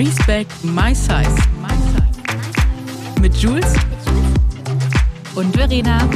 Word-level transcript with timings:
Respect 0.00 0.64
My 0.64 0.94
Size. 0.94 1.36
Mit 3.20 3.36
Jules 3.36 3.74
und 5.34 5.54
Verena. 5.54 6.08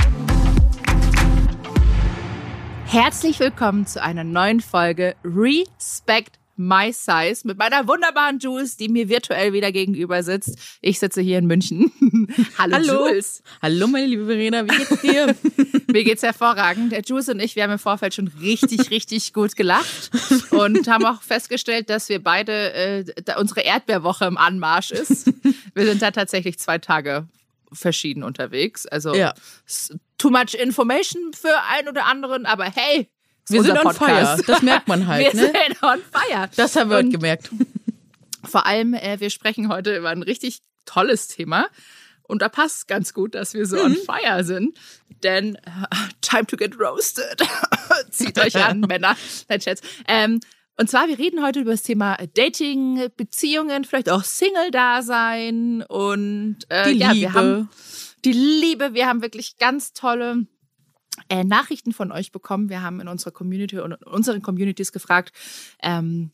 Herzlich 2.87 3.39
willkommen 3.41 3.87
zu 3.87 4.03
einer 4.03 4.25
neuen 4.25 4.63
Folge 4.63 5.17
Respect 5.23 6.39
My 6.57 6.93
Size 6.93 7.47
mit 7.47 7.59
meiner 7.59 7.87
wunderbaren 7.89 8.39
Jules, 8.39 8.77
die 8.77 8.89
mir 8.89 9.09
virtuell 9.09 9.53
wieder 9.53 9.73
gegenüber 9.73 10.23
sitzt. 10.23 10.59
Ich 10.81 10.99
sitze 10.99 11.21
hier 11.21 11.39
in 11.39 11.47
München. 11.47 11.91
Hallo, 12.59 12.77
Hallo. 12.77 13.09
Jules. 13.09 13.43
Hallo, 13.61 13.87
meine 13.87 14.07
liebe 14.07 14.27
Verena, 14.27 14.65
wie 14.65 14.77
geht's 14.77 15.01
dir? 15.01 15.35
Mir 15.93 16.05
geht's 16.05 16.23
hervorragend. 16.23 16.93
Der 16.93 17.03
Jules 17.03 17.29
und 17.29 17.41
ich, 17.41 17.57
wir 17.57 17.63
haben 17.65 17.73
im 17.73 17.79
Vorfeld 17.79 18.15
schon 18.15 18.29
richtig, 18.41 18.91
richtig 18.91 19.33
gut 19.33 19.55
gelacht 19.57 20.11
und 20.51 20.87
haben 20.89 21.05
auch 21.07 21.23
festgestellt, 21.23 21.91
dass 21.91 22.09
wir 22.09 22.23
beide, 22.23 22.73
äh, 22.73 23.05
da 23.25 23.39
unsere 23.39 23.61
Erdbeerwoche 23.61 24.25
im 24.25 24.37
Anmarsch 24.39 24.91
ist. 24.93 25.31
Wir 25.75 25.87
sind 25.87 26.03
da 26.03 26.11
tatsächlich 26.11 26.59
zwei 26.59 26.79
Tage 26.79 27.27
verschieden 27.73 28.23
unterwegs. 28.23 28.87
Also 28.87 29.15
Ja. 29.15 29.35
too 30.19 30.31
much 30.31 30.55
information 30.55 31.33
für 31.33 31.55
einen 31.71 31.89
oder 31.89 32.07
anderen, 32.07 32.47
aber 32.47 32.65
hey, 32.65 33.09
Wir 33.49 33.63
sind 33.63 33.85
on 33.85 33.95
fire. 33.95 34.39
Das 34.47 34.63
merkt 34.63 34.89
man 34.89 35.07
halt, 35.07 35.35
Wir 35.35 35.41
ne? 35.41 35.53
sind 35.53 35.83
on 35.83 36.01
fire. 36.11 36.49
Das 36.57 36.77
haben 36.77 36.91
wir 36.91 36.97
heute 36.99 37.11
gemerkt. 37.11 37.51
vor 38.45 38.67
allem, 38.67 38.95
äh, 38.95 39.21
wir 39.21 39.31
sprechen 39.31 39.69
heute 39.69 39.97
über 39.97 40.11
ein 40.11 40.23
richtig 40.23 40.61
tolles 40.85 41.29
Thema. 41.29 41.67
Und 42.27 42.41
da 42.41 42.49
passt 42.49 42.89
ganz 42.89 43.13
gut, 43.13 43.35
dass 43.35 43.53
wir 43.53 43.67
so 43.67 43.79
on 43.83 43.97
fire 43.97 44.45
sind. 44.45 44.79
Denn 45.23 45.57
äh, 45.57 45.61
time 46.23 46.47
to 46.47 46.57
get 46.57 46.79
roasted. 46.79 47.43
Zieht 48.11 48.39
euch 48.39 48.57
an, 48.57 48.81
Männer. 48.81 49.17
Nein, 49.49 49.61
Scherz. 49.61 49.83
Ähm, 50.09 50.41
und 50.77 50.91
zwar, 50.91 51.07
wir 51.07 51.19
reden 51.19 51.45
heute 51.45 51.61
über 51.61 51.71
das 51.71 51.83
Thema 51.83 52.17
Dating, 52.35 53.09
Beziehungen, 53.17 53.85
vielleicht 53.85 54.11
auch 54.11 54.25
Single-Dasein 54.25 55.85
und 55.87 56.59
äh, 56.69 56.93
Die 56.93 56.99
ja, 56.99 57.09
wir 57.09 57.15
Liebe. 57.15 57.33
haben 57.33 57.69
die 58.25 58.33
Liebe. 58.33 58.95
Wir 58.95 59.07
haben 59.07 59.23
wirklich 59.23 59.59
ganz 59.59 59.93
tolle 59.93 60.47
äh, 61.29 61.45
Nachrichten 61.45 61.93
von 61.93 62.13
euch 62.13 62.33
bekommen. 62.33 62.69
Wir 62.69 62.83
haben 62.83 63.01
in 63.01 63.09
unserer 63.09 63.33
Community 63.33 63.79
und 63.79 63.93
in 63.93 64.03
unseren 64.07 64.43
Communities 64.43 64.93
gefragt, 64.93 65.33
ähm, 65.83 66.31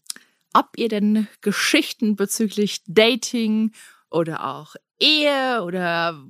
ob 0.52 0.70
ihr 0.76 0.88
denn 0.88 1.28
Geschichten 1.40 2.16
bezüglich 2.16 2.82
Dating 2.86 3.72
oder 4.10 4.46
auch 4.46 4.74
Ehe 4.98 5.62
oder 5.62 6.20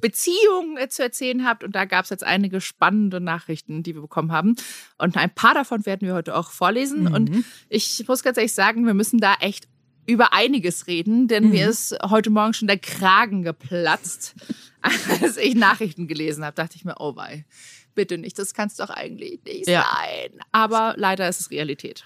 Beziehungen 0.00 0.90
zu 0.90 1.02
erzählen 1.02 1.46
habt. 1.46 1.64
Und 1.64 1.74
da 1.74 1.84
gab 1.84 2.04
es 2.04 2.10
jetzt 2.10 2.24
einige 2.24 2.60
spannende 2.60 3.20
Nachrichten, 3.20 3.82
die 3.82 3.94
wir 3.94 4.02
bekommen 4.02 4.32
haben. 4.32 4.56
Und 4.98 5.16
ein 5.16 5.34
paar 5.34 5.54
davon 5.54 5.86
werden 5.86 6.06
wir 6.06 6.14
heute 6.14 6.36
auch 6.36 6.50
vorlesen. 6.50 7.04
Mhm. 7.04 7.14
Und 7.14 7.44
ich 7.68 8.06
muss 8.06 8.22
ganz 8.22 8.36
ehrlich 8.36 8.52
sagen, 8.52 8.86
wir 8.86 8.94
müssen 8.94 9.18
da 9.18 9.34
echt 9.40 9.68
über 10.04 10.32
einiges 10.32 10.88
reden, 10.88 11.28
denn 11.28 11.50
mir 11.50 11.68
ist 11.68 11.96
heute 12.02 12.30
Morgen 12.30 12.54
schon 12.54 12.66
der 12.66 12.78
Kragen 12.78 13.42
geplatzt, 13.42 14.34
als 15.20 15.36
ich 15.36 15.54
Nachrichten 15.54 16.08
gelesen 16.08 16.44
habe. 16.44 16.56
Dachte 16.56 16.76
ich 16.76 16.84
mir, 16.84 16.96
oh 16.98 17.14
wei, 17.14 17.46
bitte 17.94 18.18
nicht, 18.18 18.38
das 18.38 18.54
kann 18.54 18.68
es 18.68 18.76
doch 18.76 18.90
eigentlich 18.90 19.40
nicht 19.44 19.68
Ja. 19.68 19.84
sein. 19.84 20.38
Aber 20.52 20.94
leider 20.96 21.28
ist 21.28 21.40
es 21.40 21.50
Realität. 21.50 22.04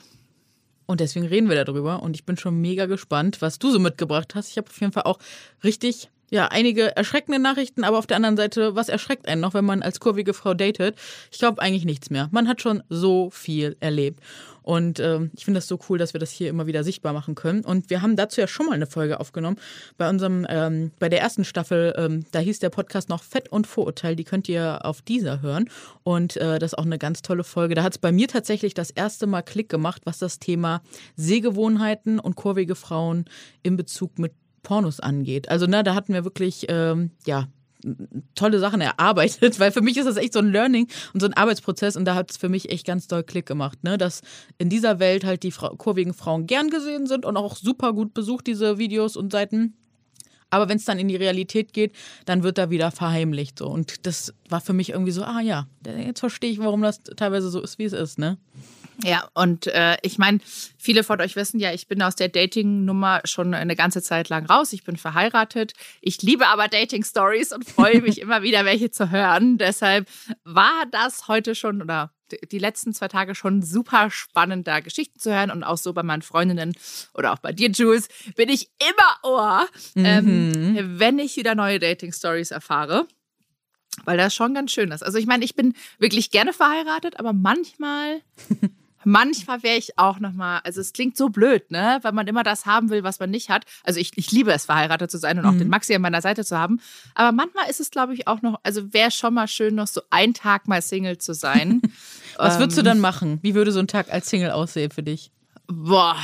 Und 0.87 1.01
deswegen 1.01 1.27
reden 1.27 1.49
wir 1.49 1.65
darüber. 1.65 2.03
Und 2.03 2.15
ich 2.15 2.25
bin 2.25 2.37
schon 2.37 2.61
mega 2.61 2.87
gespannt, 2.87 3.43
was 3.43 3.59
du 3.59 3.71
so 3.73 3.79
mitgebracht 3.81 4.35
hast. 4.35 4.51
Ich 4.51 4.57
habe 4.57 4.69
auf 4.71 4.81
jeden 4.81 4.93
Fall 4.93 5.03
auch 5.03 5.19
richtig, 5.65 6.11
ja, 6.31 6.49
einige 6.49 6.97
erschreckende 6.97 7.39
Nachrichten, 7.39 7.85
aber 7.85 7.99
auf 7.99 8.07
der 8.07 8.17
anderen 8.17 8.37
Seite, 8.37 8.75
was 8.75 8.89
erschreckt 8.89 9.29
einen 9.29 9.41
noch, 9.41 9.55
wenn 9.55 9.65
man 9.65 9.83
als 9.83 10.01
kurvige 10.01 10.35
Frau 10.35 10.55
datet? 10.55 10.97
Ich 11.31 11.39
glaube 11.39 11.63
eigentlich 11.63 11.85
nichts 11.85 12.11
mehr. 12.11 12.29
Man 12.33 12.49
hat 12.49 12.61
schon 12.61 12.83
so 12.89 13.31
viel 13.31 13.77
erlebt. 13.81 14.21
Und 14.67 14.99
ähm, 14.99 15.31
ich 15.37 15.45
finde 15.45 15.59
das 15.59 15.69
so 15.69 15.79
cool, 15.89 15.97
dass 15.97 16.13
wir 16.13 16.19
das 16.19 16.33
hier 16.33 16.51
immer 16.51 16.67
wieder 16.67 16.83
sichtbar 16.83 17.13
machen 17.13 17.37
können. 17.37 17.65
Und 17.65 17.89
wir 17.89 18.03
haben 18.03 18.17
dazu 18.17 18.41
ja 18.41 18.49
schon 18.49 18.67
mal 18.67 18.73
eine 18.73 18.89
Folge 18.89 19.21
aufgenommen. 19.21 19.59
Bei 19.97 20.11
unserem, 20.11 20.45
ähm, 20.51 20.91
bei 20.99 21.09
der 21.09 21.21
ersten 21.21 21.45
Staffel, 21.45 21.95
ähm, 21.97 22.25
da 22.33 22.41
hieß 22.41 22.59
der 22.59 22.71
Podcast 22.71 23.09
noch 23.09 23.23
Fett 23.23 23.49
und 23.49 23.69
Vorurteil. 23.69 24.17
Die 24.17 24.25
könnt 24.25 24.49
ihr 24.49 24.85
auf 24.85 25.03
dieser 25.03 25.41
hören. 25.41 25.71
Und 26.03 26.37
äh, 26.37 26.59
das 26.59 26.73
ist 26.73 26.79
auch 26.79 26.85
eine 26.85 26.99
ganz 26.99 27.23
tolle 27.23 27.45
Folge. 27.45 27.77
Da 27.77 27.85
hat 27.85 27.93
es 27.93 27.99
bei 27.99 28.11
mir 28.11 28.27
tatsächlich 28.27 28.75
das 28.75 28.91
erste 28.91 29.29
Mal 29.29 29.43
Klick 29.43 29.69
gemacht, 29.69 30.03
was 30.05 30.19
das 30.19 30.41
Thema 30.41 30.83
Sehgewohnheiten 31.15 32.19
und 32.19 32.35
kurvige 32.35 32.75
Frauen 32.75 33.27
in 33.63 33.77
Bezug 33.77 34.19
mit 34.19 34.33
Pornos 34.67 34.99
angeht. 34.99 35.49
Also, 35.49 35.67
ne, 35.67 35.85
da 35.85 35.95
hatten 35.95 36.13
wir 36.13 36.25
wirklich, 36.25 36.67
ähm, 36.69 37.13
ja, 37.25 37.47
tolle 38.35 38.59
Sachen 38.59 38.81
erarbeitet, 38.81 39.61
weil 39.61 39.71
für 39.71 39.81
mich 39.81 39.97
ist 39.97 40.07
das 40.07 40.17
echt 40.17 40.33
so 40.33 40.41
ein 40.41 40.51
Learning 40.51 40.89
und 41.15 41.21
so 41.21 41.27
ein 41.27 41.35
Arbeitsprozess 41.35 41.97
und 41.97 42.05
da 42.05 42.17
hat 42.17 42.33
es 42.33 42.37
für 42.37 42.49
mich 42.49 42.71
echt 42.71 42.85
ganz 42.85 43.07
doll 43.07 43.23
Klick 43.23 43.47
gemacht, 43.47 43.85
ne? 43.85 43.97
dass 43.97 44.23
in 44.59 44.69
dieser 44.69 44.99
Welt 44.99 45.25
halt 45.25 45.45
die 45.45 45.53
Fra 45.53 45.69
kurvigen 45.69 46.15
Frauen 46.15 46.49
gern 46.49 46.69
gesehen 46.69 47.07
sind 47.07 47.25
und 47.25 47.37
auch 47.37 47.55
super 47.55 47.93
gut 47.93 48.13
besucht, 48.13 48.49
diese 48.49 48.79
Videos 48.79 49.17
und 49.17 49.31
Seiten. 49.31 49.75
Aber 50.51 50.69
wenn 50.69 50.79
es 50.79 50.85
dann 50.85 50.99
in 50.99 51.07
die 51.07 51.17
Realität 51.17 51.73
geht, 51.73 51.93
dann 52.25 52.43
wird 52.43 52.59
da 52.59 52.69
wieder 52.71 52.91
verheimlicht. 52.91 53.61
So. 53.61 53.69
Und 53.69 54.05
das 54.05 54.35
war 54.49 54.61
für 54.61 54.73
mich 54.73 54.91
irgendwie 54.91 55.13
so, 55.13 55.23
ah 55.23 55.41
ja, 55.41 55.69
jetzt 55.85 56.21
verstehe 56.21 56.51
ich, 56.51 56.59
warum 56.59 56.83
das 56.83 57.03
teilweise 57.17 57.51
so 57.51 57.61
ist, 57.61 57.79
wie 57.79 57.85
es 57.85 57.93
ist, 57.93 58.19
ne? 58.19 58.39
Ja, 59.05 59.29
und 59.35 59.67
äh, 59.67 59.97
ich 60.03 60.19
meine, 60.19 60.39
viele 60.79 61.05
von 61.05 61.21
euch 61.21 61.37
wissen 61.37 61.61
ja, 61.61 61.73
ich 61.73 61.87
bin 61.87 62.03
aus 62.03 62.17
der 62.17 62.29
Dating-Nummer 62.29 63.21
schon 63.25 63.55
eine 63.55 63.77
ganze 63.77 64.03
Zeit 64.03 64.29
lang 64.29 64.47
raus. 64.47 64.73
Ich 64.73 64.85
bin 64.85 64.97
verheiratet. 64.97 65.75
Ich 66.01 66.23
liebe 66.23 66.47
aber 66.47 66.69
Dating-Stories 66.69 67.53
und 67.53 67.69
freue 67.69 68.01
mich 68.01 68.21
immer 68.23 68.43
wieder, 68.43 68.65
welche 68.65 68.91
zu 68.91 69.11
hören. 69.11 69.59
Deshalb 69.59 70.09
war 70.45 70.85
das 70.91 71.29
heute 71.29 71.55
schon 71.55 71.83
oder 71.83 72.11
die 72.51 72.59
letzten 72.59 72.93
zwei 72.93 73.09
Tage 73.09 73.35
schon 73.35 73.63
super 73.63 74.11
spannend, 74.11 74.67
da 74.67 74.81
Geschichten 74.81 75.19
zu 75.19 75.33
hören. 75.33 75.51
Und 75.51 75.63
auch 75.63 75.79
so 75.79 75.93
bei 75.93 76.03
meinen 76.03 76.23
Freundinnen 76.23 76.75
oder 77.15 77.33
auch 77.33 77.39
bei 77.39 77.53
dir, 77.53 77.71
Jules, 77.71 78.09
bin 78.35 78.49
ich 78.49 78.71
immer 78.81 79.31
Ohr, 79.31 79.67
ähm, 79.95 80.99
wenn 80.99 81.19
ich 81.19 81.37
wieder 81.37 81.55
neue 81.55 81.79
Dating-Stories 81.79 82.51
erfahre. 82.51 83.07
Weil 84.05 84.19
das 84.19 84.35
schon 84.35 84.53
ganz 84.53 84.73
schön 84.73 84.91
ist. 84.91 85.03
Also 85.03 85.17
ich 85.19 85.27
meine, 85.27 85.45
ich 85.45 85.55
bin 85.55 85.73
wirklich 85.99 86.31
gerne 86.31 86.53
verheiratet, 86.53 87.19
aber 87.19 87.33
manchmal, 87.33 88.21
manchmal 89.07 89.63
wäre 89.63 89.77
ich 89.77 89.99
auch 89.99 90.19
noch 90.19 90.33
mal. 90.33 90.59
Also 90.65 90.81
es 90.81 90.93
klingt 90.93 91.17
so 91.17 91.29
blöd, 91.29 91.71
ne, 91.71 92.01
weil 92.03 92.13
man 92.13 92.27
immer 92.27 92.43
das 92.43 92.67
haben 92.67 92.91
will, 92.91 93.05
was 93.05 93.21
man 93.21 93.31
nicht 93.31 93.49
hat. 93.49 93.65
Also 93.85 94.01
ich, 94.01 94.13
ich 94.17 94.33
liebe 94.33 94.53
es, 94.53 94.67
verheiratet 94.67 95.11
zu 95.11 95.19
sein 95.19 95.39
und 95.39 95.47
auch 95.47 95.57
den 95.57 95.69
Maxi 95.69 95.95
an 95.95 96.03
meiner 96.03 96.21
Seite 96.21 96.45
zu 96.45 96.59
haben. 96.59 96.81
Aber 97.15 97.33
manchmal 97.33 97.71
ist 97.71 97.81
es, 97.81 97.91
glaube 97.91 98.15
ich, 98.15 98.27
auch 98.27 98.43
noch. 98.43 98.59
Also 98.65 98.93
wäre 98.93 99.11
schon 99.13 99.33
mal 99.33 99.47
schön, 99.49 99.77
noch 99.77 99.87
so 99.87 100.03
einen 100.11 100.35
Tag 100.35 100.67
mal 100.69 100.83
Single 100.83 101.19
zu 101.19 101.35
sein. 101.35 101.81
Was 102.37 102.59
würdest 102.59 102.77
du 102.77 102.83
Ähm, 102.83 102.87
dann 102.87 103.01
machen? 103.01 103.39
Wie 103.43 103.55
würde 103.55 103.73
so 103.73 103.79
ein 103.79 103.89
Tag 103.89 104.13
als 104.13 104.29
Single 104.29 104.51
aussehen 104.51 104.91
für 104.91 105.03
dich? 105.03 105.31
Boah. 105.69 106.17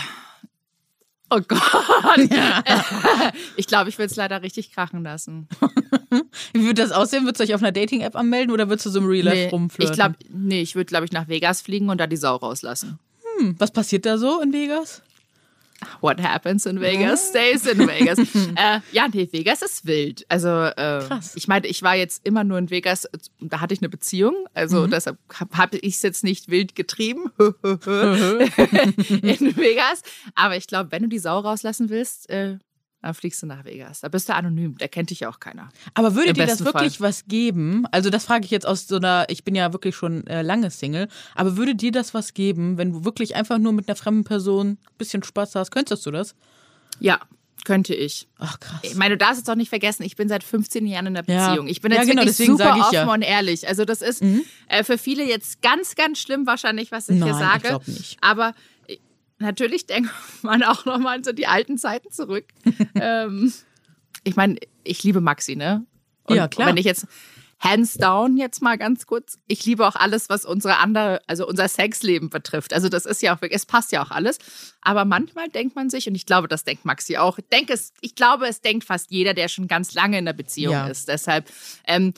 Oh 1.35 1.41
Gott. 1.49 1.61
Ich 3.57 3.67
glaube, 3.67 3.89
ich 3.89 3.99
würde 3.99 4.11
es 4.11 4.17
leider 4.17 4.43
richtig 4.43 4.73
krachen 4.73 5.03
lassen. 5.03 5.49
Wie 6.53 6.63
würde 6.65 6.83
das 6.83 6.93
aussehen? 6.93 7.25
Würdest 7.25 7.41
du 7.41 7.45
dich 7.45 7.55
auf 7.55 7.63
einer 7.63 7.73
Dating-App 7.73 8.17
anmelden 8.17 8.51
oder 8.53 8.69
würdest 8.69 8.87
du 8.87 8.91
so 8.91 8.99
im 8.99 9.07
Real 9.07 9.25
Life 9.25 9.37
Nee, 9.37 9.49
rumflirten? 9.49 9.93
ich 9.93 9.99
glaube, 9.99 10.15
nee, 10.29 10.61
ich 10.61 10.75
würde, 10.75 10.87
glaube 10.87 11.05
ich, 11.07 11.13
nach 11.13 11.29
Vegas 11.29 11.63
fliegen 11.63 11.89
und 11.89 11.99
da 11.99 12.07
die 12.07 12.17
Sau 12.17 12.37
rauslassen. 12.37 12.99
Hm, 13.39 13.55
was 13.59 13.71
passiert 13.71 14.05
da 14.05 14.19
so 14.19 14.41
in 14.41 14.53
Vegas? 14.53 15.03
What 16.01 16.21
happens 16.21 16.67
in 16.67 16.81
Vegas 16.81 17.29
stays 17.29 17.67
in 17.67 17.79
Vegas. 17.87 18.19
äh, 18.57 18.81
ja, 18.93 19.09
nee, 19.13 19.29
Vegas 19.31 19.63
ist 19.63 19.87
wild. 19.87 20.25
Also, 20.29 20.49
äh, 20.49 21.03
ich 21.35 21.49
meine, 21.49 21.67
ich 21.67 21.83
war 21.83 21.95
jetzt 21.95 22.27
immer 22.27 22.45
nur 22.45 22.59
in 22.59 22.71
Vegas, 22.71 23.09
da 23.41 23.61
hatte 23.61 23.75
ich 23.75 23.81
eine 23.81 23.89
Beziehung, 23.89 24.35
also 24.55 24.87
deshalb 24.87 25.19
habe 25.35 25.57
hab 25.57 25.75
ich 25.75 25.95
es 25.95 26.03
jetzt 26.03 26.25
nicht 26.25 26.49
wild 26.51 26.75
getrieben 26.75 27.31
in 27.39 27.57
Vegas. 29.57 30.03
Aber 30.35 30.57
ich 30.57 30.67
glaube, 30.67 30.93
wenn 30.93 31.03
du 31.03 31.09
die 31.09 31.19
Sau 31.19 31.39
rauslassen 31.39 31.89
willst, 31.89 32.29
äh, 32.31 32.59
dann 33.03 33.15
fliegst 33.15 33.43
du 33.43 33.47
nach 33.47 33.65
Vegas. 33.65 34.01
Da 34.01 34.09
bist 34.09 34.29
du 34.29 34.35
anonym, 34.35 34.77
da 34.79 34.87
kennt 34.89 35.11
dich 35.11 35.21
ja 35.21 35.29
auch 35.29 35.41
keiner. 35.41 35.69
Aber 35.95 36.15
würde 36.15 36.29
Im 36.29 36.35
dir 36.35 36.47
das 36.47 36.65
wirklich 36.65 36.99
Fall. 36.99 37.09
was 37.09 37.27
geben? 37.27 37.85
Also 37.91 38.11
das 38.11 38.25
frage 38.25 38.45
ich 38.45 38.51
jetzt 38.51 38.67
aus 38.67 38.87
so 38.87 38.97
einer, 38.97 39.27
ich 39.29 39.45
bin 39.45 39.55
ja 39.55 39.73
wirklich 39.73 39.95
schon 39.97 40.27
äh, 40.29 40.43
lange 40.43 40.71
Single, 40.71 41.09
aber 41.35 41.57
würde 41.57 41.75
dir 41.75 41.93
das 41.93 42.15
was 42.15 42.33
geben, 42.33 42.79
wenn 42.79 42.93
du 42.93 43.05
wirklich 43.05 43.35
einfach 43.35 43.59
nur 43.59 43.73
mit 43.73 43.89
einer 43.89 43.97
fremden 43.97 44.25
Person 44.25 44.69
ein 44.69 44.79
bisschen 44.99 45.23
Spaß 45.23 45.55
hast? 45.57 45.71
Könntest 45.73 46.07
du 46.07 46.11
das? 46.13 46.35
Ja, 47.01 47.19
könnte 47.65 47.95
ich. 47.95 48.27
Ach 48.39 48.59
krass. 48.59 48.81
Ich 48.83 48.97
meine, 48.97 49.15
du 49.17 49.19
darfst 49.19 49.39
es 49.39 49.45
doch 49.45 49.55
nicht 49.55 49.69
vergessen, 49.69 50.03
ich 50.03 50.17
bin 50.17 50.29
seit 50.29 50.43
15 50.43 50.85
Jahren 50.87 51.07
in 51.07 51.15
der 51.15 51.25
Ja. 51.29 51.49
Beziehung. 51.51 51.69
Ich 51.69 51.81
bin 51.81 51.93
Ja, 51.93 51.99
jetzt 51.99 52.09
genau, 52.11 52.23
wirklich 52.25 52.37
super 52.47 52.75
ich 52.77 52.83
offen 52.83 52.95
ja. 52.95 53.05
Mhm. 53.05 53.11
und 53.11 53.23
ehrlich. 53.23 53.69
Also 53.69 53.85
das 53.85 54.03
ist 54.03 54.23
äh, 54.69 54.83
für 54.85 54.99
viele 54.99 55.25
jetzt 55.25 55.63
ganz, 55.63 55.95
ganz 55.95 56.19
schlimm 56.19 56.47
wahrscheinlich, 56.47 56.91
was 56.93 57.09
ich 57.09 57.19
Nein, 57.19 57.29
hier 57.29 57.35
ich 57.41 57.51
sage. 57.53 57.69
glaub 57.69 57.87
nicht. 57.89 58.17
Aber 58.21 58.55
natürlich 59.43 59.87
denkt 59.87 60.11
man 60.43 60.63
auch 60.63 60.85
nochmal 60.85 61.19
an 61.19 61.25
so 61.25 61.33
die 61.33 61.47
alten 61.47 61.79
Zeiten 61.79 62.11
zurück. 62.11 62.47
ähm, 62.95 63.53
ich 64.25 64.37
meine, 64.37 64.57
ich 64.85 65.03
liebe 65.03 65.21
Maxi, 65.21 65.57
ne? 65.57 65.85
Und 66.25 66.37
Ja, 66.37 66.49
klar. 66.49 66.69
Wenn 66.69 66.77
ich 66.77 66.87
jetzt 66.87 67.07
hands 67.63 67.95
down 67.95 68.37
jetzt 68.37 68.61
mal 68.61 68.77
ganz 68.77 69.07
kurz, 69.07 69.39
ich 69.47 69.65
liebe 69.65 69.87
auch 69.87 69.95
alles, 69.95 70.29
was 70.29 70.45
unsere 70.45 70.79
andere, 70.79 71.21
also 71.29 71.47
unser 71.47 71.69
Sexleben 71.69 72.29
betrifft. 72.29 72.73
Also 72.73 72.89
das 72.89 73.07
ist 73.07 73.23
ja 73.23 73.35
auch 73.37 73.41
wirklich, 73.41 73.57
es 73.57 73.67
passt 73.67 73.93
ja 73.93 74.03
auch 74.05 74.11
alles. 74.11 74.39
Aber 74.81 75.05
manchmal 75.05 75.49
denkt 75.49 75.77
man 75.77 75.89
sich, 75.89 76.09
und 76.09 76.15
ich 76.17 76.27
glaube, 76.27 76.49
das 76.49 76.65
denkt 76.65 76.85
Maxi 76.85 77.19
auch, 77.19 77.39
ich 77.39 77.49
denke 77.53 77.73
es, 77.73 77.93
ich 78.01 78.17
glaube, 78.17 78.47
es 78.49 78.61
denkt 78.63 78.85
fast 78.85 79.11
jeder, 79.13 79.33
der 79.35 79.49
schon 79.49 79.69
ganz 79.69 79.95
lange 79.95 80.19
in 80.19 80.25
der 80.25 80.33
Beziehung 80.33 80.73
Ja. 80.73 80.87
ist. 80.89 81.07
Deshalb, 81.09 81.49
ähm, 81.87 82.13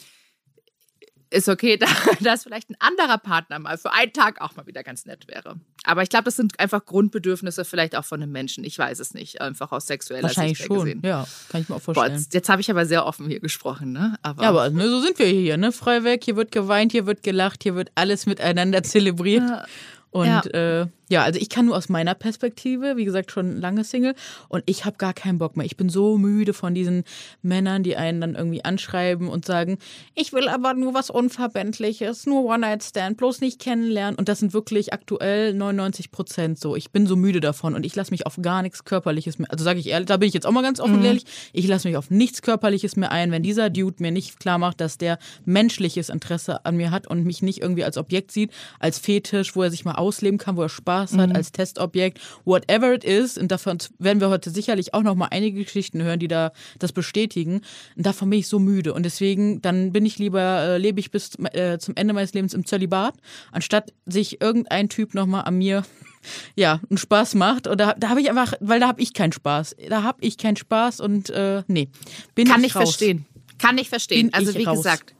ist 1.34 1.48
okay, 1.48 1.78
dass 2.20 2.44
vielleicht 2.44 2.70
ein 2.70 2.76
anderer 2.78 3.18
Partner 3.18 3.58
mal 3.58 3.76
für 3.76 3.92
einen 3.92 4.12
Tag 4.12 4.40
auch 4.40 4.54
mal 4.56 4.66
wieder 4.66 4.82
ganz 4.82 5.04
nett 5.04 5.26
wäre. 5.28 5.56
Aber 5.84 6.02
ich 6.02 6.08
glaube, 6.08 6.24
das 6.24 6.36
sind 6.36 6.58
einfach 6.60 6.84
Grundbedürfnisse 6.84 7.64
vielleicht 7.64 7.96
auch 7.96 8.04
von 8.04 8.22
einem 8.22 8.32
Menschen. 8.32 8.64
Ich 8.64 8.78
weiß 8.78 8.98
es 9.00 9.12
nicht, 9.14 9.40
einfach 9.40 9.72
aus 9.72 9.86
sexueller 9.86 10.22
Wahrscheinlich 10.22 10.58
Sicht 10.58 10.68
schon. 10.68 10.78
gesehen. 10.84 11.02
Ja, 11.04 11.26
kann 11.50 11.60
ich 11.62 11.68
mir 11.68 11.76
auch 11.76 11.82
vorstellen. 11.82 12.12
Boah, 12.12 12.16
jetzt 12.16 12.32
jetzt 12.34 12.48
habe 12.48 12.60
ich 12.60 12.70
aber 12.70 12.86
sehr 12.86 13.04
offen 13.04 13.28
hier 13.28 13.40
gesprochen, 13.40 13.92
ne? 13.92 14.16
Aber, 14.22 14.42
ja, 14.42 14.48
aber 14.48 14.70
ne, 14.70 14.88
so 14.88 15.00
sind 15.00 15.18
wir 15.18 15.26
hier, 15.26 15.56
ne? 15.56 15.72
Frei 15.72 16.04
weg, 16.04 16.22
hier 16.24 16.36
wird 16.36 16.52
geweint, 16.52 16.92
hier 16.92 17.06
wird 17.06 17.22
gelacht, 17.22 17.62
hier 17.64 17.74
wird 17.74 17.90
alles 17.96 18.26
miteinander 18.26 18.82
zelebriert. 18.82 19.42
Ja. 19.48 19.64
Und 20.10 20.26
Ja. 20.26 20.40
äh, 20.82 20.86
ja, 21.10 21.22
also 21.22 21.38
ich 21.38 21.50
kann 21.50 21.66
nur 21.66 21.76
aus 21.76 21.88
meiner 21.88 22.14
Perspektive, 22.14 22.96
wie 22.96 23.04
gesagt, 23.04 23.30
schon 23.30 23.60
lange 23.60 23.84
Single 23.84 24.14
und 24.48 24.62
ich 24.66 24.86
habe 24.86 24.96
gar 24.96 25.12
keinen 25.12 25.38
Bock 25.38 25.56
mehr. 25.56 25.66
Ich 25.66 25.76
bin 25.76 25.90
so 25.90 26.16
müde 26.16 26.54
von 26.54 26.74
diesen 26.74 27.04
Männern, 27.42 27.82
die 27.82 27.96
einen 27.96 28.20
dann 28.22 28.34
irgendwie 28.34 28.64
anschreiben 28.64 29.28
und 29.28 29.44
sagen, 29.44 29.78
ich 30.14 30.32
will 30.32 30.48
aber 30.48 30.72
nur 30.72 30.94
was 30.94 31.10
Unverbindliches, 31.10 32.24
nur 32.24 32.44
One-Night-Stand, 32.44 33.18
bloß 33.18 33.42
nicht 33.42 33.60
kennenlernen. 33.60 34.16
Und 34.16 34.30
das 34.30 34.38
sind 34.38 34.54
wirklich 34.54 34.94
aktuell 34.94 35.52
99 35.52 36.10
Prozent 36.10 36.58
so. 36.58 36.74
Ich 36.74 36.90
bin 36.90 37.06
so 37.06 37.16
müde 37.16 37.40
davon 37.40 37.74
und 37.74 37.84
ich 37.84 37.94
lasse 37.94 38.10
mich 38.10 38.24
auf 38.24 38.38
gar 38.40 38.62
nichts 38.62 38.84
Körperliches 38.84 39.38
mehr. 39.38 39.50
Also 39.50 39.62
sage 39.62 39.80
ich 39.80 39.88
ehrlich, 39.88 40.06
da 40.06 40.16
bin 40.16 40.28
ich 40.28 40.34
jetzt 40.34 40.46
auch 40.46 40.52
mal 40.52 40.62
ganz 40.62 40.80
offen 40.80 40.94
und 40.94 41.04
ehrlich, 41.04 41.24
ich 41.52 41.66
lasse 41.66 41.86
mich 41.86 41.98
auf 41.98 42.10
nichts 42.10 42.40
Körperliches 42.40 42.96
mehr 42.96 43.12
ein, 43.12 43.30
wenn 43.30 43.42
dieser 43.42 43.68
Dude 43.68 43.96
mir 43.98 44.10
nicht 44.10 44.40
klar 44.40 44.56
macht, 44.56 44.80
dass 44.80 44.96
der 44.96 45.18
menschliches 45.44 46.08
Interesse 46.08 46.64
an 46.64 46.76
mir 46.76 46.90
hat 46.90 47.06
und 47.06 47.24
mich 47.24 47.42
nicht 47.42 47.60
irgendwie 47.60 47.84
als 47.84 47.98
Objekt 47.98 48.32
sieht, 48.32 48.50
als 48.78 48.98
Fetisch, 48.98 49.54
wo 49.54 49.62
er 49.62 49.70
sich 49.70 49.84
mal 49.84 49.96
ausleben 49.96 50.38
kann, 50.38 50.56
wo 50.56 50.62
er 50.62 50.70
Spaß 50.70 50.93
hat, 51.00 51.34
als 51.34 51.52
Testobjekt, 51.52 52.20
whatever 52.44 52.94
it 52.94 53.04
is. 53.04 53.38
Und 53.38 53.50
davon 53.50 53.78
werden 53.98 54.20
wir 54.20 54.28
heute 54.28 54.50
sicherlich 54.50 54.94
auch 54.94 55.02
noch 55.02 55.14
mal 55.14 55.28
einige 55.30 55.62
Geschichten 55.64 56.02
hören, 56.02 56.18
die 56.18 56.28
da 56.28 56.52
das 56.78 56.92
bestätigen. 56.92 57.60
Und 57.96 58.06
davon 58.06 58.30
bin 58.30 58.38
ich 58.38 58.48
so 58.48 58.58
müde. 58.58 58.94
Und 58.94 59.04
deswegen, 59.04 59.60
dann 59.62 59.92
bin 59.92 60.06
ich 60.06 60.18
lieber, 60.18 60.40
äh, 60.40 60.78
lebe 60.78 61.00
ich 61.00 61.10
bis 61.10 61.30
zum, 61.30 61.46
äh, 61.46 61.78
zum 61.78 61.96
Ende 61.96 62.14
meines 62.14 62.32
Lebens 62.34 62.54
im 62.54 62.64
Zölibat, 62.64 63.14
anstatt 63.52 63.92
sich 64.06 64.40
irgendein 64.40 64.88
Typ 64.88 65.14
noch 65.14 65.26
mal 65.26 65.42
an 65.42 65.58
mir 65.58 65.84
ja, 66.54 66.80
einen 66.88 66.98
Spaß 66.98 67.34
macht. 67.34 67.66
Und 67.66 67.80
da, 67.80 67.94
da 67.94 68.08
habe 68.08 68.20
ich 68.20 68.28
einfach, 68.30 68.54
weil 68.60 68.80
da 68.80 68.88
habe 68.88 69.02
ich 69.02 69.12
keinen 69.12 69.32
Spaß. 69.32 69.76
Da 69.88 70.02
habe 70.02 70.18
ich 70.22 70.38
keinen 70.38 70.56
Spaß 70.56 71.00
und 71.00 71.30
äh, 71.30 71.62
nee, 71.66 71.88
bin 72.34 72.48
Kann 72.48 72.60
ich 72.60 72.68
ich 72.68 72.72
verstehen. 72.72 73.26
Kann 73.58 73.78
ich 73.78 73.88
verstehen. 73.88 74.30
Bin 74.30 74.34
also 74.34 74.50
ich 74.50 74.58
wie 74.58 74.64
raus. 74.64 74.78
gesagt, 74.78 75.14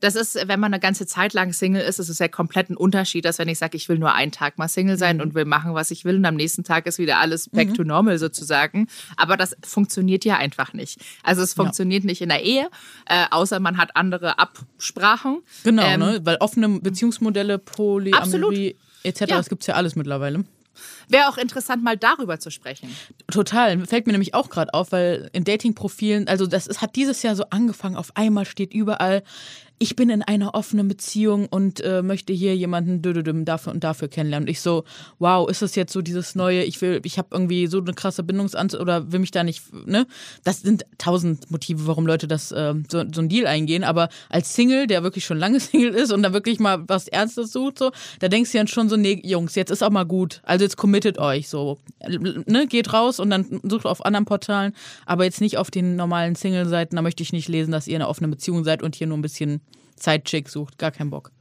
das 0.00 0.14
ist, 0.14 0.36
wenn 0.48 0.60
man 0.60 0.72
eine 0.72 0.80
ganze 0.80 1.06
Zeit 1.06 1.32
lang 1.34 1.52
Single 1.52 1.82
ist, 1.82 1.98
ist 1.98 2.08
es 2.08 2.18
ja 2.18 2.28
komplett 2.28 2.70
ein 2.70 2.76
Unterschied, 2.76 3.26
als 3.26 3.38
wenn 3.38 3.48
ich 3.48 3.58
sage, 3.58 3.76
ich 3.76 3.88
will 3.88 3.98
nur 3.98 4.12
einen 4.14 4.32
Tag 4.32 4.56
mal 4.58 4.68
Single 4.68 4.96
sein 4.98 5.16
Mhm. 5.16 5.22
und 5.22 5.34
will 5.34 5.44
machen, 5.44 5.74
was 5.74 5.90
ich 5.90 6.04
will 6.04 6.16
und 6.16 6.24
am 6.24 6.36
nächsten 6.36 6.64
Tag 6.64 6.86
ist 6.86 6.98
wieder 6.98 7.18
alles 7.18 7.48
back 7.50 7.74
to 7.74 7.84
normal 7.84 8.18
sozusagen. 8.18 8.86
Aber 9.16 9.36
das 9.36 9.56
funktioniert 9.64 10.24
ja 10.24 10.36
einfach 10.36 10.72
nicht. 10.72 10.98
Also 11.22 11.42
es 11.42 11.54
funktioniert 11.54 12.04
nicht 12.04 12.20
in 12.20 12.28
der 12.28 12.42
Ehe, 12.44 12.68
äh, 13.06 13.24
außer 13.30 13.58
man 13.60 13.76
hat 13.76 13.96
andere 13.96 14.38
Absprachen. 14.38 15.42
Genau, 15.64 15.82
Ähm, 15.84 16.00
ne? 16.00 16.20
weil 16.24 16.36
offene 16.36 16.68
Beziehungsmodelle, 16.80 17.58
Polyamorie 17.58 18.76
etc., 19.02 19.20
Ja. 19.22 19.36
das 19.36 19.48
gibt's 19.48 19.66
ja 19.66 19.74
alles 19.74 19.96
mittlerweile. 19.96 20.44
Wäre 21.08 21.28
auch 21.28 21.38
interessant, 21.38 21.82
mal 21.82 21.96
darüber 21.96 22.38
zu 22.38 22.50
sprechen. 22.52 22.94
Total. 23.32 23.84
Fällt 23.86 24.06
mir 24.06 24.12
nämlich 24.12 24.34
auch 24.34 24.48
gerade 24.48 24.74
auf, 24.74 24.92
weil 24.92 25.28
in 25.32 25.42
Dating-Profilen, 25.42 26.28
also 26.28 26.46
das 26.46 26.68
ist, 26.68 26.80
hat 26.82 26.94
dieses 26.94 27.22
Jahr 27.22 27.34
so 27.34 27.44
angefangen, 27.50 27.96
auf 27.96 28.16
einmal 28.16 28.44
steht 28.44 28.72
überall, 28.72 29.24
ich 29.78 29.94
bin 29.96 30.10
in 30.10 30.22
einer 30.22 30.54
offenen 30.54 30.88
Beziehung 30.88 31.46
und 31.46 31.80
äh, 31.80 32.02
möchte 32.02 32.32
hier 32.32 32.56
jemanden 32.56 33.00
dafür 33.44 33.72
und 33.72 33.84
dafür 33.84 34.08
kennenlernen. 34.08 34.46
Und 34.46 34.50
ich 34.50 34.60
so, 34.60 34.84
wow, 35.18 35.48
ist 35.48 35.62
das 35.62 35.76
jetzt 35.76 35.92
so 35.92 36.02
dieses 36.02 36.34
neue, 36.34 36.64
ich 36.64 36.80
will, 36.80 37.00
ich 37.04 37.18
habe 37.18 37.28
irgendwie 37.30 37.68
so 37.68 37.78
eine 37.78 37.92
krasse 37.94 38.22
Bindungsangst 38.22 38.74
oder 38.74 39.12
will 39.12 39.20
mich 39.20 39.30
da 39.30 39.44
nicht, 39.44 39.62
ne? 39.86 40.06
Das 40.42 40.62
sind 40.62 40.84
tausend 40.98 41.50
Motive, 41.50 41.86
warum 41.86 42.06
Leute 42.06 42.26
das 42.26 42.50
äh, 42.50 42.74
so, 42.90 43.04
so 43.12 43.20
einen 43.20 43.28
Deal 43.28 43.46
eingehen. 43.46 43.84
Aber 43.84 44.08
als 44.28 44.54
Single, 44.54 44.86
der 44.88 45.02
wirklich 45.04 45.24
schon 45.24 45.38
lange 45.38 45.60
Single 45.60 45.94
ist 45.94 46.12
und 46.12 46.22
da 46.22 46.32
wirklich 46.32 46.58
mal 46.58 46.82
was 46.88 47.06
Ernstes 47.06 47.52
sucht, 47.52 47.78
so, 47.78 47.92
da 48.18 48.28
denkst 48.28 48.52
du 48.52 48.58
dann 48.58 48.68
schon 48.68 48.88
so, 48.88 48.96
nee, 48.96 49.20
Jungs, 49.22 49.54
jetzt 49.54 49.70
ist 49.70 49.82
auch 49.82 49.90
mal 49.90 50.04
gut. 50.04 50.40
Also 50.44 50.64
jetzt 50.64 50.76
committet 50.76 51.18
euch 51.18 51.48
so. 51.48 51.78
Ne? 52.08 52.66
Geht 52.66 52.92
raus 52.92 53.20
und 53.20 53.30
dann 53.30 53.60
sucht 53.62 53.86
auf 53.86 54.04
anderen 54.04 54.24
Portalen, 54.24 54.74
aber 55.06 55.24
jetzt 55.24 55.40
nicht 55.40 55.56
auf 55.56 55.70
den 55.70 55.94
normalen 55.94 56.34
Single-Seiten. 56.34 56.96
Da 56.96 57.02
möchte 57.02 57.22
ich 57.22 57.32
nicht 57.32 57.48
lesen, 57.48 57.70
dass 57.70 57.86
ihr 57.86 57.96
in 57.96 58.02
einer 58.02 58.10
offenen 58.10 58.30
Beziehung 58.30 58.64
seid 58.64 58.82
und 58.82 58.96
hier 58.96 59.06
nur 59.06 59.18
ein 59.18 59.22
bisschen 59.22 59.60
Sidechick 60.02 60.48
sucht. 60.48 60.78
Gar 60.78 60.90
keinen 60.90 61.10
Bock. 61.10 61.32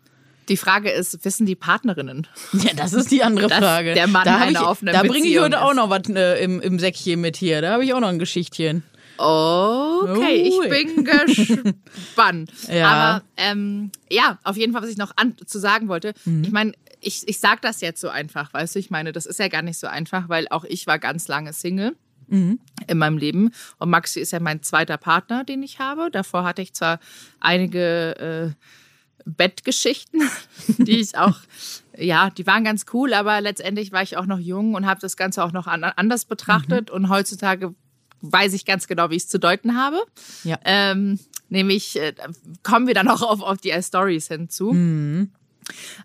Die 0.49 0.57
Frage 0.57 0.89
ist, 0.89 1.25
wissen 1.25 1.45
die 1.45 1.55
Partnerinnen? 1.55 2.25
Ja, 2.53 2.73
das 2.73 2.93
ist 2.93 3.11
die 3.11 3.21
andere 3.21 3.49
Frage. 3.57 3.93
der 3.93 4.07
Mann 4.07 4.23
da 4.23 4.37
eine 4.37 4.65
offene 4.65 4.93
Da 4.93 5.03
bringe 5.03 5.27
ich 5.27 5.39
heute 5.39 5.61
auch 5.61 5.71
ist. 5.71 5.75
noch 5.75 5.89
was 5.89 6.07
äh, 6.09 6.41
im, 6.43 6.61
im 6.61 6.79
Säckchen 6.79 7.19
mit 7.19 7.35
hier. 7.35 7.61
Da 7.61 7.73
habe 7.73 7.83
ich 7.83 7.93
auch 7.93 7.99
noch 7.99 8.07
ein 8.07 8.19
Geschichtchen. 8.19 8.83
Okay, 9.19 10.47
ich 10.47 10.69
bin 10.69 11.03
gespannt. 11.85 12.51
Ja. 12.71 12.87
Aber 12.87 13.23
ähm, 13.35 13.91
ja, 14.09 14.37
auf 14.43 14.57
jeden 14.57 14.73
Fall, 14.73 14.83
was 14.83 14.89
ich 14.89 14.97
noch 14.97 15.11
an, 15.15 15.35
zu 15.45 15.59
sagen 15.59 15.87
wollte. 15.87 16.13
Mhm. 16.25 16.43
Ich 16.43 16.51
meine, 16.51 16.73
ich, 17.01 17.27
ich 17.27 17.39
sage 17.39 17.59
das 17.61 17.81
jetzt 17.81 17.99
so 18.01 18.09
einfach, 18.09 18.53
weißt 18.53 18.75
du, 18.75 18.79
ich 18.79 18.89
meine, 18.89 19.11
das 19.11 19.25
ist 19.25 19.39
ja 19.39 19.47
gar 19.47 19.61
nicht 19.61 19.79
so 19.79 19.87
einfach, 19.87 20.29
weil 20.29 20.47
auch 20.49 20.63
ich 20.65 20.87
war 20.87 20.99
ganz 20.99 21.27
lange 21.27 21.53
Single. 21.53 21.95
Mhm. 22.27 22.59
In 22.87 22.97
meinem 22.97 23.17
Leben. 23.17 23.51
Und 23.79 23.89
Maxi 23.89 24.19
ist 24.19 24.31
ja 24.31 24.39
mein 24.39 24.61
zweiter 24.63 24.97
Partner, 24.97 25.43
den 25.43 25.63
ich 25.63 25.79
habe. 25.79 26.09
Davor 26.11 26.43
hatte 26.43 26.61
ich 26.61 26.73
zwar 26.73 26.99
einige 27.39 28.55
äh, 28.55 28.67
Bettgeschichten, 29.25 30.21
die 30.77 30.99
ich 30.99 31.17
auch, 31.17 31.37
ja, 31.97 32.29
die 32.29 32.47
waren 32.47 32.63
ganz 32.63 32.85
cool, 32.93 33.13
aber 33.13 33.41
letztendlich 33.41 33.91
war 33.91 34.01
ich 34.01 34.17
auch 34.17 34.25
noch 34.25 34.39
jung 34.39 34.73
und 34.75 34.85
habe 34.85 35.01
das 35.01 35.17
Ganze 35.17 35.43
auch 35.43 35.51
noch 35.51 35.67
an, 35.67 35.83
anders 35.83 36.25
betrachtet. 36.25 36.89
Und 36.89 37.09
heutzutage 37.09 37.75
weiß 38.21 38.53
ich 38.53 38.65
ganz 38.65 38.87
genau, 38.87 39.09
wie 39.09 39.15
ich 39.15 39.23
es 39.23 39.29
zu 39.29 39.39
deuten 39.39 39.77
habe. 39.77 40.01
Ja. 40.43 40.59
Ähm, 40.63 41.19
nämlich 41.49 41.99
äh, 41.99 42.13
kommen 42.63 42.87
wir 42.87 42.93
dann 42.93 43.07
auch 43.07 43.21
auf, 43.21 43.41
auf 43.41 43.57
die 43.57 43.73
Stories 43.81 44.27
hinzu. 44.27 44.71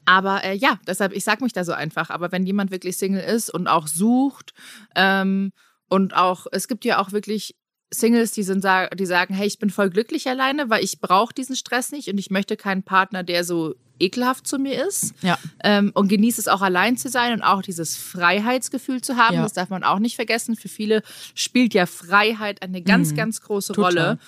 Aber 0.04 0.44
äh, 0.44 0.54
ja, 0.54 0.78
deshalb, 0.86 1.12
ich 1.12 1.24
sag 1.24 1.40
mich 1.40 1.52
da 1.52 1.64
so 1.64 1.72
einfach. 1.72 2.10
Aber 2.10 2.32
wenn 2.32 2.46
jemand 2.46 2.70
wirklich 2.70 2.96
Single 2.96 3.22
ist 3.22 3.50
und 3.50 3.68
auch 3.68 3.86
sucht 3.86 4.52
ähm, 4.94 5.52
und 5.92 6.16
auch, 6.16 6.46
es 6.52 6.68
gibt 6.68 6.86
ja 6.86 6.98
auch 6.98 7.12
wirklich 7.12 7.54
Singles, 7.90 8.32
die, 8.32 8.42
sind, 8.42 8.64
die 8.98 9.04
sagen, 9.06 9.34
hey, 9.34 9.46
ich 9.46 9.58
bin 9.58 9.68
voll 9.68 9.90
glücklich 9.90 10.26
alleine, 10.26 10.70
weil 10.70 10.82
ich 10.82 11.00
brauche 11.00 11.34
diesen 11.34 11.54
Stress 11.54 11.92
nicht 11.92 12.08
und 12.08 12.16
ich 12.16 12.30
möchte 12.30 12.56
keinen 12.56 12.82
Partner, 12.82 13.22
der 13.22 13.44
so 13.44 13.74
ekelhaft 14.00 14.46
zu 14.46 14.58
mir 14.58 14.86
ist. 14.86 15.12
Ja. 15.20 15.38
Ähm, 15.62 15.90
und 15.94 16.08
genieße 16.08 16.40
es 16.40 16.48
auch 16.48 16.62
allein 16.62 16.96
zu 16.96 17.10
sein 17.10 17.34
und 17.34 17.42
auch 17.42 17.60
dieses 17.60 17.98
Freiheitsgefühl 17.98 19.02
zu 19.02 19.18
haben. 19.18 19.34
Ja. 19.34 19.42
Das 19.42 19.52
darf 19.52 19.68
man 19.68 19.84
auch 19.84 19.98
nicht 19.98 20.16
vergessen. 20.16 20.56
Für 20.56 20.68
viele 20.68 21.02
spielt 21.34 21.74
ja 21.74 21.84
Freiheit 21.84 22.62
eine 22.62 22.80
ganz, 22.80 23.14
ganz 23.14 23.42
große 23.42 23.72
Mhm. 23.72 23.76
Total. 23.76 23.92
Rolle. 23.92 24.18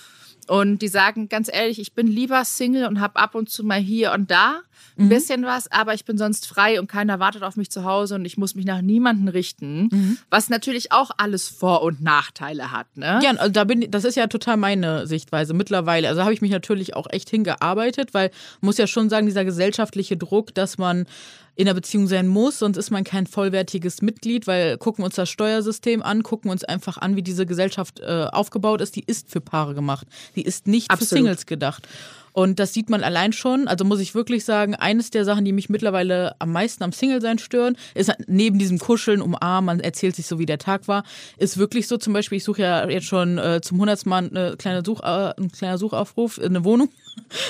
Und 0.48 0.78
die 0.80 0.88
sagen 0.88 1.28
ganz 1.28 1.50
ehrlich, 1.52 1.78
ich 1.78 1.92
bin 1.94 2.06
lieber 2.06 2.44
Single 2.44 2.86
und 2.86 3.00
habe 3.00 3.16
ab 3.16 3.34
und 3.34 3.48
zu 3.48 3.64
mal 3.64 3.80
hier 3.80 4.12
und 4.12 4.30
da 4.30 4.60
Mhm. 4.96 5.06
ein 5.06 5.08
bisschen 5.08 5.42
was, 5.44 5.70
aber 5.72 5.94
ich 5.94 6.04
bin 6.04 6.18
sonst 6.18 6.46
frei 6.46 6.78
und 6.78 6.86
keiner 6.86 7.18
wartet 7.18 7.42
auf 7.42 7.56
mich 7.56 7.70
zu 7.70 7.84
Hause 7.84 8.14
und 8.14 8.24
ich 8.24 8.36
muss 8.36 8.54
mich 8.54 8.64
nach 8.64 8.80
niemanden 8.80 9.28
richten. 9.28 9.88
Mhm. 9.90 10.18
Was 10.30 10.48
natürlich 10.48 10.92
auch 10.92 11.10
alles 11.16 11.48
Vor- 11.48 11.82
und 11.82 12.02
Nachteile 12.02 12.70
hat. 12.70 12.86
Ne? 12.96 13.18
Ja, 13.22 13.30
also 13.32 13.50
da 13.50 13.64
bin 13.64 13.90
das 13.90 14.04
ist 14.04 14.14
ja 14.16 14.26
total 14.28 14.56
meine 14.56 15.06
Sichtweise 15.06 15.52
mittlerweile. 15.54 16.08
Also 16.08 16.22
habe 16.22 16.32
ich 16.32 16.40
mich 16.42 16.50
natürlich 16.52 16.94
auch 16.94 17.06
echt 17.10 17.28
hingearbeitet, 17.30 18.14
weil 18.14 18.30
muss 18.60 18.78
ja 18.78 18.86
schon 18.86 19.10
sagen, 19.10 19.26
dieser 19.26 19.44
gesellschaftliche 19.44 20.16
Druck, 20.16 20.54
dass 20.54 20.78
man 20.78 21.06
in 21.56 21.68
einer 21.68 21.74
Beziehung 21.74 22.06
sein 22.08 22.26
muss, 22.26 22.58
sonst 22.58 22.76
ist 22.76 22.90
man 22.90 23.04
kein 23.04 23.26
vollwertiges 23.26 24.02
Mitglied, 24.02 24.46
weil 24.46 24.76
gucken 24.78 25.02
wir 25.02 25.06
uns 25.06 25.14
das 25.14 25.30
Steuersystem 25.30 26.02
an, 26.02 26.22
gucken 26.22 26.48
wir 26.48 26.52
uns 26.52 26.64
einfach 26.64 26.98
an, 26.98 27.16
wie 27.16 27.22
diese 27.22 27.46
Gesellschaft 27.46 28.00
äh, 28.00 28.26
aufgebaut 28.32 28.80
ist. 28.80 28.96
Die 28.96 29.04
ist 29.06 29.30
für 29.30 29.40
Paare 29.40 29.74
gemacht. 29.74 30.06
Die 30.34 30.42
ist 30.42 30.66
nicht 30.66 30.86
für 30.86 30.94
Absolut. 30.94 31.24
Singles 31.24 31.46
gedacht. 31.46 31.86
Und 32.34 32.58
das 32.58 32.74
sieht 32.74 32.90
man 32.90 33.04
allein 33.04 33.32
schon. 33.32 33.68
Also 33.68 33.84
muss 33.84 34.00
ich 34.00 34.14
wirklich 34.14 34.44
sagen, 34.44 34.74
eines 34.74 35.10
der 35.10 35.24
Sachen, 35.24 35.44
die 35.44 35.52
mich 35.52 35.70
mittlerweile 35.70 36.34
am 36.40 36.50
meisten 36.50 36.82
am 36.82 36.92
Single-Sein 36.92 37.38
stören, 37.38 37.76
ist 37.94 38.12
neben 38.26 38.58
diesem 38.58 38.80
Kuscheln, 38.80 39.22
umarmen, 39.22 39.64
man 39.66 39.80
erzählt 39.80 40.16
sich 40.16 40.26
so, 40.26 40.40
wie 40.40 40.44
der 40.44 40.58
Tag 40.58 40.88
war, 40.88 41.04
ist 41.38 41.58
wirklich 41.58 41.86
so 41.86 41.96
zum 41.96 42.12
Beispiel, 42.12 42.38
ich 42.38 42.44
suche 42.44 42.62
ja 42.62 42.88
jetzt 42.88 43.06
schon 43.06 43.38
äh, 43.38 43.60
zum 43.62 43.78
hundertsten 43.78 44.10
Mal 44.10 44.28
eine 44.28 44.56
kleine 44.56 44.82
Such, 44.84 45.00
äh, 45.04 45.32
ein 45.38 45.52
kleiner 45.52 45.78
Suchaufruf, 45.78 46.38
eine 46.38 46.64
Wohnung. 46.64 46.90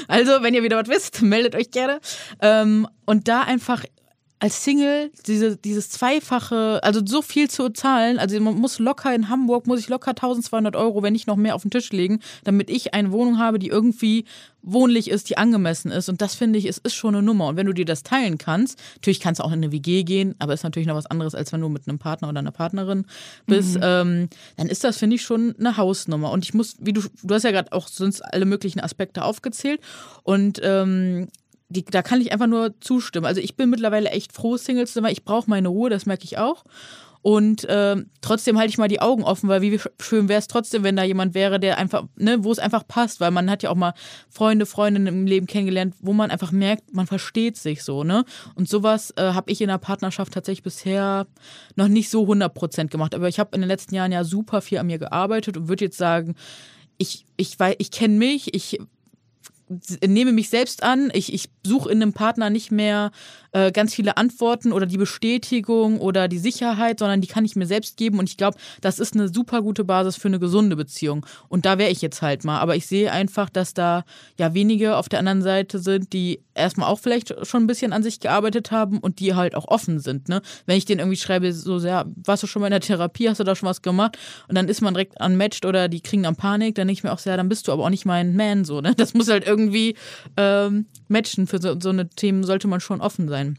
Also, 0.09 0.43
wenn 0.43 0.53
ihr 0.53 0.63
wieder 0.63 0.77
was 0.77 0.89
wisst, 0.89 1.23
meldet 1.23 1.55
euch 1.55 1.71
gerne. 1.71 1.99
Ähm, 2.43 2.87
und 3.07 3.29
da 3.29 3.41
einfach 3.41 3.83
als 4.45 4.63
Single 4.63 5.11
diese, 5.27 5.57
dieses 5.57 5.89
zweifache, 5.89 6.79
also 6.83 7.01
so 7.03 7.23
viel 7.23 7.49
zu 7.49 7.71
zahlen, 7.71 8.19
also 8.19 8.39
man 8.41 8.55
muss 8.57 8.79
locker 8.79 9.15
in 9.15 9.31
Hamburg, 9.31 9.67
muss 9.67 9.81
ich 9.81 9.89
locker 9.89 10.11
1200 10.11 10.77
Euro, 10.77 11.03
wenn 11.03 11.15
nicht 11.15 11.27
noch 11.27 11.37
mehr 11.37 11.55
auf 11.55 11.63
den 11.63 11.71
Tisch 11.71 11.91
legen, 11.93 12.21
damit 12.45 12.69
ich 12.69 12.93
eine 12.93 13.11
Wohnung 13.11 13.39
habe, 13.39 13.59
die 13.59 13.69
irgendwie 13.69 14.27
wohnlich 14.61 15.09
ist, 15.09 15.31
die 15.31 15.39
angemessen 15.39 15.91
ist. 15.91 16.11
Und 16.11 16.21
das 16.21 16.35
finde 16.35 16.59
ich, 16.59 16.67
es 16.67 16.77
ist 16.77 16.95
schon 16.95 17.15
eine 17.15 17.25
Nummer. 17.25 17.47
Und 17.47 17.57
wenn 17.57 17.65
du 17.65 17.73
dir 17.73 17.87
das 17.87 18.03
teilen 18.03 18.37
kannst, 18.37 18.79
natürlich 18.97 19.19
kannst 19.19 19.41
du 19.41 19.45
auch 19.45 19.53
in 19.53 19.65
eine 19.65 19.73
WG 19.73 20.03
gehen, 20.03 20.35
aber 20.39 20.53
ist 20.53 20.63
natürlich 20.63 20.89
noch 20.89 20.97
was 20.97 21.07
anderes, 21.07 21.35
als 21.35 21.51
wenn 21.55 21.63
du 21.63 21.71
mit 21.71 21.89
einem 21.89 21.99
Partner 21.99 22.29
oder 22.29 22.41
einer 22.41 22.51
Partnerin 22.51 23.07
bist, 23.47 23.79
ähm, 23.81 24.29
dann 24.59 24.67
ist 24.69 24.85
das, 24.85 24.99
finde 24.99 25.17
ich, 25.17 25.23
schon 25.23 25.55
eine 25.59 25.79
Hausnummer. 25.79 26.31
Und 26.31 26.45
ich 26.45 26.53
muss, 26.53 26.77
wie 26.81 26.93
du, 26.93 27.01
du 27.23 27.35
hast 27.35 27.45
ja 27.45 27.51
gerade 27.51 27.73
auch 27.73 27.89
sonst 27.89 28.21
alle 28.21 28.45
möglichen 28.45 28.81
Aspekte 28.81 29.25
aufgezählt. 29.25 29.81
Und 30.23 30.61
ähm, 30.63 31.29
die, 31.75 31.85
da 31.85 32.03
kann 32.03 32.21
ich 32.21 32.33
einfach 32.33 32.47
nur 32.47 32.81
zustimmen. 32.81 33.27
Also 33.27 33.41
ich 33.41 33.57
bin 33.57 33.71
mittlerweile 33.71 34.11
echt 34.11 34.33
froh, 34.33 34.57
Single 34.57 34.87
zu 34.87 34.95
sein, 34.95 35.05
weil 35.05 35.13
ich 35.13 35.25
brauche 35.25 35.51
meine 35.51 35.69
Ruhe, 35.69 35.91
das 35.91 36.07
merke 36.07 36.25
ich 36.25 36.39
auch. 36.39 36.65
Und 37.25 37.65
äh, 37.65 37.97
trotzdem 38.21 38.59
halte 38.59 38.69
ich 38.69 38.77
mal 38.77 38.89
die 38.89 39.01
Augen 39.01 39.25
offen, 39.25 39.49
weil 39.49 39.63
wie 39.63 39.81
schön 39.99 40.29
wäre 40.29 40.41
es 40.41 40.47
trotzdem, 40.47 40.83
wenn 40.83 40.95
da 40.95 41.05
jemand 41.05 41.33
wäre, 41.33 41.59
der 41.59 41.79
einfach, 41.79 42.05
ne, 42.17 42.45
wo 42.45 42.53
es 42.53 42.59
einfach 42.59 42.87
passt, 42.87 43.19
weil 43.19 43.31
man 43.31 43.51
hat 43.51 43.63
ja 43.63 43.71
auch 43.71 43.77
mal 43.77 43.95
Freunde, 44.29 44.67
Freundinnen 44.67 45.07
im 45.07 45.27
Leben 45.27 45.47
kennengelernt, 45.47 45.95
wo 46.01 46.13
man 46.13 46.31
einfach 46.31 46.53
merkt, 46.53 46.93
man 46.93 47.07
versteht 47.07 47.57
sich 47.57 47.83
so, 47.83 48.05
ne? 48.05 48.27
Und 48.57 48.69
sowas 48.69 49.11
äh, 49.17 49.33
habe 49.33 49.51
ich 49.51 49.63
in 49.63 49.69
der 49.69 49.79
Partnerschaft 49.79 50.35
tatsächlich 50.35 50.65
bisher 50.65 51.27
noch 51.77 51.89
nicht 51.89 52.11
so 52.11 52.27
100% 52.27 52.89
gemacht. 52.89 53.15
Aber 53.15 53.27
ich 53.27 53.39
habe 53.39 53.55
in 53.55 53.63
den 53.63 53.69
letzten 53.69 53.95
Jahren 53.95 54.13
ja 54.13 54.23
super 54.23 54.61
viel 54.61 54.77
an 54.77 54.87
mir 54.89 54.99
gearbeitet 54.99 55.57
und 55.57 55.69
würde 55.69 55.87
jetzt 55.87 55.97
sagen, 55.97 56.35
ich, 56.99 57.25
ich, 57.39 57.57
ich 57.79 57.91
kenne 57.91 58.19
mich, 58.19 58.53
ich 58.55 58.81
nehme 60.07 60.33
mich 60.33 60.51
selbst 60.51 60.83
an, 60.83 61.11
ich, 61.15 61.33
ich 61.33 61.49
suche 61.67 61.91
in 61.91 62.03
einem 62.03 62.13
Partner 62.13 62.51
nicht 62.51 62.71
mehr 62.71 63.11
äh, 63.53 63.73
ganz 63.73 63.95
viele 63.95 64.17
Antworten 64.17 64.73
oder 64.73 64.85
die 64.85 64.99
Bestätigung 64.99 66.01
oder 66.01 66.29
die 66.29 66.39
Sicherheit, 66.39 66.99
sondern 66.99 67.21
die 67.21 67.29
kann 67.29 67.45
ich 67.45 67.57
mir 67.57 67.67
selbst 67.67 67.97
geben 67.97 68.19
und 68.19 68.29
ich 68.29 68.37
glaube, 68.37 68.59
das 68.81 68.99
ist 68.99 69.15
eine 69.15 69.29
super 69.29 69.63
gute 69.63 69.85
Basis 69.85 70.17
für 70.17 70.29
eine 70.29 70.41
gesunde 70.41 70.77
Beziehung. 70.77 71.25
Und 71.49 71.65
da 71.65 71.79
wäre 71.79 71.91
ich 71.91 72.03
jetzt 72.03 72.21
halt 72.21 72.45
mal. 72.45 72.59
Aber 72.59 72.77
ich 72.77 72.87
sehe 72.87 73.13
einfach, 73.13 73.49
dass 73.49 73.73
da 73.73 74.05
ja 74.39 74.55
wenige 74.55 74.97
auf 74.97 75.09
der 75.09 75.21
anderen 75.21 75.43
Seite 75.43 75.79
sind, 75.79 76.13
die 76.13 76.41
erstmal 76.55 76.89
auch 76.89 76.99
vielleicht 76.99 77.35
schon 77.47 77.65
ein 77.65 77.67
bisschen 77.67 77.93
an 77.93 78.03
sich 78.03 78.21
gearbeitet 78.21 78.71
haben 78.71 78.99
und 78.99 79.21
die 79.21 79.35
halt 79.35 79.55
auch 79.55 79.69
offen 79.69 80.01
sind. 80.01 80.29
Ne? 80.29 80.43
Wenn 80.67 80.77
ich 80.77 80.85
denen 80.85 81.01
irgendwie 81.01 81.17
schreibe, 81.17 81.53
so 81.53 81.79
sehr, 81.79 82.07
warst 82.25 82.43
du 82.43 82.47
schon 82.47 82.61
mal 82.61 82.67
in 82.67 82.73
der 82.73 82.81
Therapie, 82.81 83.29
hast 83.29 83.41
du 83.41 83.45
da 83.45 83.55
schon 83.55 83.69
was 83.69 83.83
gemacht? 83.83 84.19
Und 84.49 84.57
dann 84.57 84.69
ist 84.69 84.81
man 84.81 84.95
direkt 84.95 85.21
unmatched 85.21 85.65
oder 85.65 85.89
die 85.89 86.01
kriegen 86.01 86.25
dann 86.25 86.37
Panik, 86.37 86.75
dann 86.75 86.89
denke 86.89 86.99
ich 86.99 87.05
mir 87.05 87.13
auch 87.13 87.19
sehr, 87.19 87.37
dann 87.37 87.49
bist 87.49 87.69
du 87.69 87.73
aber 87.73 87.85
auch 87.85 87.91
nicht 87.91 88.05
mein 88.05 88.35
Man 88.35 88.65
so. 88.65 88.81
Ne? 88.81 88.95
Das 88.97 89.15
muss 89.15 89.29
halt 89.29 89.47
irgendwie 89.47 89.97
ähm, 90.37 90.87
matchen. 91.09 91.47
Für 91.47 91.61
so, 91.61 91.79
so 91.81 91.91
eine 91.91 92.09
Themen 92.09 92.45
sollte 92.45 92.69
man 92.69 92.81
schon 92.81 93.01
offen 93.01 93.29
sein. 93.29 93.59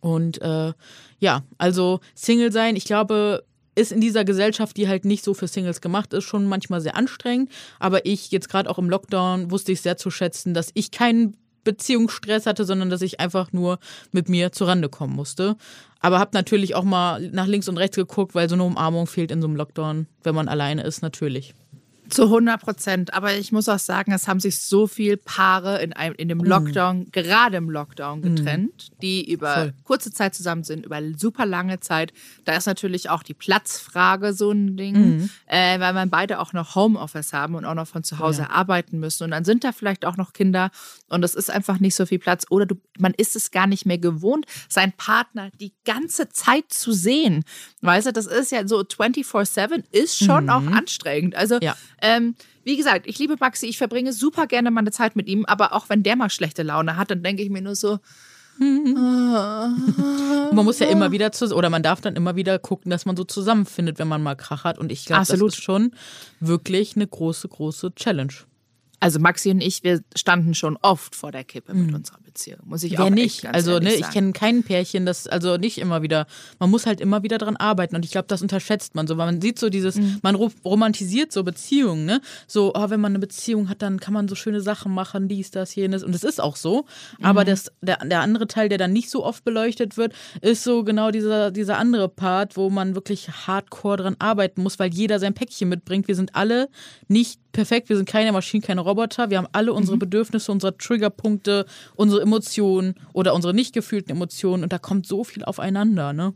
Und 0.00 0.40
äh, 0.42 0.72
ja, 1.18 1.42
also 1.56 2.00
Single 2.14 2.52
sein, 2.52 2.76
ich 2.76 2.84
glaube, 2.84 3.44
ist 3.74 3.92
in 3.92 4.00
dieser 4.00 4.24
Gesellschaft, 4.24 4.76
die 4.76 4.88
halt 4.88 5.04
nicht 5.04 5.24
so 5.24 5.34
für 5.34 5.46
Singles 5.46 5.80
gemacht 5.80 6.12
ist, 6.12 6.24
schon 6.24 6.46
manchmal 6.46 6.80
sehr 6.80 6.96
anstrengend. 6.96 7.50
Aber 7.78 8.04
ich 8.04 8.30
jetzt 8.30 8.48
gerade 8.48 8.68
auch 8.68 8.78
im 8.78 8.90
Lockdown 8.90 9.50
wusste 9.50 9.72
ich 9.72 9.80
sehr 9.80 9.96
zu 9.96 10.10
schätzen, 10.10 10.52
dass 10.52 10.70
ich 10.74 10.90
keinen 10.90 11.36
Beziehungsstress 11.64 12.46
hatte, 12.46 12.64
sondern 12.64 12.90
dass 12.90 13.02
ich 13.02 13.20
einfach 13.20 13.52
nur 13.52 13.78
mit 14.10 14.28
mir 14.28 14.52
zurande 14.52 14.88
kommen 14.88 15.14
musste. 15.14 15.56
Aber 16.00 16.18
habe 16.18 16.30
natürlich 16.34 16.74
auch 16.74 16.84
mal 16.84 17.20
nach 17.30 17.46
links 17.46 17.68
und 17.68 17.76
rechts 17.76 17.96
geguckt, 17.96 18.34
weil 18.34 18.48
so 18.48 18.54
eine 18.54 18.64
Umarmung 18.64 19.06
fehlt 19.06 19.30
in 19.30 19.42
so 19.42 19.48
einem 19.48 19.56
Lockdown, 19.56 20.06
wenn 20.22 20.34
man 20.34 20.48
alleine 20.48 20.82
ist, 20.82 21.02
natürlich. 21.02 21.54
Zu 22.08 22.24
100 22.24 22.60
Prozent. 22.60 23.14
Aber 23.14 23.34
ich 23.34 23.52
muss 23.52 23.68
auch 23.68 23.78
sagen, 23.78 24.12
es 24.12 24.28
haben 24.28 24.40
sich 24.40 24.60
so 24.60 24.86
viele 24.86 25.16
Paare 25.16 25.82
in, 25.82 25.92
einem, 25.92 26.14
in 26.16 26.28
dem 26.28 26.40
Lockdown, 26.40 27.00
mm. 27.00 27.10
gerade 27.12 27.56
im 27.56 27.70
Lockdown, 27.70 28.22
getrennt, 28.22 28.90
mm. 28.90 29.00
die 29.00 29.30
über 29.30 29.54
Voll. 29.54 29.74
kurze 29.84 30.12
Zeit 30.12 30.34
zusammen 30.34 30.64
sind, 30.64 30.86
über 30.86 31.00
super 31.16 31.46
lange 31.46 31.80
Zeit. 31.80 32.12
Da 32.44 32.56
ist 32.56 32.66
natürlich 32.66 33.10
auch 33.10 33.22
die 33.22 33.34
Platzfrage 33.34 34.32
so 34.32 34.50
ein 34.50 34.76
Ding, 34.76 35.18
mm. 35.18 35.30
äh, 35.46 35.80
weil 35.80 35.92
man 35.92 36.10
beide 36.10 36.40
auch 36.40 36.52
noch 36.52 36.74
Homeoffice 36.74 37.32
haben 37.32 37.54
und 37.54 37.64
auch 37.64 37.74
noch 37.74 37.88
von 37.88 38.04
zu 38.04 38.18
Hause 38.18 38.42
ja. 38.42 38.50
arbeiten 38.50 38.98
müssen. 38.98 39.24
Und 39.24 39.30
dann 39.30 39.44
sind 39.44 39.64
da 39.64 39.72
vielleicht 39.72 40.04
auch 40.04 40.16
noch 40.16 40.32
Kinder 40.32 40.70
und 41.08 41.24
es 41.24 41.34
ist 41.34 41.50
einfach 41.50 41.80
nicht 41.80 41.94
so 41.94 42.06
viel 42.06 42.18
Platz. 42.18 42.46
Oder 42.50 42.66
du, 42.66 42.76
man 42.98 43.14
ist 43.14 43.36
es 43.36 43.50
gar 43.50 43.66
nicht 43.66 43.86
mehr 43.86 43.98
gewohnt, 43.98 44.46
seinen 44.68 44.92
Partner 44.92 45.50
die 45.60 45.72
ganze 45.84 46.28
Zeit 46.28 46.72
zu 46.72 46.92
sehen. 46.92 47.44
Weißt 47.82 48.06
du, 48.06 48.12
das 48.12 48.26
ist 48.26 48.52
ja 48.52 48.66
so 48.66 48.80
24-7 48.80 49.84
ist 49.90 50.18
schon 50.18 50.44
mhm. 50.44 50.50
auch 50.50 50.66
anstrengend. 50.66 51.34
Also 51.34 51.58
ja. 51.60 51.76
Ähm, 52.02 52.34
wie 52.64 52.76
gesagt, 52.76 53.06
ich 53.06 53.18
liebe 53.18 53.36
Maxi, 53.38 53.66
ich 53.66 53.78
verbringe 53.78 54.12
super 54.12 54.46
gerne 54.46 54.70
meine 54.70 54.90
Zeit 54.90 55.16
mit 55.16 55.28
ihm, 55.28 55.44
aber 55.46 55.72
auch 55.72 55.88
wenn 55.88 56.02
der 56.02 56.16
mal 56.16 56.30
schlechte 56.30 56.62
Laune 56.62 56.96
hat, 56.96 57.10
dann 57.10 57.22
denke 57.22 57.42
ich 57.42 57.50
mir 57.50 57.62
nur 57.62 57.74
so, 57.74 57.98
man 58.58 59.76
muss 60.64 60.80
ja 60.80 60.88
immer 60.88 61.12
wieder 61.12 61.30
zu, 61.30 61.54
oder 61.54 61.70
man 61.70 61.84
darf 61.84 62.00
dann 62.00 62.16
immer 62.16 62.34
wieder 62.34 62.58
gucken, 62.58 62.90
dass 62.90 63.06
man 63.06 63.16
so 63.16 63.22
zusammenfindet, 63.22 64.00
wenn 64.00 64.08
man 64.08 64.20
mal 64.20 64.34
Krach 64.34 64.64
hat. 64.64 64.78
Und 64.78 64.90
ich 64.90 65.04
glaube, 65.04 65.26
das 65.28 65.40
ist 65.40 65.62
schon 65.62 65.92
wirklich 66.40 66.96
eine 66.96 67.06
große, 67.06 67.46
große 67.46 67.94
Challenge. 67.94 68.32
Also 68.98 69.20
Maxi 69.20 69.50
und 69.50 69.60
ich, 69.60 69.84
wir 69.84 70.02
standen 70.16 70.54
schon 70.54 70.76
oft 70.82 71.14
vor 71.14 71.30
der 71.30 71.44
Kippe 71.44 71.72
mit 71.72 71.90
mhm. 71.90 71.94
unserer 71.94 72.18
Beziehung, 72.38 72.60
muss 72.66 72.84
ich 72.84 72.92
Wer 72.92 73.04
auch 73.04 73.10
nicht. 73.10 73.46
also 73.46 73.80
ne, 73.80 73.92
ich 73.94 74.08
kenne 74.10 74.32
kein 74.32 74.62
Pärchen, 74.62 75.04
das 75.04 75.26
also 75.26 75.56
nicht 75.56 75.78
immer 75.78 76.02
wieder. 76.02 76.26
Man 76.60 76.70
muss 76.70 76.86
halt 76.86 77.00
immer 77.00 77.24
wieder 77.24 77.36
dran 77.36 77.56
arbeiten 77.56 77.96
und 77.96 78.04
ich 78.04 78.12
glaube, 78.12 78.28
das 78.28 78.42
unterschätzt 78.42 78.94
man 78.94 79.08
so, 79.08 79.18
weil 79.18 79.26
man 79.26 79.40
sieht 79.40 79.58
so 79.58 79.68
dieses, 79.70 79.96
mhm. 79.96 80.18
man 80.22 80.36
romantisiert 80.36 81.32
so 81.32 81.42
Beziehungen, 81.42 82.04
ne? 82.04 82.20
So, 82.46 82.72
oh, 82.74 82.90
wenn 82.90 83.00
man 83.00 83.12
eine 83.12 83.18
Beziehung 83.18 83.68
hat, 83.68 83.82
dann 83.82 83.98
kann 83.98 84.14
man 84.14 84.28
so 84.28 84.36
schöne 84.36 84.60
Sachen 84.60 84.94
machen, 84.94 85.26
dies, 85.26 85.50
das, 85.50 85.74
jenes 85.74 86.04
und 86.04 86.14
es 86.14 86.22
ist 86.22 86.40
auch 86.40 86.54
so. 86.54 86.84
Mhm. 87.18 87.24
Aber 87.24 87.44
das, 87.44 87.72
der, 87.80 87.98
der 88.04 88.20
andere 88.20 88.46
Teil, 88.46 88.68
der 88.68 88.78
dann 88.78 88.92
nicht 88.92 89.10
so 89.10 89.24
oft 89.24 89.42
beleuchtet 89.42 89.96
wird, 89.96 90.12
ist 90.40 90.62
so 90.62 90.84
genau 90.84 91.10
dieser, 91.10 91.50
dieser 91.50 91.78
andere 91.78 92.08
Part, 92.08 92.56
wo 92.56 92.70
man 92.70 92.94
wirklich 92.94 93.28
hardcore 93.28 93.96
dran 93.96 94.16
arbeiten 94.20 94.62
muss, 94.62 94.78
weil 94.78 94.94
jeder 94.94 95.18
sein 95.18 95.34
Päckchen 95.34 95.68
mitbringt. 95.68 96.06
Wir 96.06 96.14
sind 96.14 96.36
alle 96.36 96.68
nicht 97.08 97.40
perfekt, 97.52 97.88
wir 97.88 97.96
sind 97.96 98.08
keine 98.08 98.30
Maschinen, 98.30 98.62
keine 98.62 98.82
Roboter. 98.82 99.30
Wir 99.30 99.38
haben 99.38 99.48
alle 99.50 99.72
unsere 99.72 99.96
mhm. 99.96 100.00
Bedürfnisse, 100.00 100.52
unsere 100.52 100.76
Triggerpunkte, 100.76 101.66
unsere 101.96 102.22
Emotionen 102.28 102.94
oder 103.12 103.34
unsere 103.34 103.54
nicht 103.54 103.74
gefühlten 103.74 104.12
Emotionen 104.12 104.62
und 104.62 104.72
da 104.72 104.78
kommt 104.78 105.06
so 105.06 105.24
viel 105.24 105.44
aufeinander, 105.44 106.12
ne? 106.12 106.34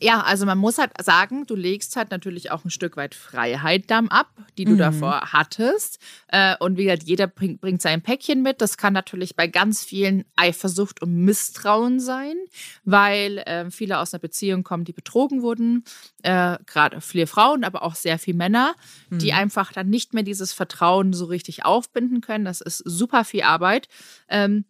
Ja, 0.00 0.20
also 0.22 0.44
man 0.44 0.58
muss 0.58 0.78
halt 0.78 0.90
sagen, 1.02 1.46
du 1.46 1.54
legst 1.54 1.96
halt 1.96 2.10
natürlich 2.10 2.50
auch 2.50 2.64
ein 2.64 2.70
Stück 2.70 2.96
weit 2.96 3.14
Freiheit 3.14 3.84
dann 3.88 4.08
ab, 4.08 4.28
die 4.58 4.64
du 4.64 4.72
mhm. 4.72 4.78
davor 4.78 5.32
hattest. 5.32 5.98
Äh, 6.28 6.56
und 6.58 6.76
wie 6.76 6.84
gesagt, 6.84 7.04
jeder 7.04 7.26
bringt, 7.26 7.60
bringt 7.60 7.80
sein 7.80 8.02
Päckchen 8.02 8.42
mit. 8.42 8.60
Das 8.60 8.76
kann 8.76 8.92
natürlich 8.92 9.34
bei 9.34 9.46
ganz 9.46 9.84
vielen 9.84 10.24
Eifersucht 10.36 11.00
und 11.00 11.24
Misstrauen 11.24 12.00
sein, 12.00 12.36
weil 12.84 13.38
äh, 13.38 13.70
viele 13.70 13.98
aus 13.98 14.12
einer 14.12 14.20
Beziehung 14.20 14.62
kommen, 14.62 14.84
die 14.84 14.92
betrogen 14.92 15.42
wurden. 15.42 15.84
Äh, 16.22 16.58
Gerade 16.66 17.00
viele 17.00 17.26
Frauen, 17.26 17.64
aber 17.64 17.82
auch 17.82 17.94
sehr 17.94 18.18
viele 18.18 18.36
Männer, 18.36 18.74
mhm. 19.08 19.18
die 19.18 19.32
einfach 19.32 19.72
dann 19.72 19.88
nicht 19.88 20.12
mehr 20.12 20.22
dieses 20.22 20.52
Vertrauen 20.52 21.12
so 21.12 21.24
richtig 21.24 21.64
aufbinden 21.64 22.20
können. 22.20 22.44
Das 22.44 22.60
ist 22.60 22.78
super 22.78 23.24
viel 23.24 23.42
Arbeit. 23.42 23.88
Ähm, 24.28 24.64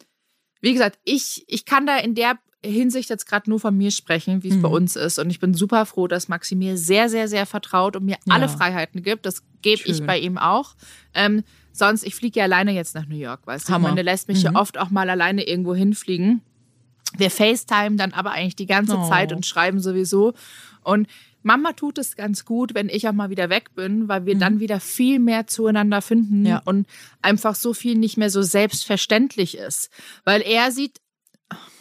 wie 0.61 0.73
gesagt, 0.73 0.99
ich, 1.05 1.45
ich 1.47 1.65
kann 1.65 1.87
da 1.87 1.99
in 1.99 2.15
der 2.15 2.39
Hinsicht 2.65 3.09
jetzt 3.09 3.27
gerade 3.27 3.49
nur 3.49 3.61
von 3.61 3.77
mir 3.77 3.91
sprechen, 3.91 4.43
wie 4.43 4.49
es 4.49 4.57
mhm. 4.57 4.63
bei 4.63 4.69
uns 4.69 4.97
ist. 4.97 5.19
Und 5.19 5.31
ich 5.31 5.39
bin 5.39 5.55
super 5.55 5.87
froh, 5.87 6.09
dass 6.09 6.29
Maxi 6.29 6.57
mir 6.57 6.77
sehr, 6.77 7.09
sehr, 7.09 7.29
sehr 7.29 7.47
vertraut 7.47 7.95
und 7.95 8.05
mir 8.05 8.17
ja. 8.27 8.35
alle 8.35 8.49
Freiheiten 8.49 9.03
gibt. 9.03 9.27
Das 9.27 9.43
gebe 9.63 9.83
ich 9.85 10.05
bei 10.05 10.19
ihm 10.19 10.39
auch. 10.39 10.75
Ähm, 11.15 11.45
sonst, 11.73 12.05
ich 12.05 12.17
fliege 12.17 12.41
ja 12.41 12.45
alleine 12.45 12.73
jetzt 12.73 12.95
nach 12.97 13.07
New 13.07 13.17
York, 13.17 13.47
weißt 13.47 13.69
du? 13.69 13.73
Hammer. 13.73 13.95
der 13.95 14.05
lässt 14.05 14.27
mich 14.27 14.39
mhm. 14.39 14.55
ja 14.55 14.61
oft 14.61 14.77
auch 14.79 14.91
mal 14.91 15.09
alleine 15.09 15.47
irgendwo 15.47 15.75
hinfliegen. 15.75 16.43
Wir 17.17 17.31
FaceTime 17.31 17.97
dann 17.97 18.13
aber 18.13 18.33
eigentlich 18.33 18.57
die 18.57 18.67
ganze 18.67 18.97
oh. 18.97 19.09
Zeit 19.09 19.33
und 19.33 19.47
schreiben 19.47 19.81
sowieso. 19.81 20.35
Und 20.83 21.07
Mama 21.43 21.73
tut 21.73 21.99
es 21.99 22.17
ganz 22.17 22.45
gut, 22.45 22.75
wenn 22.75 22.89
ich 22.89 23.09
auch 23.09 23.13
mal 23.13 23.31
wieder 23.31 23.49
weg 23.51 23.75
bin, 23.75 24.09
weil 24.09 24.27
wir 24.27 24.35
mhm. 24.35 24.41
dann 24.41 24.61
wieder 24.61 24.81
viel 24.81 25.19
mehr 25.19 25.47
zueinander 25.47 26.03
finden 26.03 26.47
ja. 26.47 26.63
und 26.65 26.87
einfach 27.23 27.55
so 27.55 27.75
viel 27.75 27.95
nicht 27.95 28.17
mehr 28.17 28.31
so 28.31 28.43
selbstverständlich 28.43 29.57
ist. 29.57 29.91
Weil 30.25 30.43
er 30.43 30.73
sieht 30.73 30.99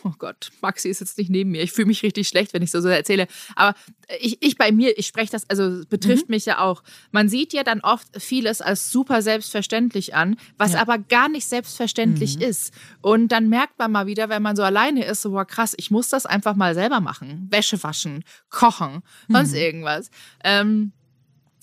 oh 0.04 0.14
Gott, 0.18 0.52
Maxi 0.62 0.90
ist 0.90 1.00
jetzt 1.00 1.18
nicht 1.18 1.30
neben 1.30 1.52
mir. 1.52 1.64
Ich 1.64 1.72
fühle 1.72 1.88
mich 1.88 2.04
richtig 2.04 2.28
schlecht, 2.28 2.54
wenn 2.54 2.62
ich 2.62 2.72
so, 2.72 2.82
so 2.82 2.88
erzähle. 2.88 3.28
Aber 3.56 3.78
ich, 4.20 4.38
ich 4.42 4.58
bei 4.58 4.72
mir, 4.72 4.98
ich 4.98 5.08
spreche 5.08 5.32
das, 5.32 5.50
also 5.50 5.84
betrifft 5.90 6.30
mhm. 6.30 6.36
mich 6.36 6.46
ja 6.46 6.60
auch. 6.60 6.84
Man 7.12 7.30
sieht 7.30 7.54
ja 7.54 7.64
dann 7.64 7.82
oft 7.82 8.08
vieles 8.22 8.62
als 8.62 8.92
super 8.92 9.22
selbstverständlich 9.22 10.16
an, 10.16 10.38
was 10.58 10.74
ja. 10.74 10.82
aber 10.82 10.98
gar 10.98 11.30
nicht 11.30 11.48
selbstverständlich 11.48 12.38
mhm. 12.38 12.44
ist. 12.44 12.74
Und 13.02 13.30
dann 13.30 13.50
merkt 13.50 13.78
man 13.80 13.92
mal 13.92 14.08
wieder, 14.08 14.30
wenn 14.30 14.42
man 14.42 14.56
so 14.56 14.64
alleine 14.64 15.06
ist, 15.06 15.22
so, 15.22 15.32
boah, 15.32 15.46
krass, 15.46 15.74
ich 15.78 15.92
muss 15.92 16.10
das 16.10 16.26
einfach 16.26 16.56
mal 16.56 16.74
selber 16.74 17.02
machen. 17.02 17.48
Wäsche 17.50 17.82
waschen, 17.84 18.24
kochen, 18.50 19.02
sonst 19.28 19.52
mhm. 19.52 19.58
irgendwas. 19.58 20.10
Ähm, 20.44 20.94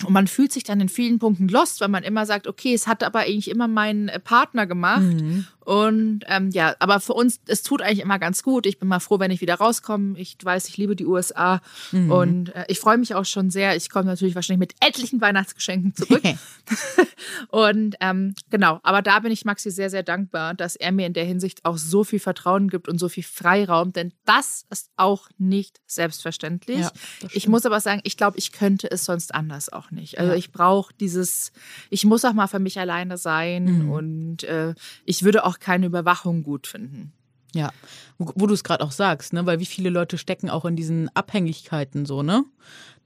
und 0.02 0.12
man 0.12 0.26
fühlt 0.26 0.52
sich 0.52 0.64
dann 0.64 0.80
in 0.80 0.88
vielen 0.88 1.18
Punkten 1.18 1.48
lost, 1.48 1.80
weil 1.80 1.88
man 1.88 2.02
immer 2.02 2.26
sagt, 2.26 2.46
okay, 2.46 2.74
es 2.74 2.86
hat 2.86 3.02
aber 3.02 3.20
eigentlich 3.20 3.48
immer 3.48 3.68
mein 3.68 4.10
Partner 4.24 4.66
gemacht. 4.66 5.02
Mhm. 5.02 5.46
Und 5.60 6.24
ähm, 6.26 6.50
ja, 6.50 6.74
aber 6.78 7.00
für 7.00 7.14
uns, 7.14 7.40
es 7.46 7.62
tut 7.62 7.80
eigentlich 7.80 8.00
immer 8.00 8.18
ganz 8.18 8.42
gut. 8.42 8.66
Ich 8.66 8.78
bin 8.78 8.86
mal 8.86 9.00
froh, 9.00 9.18
wenn 9.18 9.30
ich 9.30 9.40
wieder 9.40 9.54
rauskomme. 9.54 10.18
Ich 10.18 10.36
weiß, 10.42 10.68
ich 10.68 10.76
liebe 10.76 10.94
die 10.94 11.06
USA 11.06 11.62
mhm. 11.90 12.10
und 12.10 12.54
äh, 12.54 12.66
ich 12.68 12.80
freue 12.80 12.98
mich 12.98 13.14
auch 13.14 13.24
schon 13.24 13.50
sehr. 13.50 13.74
Ich 13.76 13.88
komme 13.88 14.04
natürlich 14.04 14.34
wahrscheinlich 14.34 14.58
mit 14.58 14.74
etlichen 14.80 15.20
Weihnachtsgeschenken 15.22 15.94
zurück. 15.94 16.22
und 17.48 17.96
ähm, 18.00 18.34
genau, 18.50 18.80
aber 18.82 19.00
da 19.00 19.20
bin 19.20 19.32
ich 19.32 19.44
Maxi 19.44 19.70
sehr, 19.70 19.88
sehr 19.88 20.02
dankbar, 20.02 20.54
dass 20.54 20.76
er 20.76 20.92
mir 20.92 21.06
in 21.06 21.14
der 21.14 21.24
Hinsicht 21.24 21.64
auch 21.64 21.78
so 21.78 22.04
viel 22.04 22.20
Vertrauen 22.20 22.68
gibt 22.68 22.88
und 22.88 22.98
so 22.98 23.08
viel 23.08 23.24
Freiraum, 23.24 23.92
denn 23.92 24.12
das 24.26 24.66
ist 24.70 24.90
auch 24.96 25.28
nicht 25.38 25.80
selbstverständlich. 25.86 26.80
Ja, 26.80 26.92
ich 27.32 27.48
muss 27.48 27.64
aber 27.64 27.80
sagen, 27.80 28.00
ich 28.04 28.16
glaube, 28.16 28.38
ich 28.38 28.52
könnte 28.52 28.90
es 28.90 29.04
sonst 29.04 29.34
anders 29.34 29.72
auch 29.72 29.83
nicht. 29.90 30.18
Also 30.18 30.32
ja. 30.32 30.38
ich 30.38 30.52
brauche 30.52 30.92
dieses, 31.00 31.52
ich 31.88 32.04
muss 32.04 32.24
auch 32.24 32.34
mal 32.34 32.48
für 32.48 32.58
mich 32.58 32.78
alleine 32.78 33.16
sein 33.16 33.84
mhm. 33.84 33.90
und 33.90 34.44
äh, 34.44 34.74
ich 35.04 35.22
würde 35.22 35.44
auch 35.44 35.54
auch 35.54 35.58
keine 35.58 35.86
Überwachung 35.86 36.42
gut 36.42 36.66
finden. 36.66 37.12
Ja, 37.54 37.70
wo, 38.18 38.32
wo 38.34 38.46
du 38.46 38.54
es 38.54 38.64
gerade 38.64 38.82
auch 38.82 38.90
sagst, 38.90 39.32
ne? 39.32 39.46
weil 39.46 39.60
wie 39.60 39.66
viele 39.66 39.90
Leute 39.90 40.18
stecken 40.18 40.50
auch 40.50 40.64
in 40.64 40.74
diesen 40.74 41.08
Abhängigkeiten 41.14 42.04
so, 42.04 42.22
ne? 42.22 42.44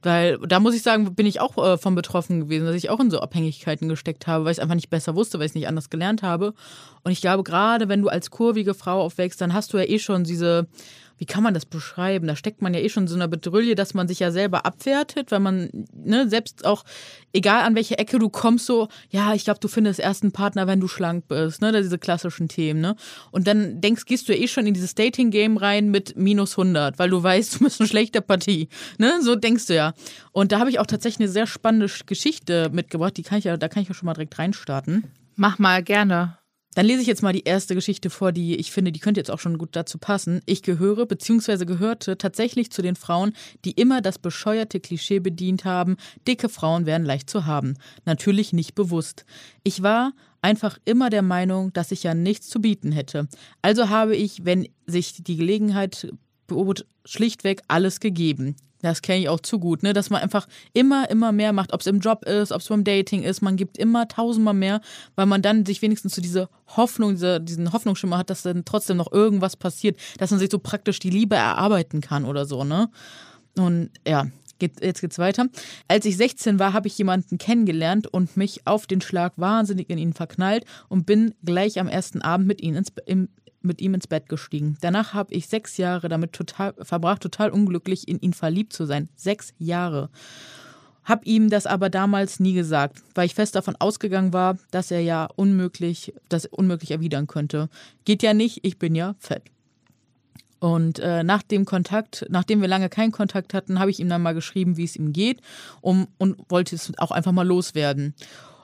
Weil 0.00 0.38
da 0.38 0.60
muss 0.60 0.76
ich 0.76 0.82
sagen, 0.82 1.12
bin 1.16 1.26
ich 1.26 1.40
auch 1.40 1.58
äh, 1.58 1.76
von 1.76 1.96
betroffen 1.96 2.40
gewesen, 2.42 2.66
dass 2.66 2.76
ich 2.76 2.88
auch 2.88 3.00
in 3.00 3.10
so 3.10 3.18
Abhängigkeiten 3.18 3.88
gesteckt 3.88 4.28
habe, 4.28 4.44
weil 4.44 4.52
ich 4.52 4.58
es 4.58 4.62
einfach 4.62 4.76
nicht 4.76 4.90
besser 4.90 5.16
wusste, 5.16 5.38
weil 5.38 5.46
ich 5.46 5.50
es 5.50 5.56
nicht 5.56 5.66
anders 5.66 5.90
gelernt 5.90 6.22
habe. 6.22 6.54
Und 7.02 7.10
ich 7.10 7.20
glaube, 7.20 7.42
gerade 7.42 7.88
wenn 7.88 8.00
du 8.00 8.08
als 8.08 8.30
kurvige 8.30 8.74
Frau 8.74 9.02
aufwächst, 9.02 9.40
dann 9.40 9.52
hast 9.52 9.72
du 9.72 9.76
ja 9.76 9.84
eh 9.84 9.98
schon 9.98 10.22
diese 10.22 10.68
wie 11.18 11.26
kann 11.26 11.42
man 11.42 11.52
das 11.52 11.66
beschreiben? 11.66 12.28
Da 12.28 12.36
steckt 12.36 12.62
man 12.62 12.72
ja 12.74 12.80
eh 12.80 12.88
schon 12.88 13.04
in 13.04 13.08
so 13.08 13.16
einer 13.16 13.28
Bedrülle, 13.28 13.74
dass 13.74 13.92
man 13.92 14.06
sich 14.06 14.20
ja 14.20 14.30
selber 14.30 14.64
abwertet, 14.64 15.30
weil 15.32 15.40
man, 15.40 15.68
ne, 15.92 16.28
selbst 16.28 16.64
auch, 16.64 16.84
egal 17.32 17.64
an 17.64 17.74
welche 17.74 17.98
Ecke 17.98 18.18
du 18.18 18.28
kommst, 18.28 18.66
so, 18.66 18.88
ja, 19.10 19.34
ich 19.34 19.44
glaube, 19.44 19.60
du 19.60 19.68
findest 19.68 19.98
erst 20.00 20.22
einen 20.22 20.32
Partner, 20.32 20.66
wenn 20.66 20.80
du 20.80 20.88
schlank 20.88 21.26
bist, 21.28 21.60
ne, 21.60 21.72
diese 21.72 21.98
klassischen 21.98 22.48
Themen, 22.48 22.80
ne? 22.80 22.94
Und 23.32 23.46
dann 23.48 23.80
denkst, 23.80 24.04
gehst 24.06 24.28
du 24.28 24.34
eh 24.34 24.46
schon 24.46 24.66
in 24.66 24.74
dieses 24.74 24.94
Dating-Game 24.94 25.56
rein 25.56 25.90
mit 25.90 26.16
minus 26.16 26.56
100, 26.56 26.98
weil 26.98 27.10
du 27.10 27.22
weißt, 27.22 27.54
du 27.60 27.64
bist 27.64 27.80
eine 27.80 27.88
schlechte 27.88 28.22
Partie, 28.22 28.68
ne? 28.98 29.20
So 29.20 29.34
denkst 29.34 29.66
du 29.66 29.74
ja. 29.74 29.94
Und 30.32 30.52
da 30.52 30.60
habe 30.60 30.70
ich 30.70 30.78
auch 30.78 30.86
tatsächlich 30.86 31.20
eine 31.20 31.32
sehr 31.32 31.46
spannende 31.46 31.90
Geschichte 32.06 32.70
mitgebracht, 32.72 33.16
die 33.16 33.24
kann 33.24 33.38
ich 33.38 33.44
ja, 33.44 33.56
da 33.56 33.68
kann 33.68 33.82
ich 33.82 33.88
ja 33.88 33.94
schon 33.94 34.06
mal 34.06 34.14
direkt 34.14 34.38
reinstarten. 34.38 35.04
Mach 35.34 35.58
mal 35.58 35.82
gerne. 35.82 36.37
Dann 36.78 36.86
lese 36.86 37.00
ich 37.00 37.08
jetzt 37.08 37.24
mal 37.24 37.32
die 37.32 37.42
erste 37.42 37.74
Geschichte 37.74 38.08
vor, 38.08 38.30
die 38.30 38.54
ich 38.54 38.70
finde, 38.70 38.92
die 38.92 39.00
könnte 39.00 39.18
jetzt 39.18 39.32
auch 39.32 39.40
schon 39.40 39.58
gut 39.58 39.70
dazu 39.72 39.98
passen. 39.98 40.42
Ich 40.46 40.62
gehöre 40.62 41.06
bzw. 41.06 41.64
gehörte 41.64 42.16
tatsächlich 42.16 42.70
zu 42.70 42.82
den 42.82 42.94
Frauen, 42.94 43.32
die 43.64 43.72
immer 43.72 44.00
das 44.00 44.20
bescheuerte 44.20 44.78
Klischee 44.78 45.18
bedient 45.18 45.64
haben, 45.64 45.96
dicke 46.28 46.48
Frauen 46.48 46.86
wären 46.86 47.04
leicht 47.04 47.28
zu 47.28 47.46
haben. 47.46 47.74
Natürlich 48.04 48.52
nicht 48.52 48.76
bewusst. 48.76 49.24
Ich 49.64 49.82
war 49.82 50.12
einfach 50.40 50.78
immer 50.84 51.10
der 51.10 51.22
Meinung, 51.22 51.72
dass 51.72 51.90
ich 51.90 52.04
ja 52.04 52.14
nichts 52.14 52.48
zu 52.48 52.60
bieten 52.60 52.92
hätte. 52.92 53.26
Also 53.60 53.88
habe 53.88 54.14
ich, 54.14 54.44
wenn 54.44 54.68
sich 54.86 55.24
die 55.24 55.34
Gelegenheit 55.34 56.12
bot, 56.46 56.86
schlichtweg 57.04 57.60
alles 57.66 57.98
gegeben. 57.98 58.54
Das 58.82 59.02
kenne 59.02 59.20
ich 59.20 59.28
auch 59.28 59.40
zu 59.40 59.58
gut, 59.58 59.82
ne? 59.82 59.92
Dass 59.92 60.10
man 60.10 60.22
einfach 60.22 60.46
immer, 60.72 61.10
immer 61.10 61.32
mehr 61.32 61.52
macht, 61.52 61.72
ob 61.72 61.80
es 61.80 61.86
im 61.86 61.98
Job 62.00 62.24
ist, 62.24 62.52
ob 62.52 62.60
es 62.60 62.68
beim 62.68 62.84
Dating 62.84 63.22
ist, 63.22 63.42
man 63.42 63.56
gibt 63.56 63.76
immer 63.76 64.06
tausendmal 64.06 64.54
mehr, 64.54 64.80
weil 65.16 65.26
man 65.26 65.42
dann 65.42 65.66
sich 65.66 65.82
wenigstens 65.82 66.12
zu 66.14 66.20
so 66.20 66.22
diese 66.22 66.48
Hoffnung, 66.76 67.12
diese, 67.12 67.40
diesen 67.40 67.72
Hoffnungsschimmer 67.72 68.18
hat, 68.18 68.30
dass 68.30 68.42
dann 68.42 68.64
trotzdem 68.64 68.96
noch 68.96 69.10
irgendwas 69.10 69.56
passiert, 69.56 69.98
dass 70.18 70.30
man 70.30 70.38
sich 70.38 70.50
so 70.50 70.58
praktisch 70.58 71.00
die 71.00 71.10
Liebe 71.10 71.36
erarbeiten 71.36 72.00
kann 72.00 72.24
oder 72.24 72.46
so, 72.46 72.64
ne? 72.64 72.88
Und 73.56 73.90
ja, 74.06 74.26
Geht, 74.58 74.82
jetzt 74.82 75.00
geht's 75.00 75.18
weiter. 75.18 75.46
Als 75.86 76.04
ich 76.04 76.16
16 76.16 76.58
war, 76.58 76.72
habe 76.72 76.88
ich 76.88 76.98
jemanden 76.98 77.38
kennengelernt 77.38 78.08
und 78.08 78.36
mich 78.36 78.66
auf 78.66 78.86
den 78.86 79.00
Schlag 79.00 79.34
wahnsinnig 79.36 79.88
in 79.88 79.98
ihn 79.98 80.14
verknallt 80.14 80.64
und 80.88 81.06
bin 81.06 81.34
gleich 81.44 81.78
am 81.78 81.88
ersten 81.88 82.22
Abend 82.22 82.48
mit 82.48 82.60
ihm 82.60 82.74
ins, 82.74 82.92
im, 83.06 83.28
mit 83.68 83.80
ihm 83.80 83.94
ins 83.94 84.08
Bett 84.08 84.28
gestiegen. 84.28 84.76
Danach 84.80 85.14
habe 85.14 85.32
ich 85.32 85.46
sechs 85.46 85.76
Jahre 85.76 86.08
damit 86.08 86.32
total, 86.32 86.74
verbracht, 86.80 87.22
total 87.22 87.50
unglücklich 87.50 88.08
in 88.08 88.18
ihn 88.18 88.32
verliebt 88.32 88.72
zu 88.72 88.86
sein. 88.86 89.08
Sechs 89.14 89.54
Jahre. 89.58 90.10
Hab 91.04 91.24
ihm 91.24 91.48
das 91.48 91.66
aber 91.66 91.88
damals 91.88 92.40
nie 92.40 92.52
gesagt, 92.52 93.02
weil 93.14 93.26
ich 93.26 93.34
fest 93.34 93.54
davon 93.54 93.76
ausgegangen 93.76 94.32
war, 94.32 94.58
dass 94.70 94.90
er 94.90 95.00
ja 95.00 95.28
unmöglich, 95.36 96.12
das 96.28 96.44
unmöglich 96.44 96.90
erwidern 96.90 97.26
könnte. 97.26 97.70
Geht 98.04 98.22
ja 98.22 98.34
nicht, 98.34 98.60
ich 98.62 98.78
bin 98.78 98.94
ja 98.94 99.14
fett. 99.18 99.44
Und 100.60 100.98
äh, 100.98 101.22
nach 101.22 101.42
dem 101.42 101.64
Kontakt, 101.64 102.26
nachdem 102.28 102.60
wir 102.60 102.68
lange 102.68 102.88
keinen 102.88 103.12
Kontakt 103.12 103.54
hatten, 103.54 103.78
habe 103.78 103.90
ich 103.90 104.00
ihm 104.00 104.08
dann 104.08 104.22
mal 104.22 104.34
geschrieben, 104.34 104.76
wie 104.76 104.84
es 104.84 104.96
ihm 104.96 105.12
geht, 105.12 105.40
um, 105.80 106.08
und 106.18 106.36
wollte 106.50 106.74
es 106.74 106.92
auch 106.98 107.12
einfach 107.12 107.32
mal 107.32 107.46
loswerden. 107.46 108.14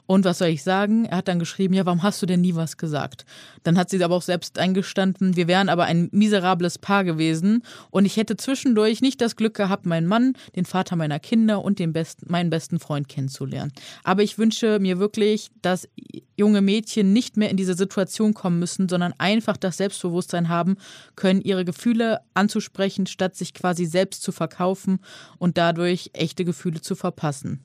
Und 0.06 0.24
was 0.24 0.38
soll 0.38 0.48
ich 0.48 0.62
sagen? 0.62 1.06
Er 1.06 1.18
hat 1.18 1.28
dann 1.28 1.38
geschrieben, 1.38 1.72
ja, 1.72 1.86
warum 1.86 2.02
hast 2.02 2.20
du 2.20 2.26
denn 2.26 2.42
nie 2.42 2.54
was 2.54 2.76
gesagt? 2.76 3.24
Dann 3.62 3.78
hat 3.78 3.88
sie 3.88 4.02
aber 4.04 4.14
auch 4.14 4.22
selbst 4.22 4.58
eingestanden, 4.58 5.36
wir 5.36 5.48
wären 5.48 5.70
aber 5.70 5.84
ein 5.84 6.10
miserables 6.12 6.78
Paar 6.78 7.04
gewesen 7.04 7.62
und 7.90 8.04
ich 8.04 8.18
hätte 8.18 8.36
zwischendurch 8.36 9.00
nicht 9.00 9.20
das 9.22 9.36
Glück 9.36 9.54
gehabt, 9.54 9.86
meinen 9.86 10.06
Mann, 10.06 10.34
den 10.56 10.66
Vater 10.66 10.96
meiner 10.96 11.18
Kinder 11.18 11.64
und 11.64 11.78
den 11.78 11.94
besten, 11.94 12.30
meinen 12.30 12.50
besten 12.50 12.78
Freund 12.78 13.08
kennenzulernen. 13.08 13.72
Aber 14.02 14.22
ich 14.22 14.36
wünsche 14.36 14.78
mir 14.78 14.98
wirklich, 14.98 15.50
dass 15.62 15.88
junge 16.36 16.60
Mädchen 16.60 17.12
nicht 17.14 17.38
mehr 17.38 17.48
in 17.48 17.56
diese 17.56 17.74
Situation 17.74 18.34
kommen 18.34 18.58
müssen, 18.58 18.88
sondern 18.88 19.14
einfach 19.18 19.56
das 19.56 19.78
Selbstbewusstsein 19.78 20.50
haben 20.50 20.76
können, 21.16 21.40
ihre 21.40 21.64
Gefühle 21.64 22.20
anzusprechen, 22.34 23.06
statt 23.06 23.36
sich 23.36 23.54
quasi 23.54 23.86
selbst 23.86 24.22
zu 24.22 24.32
verkaufen 24.32 24.98
und 25.38 25.56
dadurch 25.56 26.10
echte 26.12 26.44
Gefühle 26.44 26.82
zu 26.82 26.94
verpassen. 26.94 27.64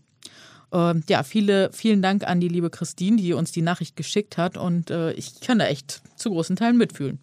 Ähm, 0.72 1.04
ja, 1.10 1.24
viele, 1.24 1.72
vielen 1.72 2.02
Dank 2.02 2.24
an 2.24 2.40
die 2.40 2.48
liebe 2.48 2.70
Christine, 2.70 3.18
die 3.18 3.34
uns 3.34 3.52
die 3.52 3.62
Nachricht 3.62 3.96
geschickt 3.96 4.38
hat. 4.38 4.58
Und 4.58 4.92
äh, 4.92 5.12
ich 5.14 5.40
kann 5.42 5.60
da 5.60 5.66
echt 5.66 6.02
zu 6.16 6.30
großen 6.30 6.56
Teilen 6.56 6.78
mitfühlen. 6.78 7.20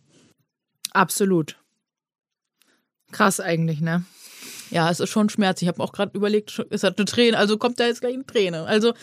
Absolut. 0.93 1.57
Krass 3.13 3.41
eigentlich, 3.41 3.81
ne? 3.81 4.05
Ja, 4.71 4.91
es 4.91 5.01
ist 5.01 5.11
schon 5.11 5.29
Schmerz. 5.29 5.63
Ich 5.63 5.69
habe 5.69 5.83
auch 5.83 5.93
gerade 5.93 6.17
überlegt, 6.17 6.65
es 6.71 6.83
hat 6.83 6.99
eine 6.99 7.05
Träne, 7.05 7.39
also 7.39 7.57
kommt 7.57 7.79
da 7.79 7.87
jetzt 7.87 8.01
gleich 8.01 8.15
eine 8.15 8.27
Träne. 8.27 8.65
Also, 8.65 8.95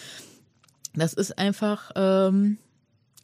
das 0.93 1.13
ist 1.13 1.37
einfach 1.37 1.91
ähm, 1.95 2.57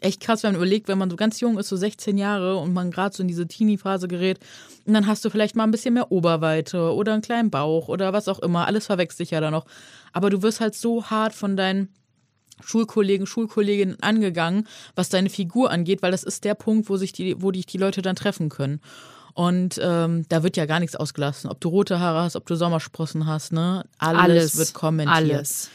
echt 0.02 0.22
krass, 0.22 0.44
wenn 0.44 0.52
man 0.52 0.62
überlegt, 0.62 0.88
wenn 0.88 0.98
man 0.98 1.10
so 1.10 1.16
ganz 1.16 1.40
jung 1.40 1.58
ist, 1.58 1.70
so 1.70 1.76
16 1.76 2.18
Jahre 2.18 2.58
und 2.58 2.74
man 2.74 2.92
gerade 2.92 3.16
so 3.16 3.22
in 3.22 3.28
diese 3.28 3.48
Teenie-Phase 3.48 4.08
gerät, 4.08 4.40
und 4.86 4.94
dann 4.94 5.06
hast 5.06 5.24
du 5.24 5.30
vielleicht 5.30 5.56
mal 5.56 5.66
ein 5.66 5.72
bisschen 5.72 5.94
mehr 5.94 6.12
Oberweite 6.12 6.94
oder 6.94 7.14
einen 7.14 7.22
kleinen 7.22 7.52
Bauch 7.52 7.90
oder 7.90 8.12
was 8.12 8.28
auch 8.28 8.40
immer. 8.40 8.66
Alles 8.66 8.88
verwechselt 8.88 9.18
sich 9.18 9.32
ja 9.32 9.40
da 9.40 9.52
noch. 9.52 9.66
Aber 10.14 10.30
du 10.30 10.42
wirst 10.42 10.62
halt 10.62 10.74
so 10.74 11.06
hart 11.06 11.34
von 11.34 11.56
deinen 11.56 11.90
Schulkollegen, 12.64 13.28
Schulkolleginnen 13.28 14.02
angegangen, 14.02 14.68
was 14.96 15.10
deine 15.10 15.30
Figur 15.30 15.72
angeht, 15.72 16.02
weil 16.02 16.12
das 16.12 16.24
ist 16.24 16.44
der 16.44 16.56
Punkt, 16.56 16.90
wo 16.90 16.98
sich 16.98 17.14
die, 17.14 17.42
wo 17.42 17.52
dich 17.52 17.66
die 17.68 17.78
Leute 17.78 18.02
dann 18.02 18.16
treffen 18.16 18.50
können. 18.50 18.82
Und 19.34 19.80
ähm, 19.82 20.26
da 20.28 20.44
wird 20.44 20.58
ja 20.58 20.66
gar 20.66 20.80
nichts 20.80 20.96
ausgelassen. 20.96 21.50
Ob 21.50 21.62
du 21.62 21.70
rote 21.70 22.00
Haare 22.00 22.24
hast, 22.24 22.36
ob 22.36 22.46
du 22.46 22.56
Sommersprossen 22.56 23.28
hast, 23.28 23.54
ne? 23.54 23.86
Alles, 24.00 24.22
alles 24.22 24.58
wird 24.58 24.74
kommentiert. 24.74 25.16
Alles. 25.16 25.70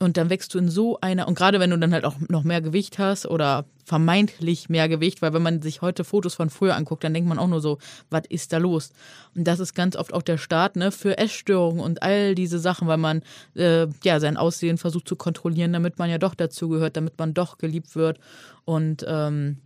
Und 0.00 0.16
dann 0.16 0.30
wächst 0.30 0.54
du 0.54 0.58
in 0.58 0.68
so 0.68 1.00
einer, 1.00 1.26
und 1.26 1.36
gerade 1.36 1.58
wenn 1.58 1.70
du 1.70 1.78
dann 1.78 1.92
halt 1.92 2.04
auch 2.04 2.14
noch 2.28 2.44
mehr 2.44 2.60
Gewicht 2.60 3.00
hast 3.00 3.26
oder 3.26 3.64
vermeintlich 3.84 4.68
mehr 4.68 4.88
Gewicht, 4.88 5.22
weil 5.22 5.32
wenn 5.32 5.42
man 5.42 5.60
sich 5.60 5.82
heute 5.82 6.04
Fotos 6.04 6.34
von 6.34 6.50
früher 6.50 6.76
anguckt, 6.76 7.02
dann 7.02 7.14
denkt 7.14 7.28
man 7.28 7.38
auch 7.38 7.48
nur 7.48 7.60
so, 7.60 7.78
was 8.08 8.22
ist 8.28 8.52
da 8.52 8.58
los? 8.58 8.92
Und 9.34 9.44
das 9.44 9.58
ist 9.58 9.74
ganz 9.74 9.96
oft 9.96 10.12
auch 10.12 10.22
der 10.22 10.38
Start 10.38 10.76
ne, 10.76 10.92
für 10.92 11.18
Essstörungen 11.18 11.80
und 11.80 12.02
all 12.02 12.36
diese 12.36 12.60
Sachen, 12.60 12.86
weil 12.86 12.98
man 12.98 13.22
äh, 13.56 13.88
ja 14.04 14.20
sein 14.20 14.36
Aussehen 14.36 14.78
versucht 14.78 15.08
zu 15.08 15.16
kontrollieren, 15.16 15.72
damit 15.72 15.98
man 15.98 16.10
ja 16.10 16.18
doch 16.18 16.36
dazugehört, 16.36 16.96
damit 16.96 17.18
man 17.18 17.34
doch 17.34 17.58
geliebt 17.58 17.96
wird. 17.96 18.20
Und 18.64 19.04
ähm, 19.08 19.58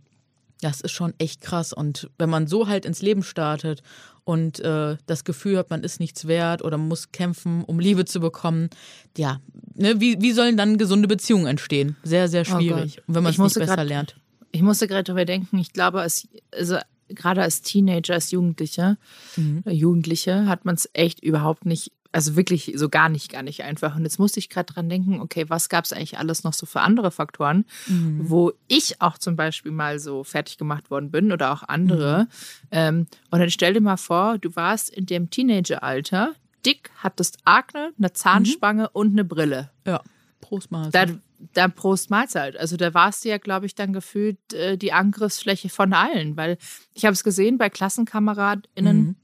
das 0.61 0.81
ist 0.81 0.93
schon 0.93 1.13
echt 1.19 1.41
krass. 1.41 1.73
Und 1.73 2.09
wenn 2.17 2.29
man 2.29 2.47
so 2.47 2.67
halt 2.67 2.85
ins 2.85 3.01
Leben 3.01 3.21
startet 3.21 3.83
und 4.25 4.59
äh, 4.59 4.97
das 5.05 5.23
Gefühl 5.23 5.57
hat, 5.57 5.69
man 5.69 5.83
ist 5.83 5.99
nichts 5.99 6.27
wert 6.27 6.63
oder 6.63 6.77
muss 6.77 7.11
kämpfen, 7.11 7.63
um 7.63 7.79
Liebe 7.79 8.05
zu 8.05 8.19
bekommen, 8.19 8.69
ja, 9.17 9.41
ne, 9.75 9.99
wie, 9.99 10.21
wie 10.21 10.31
sollen 10.31 10.57
dann 10.57 10.77
gesunde 10.77 11.07
Beziehungen 11.07 11.47
entstehen? 11.47 11.97
Sehr, 12.03 12.27
sehr 12.27 12.41
oh 12.41 12.57
schwierig. 12.57 12.99
Oh 13.01 13.03
wenn 13.07 13.23
man 13.23 13.31
es 13.31 13.37
nicht 13.37 13.53
besser 13.55 13.75
grad, 13.75 13.87
lernt. 13.87 14.15
Ich 14.51 14.61
musste 14.61 14.87
gerade 14.87 15.03
darüber 15.03 15.25
denken, 15.25 15.57
ich 15.57 15.73
glaube, 15.73 16.01
als, 16.01 16.27
also 16.51 16.77
gerade 17.09 17.41
als 17.41 17.61
Teenager, 17.61 18.13
als 18.13 18.31
Jugendliche, 18.31 18.97
mhm. 19.35 19.63
Jugendliche 19.67 20.47
hat 20.47 20.65
man 20.65 20.75
es 20.75 20.89
echt 20.93 21.21
überhaupt 21.21 21.65
nicht 21.65 21.91
also 22.13 22.35
wirklich 22.35 22.71
so 22.75 22.89
gar 22.89 23.09
nicht, 23.09 23.31
gar 23.31 23.41
nicht 23.41 23.63
einfach. 23.63 23.95
Und 23.95 24.03
jetzt 24.03 24.19
musste 24.19 24.39
ich 24.39 24.49
gerade 24.49 24.71
dran 24.71 24.87
denken, 24.87 25.19
okay, 25.19 25.45
was 25.49 25.67
gab 25.67 25.83
es 25.83 25.91
eigentlich 25.91 26.17
alles 26.17 26.43
noch 26.43 26.53
so 26.53 26.65
für 26.65 26.81
andere 26.81 27.11
Faktoren, 27.11 27.65
mhm. 27.87 28.29
wo 28.29 28.53
ich 28.67 29.01
auch 29.01 29.17
zum 29.17 29.35
Beispiel 29.35 29.71
mal 29.71 29.99
so 29.99 30.23
fertig 30.23 30.57
gemacht 30.57 30.91
worden 30.91 31.11
bin 31.11 31.31
oder 31.31 31.51
auch 31.51 31.63
andere. 31.63 32.23
Mhm. 32.23 32.67
Ähm, 32.71 33.07
und 33.31 33.39
dann 33.39 33.49
stell 33.49 33.73
dir 33.73 33.81
mal 33.81 33.97
vor, 33.97 34.37
du 34.37 34.55
warst 34.55 34.91
in 34.91 35.07
dem 35.07 35.29
Teenageralter, 35.29 36.33
dick, 36.65 36.91
hattest 36.97 37.39
Akne, 37.45 37.91
eine 37.97 38.13
Zahnspange 38.13 38.83
mhm. 38.83 38.89
und 38.93 39.11
eine 39.13 39.25
Brille. 39.25 39.71
Ja, 39.85 40.01
Prost 40.39 40.71
Mahlzeit. 40.71 41.09
Da, 41.09 41.15
da 41.53 41.67
Prost 41.67 42.11
Mahlzeit. 42.11 42.57
Also 42.57 42.77
da 42.77 42.93
warst 42.93 43.25
du 43.25 43.29
ja, 43.29 43.39
glaube 43.39 43.65
ich, 43.65 43.73
dann 43.73 43.91
gefühlt 43.91 44.53
äh, 44.53 44.77
die 44.77 44.93
Angriffsfläche 44.93 45.69
von 45.69 45.93
allen, 45.93 46.37
weil 46.37 46.57
ich 46.93 47.05
habe 47.05 47.13
es 47.13 47.23
gesehen 47.23 47.57
bei 47.57 47.69
KlassenkameradInnen, 47.69 48.97
mhm. 48.97 49.15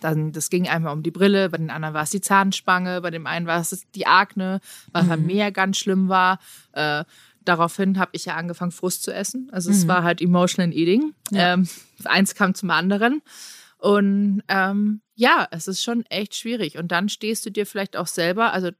Dann, 0.00 0.32
das 0.32 0.50
ging 0.50 0.68
einmal 0.68 0.92
um 0.92 1.02
die 1.02 1.10
Brille, 1.10 1.50
bei 1.50 1.58
den 1.58 1.70
anderen 1.70 1.94
war 1.94 2.02
es 2.02 2.10
die 2.10 2.20
Zahnspange, 2.20 3.00
bei 3.00 3.10
dem 3.10 3.26
einen 3.26 3.46
war 3.46 3.60
es 3.60 3.84
die 3.94 4.06
Akne, 4.06 4.60
was 4.92 5.04
mhm. 5.04 5.08
bei 5.08 5.16
mir 5.16 5.50
ganz 5.50 5.78
schlimm 5.78 6.08
war. 6.08 6.38
Äh, 6.72 7.04
daraufhin 7.44 7.98
habe 7.98 8.10
ich 8.14 8.24
ja 8.24 8.36
angefangen, 8.36 8.72
Frust 8.72 9.02
zu 9.02 9.12
essen. 9.12 9.48
Also 9.52 9.70
mhm. 9.70 9.76
es 9.76 9.88
war 9.88 10.02
halt 10.02 10.20
Emotional 10.20 10.72
Eating. 10.72 11.14
Ja. 11.30 11.54
Ähm, 11.54 11.68
eins 12.04 12.34
kam 12.34 12.54
zum 12.54 12.70
anderen. 12.70 13.22
Und 13.78 14.42
ähm, 14.48 15.02
ja, 15.14 15.46
es 15.50 15.68
ist 15.68 15.82
schon 15.82 16.06
echt 16.06 16.34
schwierig. 16.34 16.78
Und 16.78 16.90
dann 16.90 17.08
stehst 17.08 17.44
du 17.44 17.50
dir 17.50 17.66
vielleicht 17.66 17.96
auch 17.96 18.06
selber, 18.06 18.52
also 18.52 18.70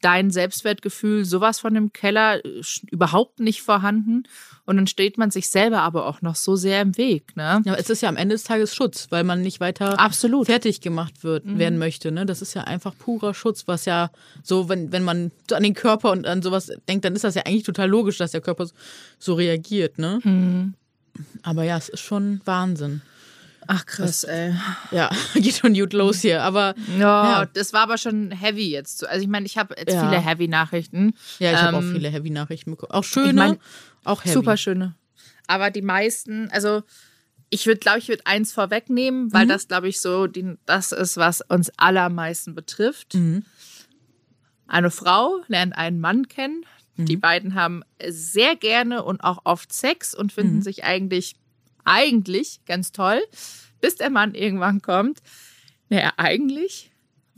dein 0.00 0.30
Selbstwertgefühl 0.30 1.24
sowas 1.24 1.60
von 1.60 1.74
dem 1.74 1.92
Keller 1.92 2.44
äh, 2.44 2.62
überhaupt 2.90 3.40
nicht 3.40 3.62
vorhanden. 3.62 4.24
Und 4.64 4.76
dann 4.76 4.86
steht 4.86 5.16
man 5.16 5.30
sich 5.30 5.48
selber 5.48 5.80
aber 5.80 6.06
auch 6.06 6.20
noch 6.20 6.36
so 6.36 6.54
sehr 6.54 6.82
im 6.82 6.98
Weg. 6.98 7.36
Ne? 7.36 7.62
Ja, 7.64 7.74
es 7.74 7.88
ist 7.88 8.02
ja 8.02 8.08
am 8.08 8.16
Ende 8.16 8.34
des 8.34 8.44
Tages 8.44 8.74
Schutz, 8.74 9.06
weil 9.10 9.24
man 9.24 9.40
nicht 9.40 9.60
weiter 9.60 9.98
Absolut. 9.98 10.46
fertig 10.46 10.80
gemacht 10.80 11.24
wird, 11.24 11.46
mhm. 11.46 11.58
werden 11.58 11.78
möchte. 11.78 12.12
Ne? 12.12 12.26
Das 12.26 12.42
ist 12.42 12.54
ja 12.54 12.64
einfach 12.64 12.94
purer 12.96 13.32
Schutz, 13.32 13.66
was 13.66 13.86
ja 13.86 14.10
so, 14.42 14.68
wenn, 14.68 14.92
wenn 14.92 15.04
man 15.04 15.30
so 15.48 15.56
an 15.56 15.62
den 15.62 15.74
Körper 15.74 16.10
und 16.10 16.26
an 16.26 16.42
sowas 16.42 16.70
denkt, 16.88 17.04
dann 17.04 17.14
ist 17.14 17.24
das 17.24 17.34
ja 17.34 17.42
eigentlich 17.46 17.62
total 17.62 17.88
logisch, 17.88 18.18
dass 18.18 18.32
der 18.32 18.42
Körper 18.42 18.66
so 19.18 19.34
reagiert. 19.34 19.98
Ne? 19.98 20.20
Mhm. 20.22 20.74
Aber 21.42 21.64
ja, 21.64 21.78
es 21.78 21.88
ist 21.88 22.00
schon 22.00 22.40
Wahnsinn. 22.44 23.02
Ach 23.70 23.84
krass, 23.84 24.22
das, 24.22 24.24
ey. 24.24 24.54
Ja, 24.92 25.10
geht 25.34 25.56
schon 25.56 25.74
gut 25.74 25.92
los 25.92 26.22
hier, 26.22 26.42
aber 26.42 26.74
ja, 26.98 27.42
ja. 27.42 27.46
das 27.46 27.74
war 27.74 27.82
aber 27.82 27.98
schon 27.98 28.30
heavy 28.30 28.70
jetzt. 28.70 29.06
Also 29.06 29.22
ich 29.22 29.28
meine, 29.28 29.44
ich 29.44 29.58
habe 29.58 29.74
jetzt 29.78 29.92
ja. 29.92 30.08
viele 30.08 30.20
heavy 30.20 30.48
Nachrichten. 30.48 31.14
Ja, 31.38 31.52
ich 31.52 31.58
ähm, 31.58 31.64
habe 31.64 31.76
auch 31.76 31.82
viele 31.82 32.08
heavy 32.08 32.30
Nachrichten 32.30 32.70
bekommen. 32.70 32.92
Auch 32.92 33.04
schöne, 33.04 33.28
ich 33.28 33.34
mein, 33.34 33.58
auch 34.04 34.24
heavy. 34.24 34.32
Super 34.32 34.56
schöne. 34.56 34.94
Aber 35.46 35.70
die 35.70 35.82
meisten, 35.82 36.50
also 36.50 36.82
ich 37.50 37.66
würde, 37.66 37.78
glaube 37.78 37.98
ich, 37.98 38.08
würde 38.08 38.24
eins 38.24 38.52
vorwegnehmen, 38.52 39.32
weil 39.34 39.46
das, 39.46 39.68
glaube 39.68 39.88
ich, 39.88 40.00
so 40.00 40.26
die, 40.26 40.56
das 40.64 40.92
ist, 40.92 41.18
was 41.18 41.42
uns 41.42 41.70
allermeisten 41.76 42.54
betrifft. 42.54 43.16
Eine 44.66 44.90
Frau 44.90 45.40
lernt 45.46 45.76
einen 45.76 46.00
Mann 46.00 46.28
kennen. 46.28 46.64
Die 46.96 47.16
beiden 47.16 47.54
haben 47.54 47.82
sehr 48.08 48.56
gerne 48.56 49.04
und 49.04 49.22
auch 49.22 49.42
oft 49.44 49.72
Sex 49.72 50.14
und 50.14 50.32
finden 50.32 50.62
sich 50.62 50.84
eigentlich, 50.84 51.36
eigentlich 51.88 52.60
ganz 52.66 52.92
toll, 52.92 53.20
bis 53.80 53.96
der 53.96 54.10
Mann 54.10 54.34
irgendwann 54.34 54.82
kommt. 54.82 55.18
Naja, 55.88 56.12
eigentlich 56.16 56.90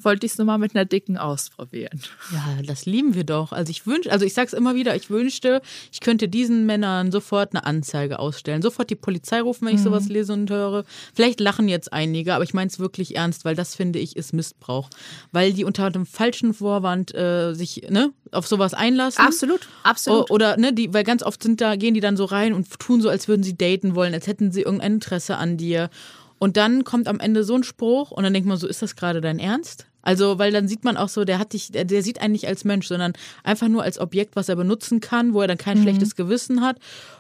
wollte 0.04 0.26
ich 0.26 0.32
es 0.32 0.38
nur 0.38 0.46
mal 0.46 0.58
mit 0.58 0.74
einer 0.74 0.84
dicken 0.84 1.16
ausprobieren. 1.18 2.00
Ja, 2.32 2.62
das 2.64 2.86
lieben 2.86 3.14
wir 3.14 3.24
doch. 3.24 3.52
Also 3.52 3.70
ich 3.70 3.86
wünsche, 3.86 4.10
also 4.12 4.24
ich 4.24 4.34
sag's 4.34 4.52
immer 4.52 4.74
wieder, 4.74 4.94
ich 4.96 5.10
wünschte, 5.10 5.60
ich 5.92 6.00
könnte 6.00 6.28
diesen 6.28 6.66
Männern 6.66 7.10
sofort 7.12 7.54
eine 7.54 7.64
Anzeige 7.64 8.18
ausstellen, 8.18 8.62
sofort 8.62 8.90
die 8.90 8.94
Polizei 8.96 9.40
rufen, 9.40 9.66
wenn 9.66 9.74
ich 9.74 9.82
sowas 9.82 10.08
lese 10.08 10.32
und 10.32 10.50
höre. 10.50 10.84
Vielleicht 11.14 11.40
lachen 11.40 11.68
jetzt 11.68 11.92
einige, 11.92 12.34
aber 12.34 12.44
ich 12.44 12.54
meine 12.54 12.68
es 12.68 12.78
wirklich 12.78 13.16
ernst, 13.16 13.44
weil 13.44 13.54
das 13.54 13.74
finde 13.74 13.98
ich 13.98 14.16
ist 14.16 14.32
Missbrauch, 14.32 14.88
weil 15.32 15.52
die 15.52 15.64
unter 15.64 15.90
dem 15.90 16.06
falschen 16.06 16.54
Vorwand 16.54 17.14
äh, 17.14 17.54
sich 17.54 17.86
ne 17.88 18.12
auf 18.32 18.46
sowas 18.46 18.74
einlassen. 18.74 19.24
Absolut, 19.24 19.68
absolut. 19.82 20.30
O- 20.30 20.34
Oder, 20.34 20.56
ne, 20.56 20.72
die, 20.72 20.92
weil 20.94 21.04
ganz 21.04 21.22
oft 21.22 21.42
sind 21.42 21.60
da, 21.60 21.76
gehen 21.76 21.94
die 21.94 22.00
dann 22.00 22.16
so 22.16 22.24
rein 22.24 22.52
und 22.52 22.78
tun 22.78 23.00
so, 23.00 23.08
als 23.08 23.26
würden 23.28 23.42
sie 23.42 23.56
daten 23.56 23.94
wollen, 23.94 24.14
als 24.14 24.26
hätten 24.26 24.52
sie 24.52 24.62
irgendein 24.62 24.94
Interesse 24.94 25.36
an 25.36 25.56
dir. 25.56 25.90
Und 26.38 26.56
dann 26.56 26.84
kommt 26.84 27.06
am 27.08 27.20
Ende 27.20 27.44
so 27.44 27.54
ein 27.54 27.64
Spruch 27.64 28.10
und 28.12 28.22
dann 28.22 28.32
denkt 28.32 28.48
man 28.48 28.56
so, 28.56 28.66
ist 28.66 28.80
das 28.82 28.96
gerade 28.96 29.20
dein 29.20 29.38
Ernst? 29.38 29.86
Also, 30.02 30.38
weil 30.38 30.52
dann 30.52 30.68
sieht 30.68 30.84
man 30.84 30.96
auch 30.96 31.08
so, 31.08 31.24
der 31.24 31.38
hat 31.38 31.52
dich, 31.52 31.72
der, 31.72 31.84
der 31.84 32.02
sieht 32.02 32.20
einen 32.20 32.32
nicht 32.32 32.48
als 32.48 32.64
Mensch, 32.64 32.88
sondern 32.88 33.12
einfach 33.44 33.68
nur 33.68 33.82
als 33.82 33.98
Objekt, 33.98 34.36
was 34.36 34.48
er 34.48 34.56
benutzen 34.56 35.00
kann, 35.00 35.34
wo 35.34 35.40
er 35.40 35.48
dann 35.48 35.58
kein 35.58 35.82
schlechtes 35.82 36.16
Gewissen 36.16 36.62
hat. 36.62 36.78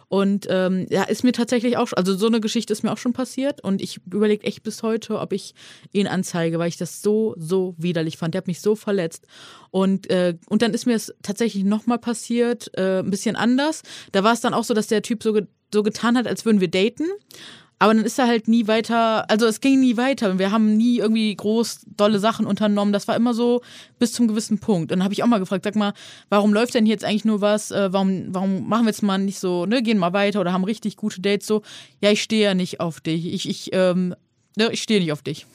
Und 0.08 0.48
ähm, 0.50 0.86
ja, 0.90 1.04
ist 1.04 1.22
mir 1.22 1.30
tatsächlich 1.30 1.76
auch, 1.76 1.92
also 1.92 2.16
so 2.16 2.26
eine 2.26 2.40
Geschichte 2.40 2.72
ist 2.72 2.82
mir 2.82 2.90
auch 2.90 2.98
schon 2.98 3.12
passiert 3.12 3.62
und 3.62 3.80
ich 3.80 4.00
überlege 4.12 4.44
echt 4.44 4.64
bis 4.64 4.82
heute, 4.82 5.20
ob 5.20 5.32
ich 5.32 5.54
ihn 5.92 6.08
anzeige, 6.08 6.58
weil 6.58 6.68
ich 6.68 6.76
das 6.76 7.00
so, 7.00 7.36
so 7.38 7.76
widerlich 7.78 8.16
fand. 8.16 8.34
Der 8.34 8.40
hat 8.40 8.48
mich 8.48 8.60
so 8.60 8.74
verletzt. 8.74 9.28
Und, 9.70 10.10
äh, 10.10 10.36
und 10.48 10.62
dann 10.62 10.74
ist 10.74 10.84
mir 10.84 10.96
es 10.96 11.14
tatsächlich 11.22 11.62
nochmal 11.62 12.00
passiert, 12.00 12.76
äh, 12.76 12.98
ein 12.98 13.10
bisschen 13.10 13.36
anders. 13.36 13.82
Da 14.10 14.24
war 14.24 14.32
es 14.32 14.40
dann 14.40 14.52
auch 14.52 14.64
so, 14.64 14.74
dass 14.74 14.88
der 14.88 15.02
Typ 15.02 15.22
so, 15.22 15.32
ge 15.32 15.46
so 15.72 15.84
getan 15.84 16.16
hat, 16.16 16.26
als 16.26 16.44
würden 16.44 16.60
wir 16.60 16.66
daten. 16.66 17.04
Aber 17.82 17.94
dann 17.94 18.04
ist 18.04 18.18
er 18.18 18.26
halt 18.26 18.46
nie 18.46 18.66
weiter, 18.66 19.28
also 19.30 19.46
es 19.46 19.62
ging 19.62 19.80
nie 19.80 19.96
weiter. 19.96 20.38
Wir 20.38 20.52
haben 20.52 20.76
nie 20.76 20.98
irgendwie 20.98 21.34
groß 21.34 21.80
dolle 21.96 22.18
Sachen 22.18 22.44
unternommen. 22.44 22.92
Das 22.92 23.08
war 23.08 23.16
immer 23.16 23.32
so 23.32 23.62
bis 23.98 24.12
zum 24.12 24.28
gewissen 24.28 24.58
Punkt. 24.58 24.92
Und 24.92 24.98
dann 24.98 25.04
habe 25.04 25.14
ich 25.14 25.22
auch 25.22 25.26
mal 25.26 25.40
gefragt, 25.40 25.64
sag 25.64 25.76
mal, 25.76 25.94
warum 26.28 26.52
läuft 26.52 26.74
denn 26.74 26.84
hier 26.84 26.92
jetzt 26.92 27.06
eigentlich 27.06 27.24
nur 27.24 27.40
was? 27.40 27.70
Äh, 27.70 27.90
warum, 27.90 28.26
warum 28.34 28.68
machen 28.68 28.84
wir 28.84 28.90
jetzt 28.90 29.02
mal 29.02 29.16
nicht 29.16 29.38
so, 29.38 29.64
ne, 29.64 29.82
gehen 29.82 29.96
mal 29.96 30.12
weiter 30.12 30.42
oder 30.42 30.52
haben 30.52 30.64
richtig 30.64 30.96
gute 30.96 31.22
Dates 31.22 31.46
so? 31.46 31.62
Ja, 32.02 32.10
ich 32.10 32.22
stehe 32.22 32.44
ja 32.44 32.54
nicht 32.54 32.80
auf 32.80 33.00
dich. 33.00 33.24
Ich, 33.32 33.48
ich, 33.48 33.70
ähm, 33.72 34.14
ne, 34.56 34.70
ich 34.70 34.82
stehe 34.82 35.00
nicht 35.00 35.12
auf 35.12 35.22
dich. 35.22 35.46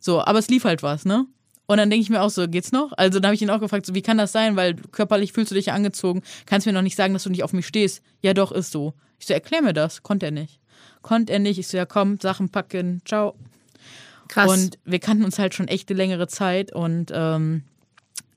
So, 0.00 0.24
aber 0.24 0.38
es 0.38 0.48
lief 0.48 0.64
halt 0.64 0.82
was, 0.82 1.04
ne? 1.04 1.26
Und 1.66 1.76
dann 1.76 1.90
denke 1.90 2.02
ich 2.02 2.10
mir 2.10 2.22
auch 2.22 2.30
so, 2.30 2.48
geht's 2.48 2.72
noch? 2.72 2.92
Also 2.96 3.20
dann 3.20 3.28
habe 3.28 3.34
ich 3.34 3.42
ihn 3.42 3.50
auch 3.50 3.60
gefragt, 3.60 3.84
so, 3.84 3.94
wie 3.94 4.02
kann 4.02 4.16
das 4.16 4.32
sein? 4.32 4.56
Weil 4.56 4.76
körperlich 4.76 5.32
fühlst 5.32 5.50
du 5.50 5.54
dich 5.54 5.66
ja 5.66 5.74
angezogen. 5.74 6.22
Kannst 6.46 6.66
mir 6.66 6.72
noch 6.72 6.82
nicht 6.82 6.96
sagen, 6.96 7.12
dass 7.12 7.24
du 7.24 7.30
nicht 7.30 7.42
auf 7.42 7.52
mich 7.52 7.66
stehst. 7.66 8.02
Ja, 8.22 8.32
doch, 8.32 8.50
ist 8.50 8.70
so. 8.70 8.94
Ich 9.18 9.26
so, 9.26 9.34
erklär 9.34 9.60
mir 9.60 9.74
das. 9.74 10.02
Konnte 10.02 10.26
er 10.26 10.32
nicht. 10.32 10.58
Konnte 11.04 11.34
er 11.34 11.38
nicht. 11.38 11.58
Ich 11.58 11.68
so, 11.68 11.76
ja 11.76 11.84
komm, 11.84 12.18
Sachen 12.18 12.48
packen, 12.48 13.02
ciao. 13.04 13.34
Krass. 14.28 14.50
Und 14.50 14.78
wir 14.86 14.98
kannten 14.98 15.22
uns 15.24 15.38
halt 15.38 15.54
schon 15.54 15.68
echt 15.68 15.90
eine 15.90 15.98
längere 15.98 16.26
Zeit 16.28 16.72
und 16.72 17.12
ähm, 17.14 17.62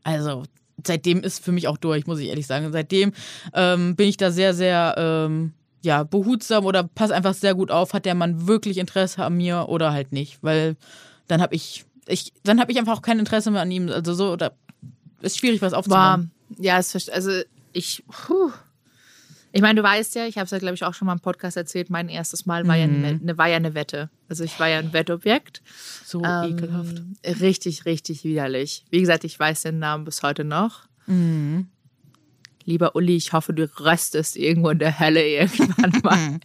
also 0.04 0.44
seitdem 0.86 1.22
ist 1.22 1.44
für 1.44 1.54
mich 1.54 1.70
auch 1.70 1.78
durch, 1.78 2.06
muss 2.08 2.20
ich 2.20 2.28
ehrlich 2.28 2.46
sagen. 2.46 2.70
Seitdem 2.74 3.14
ähm, 3.54 3.96
bin 3.96 4.10
ich 4.10 4.18
da 4.18 4.32
sehr, 4.32 4.54
sehr 4.54 4.96
ähm, 4.98 5.54
ja, 5.82 6.04
behutsam 6.04 6.66
oder 6.66 6.84
pass 6.84 7.10
einfach 7.10 7.34
sehr 7.34 7.56
gut 7.56 7.72
auf, 7.72 7.94
hat 7.94 8.04
der 8.04 8.16
Mann 8.16 8.48
wirklich 8.48 8.78
Interesse 8.78 9.24
an 9.24 9.38
mir 9.38 9.70
oder 9.70 9.94
halt 9.94 10.12
nicht, 10.12 10.44
weil 10.44 10.76
dann 11.30 11.42
habe 11.42 11.56
ich, 11.56 11.86
ich, 12.06 12.34
dann 12.44 12.60
habe 12.60 12.74
ich 12.74 12.78
einfach 12.78 12.98
auch 12.98 13.02
kein 13.02 13.20
Interesse 13.20 13.50
mehr 13.50 13.62
an 13.62 13.72
ihm. 13.72 13.88
Also 13.88 14.14
so, 14.14 14.34
oder 14.34 14.52
ist 15.22 15.38
schwierig, 15.38 15.62
was 15.62 15.72
aufzubauen. 15.72 16.32
ja, 16.60 16.78
es 16.78 17.10
also 17.10 17.32
ich, 17.72 18.04
puh. 18.10 18.52
Ich 19.54 19.62
meine, 19.62 19.82
du 19.82 19.84
weißt 19.88 20.16
ja, 20.16 20.26
ich 20.28 20.36
habe 20.38 20.46
es 20.46 20.52
ja, 20.52 20.60
glaube 20.60 20.76
ich, 20.76 20.84
auch 20.84 20.94
schon 20.94 21.06
mal 21.08 21.14
im 21.14 21.20
Podcast 21.20 21.58
erzählt, 21.58 21.90
mein 21.90 22.10
erstes 22.10 22.46
Mal 22.46 22.68
war, 22.68 22.76
ja 22.76 22.84
eine, 22.84 23.08
eine, 23.22 23.38
war 23.38 23.48
ja 23.48 23.56
eine 23.58 23.74
Wette. 23.74 24.10
Also 24.30 24.44
ich 24.44 24.60
war 24.60 24.68
ja 24.68 24.80
ein 24.80 24.94
Wettobjekt. 24.94 25.62
So 26.06 26.22
Ähm, 26.24 26.58
ekelhaft. 26.58 27.02
Richtig, 27.42 27.86
richtig 27.86 28.24
widerlich. 28.24 28.86
Wie 28.92 29.00
gesagt, 29.00 29.24
ich 29.24 29.40
weiß 29.40 29.62
den 29.64 29.80
Namen 29.80 30.06
bis 30.06 30.22
heute 30.24 30.44
noch. 30.44 30.82
Mhm. 31.08 31.68
Lieber 32.66 32.96
Uli, 32.96 33.16
ich 33.16 33.32
hoffe, 33.34 33.54
du 33.54 33.70
röstest 33.80 34.36
irgendwo 34.36 34.70
in 34.72 34.80
der 34.80 35.00
Hölle 35.00 35.26
irgendwann 35.26 35.94
mal. 36.04 36.40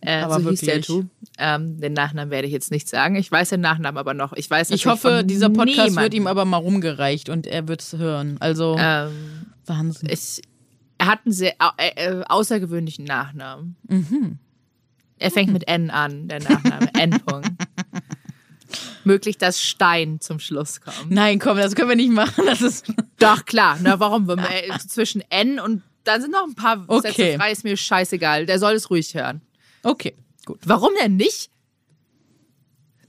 Äh, 0.00 0.22
Aber 0.22 0.40
so 0.40 0.50
hieß 0.50 0.60
der 0.60 0.74
wirklich. 0.76 0.86
Typ. 0.86 1.06
Ähm, 1.38 1.80
den 1.80 1.92
Nachnamen 1.92 2.30
werde 2.30 2.46
ich 2.48 2.52
jetzt 2.52 2.70
nicht 2.72 2.88
sagen. 2.88 3.14
Ich 3.16 3.30
weiß 3.30 3.50
den 3.50 3.60
Nachnamen 3.60 3.98
aber 3.98 4.14
noch. 4.14 4.32
Ich 4.32 4.50
weiß 4.50 4.70
Ich 4.70 4.86
hoffe, 4.86 5.22
dieser 5.24 5.48
Podcast 5.50 5.76
wird 5.78 5.88
niemandem. 5.90 6.22
ihm 6.22 6.26
aber 6.26 6.44
mal 6.44 6.56
rumgereicht 6.56 7.28
und 7.28 7.46
er 7.46 7.68
wird 7.68 7.80
es 7.82 7.92
hören. 7.96 8.36
Also 8.40 8.76
Ähm, 8.78 9.12
Wahnsinn. 9.66 10.08
ich, 10.10 10.42
er 10.98 11.06
hat 11.06 11.20
einen 11.24 11.32
sehr 11.32 11.54
äh, 11.76 11.88
äh, 11.96 12.24
außergewöhnlichen 12.28 13.04
Nachnamen. 13.04 13.76
Mhm. 13.88 14.38
Er 15.18 15.30
fängt 15.30 15.52
mit 15.52 15.66
N 15.66 15.90
an, 15.90 16.28
der 16.28 16.40
Nachname. 16.40 16.92
N. 16.94 17.14
-Punkt. 17.14 17.50
Möglich, 19.04 19.38
dass 19.38 19.62
Stein 19.62 20.20
zum 20.20 20.38
Schluss 20.38 20.80
kommt. 20.80 21.10
Nein, 21.10 21.38
komm, 21.38 21.56
das 21.56 21.74
können 21.74 21.88
wir 21.88 21.96
nicht 21.96 22.12
machen. 22.12 22.44
Das 22.46 22.60
ist 22.60 22.92
Doch, 23.18 23.44
klar. 23.46 23.78
Na, 23.82 23.98
warum? 23.98 24.28
Wenn 24.28 24.36
man, 24.36 24.50
äh, 24.50 24.78
zwischen 24.86 25.22
N 25.30 25.58
und 25.58 25.82
dann 26.04 26.20
sind 26.20 26.32
noch 26.32 26.44
ein 26.44 26.54
paar 26.54 26.84
Okay. 26.86 27.08
Sätze 27.08 27.38
frei, 27.38 27.52
ist 27.52 27.64
mir 27.64 27.76
scheißegal. 27.76 28.46
Der 28.46 28.58
soll 28.58 28.74
es 28.74 28.90
ruhig 28.90 29.14
hören. 29.14 29.40
okay. 29.82 30.14
Gut. 30.44 30.60
Warum 30.64 30.90
denn 31.02 31.16
nicht? 31.16 31.50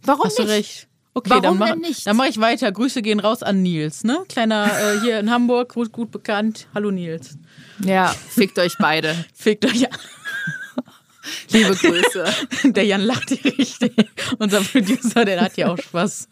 Warum 0.02 0.26
Hast 0.26 0.40
nicht? 0.40 0.50
du 0.50 0.54
recht. 0.54 0.88
Okay, 1.14 1.30
Warum 1.30 1.42
dann 1.44 1.58
mach, 1.58 1.70
denn 1.72 1.80
nicht? 1.80 2.06
Dann 2.06 2.18
mache 2.18 2.28
ich 2.30 2.40
weiter. 2.40 2.72
Grüße 2.72 3.02
gehen 3.02 3.20
raus 3.20 3.44
an 3.44 3.62
Nils, 3.62 4.04
ne? 4.04 4.26
Kleiner 4.28 4.66
äh, 4.66 5.00
hier 5.02 5.20
in 5.20 5.30
Hamburg, 5.32 5.74
gut, 5.74 5.92
gut 5.92 6.12
bekannt. 6.12 6.68
Hallo 6.74 6.92
Nils. 6.92 7.38
Ja, 7.84 8.14
fickt 8.30 8.58
euch 8.60 8.74
beide. 8.80 9.16
Fickt 9.34 9.66
euch 9.66 9.92
an. 9.92 9.98
Liebe 11.52 11.76
Grüße. 11.76 12.26
Der 12.74 12.86
Jan 12.86 13.02
lacht 13.02 13.30
hier 13.30 13.58
richtig. 13.58 13.92
Unser 14.40 14.62
Producer, 14.62 15.26
der 15.26 15.42
hat 15.42 15.54
hier 15.56 15.72
auch 15.72 15.78
Spaß. 15.78 16.28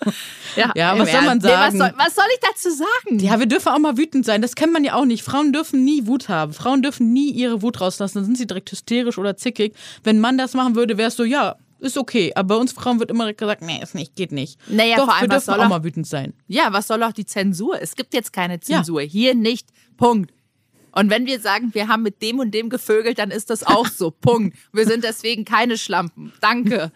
Ja, 0.75 0.93
im 0.93 0.99
was 0.99 1.12
soll 1.12 1.21
man 1.21 1.39
Ernst. 1.39 1.45
Nee, 1.45 1.51
sagen? 1.51 1.79
was, 1.79 1.88
soll, 1.89 1.93
was 1.97 2.15
soll 2.15 2.25
ich 2.33 2.39
dazu 2.39 2.69
sagen? 2.71 3.19
Ja, 3.19 3.38
wir 3.39 3.45
dürfen 3.45 3.69
auch 3.69 3.77
mal 3.79 3.97
wütend 3.97 4.25
sein. 4.25 4.41
Das 4.41 4.55
kennt 4.55 4.73
man 4.73 4.83
ja 4.83 4.95
auch 4.95 5.05
nicht. 5.05 5.23
Frauen 5.23 5.53
dürfen 5.53 5.83
nie 5.83 6.07
Wut 6.07 6.29
haben. 6.29 6.53
Frauen 6.53 6.81
dürfen 6.81 7.13
nie 7.13 7.29
ihre 7.31 7.62
Wut 7.62 7.79
rauslassen. 7.79 8.17
Dann 8.19 8.25
sind 8.25 8.38
sie 8.38 8.47
direkt 8.47 8.71
hysterisch 8.71 9.17
oder 9.19 9.38
zickig. 9.38 9.75
Wenn 10.03 10.19
man 10.19 10.38
das 10.38 10.53
machen 10.53 10.75
würde, 10.75 10.97
wäre 10.97 11.10
es 11.10 11.15
so, 11.15 11.23
ja, 11.23 11.57
ist 11.79 11.97
okay. 11.97 12.31
Aber 12.36 12.55
bei 12.55 12.62
uns 12.62 12.71
Frauen 12.71 12.99
wird 12.99 13.12
immer 13.12 13.31
gesagt, 13.33 13.62
nee, 13.62 13.79
ist 13.83 13.93
nicht, 13.93 14.15
geht 14.15 14.31
nicht. 14.31 14.57
Naja, 14.67 14.95
Doch, 14.97 15.05
vor 15.05 15.13
allem, 15.13 15.23
wir 15.23 15.29
dürfen 15.29 15.45
soll 15.45 15.60
auch 15.60 15.63
er- 15.63 15.69
mal 15.69 15.83
wütend 15.83 16.07
sein. 16.07 16.33
Ja, 16.47 16.73
was 16.73 16.88
soll 16.88 17.03
auch 17.03 17.12
die 17.13 17.25
Zensur? 17.25 17.79
Es 17.79 17.95
gibt 17.95 18.15
jetzt 18.15 18.33
keine 18.33 18.60
Zensur. 18.60 19.01
Hier 19.01 19.36
nicht. 19.36 19.67
Punkt. 19.95 20.31
Und 20.97 21.10
wenn 21.12 21.25
wir 21.27 21.39
sagen, 21.39 21.73
wir 21.73 21.88
haben 21.88 22.01
mit 22.03 22.21
dem 22.21 22.39
und 22.39 22.51
dem 22.51 22.69
gevögelt, 22.69 23.19
dann 23.19 23.29
ist 23.31 23.49
das 23.49 23.63
auch 23.63 23.88
so. 23.88 24.10
Punkt. 24.21 24.57
Wir 24.73 24.86
sind 24.86 25.03
deswegen 25.03 25.45
keine 25.45 25.77
Schlampen. 25.77 26.33
Danke. 26.41 26.91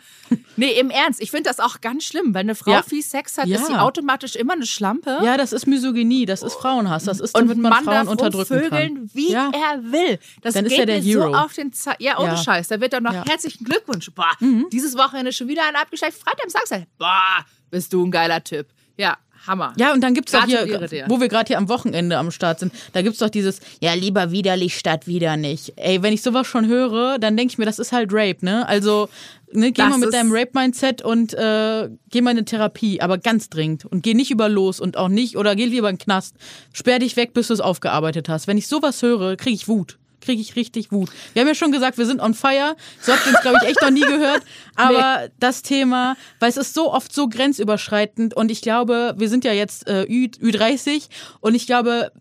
Nee, 0.56 0.72
im 0.80 0.90
Ernst. 0.90 1.22
Ich 1.22 1.30
finde 1.32 1.50
das 1.50 1.60
auch 1.60 1.82
ganz 1.82 2.04
schlimm. 2.06 2.34
Wenn 2.34 2.42
eine 2.48 2.56
Frau 2.56 2.72
Ja. 2.72 2.84
viel 2.84 3.04
Sex 3.04 3.38
hat, 3.38 3.48
Ja. 3.48 3.58
ist 3.58 3.68
sie 3.68 3.74
automatisch 3.76 4.36
immer 4.36 4.54
eine 4.54 4.66
Schlampe. 4.66 5.20
Ja, 5.24 5.38
das 5.38 5.54
ist 5.54 5.68
Misogynie, 5.68 6.26
das 6.26 6.42
ist 6.42 6.56
Frauenhass, 6.56 7.04
das 7.04 7.20
ist, 7.20 7.36
Und 7.36 7.42
damit 7.44 7.58
man 7.60 7.70
Mann 7.72 7.84
Frauen 7.84 7.96
darf 7.96 8.08
unterdrücken 8.08 8.54
rumvögeln, 8.54 8.96
kann. 8.96 9.10
wie 9.14 9.32
ja. 9.32 9.52
er 9.54 9.92
will. 9.92 10.20
Das 10.42 10.54
Dann 10.56 10.66
ist 10.66 10.72
geht 10.72 10.80
er 10.80 10.86
der 10.88 11.02
mir 11.02 11.14
so 11.14 11.20
Hero. 11.22 11.36
auf 11.38 11.54
den 11.54 11.72
Ze 11.74 11.92
Ja, 12.00 12.18
ohne. 12.20 12.38
Scheiß. 12.38 12.70
Da 12.70 12.82
wird 12.82 12.94
dann 12.94 13.04
noch. 13.04 13.14
Mhm. 13.14 13.24
herzlichen 13.30 13.64
Glückwunsch. 13.66 14.10
Boah, 14.16 14.32
dieses 14.72 14.98
Wochenende 14.98 15.32
schon 15.32 15.48
wieder 15.48 15.68
ein 15.68 15.76
abgeschleckt. 15.76 16.16
Freitag, 16.16 16.50
Samstag. 16.50 16.84
Boah, 16.98 17.46
bist 17.70 17.94
du 17.94 18.04
ein 18.06 18.12
geiler 18.12 18.44
Typ. 18.44 18.68
Ja, 18.98 19.18
Hammer. 19.48 19.74
Ja, 19.78 19.94
und 19.94 20.02
dann 20.02 20.14
gibt's 20.14 20.32
doch 20.32 20.46
hier, 20.46 20.66
wo 21.08 21.20
wir 21.20 21.28
gerade 21.28 21.48
hier 21.48 21.58
am 21.58 21.70
Wochenende 21.70 22.18
am 22.18 22.32
Start 22.32 22.60
sind, 22.60 22.74
da 22.94 23.02
gibt's 23.02 23.20
doch 23.20 23.30
dieses, 23.30 23.60
ja, 23.80 23.94
lieber 23.94 24.32
widerlich 24.32 24.78
statt 24.78 25.08
wieder 25.08 25.38
nicht. 25.38 25.74
Ey, 25.78 26.02
wenn 26.04 26.14
ich 26.14 26.22
sowas 26.22 26.48
schon 26.48 26.68
höre, 26.68 27.18
dann 27.20 27.38
denke 27.38 27.52
ich 27.54 27.58
mir, 27.58 27.66
das 27.66 27.80
ist 27.80 27.92
halt 27.92 28.10
Rape, 28.12 28.46
ne? 28.46 28.68
Also, 28.68 29.10
ne, 29.52 29.72
geh 29.72 29.82
Das 29.82 29.90
mal 29.90 29.98
mit 29.98 30.14
deinem 30.14 30.32
Rape-Mindset 30.32 31.02
und 31.02 31.34
äh, 31.34 31.90
geh 32.10 32.22
mal 32.22 32.32
in 32.32 32.38
eine 32.38 32.46
Therapie, 32.46 33.02
aber 33.02 33.18
ganz 33.18 33.50
dringend. 33.50 33.86
Und 33.86 34.04
geh 34.04 34.14
nicht 34.14 34.32
über 34.32 34.50
los 34.50 34.80
und 34.80 34.98
auch 34.98 35.10
nicht, 35.10 35.38
oder 35.38 35.56
geh 35.56 35.66
lieber 35.66 35.90
in 35.90 35.96
den 35.96 36.04
Knast. 36.04 36.36
Sperr 36.74 37.00
dich 37.00 37.16
weg, 37.16 37.34
bis 37.34 37.48
du 37.48 37.54
es 37.54 37.62
aufgearbeitet 37.62 38.30
hast. 38.30 38.48
Wenn 38.48 38.58
ich 38.58 38.68
sowas 38.68 39.02
höre, 39.02 39.36
kriege 39.38 39.56
ich 39.56 39.68
Wut. 39.68 39.98
Kriege 40.22 40.42
ich 40.42 40.56
richtig 40.56 40.92
Wut. 40.92 41.10
Wir 41.34 41.42
haben 41.42 41.48
ja 41.48 41.56
schon 41.56 41.72
gesagt, 41.72 41.98
wir 41.98 42.06
sind 42.06 42.22
on 42.22 42.34
fire. 42.34 42.76
So 43.02 43.12
habt 43.12 43.26
ihr 43.26 43.34
uns, 43.34 43.42
glaube 43.42 43.58
ich, 43.62 43.70
echt 43.70 43.82
noch 43.82 43.90
nie 43.90 44.02
gehört. 44.02 44.44
Aber 44.76 45.30
das 45.40 45.62
Thema, 45.62 46.16
weil 46.40 46.50
es 46.50 46.58
ist 46.58 46.74
so 46.74 46.94
oft 46.94 47.14
so 47.14 47.28
grenzüberschreitend 47.28 48.34
und 48.34 48.52
ich 48.52 48.62
glaube, 48.62 49.16
wir 49.18 49.30
sind 49.30 49.44
ja 49.44 49.54
jetzt 49.54 49.88
äh, 49.88 50.04
Ü, 50.04 50.28
Ü30 50.28 51.10
und 51.42 51.56
ich 51.56 51.66
glaube, 51.66 52.12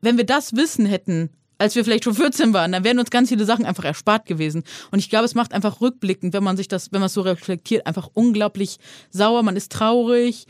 wenn 0.00 0.16
wir 0.16 0.24
das 0.24 0.56
Wissen 0.56 0.86
hätten, 0.86 1.30
als 1.60 1.76
wir 1.76 1.84
vielleicht 1.84 2.04
schon 2.04 2.14
14 2.14 2.54
waren, 2.54 2.72
dann 2.72 2.84
wären 2.84 2.98
uns 2.98 3.10
ganz 3.10 3.28
viele 3.28 3.44
Sachen 3.44 3.66
einfach 3.66 3.84
erspart 3.84 4.24
gewesen. 4.24 4.64
Und 4.90 4.98
ich 4.98 5.10
glaube, 5.10 5.26
es 5.26 5.34
macht 5.34 5.52
einfach 5.52 5.82
rückblickend, 5.82 6.32
wenn 6.32 6.42
man 6.42 6.56
sich 6.56 6.68
das, 6.68 6.90
wenn 6.90 7.00
man 7.00 7.08
es 7.08 7.14
so 7.14 7.20
reflektiert, 7.20 7.86
einfach 7.86 8.08
unglaublich 8.14 8.78
sauer. 9.10 9.42
Man 9.42 9.56
ist 9.56 9.70
traurig. 9.70 10.46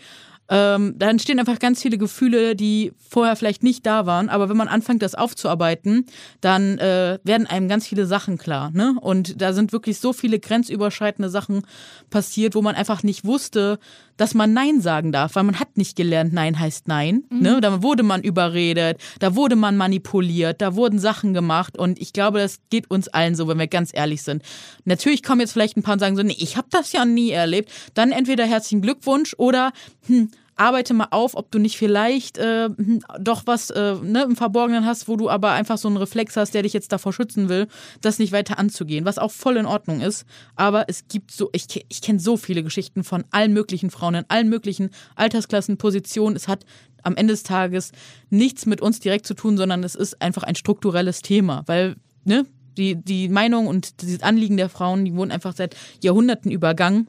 Ähm, 0.50 0.94
da 0.98 1.08
entstehen 1.08 1.38
einfach 1.38 1.60
ganz 1.60 1.80
viele 1.80 1.96
Gefühle, 1.96 2.56
die 2.56 2.92
vorher 2.98 3.36
vielleicht 3.36 3.62
nicht 3.62 3.86
da 3.86 4.04
waren. 4.04 4.28
Aber 4.28 4.48
wenn 4.48 4.56
man 4.56 4.66
anfängt, 4.66 5.00
das 5.00 5.14
aufzuarbeiten, 5.14 6.06
dann 6.40 6.76
äh, 6.78 7.20
werden 7.22 7.46
einem 7.46 7.68
ganz 7.68 7.86
viele 7.86 8.04
Sachen 8.04 8.36
klar. 8.36 8.70
Ne? 8.72 8.96
Und 9.00 9.40
da 9.40 9.52
sind 9.52 9.72
wirklich 9.72 10.00
so 10.00 10.12
viele 10.12 10.40
grenzüberschreitende 10.40 11.30
Sachen 11.30 11.62
passiert, 12.10 12.56
wo 12.56 12.62
man 12.62 12.74
einfach 12.74 13.04
nicht 13.04 13.24
wusste, 13.24 13.78
dass 14.16 14.34
man 14.34 14.52
Nein 14.52 14.80
sagen 14.80 15.12
darf, 15.12 15.36
weil 15.36 15.44
man 15.44 15.60
hat 15.60 15.76
nicht 15.76 15.96
gelernt, 15.96 16.32
Nein 16.32 16.58
heißt 16.58 16.88
Nein. 16.88 17.24
Mhm. 17.30 17.40
Ne? 17.40 17.60
Da 17.60 17.82
wurde 17.82 18.02
man 18.02 18.22
überredet, 18.22 19.00
da 19.20 19.36
wurde 19.36 19.54
man 19.56 19.76
manipuliert, 19.76 20.60
da 20.60 20.74
wurden 20.74 20.98
Sachen 20.98 21.32
gemacht 21.32 21.78
und 21.78 21.98
ich 22.00 22.12
glaube, 22.12 22.40
das 22.40 22.58
geht 22.70 22.90
uns 22.90 23.08
allen 23.08 23.34
so, 23.36 23.48
wenn 23.48 23.58
wir 23.58 23.68
ganz 23.68 23.92
ehrlich 23.94 24.22
sind. 24.22 24.42
Natürlich 24.84 25.22
kommen 25.22 25.40
jetzt 25.40 25.52
vielleicht 25.52 25.76
ein 25.76 25.82
paar 25.82 25.94
und 25.94 26.00
sagen 26.00 26.16
so, 26.16 26.22
nee, 26.22 26.36
ich 26.38 26.56
habe 26.56 26.68
das 26.70 26.92
ja 26.92 27.04
nie 27.04 27.30
erlebt. 27.30 27.70
Dann 27.94 28.10
entweder 28.10 28.44
herzlichen 28.44 28.82
Glückwunsch 28.82 29.34
oder 29.38 29.72
hm, 30.06 30.30
arbeite 30.60 30.92
mal 30.92 31.08
auf, 31.10 31.34
ob 31.34 31.50
du 31.50 31.58
nicht 31.58 31.78
vielleicht 31.78 32.36
äh, 32.36 32.66
hm, 32.68 33.00
doch 33.18 33.42
was 33.46 33.70
äh, 33.70 33.94
ne, 33.94 34.24
im 34.24 34.36
Verborgenen 34.36 34.84
hast, 34.84 35.08
wo 35.08 35.16
du 35.16 35.30
aber 35.30 35.52
einfach 35.52 35.78
so 35.78 35.88
einen 35.88 35.96
Reflex 35.96 36.36
hast, 36.36 36.52
der 36.52 36.62
dich 36.62 36.74
jetzt 36.74 36.92
davor 36.92 37.14
schützen 37.14 37.48
will, 37.48 37.66
das 38.02 38.18
nicht 38.18 38.30
weiter 38.30 38.58
anzugehen, 38.58 39.06
was 39.06 39.18
auch 39.18 39.30
voll 39.30 39.56
in 39.56 39.64
Ordnung 39.64 40.02
ist. 40.02 40.26
Aber 40.56 40.84
es 40.88 41.08
gibt 41.08 41.30
so, 41.30 41.48
ich, 41.52 41.86
ich 41.88 42.02
kenne 42.02 42.20
so 42.20 42.36
viele 42.36 42.62
Geschichten 42.62 43.04
von 43.04 43.24
allen 43.30 43.54
möglichen 43.54 43.90
Frauen 43.90 44.14
in 44.14 44.24
allen 44.28 44.50
möglichen 44.50 44.90
Altersklassen, 45.16 45.78
Positionen. 45.78 46.36
Es 46.36 46.46
hat 46.46 46.66
am 47.02 47.16
Ende 47.16 47.32
des 47.32 47.42
Tages 47.42 47.92
nichts 48.28 48.66
mit 48.66 48.82
uns 48.82 49.00
direkt 49.00 49.26
zu 49.26 49.32
tun, 49.32 49.56
sondern 49.56 49.82
es 49.82 49.94
ist 49.94 50.20
einfach 50.20 50.42
ein 50.42 50.56
strukturelles 50.56 51.22
Thema, 51.22 51.62
weil, 51.66 51.96
ne, 52.24 52.44
die, 52.76 52.96
die 52.96 53.30
Meinung 53.30 53.66
und 53.66 54.02
das 54.02 54.22
Anliegen 54.22 54.58
der 54.58 54.68
Frauen, 54.68 55.06
die 55.06 55.14
wurden 55.14 55.30
einfach 55.30 55.56
seit 55.56 55.74
Jahrhunderten 56.02 56.50
übergangen. 56.50 57.08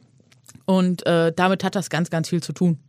Und 0.66 1.06
äh, 1.06 1.34
damit 1.36 1.66
hat 1.66 1.76
das 1.76 1.90
ganz, 1.90 2.10
ganz 2.10 2.30
viel 2.30 2.42
zu 2.42 2.54
tun. 2.54 2.80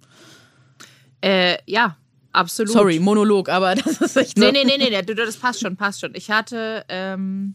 Äh, 1.22 1.58
ja, 1.66 1.96
absolut. 2.32 2.72
Sorry, 2.72 2.98
Monolog, 2.98 3.48
aber 3.48 3.74
das 3.76 4.00
ist 4.00 4.16
echt 4.16 4.38
so. 4.38 4.44
Nee, 4.44 4.52
nee, 4.52 4.64
nee, 4.64 4.90
nee, 4.90 5.02
das 5.02 5.36
passt 5.36 5.60
schon, 5.60 5.76
passt 5.76 6.00
schon. 6.00 6.14
Ich 6.14 6.30
hatte, 6.30 6.84
ähm, 6.88 7.54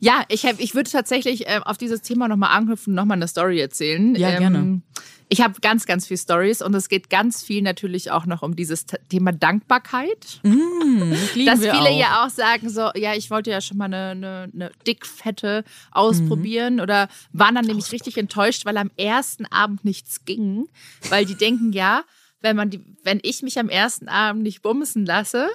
ja, 0.00 0.24
ich, 0.28 0.44
hab, 0.44 0.58
ich 0.58 0.74
würde 0.74 0.90
tatsächlich 0.90 1.46
äh, 1.46 1.60
auf 1.64 1.78
dieses 1.78 2.02
Thema 2.02 2.28
nochmal 2.28 2.56
anknüpfen, 2.56 2.92
nochmal 2.94 3.16
eine 3.16 3.28
Story 3.28 3.60
erzählen. 3.60 4.14
Ja, 4.16 4.30
ähm, 4.30 4.38
gerne. 4.38 4.82
Ich 5.28 5.40
habe 5.40 5.54
ganz, 5.62 5.86
ganz 5.86 6.08
viele 6.08 6.18
Stories 6.18 6.60
und 6.60 6.74
es 6.74 6.90
geht 6.90 7.08
ganz 7.08 7.42
viel 7.42 7.62
natürlich 7.62 8.10
auch 8.10 8.26
noch 8.26 8.42
um 8.42 8.54
dieses 8.54 8.84
Thema 9.08 9.32
Dankbarkeit. 9.32 10.40
Mm, 10.42 11.12
das 11.12 11.20
Dass 11.46 11.60
viele 11.60 11.88
auch. 11.88 11.98
ja 11.98 12.26
auch 12.26 12.28
sagen 12.28 12.68
so, 12.68 12.90
ja, 12.96 13.14
ich 13.14 13.30
wollte 13.30 13.50
ja 13.50 13.62
schon 13.62 13.78
mal 13.78 13.86
eine, 13.86 14.10
eine, 14.10 14.50
eine 14.52 14.70
dickfette 14.86 15.64
ausprobieren 15.90 16.74
mhm. 16.74 16.80
oder 16.80 17.08
waren 17.32 17.54
dann 17.54 17.64
nämlich 17.64 17.92
richtig 17.92 18.18
enttäuscht, 18.18 18.66
weil 18.66 18.76
am 18.76 18.90
ersten 18.98 19.46
Abend 19.46 19.86
nichts 19.86 20.26
ging, 20.26 20.66
weil 21.08 21.24
die 21.24 21.36
denken 21.36 21.72
ja, 21.72 22.02
wenn 22.42 22.56
man 22.56 22.70
die, 22.70 22.80
wenn 23.02 23.20
ich 23.22 23.42
mich 23.42 23.58
am 23.58 23.68
ersten 23.68 24.08
Abend 24.08 24.42
nicht 24.42 24.62
bumsen 24.62 25.06
lasse, 25.06 25.48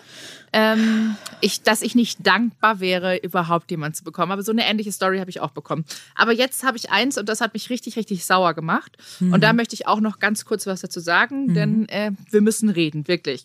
ähm, 0.53 1.15
ich, 1.41 1.61
dass 1.61 1.81
ich 1.81 1.95
nicht 1.95 2.25
dankbar 2.25 2.79
wäre, 2.79 3.17
überhaupt 3.17 3.69
jemanden 3.69 3.95
zu 3.95 4.03
bekommen. 4.03 4.31
Aber 4.31 4.41
so 4.43 4.51
eine 4.51 4.65
ähnliche 4.65 4.91
Story 4.91 5.19
habe 5.19 5.29
ich 5.29 5.39
auch 5.39 5.51
bekommen. 5.51 5.85
Aber 6.15 6.31
jetzt 6.31 6.63
habe 6.63 6.77
ich 6.77 6.89
eins 6.89 7.17
und 7.17 7.29
das 7.29 7.41
hat 7.41 7.53
mich 7.53 7.69
richtig, 7.69 7.97
richtig 7.97 8.25
sauer 8.25 8.53
gemacht. 8.53 8.97
Mhm. 9.19 9.33
Und 9.33 9.43
da 9.43 9.53
möchte 9.53 9.75
ich 9.75 9.87
auch 9.87 9.99
noch 9.99 10.19
ganz 10.19 10.45
kurz 10.45 10.65
was 10.65 10.81
dazu 10.81 10.99
sagen, 10.99 11.47
mhm. 11.47 11.53
denn 11.53 11.89
äh, 11.89 12.11
wir 12.31 12.41
müssen 12.41 12.69
reden, 12.69 13.07
wirklich. 13.07 13.43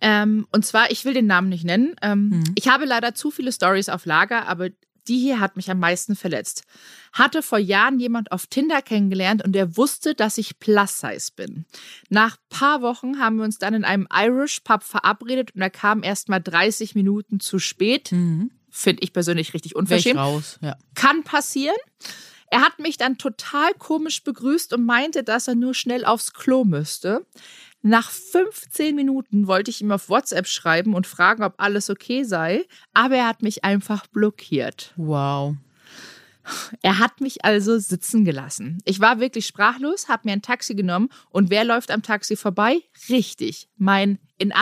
Ähm, 0.00 0.46
und 0.50 0.64
zwar, 0.64 0.90
ich 0.90 1.04
will 1.04 1.12
den 1.12 1.26
Namen 1.26 1.48
nicht 1.48 1.64
nennen. 1.64 1.94
Ähm, 2.00 2.28
mhm. 2.28 2.44
Ich 2.54 2.68
habe 2.68 2.86
leider 2.86 3.14
zu 3.14 3.30
viele 3.30 3.52
Stories 3.52 3.88
auf 3.88 4.06
Lager, 4.06 4.48
aber 4.48 4.68
die 5.08 5.18
hier 5.18 5.40
hat 5.40 5.56
mich 5.56 5.70
am 5.70 5.78
meisten 5.78 6.16
verletzt. 6.16 6.64
Hatte 7.12 7.42
vor 7.42 7.58
Jahren 7.58 7.98
jemand 7.98 8.32
auf 8.32 8.46
Tinder 8.46 8.82
kennengelernt 8.82 9.44
und 9.44 9.52
der 9.52 9.76
wusste, 9.76 10.14
dass 10.14 10.38
ich 10.38 10.58
Plus-Size 10.58 11.32
bin. 11.34 11.64
Nach 12.08 12.36
paar 12.48 12.82
Wochen 12.82 13.18
haben 13.18 13.36
wir 13.36 13.44
uns 13.44 13.58
dann 13.58 13.74
in 13.74 13.84
einem 13.84 14.06
Irish 14.12 14.60
Pub 14.60 14.82
verabredet 14.82 15.54
und 15.54 15.62
er 15.62 15.70
kam 15.70 16.02
erst 16.02 16.28
mal 16.28 16.40
30 16.40 16.94
Minuten 16.94 17.40
zu 17.40 17.58
spät. 17.58 18.12
Mhm. 18.12 18.50
Finde 18.70 19.02
ich 19.02 19.12
persönlich 19.12 19.52
richtig 19.52 19.74
unverschämt. 19.74 20.18
Raus, 20.18 20.58
ja. 20.62 20.76
Kann 20.94 21.24
passieren. 21.24 21.76
Er 22.50 22.62
hat 22.62 22.80
mich 22.80 22.96
dann 22.96 23.16
total 23.16 23.72
komisch 23.74 24.24
begrüßt 24.24 24.72
und 24.72 24.84
meinte, 24.84 25.22
dass 25.22 25.46
er 25.46 25.54
nur 25.54 25.72
schnell 25.72 26.04
aufs 26.04 26.32
Klo 26.32 26.64
müsste. 26.64 27.24
Nach 27.82 28.10
15 28.10 28.94
Minuten 28.94 29.46
wollte 29.46 29.70
ich 29.70 29.80
ihm 29.80 29.90
auf 29.90 30.08
WhatsApp 30.08 30.46
schreiben 30.46 30.94
und 30.94 31.06
fragen, 31.06 31.42
ob 31.42 31.54
alles 31.56 31.88
okay 31.88 32.24
sei, 32.24 32.66
aber 32.92 33.16
er 33.16 33.26
hat 33.26 33.42
mich 33.42 33.64
einfach 33.64 34.06
blockiert. 34.06 34.92
Wow. 34.96 35.56
Er 36.82 36.98
hat 36.98 37.20
mich 37.20 37.44
also 37.44 37.78
sitzen 37.78 38.24
gelassen. 38.24 38.78
Ich 38.84 39.00
war 39.00 39.20
wirklich 39.20 39.46
sprachlos, 39.46 40.08
habe 40.08 40.28
mir 40.28 40.32
ein 40.32 40.42
Taxi 40.42 40.74
genommen 40.74 41.08
und 41.30 41.48
wer 41.50 41.64
läuft 41.64 41.90
am 41.90 42.02
Taxi 42.02 42.36
vorbei? 42.36 42.80
Richtig, 43.08 43.68
mein 43.76 44.18
in 44.36 44.52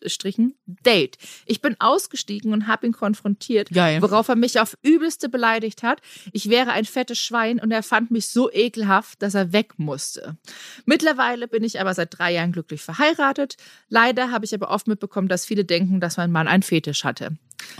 Anführungsstrichen 0.00 0.54
Date. 0.66 1.18
Ich 1.46 1.60
bin 1.60 1.76
ausgestiegen 1.78 2.52
und 2.52 2.66
habe 2.66 2.86
ihn 2.86 2.92
konfrontiert, 2.92 3.70
Geil. 3.70 4.00
worauf 4.02 4.28
er 4.28 4.36
mich 4.36 4.58
auf 4.60 4.76
übelste 4.82 5.28
beleidigt 5.28 5.82
hat. 5.82 6.00
Ich 6.32 6.48
wäre 6.48 6.70
ein 6.72 6.84
fettes 6.84 7.18
Schwein 7.18 7.60
und 7.60 7.70
er 7.70 7.82
fand 7.82 8.10
mich 8.10 8.28
so 8.28 8.50
ekelhaft, 8.50 9.22
dass 9.22 9.34
er 9.34 9.52
weg 9.52 9.74
musste. 9.78 10.36
Mittlerweile 10.84 11.48
bin 11.48 11.64
ich 11.64 11.80
aber 11.80 11.94
seit 11.94 12.18
drei 12.18 12.32
Jahren 12.32 12.52
glücklich 12.52 12.82
verheiratet. 12.82 13.56
Leider 13.88 14.30
habe 14.30 14.44
ich 14.44 14.54
aber 14.54 14.70
oft 14.70 14.86
mitbekommen, 14.88 15.28
dass 15.28 15.44
viele 15.44 15.64
denken, 15.64 16.00
dass 16.00 16.16
mein 16.16 16.32
Mann 16.32 16.48
einen 16.48 16.62
Fetisch 16.62 17.04
hatte. 17.04 17.36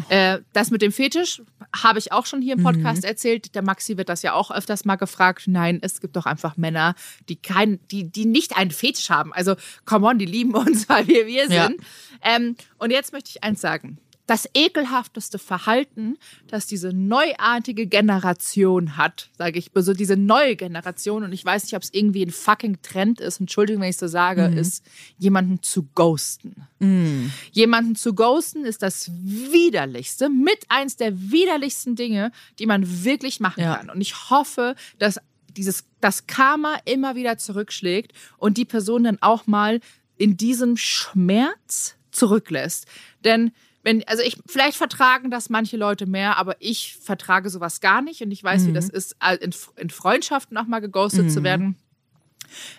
Äh, 0.08 0.38
das 0.52 0.70
mit 0.70 0.82
dem 0.82 0.92
Fetisch 0.92 1.42
habe 1.76 1.98
ich 1.98 2.12
auch 2.12 2.26
schon 2.26 2.42
hier 2.42 2.56
im 2.56 2.62
Podcast 2.62 3.02
mhm. 3.02 3.08
erzählt. 3.08 3.54
Der 3.54 3.62
Maxi 3.62 3.96
wird 3.96 4.08
das 4.08 4.22
ja 4.22 4.32
auch 4.32 4.50
öfters 4.50 4.84
mal 4.84 4.96
gefragt. 4.96 5.44
Nein, 5.46 5.78
es 5.82 6.00
gibt 6.00 6.16
doch 6.16 6.26
einfach 6.26 6.56
Männer, 6.56 6.94
die 7.28 7.36
kein, 7.36 7.78
die, 7.90 8.10
die 8.10 8.26
nicht 8.26 8.56
einen 8.56 8.70
Fetisch 8.70 9.10
haben. 9.10 9.32
Also, 9.32 9.54
come 9.84 10.06
on, 10.06 10.18
die 10.18 10.26
lieben 10.26 10.54
uns, 10.54 10.88
weil 10.88 11.06
wir 11.06 11.26
wir 11.26 11.48
sind. 11.48 11.80
Ja. 11.80 12.36
Ähm, 12.36 12.56
und 12.78 12.90
jetzt 12.90 13.12
möchte 13.12 13.30
ich 13.30 13.42
eins 13.42 13.60
sagen 13.60 13.98
das 14.30 14.48
ekelhafteste 14.54 15.40
Verhalten, 15.40 16.16
das 16.46 16.68
diese 16.68 16.92
neuartige 16.92 17.88
Generation 17.88 18.96
hat, 18.96 19.28
sage 19.36 19.58
ich, 19.58 19.72
so 19.74 19.92
diese 19.92 20.16
neue 20.16 20.54
Generation, 20.54 21.24
und 21.24 21.32
ich 21.32 21.44
weiß 21.44 21.64
nicht, 21.64 21.74
ob 21.74 21.82
es 21.82 21.92
irgendwie 21.92 22.24
ein 22.24 22.30
fucking 22.30 22.80
Trend 22.80 23.20
ist, 23.20 23.40
Entschuldigung, 23.40 23.82
wenn 23.82 23.90
ich 23.90 23.96
so 23.96 24.06
sage, 24.06 24.48
mhm. 24.48 24.56
ist, 24.56 24.88
jemanden 25.18 25.64
zu 25.64 25.88
ghosten. 25.96 26.68
Mhm. 26.78 27.32
Jemanden 27.50 27.96
zu 27.96 28.14
ghosten 28.14 28.64
ist 28.64 28.82
das 28.82 29.10
widerlichste, 29.12 30.28
mit 30.30 30.60
eins 30.68 30.94
der 30.94 31.32
widerlichsten 31.32 31.96
Dinge, 31.96 32.30
die 32.60 32.66
man 32.66 33.02
wirklich 33.02 33.40
machen 33.40 33.64
ja. 33.64 33.78
kann. 33.78 33.90
Und 33.90 34.00
ich 34.00 34.30
hoffe, 34.30 34.76
dass 35.00 35.18
dieses, 35.56 35.86
das 36.00 36.28
Karma 36.28 36.76
immer 36.84 37.16
wieder 37.16 37.36
zurückschlägt 37.36 38.12
und 38.38 38.58
die 38.58 38.64
Person 38.64 39.02
dann 39.02 39.18
auch 39.22 39.48
mal 39.48 39.80
in 40.18 40.36
diesem 40.36 40.76
Schmerz 40.76 41.96
zurücklässt. 42.12 42.86
Denn 43.24 43.50
wenn, 43.82 44.06
also 44.06 44.22
ich, 44.22 44.36
vielleicht 44.46 44.76
vertragen 44.76 45.30
das 45.30 45.48
manche 45.48 45.76
Leute 45.76 46.06
mehr, 46.06 46.36
aber 46.36 46.56
ich 46.58 46.96
vertrage 46.96 47.48
sowas 47.48 47.80
gar 47.80 48.02
nicht 48.02 48.20
und 48.22 48.30
ich 48.30 48.44
weiß, 48.44 48.62
mhm. 48.62 48.66
wie 48.68 48.72
das 48.72 48.88
ist, 48.88 49.16
in, 49.40 49.54
in 49.76 49.90
Freundschaften 49.90 50.56
auch 50.58 50.66
mal 50.66 50.80
geghostet 50.80 51.26
mhm. 51.26 51.30
zu 51.30 51.42
werden. 51.42 51.76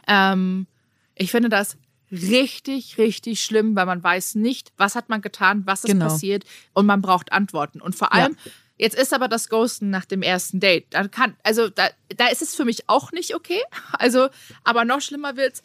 Ähm, 0.07 0.67
ich 1.15 1.31
finde 1.31 1.49
das 1.49 1.77
richtig, 2.11 2.97
richtig 2.97 3.41
schlimm, 3.41 3.75
weil 3.75 3.85
man 3.85 4.03
weiß 4.03 4.35
nicht, 4.35 4.73
was 4.77 4.95
hat 4.95 5.09
man 5.09 5.21
getan, 5.21 5.63
was 5.65 5.83
ist 5.83 5.91
genau. 5.91 6.07
passiert 6.07 6.43
und 6.73 6.85
man 6.85 7.01
braucht 7.01 7.31
Antworten. 7.31 7.81
Und 7.81 7.95
vor 7.95 8.13
allem, 8.13 8.35
ja. 8.45 8.51
jetzt 8.77 8.95
ist 8.95 9.13
aber 9.13 9.27
das 9.27 9.49
Ghosten 9.49 9.89
nach 9.89 10.05
dem 10.05 10.21
ersten 10.21 10.59
Date. 10.59 10.87
Da 10.91 11.07
kann, 11.07 11.35
also 11.43 11.69
da, 11.69 11.89
da 12.15 12.27
ist 12.27 12.41
es 12.41 12.53
für 12.53 12.65
mich 12.65 12.89
auch 12.89 13.11
nicht 13.11 13.33
okay. 13.33 13.61
Also, 13.93 14.29
aber 14.63 14.85
noch 14.85 15.01
schlimmer 15.01 15.37
wird's, 15.37 15.63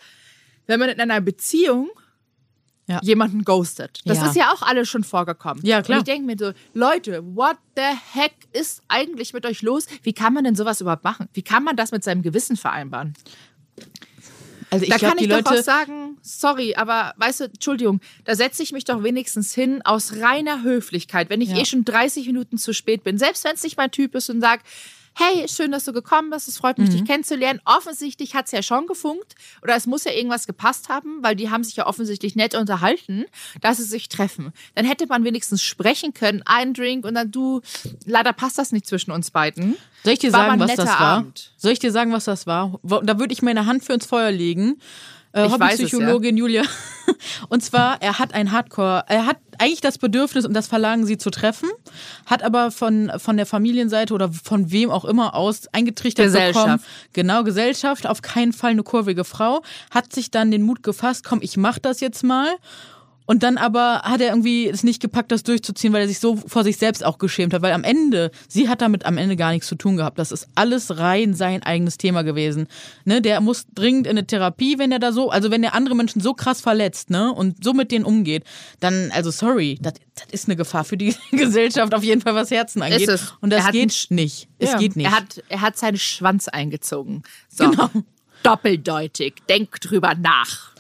wenn 0.66 0.80
man 0.80 0.88
in 0.88 1.00
einer 1.00 1.20
Beziehung 1.20 1.90
ja. 2.86 3.00
jemanden 3.02 3.44
ghostet. 3.44 4.00
Das 4.04 4.18
ja. 4.18 4.26
ist 4.26 4.36
ja 4.36 4.52
auch 4.52 4.62
alles 4.62 4.88
schon 4.88 5.04
vorgekommen. 5.04 5.64
Ja, 5.64 5.82
klar. 5.82 5.98
Und 5.98 6.08
ich 6.08 6.14
denke 6.14 6.26
mir 6.26 6.36
so, 6.38 6.52
Leute, 6.74 7.22
what 7.34 7.56
the 7.76 7.82
heck 8.12 8.32
ist 8.52 8.82
eigentlich 8.88 9.32
mit 9.32 9.44
euch 9.44 9.62
los? 9.62 9.86
Wie 10.02 10.12
kann 10.12 10.32
man 10.32 10.44
denn 10.44 10.54
sowas 10.54 10.80
überhaupt 10.80 11.04
machen? 11.04 11.28
Wie 11.32 11.42
kann 11.42 11.64
man 11.64 11.76
das 11.76 11.90
mit 11.90 12.04
seinem 12.04 12.22
Gewissen 12.22 12.56
vereinbaren? 12.56 13.14
Also 14.70 14.84
ich 14.84 14.90
da 14.90 14.96
glaub, 14.96 15.12
kann 15.12 15.18
ich 15.22 15.28
Leute 15.28 15.44
doch 15.44 15.52
auch 15.52 15.62
sagen, 15.62 16.18
sorry, 16.22 16.74
aber 16.74 17.14
weißt 17.18 17.40
du, 17.40 17.44
Entschuldigung, 17.44 18.00
da 18.24 18.34
setze 18.34 18.62
ich 18.62 18.72
mich 18.72 18.84
doch 18.84 19.02
wenigstens 19.02 19.54
hin 19.54 19.80
aus 19.84 20.14
reiner 20.20 20.62
Höflichkeit, 20.62 21.30
wenn 21.30 21.40
ich 21.40 21.50
ja. 21.50 21.58
eh 21.58 21.64
schon 21.64 21.84
30 21.84 22.26
Minuten 22.26 22.58
zu 22.58 22.72
spät 22.72 23.04
bin. 23.04 23.16
Selbst 23.16 23.44
wenn 23.44 23.54
es 23.54 23.62
nicht 23.62 23.76
mein 23.76 23.92
Typ 23.92 24.14
ist 24.16 24.28
und 24.28 24.40
sage, 24.40 24.62
hey, 25.18 25.48
schön, 25.48 25.72
dass 25.72 25.84
du 25.84 25.94
gekommen 25.94 26.28
bist, 26.28 26.46
es 26.46 26.58
freut 26.58 26.76
mich, 26.76 26.90
mhm. 26.90 26.92
dich 26.92 27.04
kennenzulernen. 27.06 27.60
Offensichtlich 27.64 28.34
hat 28.34 28.46
es 28.46 28.52
ja 28.52 28.62
schon 28.62 28.86
gefunkt 28.86 29.34
oder 29.62 29.74
es 29.74 29.86
muss 29.86 30.04
ja 30.04 30.12
irgendwas 30.12 30.46
gepasst 30.46 30.90
haben, 30.90 31.22
weil 31.22 31.34
die 31.34 31.50
haben 31.50 31.64
sich 31.64 31.74
ja 31.74 31.86
offensichtlich 31.86 32.36
nett 32.36 32.54
unterhalten, 32.54 33.24
dass 33.62 33.78
sie 33.78 33.84
sich 33.84 34.10
treffen. 34.10 34.52
Dann 34.74 34.84
hätte 34.84 35.06
man 35.06 35.24
wenigstens 35.24 35.62
sprechen 35.62 36.12
können, 36.12 36.42
einen 36.44 36.74
Drink 36.74 37.06
und 37.06 37.14
dann 37.14 37.30
du, 37.30 37.62
leider 38.04 38.34
passt 38.34 38.58
das 38.58 38.72
nicht 38.72 38.86
zwischen 38.86 39.10
uns 39.10 39.30
beiden. 39.30 39.76
Soll 40.04 40.12
ich 40.12 40.18
dir 40.18 40.32
war 40.34 40.48
sagen, 40.48 40.60
was 40.60 40.74
das 40.74 40.86
war? 40.86 41.00
Abend. 41.00 41.52
Soll 41.56 41.72
ich 41.72 41.78
dir 41.78 41.92
sagen, 41.92 42.12
was 42.12 42.26
das 42.26 42.46
war? 42.46 42.78
Da 42.82 43.18
würde 43.18 43.32
ich 43.32 43.40
meine 43.40 43.64
Hand 43.64 43.84
für 43.84 43.94
ins 43.94 44.06
Feuer 44.06 44.30
legen. 44.30 44.80
Äh, 45.36 45.48
Hobbypsychologin 45.48 46.36
ja. 46.36 46.40
Julia. 46.40 46.62
Und 47.48 47.62
zwar, 47.62 48.02
er 48.02 48.18
hat 48.18 48.34
ein 48.34 48.52
Hardcore, 48.52 49.04
er 49.08 49.26
hat 49.26 49.38
eigentlich 49.58 49.80
das 49.80 49.96
Bedürfnis 49.98 50.44
und 50.44 50.54
das 50.54 50.66
Verlangen, 50.66 51.06
sie 51.06 51.18
zu 51.18 51.30
treffen, 51.30 51.68
hat 52.26 52.42
aber 52.42 52.70
von, 52.70 53.12
von 53.18 53.36
der 53.36 53.46
Familienseite 53.46 54.12
oder 54.12 54.30
von 54.30 54.70
wem 54.70 54.90
auch 54.90 55.04
immer 55.04 55.34
aus 55.34 55.68
eingetrichtert 55.72 56.26
Gesellschaft. 56.26 56.66
bekommen. 56.66 56.82
Genau, 57.12 57.44
Gesellschaft, 57.44 58.06
auf 58.06 58.22
keinen 58.22 58.52
Fall 58.52 58.72
eine 58.72 58.82
kurvige 58.82 59.24
Frau, 59.24 59.62
hat 59.90 60.12
sich 60.12 60.30
dann 60.30 60.50
den 60.50 60.62
Mut 60.62 60.82
gefasst, 60.82 61.24
komm, 61.24 61.38
ich 61.42 61.56
mach 61.56 61.78
das 61.78 62.00
jetzt 62.00 62.24
mal 62.24 62.48
und 63.26 63.42
dann 63.42 63.58
aber 63.58 64.02
hat 64.02 64.20
er 64.20 64.28
irgendwie 64.28 64.68
es 64.68 64.84
nicht 64.84 65.02
gepackt, 65.02 65.32
das 65.32 65.42
durchzuziehen, 65.42 65.92
weil 65.92 66.02
er 66.02 66.08
sich 66.08 66.20
so 66.20 66.36
vor 66.36 66.62
sich 66.62 66.76
selbst 66.76 67.04
auch 67.04 67.18
geschämt 67.18 67.52
hat. 67.52 67.62
Weil 67.62 67.72
am 67.72 67.84
Ende, 67.84 68.30
sie 68.48 68.68
hat 68.68 68.80
damit 68.80 69.04
am 69.04 69.18
Ende 69.18 69.36
gar 69.36 69.50
nichts 69.50 69.66
zu 69.66 69.74
tun 69.74 69.96
gehabt. 69.96 70.18
Das 70.18 70.30
ist 70.30 70.48
alles 70.54 70.98
rein 70.98 71.34
sein 71.34 71.62
eigenes 71.62 71.98
Thema 71.98 72.22
gewesen. 72.22 72.68
Ne, 73.04 73.20
der 73.20 73.40
muss 73.40 73.66
dringend 73.74 74.06
in 74.06 74.12
eine 74.12 74.26
Therapie, 74.26 74.78
wenn 74.78 74.92
er 74.92 75.00
da 75.00 75.12
so, 75.12 75.30
also 75.30 75.50
wenn 75.50 75.64
er 75.64 75.74
andere 75.74 75.96
Menschen 75.96 76.20
so 76.20 76.34
krass 76.34 76.60
verletzt, 76.60 77.10
ne, 77.10 77.32
und 77.32 77.62
so 77.64 77.74
mit 77.74 77.90
denen 77.90 78.04
umgeht, 78.04 78.44
dann, 78.78 79.10
also 79.12 79.30
sorry, 79.32 79.78
das, 79.82 79.94
das 80.14 80.26
ist 80.30 80.48
eine 80.48 80.56
Gefahr 80.56 80.84
für 80.84 80.96
die 80.96 81.14
Gesellschaft 81.32 81.94
auf 81.94 82.04
jeden 82.04 82.20
Fall, 82.20 82.34
was 82.36 82.50
Herzen 82.52 82.80
angeht. 82.82 83.02
Ist 83.02 83.08
es. 83.08 83.34
Und 83.40 83.50
das 83.50 83.70
geht 83.72 84.06
nicht. 84.10 84.48
Es 84.58 84.72
ja. 84.72 84.78
geht 84.78 84.94
nicht. 84.94 85.06
Er 85.06 85.16
hat, 85.16 85.42
er 85.48 85.60
hat 85.60 85.76
seinen 85.76 85.98
Schwanz 85.98 86.46
eingezogen. 86.46 87.24
So. 87.48 87.70
Genau. 87.70 87.90
Doppeldeutig. 88.44 89.34
Denk 89.48 89.80
drüber 89.80 90.14
nach. 90.14 90.75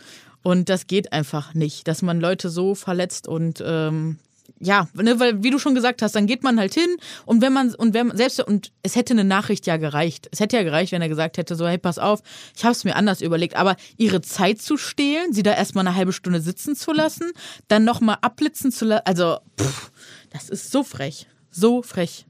Und 0.46 0.68
das 0.68 0.86
geht 0.86 1.12
einfach 1.12 1.54
nicht, 1.54 1.88
dass 1.88 2.02
man 2.02 2.20
Leute 2.20 2.50
so 2.50 2.76
verletzt 2.76 3.26
und 3.26 3.60
ähm, 3.66 4.20
ja, 4.60 4.86
ne, 4.94 5.18
weil 5.18 5.42
wie 5.42 5.50
du 5.50 5.58
schon 5.58 5.74
gesagt 5.74 6.02
hast, 6.02 6.14
dann 6.14 6.28
geht 6.28 6.44
man 6.44 6.60
halt 6.60 6.72
hin 6.72 6.86
und 7.24 7.42
wenn 7.42 7.52
man 7.52 7.74
und 7.74 7.94
wenn 7.94 8.16
selbst 8.16 8.38
und 8.38 8.70
es 8.84 8.94
hätte 8.94 9.12
eine 9.12 9.24
Nachricht 9.24 9.66
ja 9.66 9.76
gereicht. 9.76 10.28
Es 10.30 10.38
hätte 10.38 10.56
ja 10.56 10.62
gereicht, 10.62 10.92
wenn 10.92 11.02
er 11.02 11.08
gesagt 11.08 11.36
hätte 11.36 11.56
so 11.56 11.66
hey, 11.66 11.78
pass 11.78 11.98
auf, 11.98 12.22
ich 12.56 12.62
habe 12.62 12.70
es 12.70 12.84
mir 12.84 12.94
anders 12.94 13.22
überlegt, 13.22 13.56
aber 13.56 13.74
ihre 13.96 14.20
Zeit 14.20 14.62
zu 14.62 14.76
stehlen, 14.76 15.32
sie 15.32 15.42
da 15.42 15.52
erstmal 15.52 15.84
eine 15.84 15.96
halbe 15.96 16.12
Stunde 16.12 16.40
sitzen 16.40 16.76
zu 16.76 16.92
lassen, 16.92 17.32
dann 17.66 17.82
nochmal 17.82 18.18
abblitzen 18.20 18.70
zu 18.70 18.84
lassen, 18.84 19.02
also 19.04 19.38
pff, 19.60 19.90
das 20.30 20.48
ist 20.48 20.70
so 20.70 20.84
frech, 20.84 21.26
so 21.50 21.82
frech. 21.82 22.24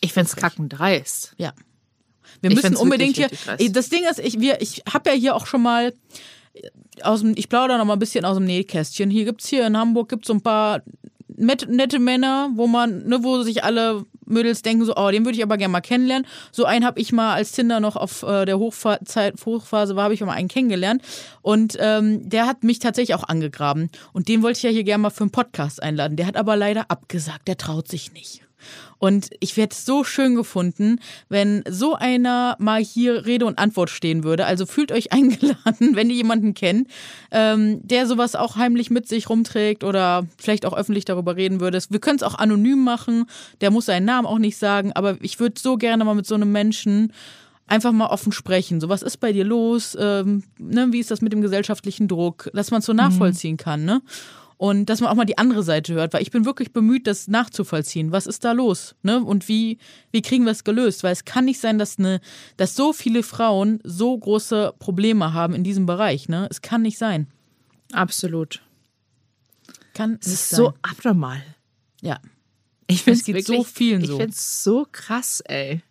Ich 0.00 0.12
find's 0.12 0.34
kackendreist. 0.34 1.34
Ja. 1.38 1.52
Wir 2.40 2.52
müssen 2.52 2.74
unbedingt 2.74 3.14
hier. 3.14 3.28
Das 3.70 3.88
Ding 3.88 4.02
ist, 4.10 4.18
ich, 4.18 4.40
wir, 4.40 4.60
ich 4.60 4.82
habe 4.92 5.10
ja 5.10 5.16
hier 5.16 5.36
auch 5.36 5.46
schon 5.46 5.62
mal 5.62 5.94
aus 7.02 7.20
dem, 7.20 7.34
ich 7.36 7.48
plaudere 7.48 7.78
noch 7.78 7.84
mal 7.84 7.94
ein 7.94 7.98
bisschen 7.98 8.24
aus 8.24 8.36
dem 8.36 8.46
Nähkästchen. 8.46 9.10
Hier 9.10 9.24
gibt's 9.24 9.48
hier 9.48 9.66
in 9.66 9.76
Hamburg 9.76 10.08
gibt's 10.08 10.28
so 10.28 10.34
ein 10.34 10.40
paar 10.40 10.82
nette 11.36 11.98
Männer, 11.98 12.50
wo 12.54 12.66
man, 12.66 13.06
ne, 13.06 13.24
wo 13.24 13.42
sich 13.42 13.64
alle 13.64 14.04
Mädels 14.26 14.62
denken 14.62 14.84
so, 14.84 14.94
oh, 14.96 15.10
den 15.10 15.24
würde 15.24 15.36
ich 15.36 15.42
aber 15.42 15.56
gerne 15.56 15.72
mal 15.72 15.80
kennenlernen. 15.80 16.26
So 16.52 16.64
einen 16.64 16.84
habe 16.84 17.00
ich 17.00 17.12
mal 17.12 17.34
als 17.34 17.52
Tinder 17.52 17.80
noch 17.80 17.96
auf 17.96 18.22
äh, 18.22 18.44
der 18.44 18.58
Hochzeit, 18.58 19.34
Hochphase 19.44 19.96
war, 19.96 20.04
habe 20.04 20.14
ich 20.14 20.20
mal 20.20 20.32
einen 20.32 20.48
kennengelernt 20.48 21.02
und 21.42 21.76
ähm, 21.80 22.28
der 22.28 22.46
hat 22.46 22.64
mich 22.64 22.78
tatsächlich 22.78 23.14
auch 23.14 23.24
angegraben 23.24 23.90
und 24.12 24.28
den 24.28 24.42
wollte 24.42 24.58
ich 24.58 24.62
ja 24.62 24.70
hier 24.70 24.84
gerne 24.84 25.02
mal 25.02 25.10
für 25.10 25.24
einen 25.24 25.30
Podcast 25.30 25.82
einladen. 25.82 26.16
Der 26.16 26.26
hat 26.26 26.36
aber 26.36 26.56
leider 26.56 26.90
abgesagt, 26.90 27.48
der 27.48 27.56
traut 27.56 27.88
sich 27.88 28.12
nicht. 28.12 28.43
Und 28.98 29.30
ich 29.40 29.56
werde 29.56 29.72
es 29.72 29.84
so 29.84 30.04
schön 30.04 30.34
gefunden, 30.34 30.98
wenn 31.28 31.62
so 31.68 31.94
einer 31.94 32.56
mal 32.58 32.82
hier 32.82 33.26
Rede 33.26 33.46
und 33.46 33.58
Antwort 33.58 33.90
stehen 33.90 34.24
würde. 34.24 34.46
Also 34.46 34.66
fühlt 34.66 34.92
euch 34.92 35.12
eingeladen, 35.12 35.94
wenn 35.94 36.10
ihr 36.10 36.16
jemanden 36.16 36.54
kennt, 36.54 36.88
ähm, 37.30 37.80
der 37.86 38.06
sowas 38.06 38.34
auch 38.34 38.56
heimlich 38.56 38.90
mit 38.90 39.08
sich 39.08 39.28
rumträgt 39.28 39.84
oder 39.84 40.26
vielleicht 40.38 40.66
auch 40.66 40.76
öffentlich 40.76 41.04
darüber 41.04 41.36
reden 41.36 41.60
würde. 41.60 41.78
Wir 41.90 42.00
können 42.00 42.16
es 42.16 42.22
auch 42.22 42.36
anonym 42.36 42.82
machen. 42.82 43.26
Der 43.60 43.70
muss 43.70 43.86
seinen 43.86 44.06
Namen 44.06 44.26
auch 44.26 44.38
nicht 44.38 44.56
sagen. 44.56 44.92
Aber 44.92 45.18
ich 45.20 45.40
würde 45.40 45.60
so 45.60 45.76
gerne 45.76 46.04
mal 46.04 46.14
mit 46.14 46.26
so 46.26 46.34
einem 46.34 46.52
Menschen 46.52 47.12
einfach 47.66 47.92
mal 47.92 48.06
offen 48.06 48.32
sprechen. 48.32 48.80
So, 48.80 48.88
was 48.88 49.02
ist 49.02 49.18
bei 49.18 49.32
dir 49.32 49.44
los? 49.44 49.96
Ähm, 49.98 50.44
ne, 50.58 50.88
wie 50.90 51.00
ist 51.00 51.10
das 51.10 51.20
mit 51.20 51.32
dem 51.32 51.40
gesellschaftlichen 51.40 52.08
Druck? 52.08 52.50
Dass 52.52 52.70
man 52.70 52.80
es 52.80 52.86
so 52.86 52.92
mhm. 52.92 52.98
nachvollziehen 52.98 53.56
kann, 53.56 53.84
ne? 53.84 54.02
Und 54.56 54.86
dass 54.86 55.00
man 55.00 55.10
auch 55.10 55.14
mal 55.14 55.24
die 55.24 55.38
andere 55.38 55.62
Seite 55.62 55.94
hört, 55.94 56.12
weil 56.12 56.22
ich 56.22 56.30
bin 56.30 56.44
wirklich 56.44 56.72
bemüht, 56.72 57.06
das 57.06 57.28
nachzuvollziehen. 57.28 58.12
Was 58.12 58.26
ist 58.26 58.44
da 58.44 58.52
los? 58.52 58.94
Ne? 59.02 59.22
Und 59.22 59.48
wie, 59.48 59.78
wie 60.12 60.22
kriegen 60.22 60.44
wir 60.44 60.52
es 60.52 60.64
gelöst? 60.64 61.02
Weil 61.02 61.12
es 61.12 61.24
kann 61.24 61.44
nicht 61.44 61.60
sein, 61.60 61.78
dass, 61.78 61.98
eine, 61.98 62.20
dass 62.56 62.74
so 62.74 62.92
viele 62.92 63.22
Frauen 63.22 63.80
so 63.82 64.16
große 64.16 64.74
Probleme 64.78 65.32
haben 65.32 65.54
in 65.54 65.64
diesem 65.64 65.86
Bereich. 65.86 66.28
Ne? 66.28 66.46
Es 66.50 66.62
kann 66.62 66.82
nicht 66.82 66.98
sein. 66.98 67.26
Absolut. 67.92 68.62
Kann 69.94 70.18
es 70.20 70.26
ist 70.28 70.50
sein. 70.50 70.58
so 70.58 70.74
abnormal. 70.82 71.42
Ja. 72.00 72.20
Ich 72.86 73.02
finde 73.02 73.20
es 73.20 73.26
geht 73.26 73.46
so 73.46 73.64
vielen 73.64 74.04
so. 74.04 74.14
Ich 74.14 74.18
finde 74.18 74.34
es 74.34 74.62
so 74.62 74.86
krass, 74.90 75.40
ey. 75.46 75.82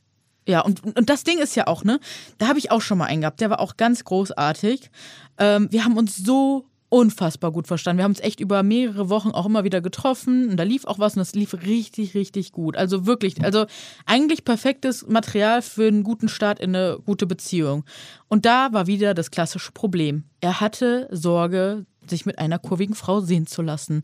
Ja, 0.47 0.61
und, 0.61 0.83
und 0.83 1.09
das 1.09 1.23
Ding 1.23 1.39
ist 1.39 1.55
ja 1.55 1.67
auch, 1.67 1.83
ne? 1.83 1.99
Da 2.37 2.47
habe 2.47 2.59
ich 2.59 2.69
auch 2.69 2.81
schon 2.81 2.97
mal 2.97 3.05
einen 3.05 3.21
gehabt, 3.21 3.39
der 3.39 3.49
war 3.49 3.59
auch 3.59 3.77
ganz 3.77 4.03
großartig. 4.03 4.91
Ähm, 5.37 5.69
wir 5.71 5.85
haben 5.85 5.97
uns 5.97 6.17
so 6.17 6.67
unfassbar 6.93 7.51
gut 7.51 7.65
verstanden. 7.65 7.97
Wir 7.97 8.03
haben 8.03 8.11
uns 8.11 8.19
echt 8.19 8.39
über 8.39 8.61
mehrere 8.61 9.09
Wochen 9.09 9.31
auch 9.31 9.47
immer 9.47 9.63
wieder 9.63 9.81
getroffen 9.81 10.49
und 10.51 10.57
da 10.57 10.63
lief 10.63 10.85
auch 10.85 10.99
was 10.99 11.15
und 11.15 11.21
das 11.21 11.33
lief 11.33 11.55
richtig, 11.65 12.13
richtig 12.13 12.51
gut. 12.51 12.77
Also 12.77 13.07
wirklich, 13.07 13.43
also 13.43 13.65
eigentlich 14.05 14.45
perfektes 14.45 15.07
Material 15.07 15.63
für 15.63 15.87
einen 15.87 16.03
guten 16.03 16.29
Start 16.29 16.59
in 16.59 16.75
eine 16.75 16.99
gute 17.03 17.25
Beziehung. 17.25 17.83
Und 18.27 18.45
da 18.45 18.73
war 18.73 18.85
wieder 18.85 19.15
das 19.15 19.31
klassische 19.31 19.71
Problem. 19.71 20.25
Er 20.39 20.61
hatte 20.61 21.07
Sorge, 21.09 21.87
sich 22.05 22.27
mit 22.27 22.37
einer 22.37 22.59
kurvigen 22.59 22.93
Frau 22.93 23.21
sehen 23.21 23.47
zu 23.47 23.63
lassen. 23.63 24.03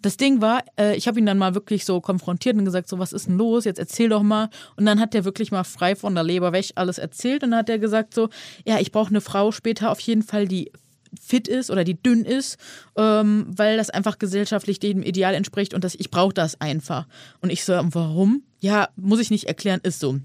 Das 0.00 0.16
Ding 0.16 0.40
war, 0.40 0.64
äh, 0.78 0.96
ich 0.96 1.08
habe 1.08 1.18
ihn 1.18 1.26
dann 1.26 1.36
mal 1.36 1.54
wirklich 1.54 1.84
so 1.84 2.00
konfrontiert 2.00 2.56
und 2.56 2.64
gesagt, 2.64 2.88
so 2.88 2.98
was 2.98 3.12
ist 3.12 3.28
denn 3.28 3.36
los? 3.36 3.66
Jetzt 3.66 3.78
erzähl 3.78 4.08
doch 4.08 4.22
mal. 4.22 4.48
Und 4.76 4.86
dann 4.86 5.00
hat 5.00 5.14
er 5.14 5.26
wirklich 5.26 5.52
mal 5.52 5.64
frei 5.64 5.96
von 5.96 6.14
der 6.14 6.24
Leber 6.24 6.52
weg 6.52 6.70
alles 6.76 6.96
erzählt 6.96 7.44
und 7.44 7.50
dann 7.50 7.58
hat 7.58 7.68
er 7.68 7.78
gesagt 7.78 8.14
so, 8.14 8.30
ja, 8.64 8.80
ich 8.80 8.90
brauche 8.90 9.10
eine 9.10 9.20
Frau 9.20 9.52
später 9.52 9.90
auf 9.90 10.00
jeden 10.00 10.22
Fall, 10.22 10.48
die 10.48 10.72
fit 11.20 11.48
ist 11.48 11.70
oder 11.70 11.84
die 11.84 12.00
dünn 12.00 12.24
ist, 12.24 12.58
ähm, 12.96 13.46
weil 13.48 13.76
das 13.76 13.90
einfach 13.90 14.18
gesellschaftlich 14.18 14.80
dem 14.80 15.02
Ideal 15.02 15.34
entspricht 15.34 15.74
und 15.74 15.84
das, 15.84 15.94
ich 15.94 16.10
brauche 16.10 16.34
das 16.34 16.60
einfach. 16.60 17.06
Und 17.40 17.50
ich 17.50 17.64
so, 17.64 17.78
warum? 17.90 18.42
Ja, 18.60 18.88
muss 18.96 19.20
ich 19.20 19.30
nicht 19.30 19.44
erklären, 19.44 19.80
ist 19.82 20.00
so. 20.00 20.18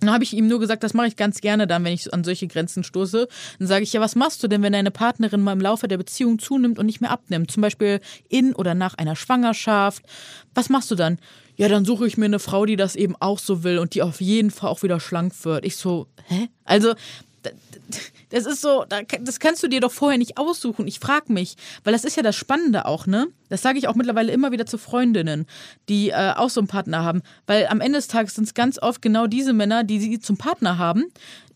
Dann 0.00 0.12
habe 0.12 0.24
ich 0.24 0.34
ihm 0.34 0.46
nur 0.46 0.60
gesagt, 0.60 0.82
das 0.82 0.94
mache 0.94 1.06
ich 1.06 1.16
ganz 1.16 1.40
gerne 1.40 1.66
dann, 1.66 1.84
wenn 1.84 1.92
ich 1.92 2.12
an 2.12 2.24
solche 2.24 2.46
Grenzen 2.46 2.84
stoße. 2.84 3.28
Dann 3.58 3.68
sage 3.68 3.82
ich, 3.82 3.92
ja, 3.92 4.00
was 4.00 4.14
machst 4.14 4.42
du 4.42 4.48
denn, 4.48 4.62
wenn 4.62 4.72
deine 4.72 4.90
Partnerin 4.90 5.40
mal 5.40 5.52
im 5.52 5.60
Laufe 5.60 5.88
der 5.88 5.96
Beziehung 5.96 6.38
zunimmt 6.38 6.78
und 6.78 6.86
nicht 6.86 7.00
mehr 7.00 7.10
abnimmt? 7.10 7.50
Zum 7.50 7.62
Beispiel 7.62 8.00
in 8.28 8.54
oder 8.54 8.74
nach 8.74 8.94
einer 8.94 9.16
Schwangerschaft. 9.16 10.02
Was 10.54 10.68
machst 10.68 10.90
du 10.90 10.94
dann? 10.94 11.18
Ja, 11.56 11.68
dann 11.68 11.86
suche 11.86 12.06
ich 12.06 12.18
mir 12.18 12.26
eine 12.26 12.38
Frau, 12.38 12.66
die 12.66 12.76
das 12.76 12.96
eben 12.96 13.16
auch 13.18 13.38
so 13.38 13.64
will 13.64 13.78
und 13.78 13.94
die 13.94 14.02
auf 14.02 14.20
jeden 14.20 14.50
Fall 14.50 14.70
auch 14.70 14.82
wieder 14.82 15.00
schlank 15.00 15.32
wird. 15.44 15.64
Ich 15.64 15.76
so, 15.76 16.06
hä? 16.26 16.48
Also, 16.64 16.94
das 18.36 18.44
ist 18.44 18.60
so, 18.60 18.84
das 19.22 19.40
kannst 19.40 19.62
du 19.62 19.68
dir 19.68 19.80
doch 19.80 19.90
vorher 19.90 20.18
nicht 20.18 20.36
aussuchen. 20.36 20.86
Ich 20.86 21.00
frage 21.00 21.32
mich, 21.32 21.56
weil 21.84 21.94
das 21.94 22.04
ist 22.04 22.16
ja 22.16 22.22
das 22.22 22.36
Spannende 22.36 22.84
auch, 22.84 23.06
ne? 23.06 23.28
Das 23.48 23.62
sage 23.62 23.78
ich 23.78 23.88
auch 23.88 23.94
mittlerweile 23.94 24.32
immer 24.32 24.52
wieder 24.52 24.66
zu 24.66 24.76
Freundinnen, 24.76 25.46
die 25.88 26.10
äh, 26.10 26.32
auch 26.34 26.50
so 26.50 26.60
einen 26.60 26.68
Partner 26.68 27.02
haben. 27.02 27.22
Weil 27.46 27.66
am 27.68 27.80
Ende 27.80 27.98
des 27.98 28.08
Tages 28.08 28.34
sind 28.34 28.44
es 28.44 28.54
ganz 28.54 28.78
oft 28.78 29.00
genau 29.00 29.26
diese 29.26 29.52
Männer, 29.52 29.84
die 29.84 30.00
sie 30.00 30.18
zum 30.18 30.36
Partner 30.36 30.76
haben, 30.76 31.04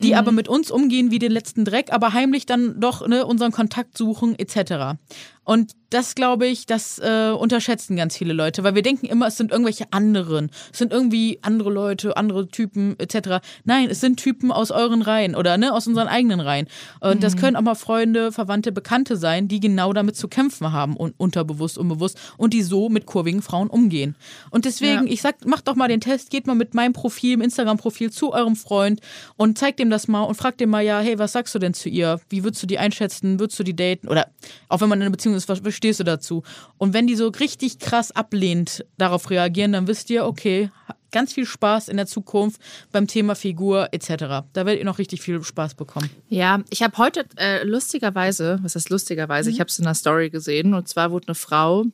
die 0.01 0.13
mhm. 0.13 0.15
aber 0.15 0.33
mit 0.33 0.49
uns 0.49 0.71
umgehen 0.71 1.11
wie 1.11 1.19
den 1.19 1.33
letzten 1.33 1.65
Dreck, 1.65 1.93
aber 1.93 2.13
heimlich 2.13 2.47
dann 2.47 2.81
doch 2.81 3.07
ne, 3.07 3.27
unseren 3.27 3.53
Kontakt 3.53 3.99
suchen, 3.99 4.39
etc. 4.39 4.97
Und 5.45 5.73
das 5.91 6.15
glaube 6.15 6.47
ich, 6.47 6.67
das 6.67 7.01
äh, 7.01 7.33
unterschätzen 7.37 7.97
ganz 7.97 8.17
viele 8.17 8.33
Leute, 8.33 8.63
weil 8.63 8.77
wir 8.77 8.83
denken 8.83 9.07
immer, 9.07 9.27
es 9.27 9.37
sind 9.37 9.51
irgendwelche 9.51 9.87
anderen, 9.91 10.51
es 10.73 10.79
sind 10.79 10.93
irgendwie 10.93 11.41
andere 11.43 11.71
Leute, 11.71 12.17
andere 12.17 12.47
Typen 12.47 12.95
etc. 13.01 13.45
Nein, 13.65 13.89
es 13.91 14.01
sind 14.01 14.19
Typen 14.19 14.53
aus 14.53 14.71
euren 14.71 15.03
Reihen 15.03 15.35
oder 15.35 15.59
ne, 15.59 15.73
aus 15.73 15.89
unseren 15.89 16.07
eigenen 16.07 16.39
Reihen. 16.39 16.69
Und 17.01 17.17
mhm. 17.17 17.21
das 17.21 17.37
können 17.37 17.57
auch 17.57 17.63
mal 17.63 17.75
Freunde, 17.75 18.33
Verwandte, 18.33 18.73
Bekannte 18.73 19.17
sein, 19.17 19.49
die 19.49 19.61
genau 19.61 19.93
damit 19.93 20.17
zu 20.17 20.29
kämpfen 20.29 20.73
haben 20.73 20.97
und 20.97 21.15
unterbewusst, 21.19 21.79
unbewusst 21.79 22.19
und 22.37 22.55
die 22.55 22.63
so 22.63 22.89
mit 22.89 23.07
kurvigen 23.07 23.43
Frauen 23.43 23.69
umgehen. 23.69 24.17
Und 24.51 24.65
deswegen, 24.65 25.07
ja. 25.07 25.13
ich 25.13 25.23
sag, 25.23 25.45
macht 25.47 25.69
doch 25.69 25.77
mal 25.77 25.89
den 25.89 26.01
Test, 26.01 26.31
geht 26.31 26.47
mal 26.47 26.55
mit 26.55 26.75
meinem 26.75 26.93
Profil, 26.93 27.35
im 27.35 27.41
Instagram-Profil 27.41 28.11
zu 28.11 28.33
eurem 28.33 28.57
Freund 28.57 29.01
und 29.37 29.59
zeigt 29.59 29.79
dem 29.79 29.91
das 29.91 30.09
mal 30.09 30.23
und 30.23 30.35
fragt 30.35 30.61
dem 30.61 30.71
mal 30.71 30.83
ja, 30.83 31.01
hey, 31.01 31.19
was 31.19 31.33
sagst 31.33 31.55
du 31.55 31.59
denn 31.59 31.75
zu 31.75 31.89
ihr? 31.89 32.21
Wie 32.29 32.45
würdest 32.45 32.63
du 32.63 32.67
die 32.67 32.79
einschätzen? 32.79 33.39
Würdest 33.41 33.59
du 33.59 33.63
die 33.63 33.77
daten? 33.77 34.09
Oder 34.09 34.29
auch 34.69 34.81
wenn 34.81 34.89
man 34.89 34.99
in 34.99 35.03
einer 35.03 35.13
Beziehung 35.13 35.35
ist, 35.35 35.49
was 35.49 35.61
stehst 35.75 36.01
du 36.01 36.05
dazu? 36.05 36.43
Und 36.79 36.95
wenn 36.95 37.07
die 37.07 37.17
so 37.17 37.29
richtig 37.29 37.79
krass 37.79 38.11
ablehnt 38.13 38.85
darauf 38.99 39.31
reagieren, 39.31 39.73
dann 39.73 39.87
wisst 39.87 40.11
ihr, 40.11 40.25
okay, 40.27 40.71
ganz 41.11 41.33
viel 41.33 41.47
Spaß 41.47 41.89
in 41.89 41.97
der 41.97 42.07
Zukunft 42.07 42.61
beim 42.93 43.07
Thema 43.07 43.35
Figur 43.35 43.89
etc. 43.93 44.09
Da 44.53 44.67
werdet 44.67 44.79
ihr 44.79 44.85
noch 44.85 44.99
richtig 44.99 45.23
viel 45.23 45.43
Spaß 45.43 45.75
bekommen. 45.75 46.11
Ja, 46.29 46.63
ich 46.71 46.83
habe 46.83 46.97
heute 46.99 47.27
äh, 47.37 47.65
lustigerweise, 47.65 48.59
was 48.63 48.75
heißt 48.75 48.91
lustigerweise, 48.91 49.51
mhm. 49.51 49.55
ich 49.55 49.61
habe 49.61 49.69
es 49.69 49.79
in 49.79 49.87
einer 49.87 49.95
Story 49.95 50.31
gesehen 50.31 50.75
und 50.75 50.89
zwar 50.89 51.11
wurde 51.11 51.29
eine 51.29 51.35
Frau, 51.35 51.85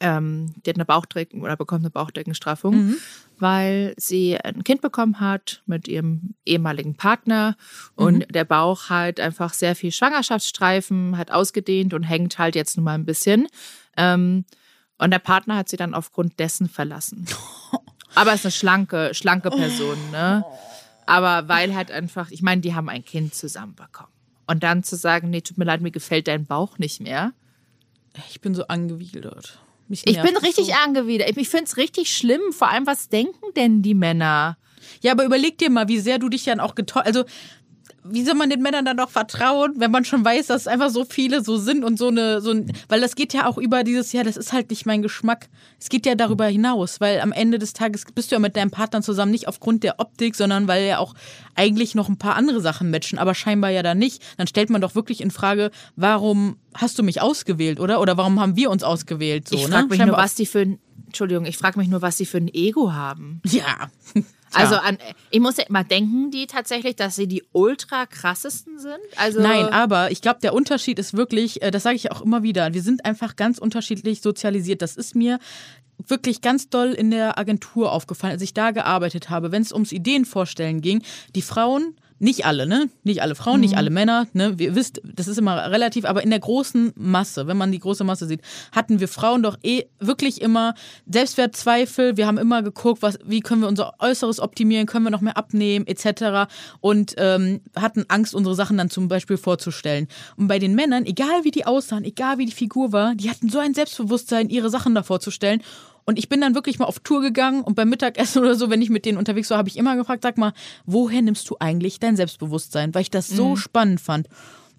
ähm, 0.00 0.52
die 0.64 0.70
hat 0.70 0.76
eine 0.76 0.84
Bauchdrecken 0.84 1.42
oder 1.42 1.56
bekommt 1.56 1.82
eine 1.82 1.90
Bauchdeckenstraffung, 1.90 2.74
mhm. 2.74 2.96
weil 3.38 3.94
sie 3.96 4.36
ein 4.38 4.64
Kind 4.64 4.80
bekommen 4.80 5.20
hat 5.20 5.62
mit 5.66 5.88
ihrem 5.88 6.34
ehemaligen 6.44 6.96
Partner 6.96 7.56
und 7.94 8.18
mhm. 8.18 8.32
der 8.32 8.44
Bauch 8.44 8.88
halt 8.88 9.20
einfach 9.20 9.52
sehr 9.54 9.76
viel 9.76 9.92
Schwangerschaftsstreifen 9.92 11.16
hat 11.16 11.30
ausgedehnt 11.30 11.94
und 11.94 12.02
hängt 12.02 12.38
halt 12.38 12.54
jetzt 12.54 12.76
nun 12.76 12.84
mal 12.84 12.94
ein 12.94 13.06
bisschen. 13.06 13.46
Ähm, 13.96 14.44
und 14.98 15.10
der 15.10 15.18
Partner 15.18 15.56
hat 15.56 15.68
sie 15.68 15.76
dann 15.76 15.94
aufgrund 15.94 16.38
dessen 16.38 16.68
verlassen. 16.68 17.26
Aber 18.16 18.32
es 18.32 18.40
ist 18.40 18.46
eine 18.46 18.52
schlanke, 18.52 19.14
schlanke 19.14 19.50
Person, 19.50 19.98
ne? 20.10 20.44
Aber 21.06 21.48
weil 21.48 21.74
halt 21.74 21.92
einfach, 21.92 22.30
ich 22.30 22.42
meine, 22.42 22.60
die 22.60 22.74
haben 22.74 22.88
ein 22.88 23.04
Kind 23.04 23.34
zusammen 23.34 23.76
bekommen. 23.76 24.10
und 24.48 24.62
dann 24.62 24.82
zu 24.82 24.96
sagen, 24.96 25.30
nee, 25.30 25.40
tut 25.40 25.58
mir 25.58 25.64
leid, 25.64 25.80
mir 25.80 25.90
gefällt 25.90 26.28
dein 26.28 26.46
Bauch 26.46 26.78
nicht 26.78 27.00
mehr. 27.00 27.32
Ich 28.30 28.40
bin 28.40 28.54
so 28.54 28.66
angewidert. 28.66 29.58
Ich 29.88 30.20
bin 30.20 30.36
richtig 30.36 30.66
so. 30.66 30.72
angewidert. 30.72 31.30
Ich, 31.30 31.36
ich 31.36 31.48
finde 31.48 31.66
es 31.66 31.76
richtig 31.76 32.16
schlimm. 32.16 32.40
Vor 32.52 32.70
allem, 32.70 32.86
was 32.86 33.08
denken 33.08 33.52
denn 33.54 33.82
die 33.82 33.94
Männer? 33.94 34.56
Ja, 35.02 35.12
aber 35.12 35.24
überleg 35.24 35.58
dir 35.58 35.70
mal, 35.70 35.88
wie 35.88 35.98
sehr 35.98 36.18
du 36.18 36.28
dich 36.28 36.44
dann 36.44 36.60
auch 36.60 36.74
getäuscht. 36.74 37.06
Also, 37.06 37.24
wie 38.10 38.24
soll 38.24 38.34
man 38.34 38.50
den 38.50 38.62
Männern 38.62 38.84
dann 38.84 38.96
noch 38.96 39.10
vertrauen, 39.10 39.74
wenn 39.76 39.90
man 39.90 40.04
schon 40.04 40.24
weiß, 40.24 40.48
dass 40.48 40.66
einfach 40.66 40.90
so 40.90 41.04
viele 41.04 41.42
so 41.42 41.56
sind 41.56 41.84
und 41.84 41.98
so 41.98 42.08
eine, 42.08 42.40
so 42.40 42.50
ein, 42.50 42.72
weil 42.88 43.00
das 43.00 43.14
geht 43.14 43.32
ja 43.32 43.46
auch 43.46 43.58
über 43.58 43.84
dieses, 43.84 44.12
ja, 44.12 44.22
das 44.22 44.36
ist 44.36 44.52
halt 44.52 44.70
nicht 44.70 44.86
mein 44.86 45.02
Geschmack. 45.02 45.48
Es 45.80 45.88
geht 45.88 46.06
ja 46.06 46.14
darüber 46.14 46.46
hinaus, 46.46 47.00
weil 47.00 47.20
am 47.20 47.32
Ende 47.32 47.58
des 47.58 47.72
Tages 47.72 48.04
bist 48.14 48.30
du 48.30 48.36
ja 48.36 48.38
mit 48.38 48.56
deinem 48.56 48.70
Partner 48.70 49.02
zusammen 49.02 49.30
nicht 49.30 49.48
aufgrund 49.48 49.82
der 49.82 50.00
Optik, 50.00 50.34
sondern 50.34 50.68
weil 50.68 50.86
ja 50.86 50.98
auch 50.98 51.14
eigentlich 51.54 51.94
noch 51.94 52.08
ein 52.08 52.18
paar 52.18 52.36
andere 52.36 52.60
Sachen 52.60 52.90
matchen, 52.90 53.18
aber 53.18 53.34
scheinbar 53.34 53.70
ja 53.70 53.82
dann 53.82 53.98
nicht. 53.98 54.22
Dann 54.36 54.46
stellt 54.46 54.70
man 54.70 54.80
doch 54.80 54.94
wirklich 54.94 55.20
in 55.20 55.30
Frage, 55.30 55.70
warum 55.96 56.56
hast 56.74 56.98
du 56.98 57.02
mich 57.02 57.20
ausgewählt, 57.20 57.80
oder? 57.80 58.00
Oder 58.00 58.16
warum 58.16 58.40
haben 58.40 58.56
wir 58.56 58.70
uns 58.70 58.82
ausgewählt? 58.82 59.48
So, 59.48 59.56
ich 59.56 59.62
ne? 59.62 59.72
frage 59.72 59.88
mich 59.88 59.98
Scheinbar 59.98 60.18
nur, 60.18 60.24
was 60.24 60.34
die 60.34 60.46
für 60.46 60.60
ein, 60.60 60.78
Entschuldigung, 61.06 61.46
ich 61.46 61.56
frage 61.56 61.78
mich 61.78 61.88
nur, 61.88 62.02
was 62.02 62.16
die 62.16 62.26
für 62.26 62.38
ein 62.38 62.48
Ego 62.52 62.92
haben. 62.92 63.40
Ja. 63.46 63.90
Also 64.52 64.76
an, 64.76 64.98
ich 65.30 65.40
muss 65.40 65.56
ja 65.56 65.64
immer 65.64 65.84
denken, 65.84 66.30
die 66.30 66.46
tatsächlich, 66.46 66.96
dass 66.96 67.16
sie 67.16 67.26
die 67.26 67.42
ultra 67.52 68.06
krassesten 68.06 68.78
sind. 68.78 68.98
Also 69.16 69.40
Nein, 69.40 69.66
aber 69.66 70.10
ich 70.10 70.22
glaube, 70.22 70.40
der 70.40 70.54
Unterschied 70.54 70.98
ist 70.98 71.16
wirklich, 71.16 71.62
äh, 71.62 71.70
das 71.70 71.82
sage 71.82 71.96
ich 71.96 72.12
auch 72.12 72.22
immer 72.22 72.42
wieder, 72.42 72.72
wir 72.72 72.82
sind 72.82 73.04
einfach 73.04 73.36
ganz 73.36 73.58
unterschiedlich 73.58 74.22
sozialisiert. 74.22 74.82
Das 74.82 74.96
ist 74.96 75.14
mir 75.14 75.38
wirklich 76.06 76.40
ganz 76.40 76.68
doll 76.68 76.92
in 76.92 77.10
der 77.10 77.38
Agentur 77.38 77.92
aufgefallen, 77.92 78.34
als 78.34 78.42
ich 78.42 78.54
da 78.54 78.70
gearbeitet 78.70 79.30
habe, 79.30 79.52
wenn 79.52 79.62
es 79.62 79.72
ums 79.72 79.92
Ideenvorstellen 79.92 80.80
ging. 80.80 81.02
Die 81.34 81.42
Frauen, 81.42 81.96
nicht 82.18 82.46
alle, 82.46 82.66
ne? 82.66 82.88
Nicht 83.04 83.20
alle 83.20 83.34
Frauen, 83.34 83.60
nicht 83.60 83.76
alle 83.76 83.90
Männer, 83.90 84.26
ne? 84.32 84.56
Ihr 84.58 84.74
wisst, 84.74 85.02
das 85.04 85.28
ist 85.28 85.38
immer 85.38 85.70
relativ, 85.70 86.04
aber 86.04 86.22
in 86.22 86.30
der 86.30 86.38
großen 86.38 86.92
Masse, 86.96 87.46
wenn 87.46 87.56
man 87.56 87.72
die 87.72 87.78
große 87.78 88.04
Masse 88.04 88.26
sieht, 88.26 88.40
hatten 88.72 89.00
wir 89.00 89.08
Frauen 89.08 89.42
doch 89.42 89.58
eh 89.62 89.84
wirklich 90.00 90.40
immer 90.40 90.74
Selbstwertzweifel. 91.10 92.16
Wir 92.16 92.26
haben 92.26 92.38
immer 92.38 92.62
geguckt, 92.62 93.02
was, 93.02 93.18
wie 93.24 93.40
können 93.40 93.60
wir 93.60 93.68
unser 93.68 93.94
Äußeres 93.98 94.40
optimieren, 94.40 94.86
können 94.86 95.04
wir 95.04 95.10
noch 95.10 95.20
mehr 95.20 95.36
abnehmen, 95.36 95.86
etc. 95.86 96.50
Und 96.80 97.14
ähm, 97.18 97.60
hatten 97.74 98.06
Angst, 98.08 98.34
unsere 98.34 98.54
Sachen 98.54 98.78
dann 98.78 98.88
zum 98.88 99.08
Beispiel 99.08 99.36
vorzustellen. 99.36 100.08
Und 100.36 100.48
bei 100.48 100.58
den 100.58 100.74
Männern, 100.74 101.04
egal 101.04 101.44
wie 101.44 101.50
die 101.50 101.66
aussahen, 101.66 102.04
egal 102.04 102.38
wie 102.38 102.46
die 102.46 102.52
Figur 102.52 102.92
war, 102.92 103.14
die 103.14 103.28
hatten 103.28 103.50
so 103.50 103.58
ein 103.58 103.74
Selbstbewusstsein, 103.74 104.48
ihre 104.48 104.70
Sachen 104.70 104.94
da 104.94 105.02
vorzustellen. 105.02 105.62
Und 106.06 106.18
ich 106.18 106.28
bin 106.28 106.40
dann 106.40 106.54
wirklich 106.54 106.78
mal 106.78 106.86
auf 106.86 107.00
Tour 107.00 107.20
gegangen 107.20 107.62
und 107.62 107.74
beim 107.74 107.90
Mittagessen 107.90 108.38
oder 108.42 108.54
so, 108.54 108.70
wenn 108.70 108.80
ich 108.80 108.90
mit 108.90 109.04
denen 109.04 109.18
unterwegs 109.18 109.50
war, 109.50 109.58
habe 109.58 109.68
ich 109.68 109.76
immer 109.76 109.96
gefragt, 109.96 110.22
sag 110.22 110.38
mal, 110.38 110.52
woher 110.86 111.20
nimmst 111.20 111.50
du 111.50 111.56
eigentlich 111.60 112.00
dein 112.00 112.16
Selbstbewusstsein? 112.16 112.94
Weil 112.94 113.02
ich 113.02 113.10
das 113.10 113.28
so 113.28 113.56
spannend 113.56 114.00
fand. 114.00 114.28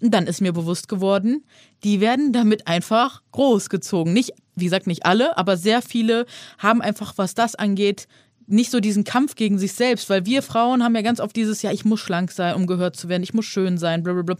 Und 0.00 0.14
dann 0.14 0.26
ist 0.26 0.40
mir 0.40 0.52
bewusst 0.52 0.88
geworden, 0.88 1.44
die 1.84 2.00
werden 2.00 2.32
damit 2.32 2.66
einfach 2.66 3.22
großgezogen. 3.32 4.12
Nicht, 4.12 4.32
wie 4.54 4.64
gesagt, 4.64 4.86
nicht 4.86 5.04
alle, 5.06 5.36
aber 5.36 5.56
sehr 5.56 5.82
viele 5.82 6.26
haben 6.58 6.80
einfach, 6.80 7.14
was 7.16 7.34
das 7.34 7.54
angeht, 7.56 8.06
nicht 8.46 8.70
so 8.70 8.80
diesen 8.80 9.04
Kampf 9.04 9.34
gegen 9.34 9.58
sich 9.58 9.74
selbst, 9.74 10.08
weil 10.08 10.24
wir 10.24 10.42
Frauen 10.42 10.82
haben 10.82 10.94
ja 10.94 11.02
ganz 11.02 11.20
oft 11.20 11.36
dieses, 11.36 11.62
ja, 11.62 11.70
ich 11.70 11.84
muss 11.84 12.00
schlank 12.00 12.30
sein, 12.30 12.54
um 12.54 12.66
gehört 12.66 12.96
zu 12.96 13.08
werden, 13.08 13.22
ich 13.22 13.34
muss 13.34 13.44
schön 13.44 13.76
sein, 13.76 14.02
blablabla. 14.02 14.36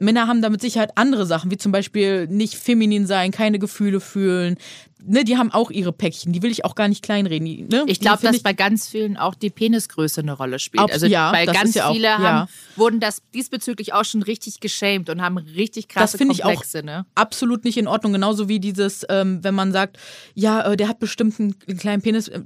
Männer 0.00 0.28
haben 0.28 0.42
da 0.42 0.50
mit 0.50 0.60
Sicherheit 0.60 0.92
andere 0.96 1.26
Sachen, 1.26 1.50
wie 1.50 1.56
zum 1.56 1.72
Beispiel 1.72 2.28
nicht 2.28 2.54
feminin 2.54 3.06
sein, 3.06 3.32
keine 3.32 3.58
Gefühle 3.58 4.00
fühlen. 4.00 4.56
Ne, 5.04 5.22
die 5.24 5.36
haben 5.38 5.52
auch 5.52 5.70
ihre 5.70 5.92
Päckchen, 5.92 6.32
die 6.32 6.42
will 6.42 6.50
ich 6.50 6.64
auch 6.64 6.74
gar 6.74 6.88
nicht 6.88 7.04
kleinreden. 7.04 7.46
Die, 7.46 7.62
Ne? 7.62 7.84
Ich 7.86 8.00
glaube, 8.00 8.20
dass 8.22 8.40
bei 8.40 8.52
ganz 8.52 8.88
vielen 8.88 9.16
auch 9.16 9.34
die 9.36 9.50
Penisgröße 9.50 10.20
eine 10.22 10.32
Rolle 10.32 10.58
spielt. 10.58 10.82
Ab- 10.82 10.90
also 10.92 11.06
ja, 11.06 11.30
bei 11.30 11.46
das 11.46 11.54
ganz 11.56 11.74
ja 11.74 11.86
auch- 11.88 11.92
viele 11.94 12.12
haben, 12.18 12.22
ja. 12.24 12.48
wurden 12.76 12.98
das 12.98 13.22
diesbezüglich 13.32 13.92
auch 13.92 14.04
schon 14.04 14.22
richtig 14.22 14.58
geschämt 14.60 15.08
und 15.08 15.22
haben 15.22 15.38
richtig 15.38 15.86
krasse 15.88 16.18
finde 16.18 16.34
ich 16.34 16.42
auch 16.44 16.48
Komplexe. 16.48 16.82
ne? 16.82 17.06
absolut 17.14 17.64
nicht 17.64 17.76
in 17.78 17.86
Ordnung. 17.86 18.12
Genauso 18.12 18.48
wie 18.48 18.58
dieses, 18.58 19.06
ähm, 19.08 19.38
wenn 19.44 19.54
man 19.54 19.70
sagt, 19.72 19.98
ja, 20.34 20.72
äh, 20.72 20.76
der 20.76 20.88
hat 20.88 20.98
bestimmt 20.98 21.38
einen, 21.38 21.54
einen 21.68 21.78
kleinen 21.78 22.02
Penis, 22.02 22.26
äh, 22.28 22.40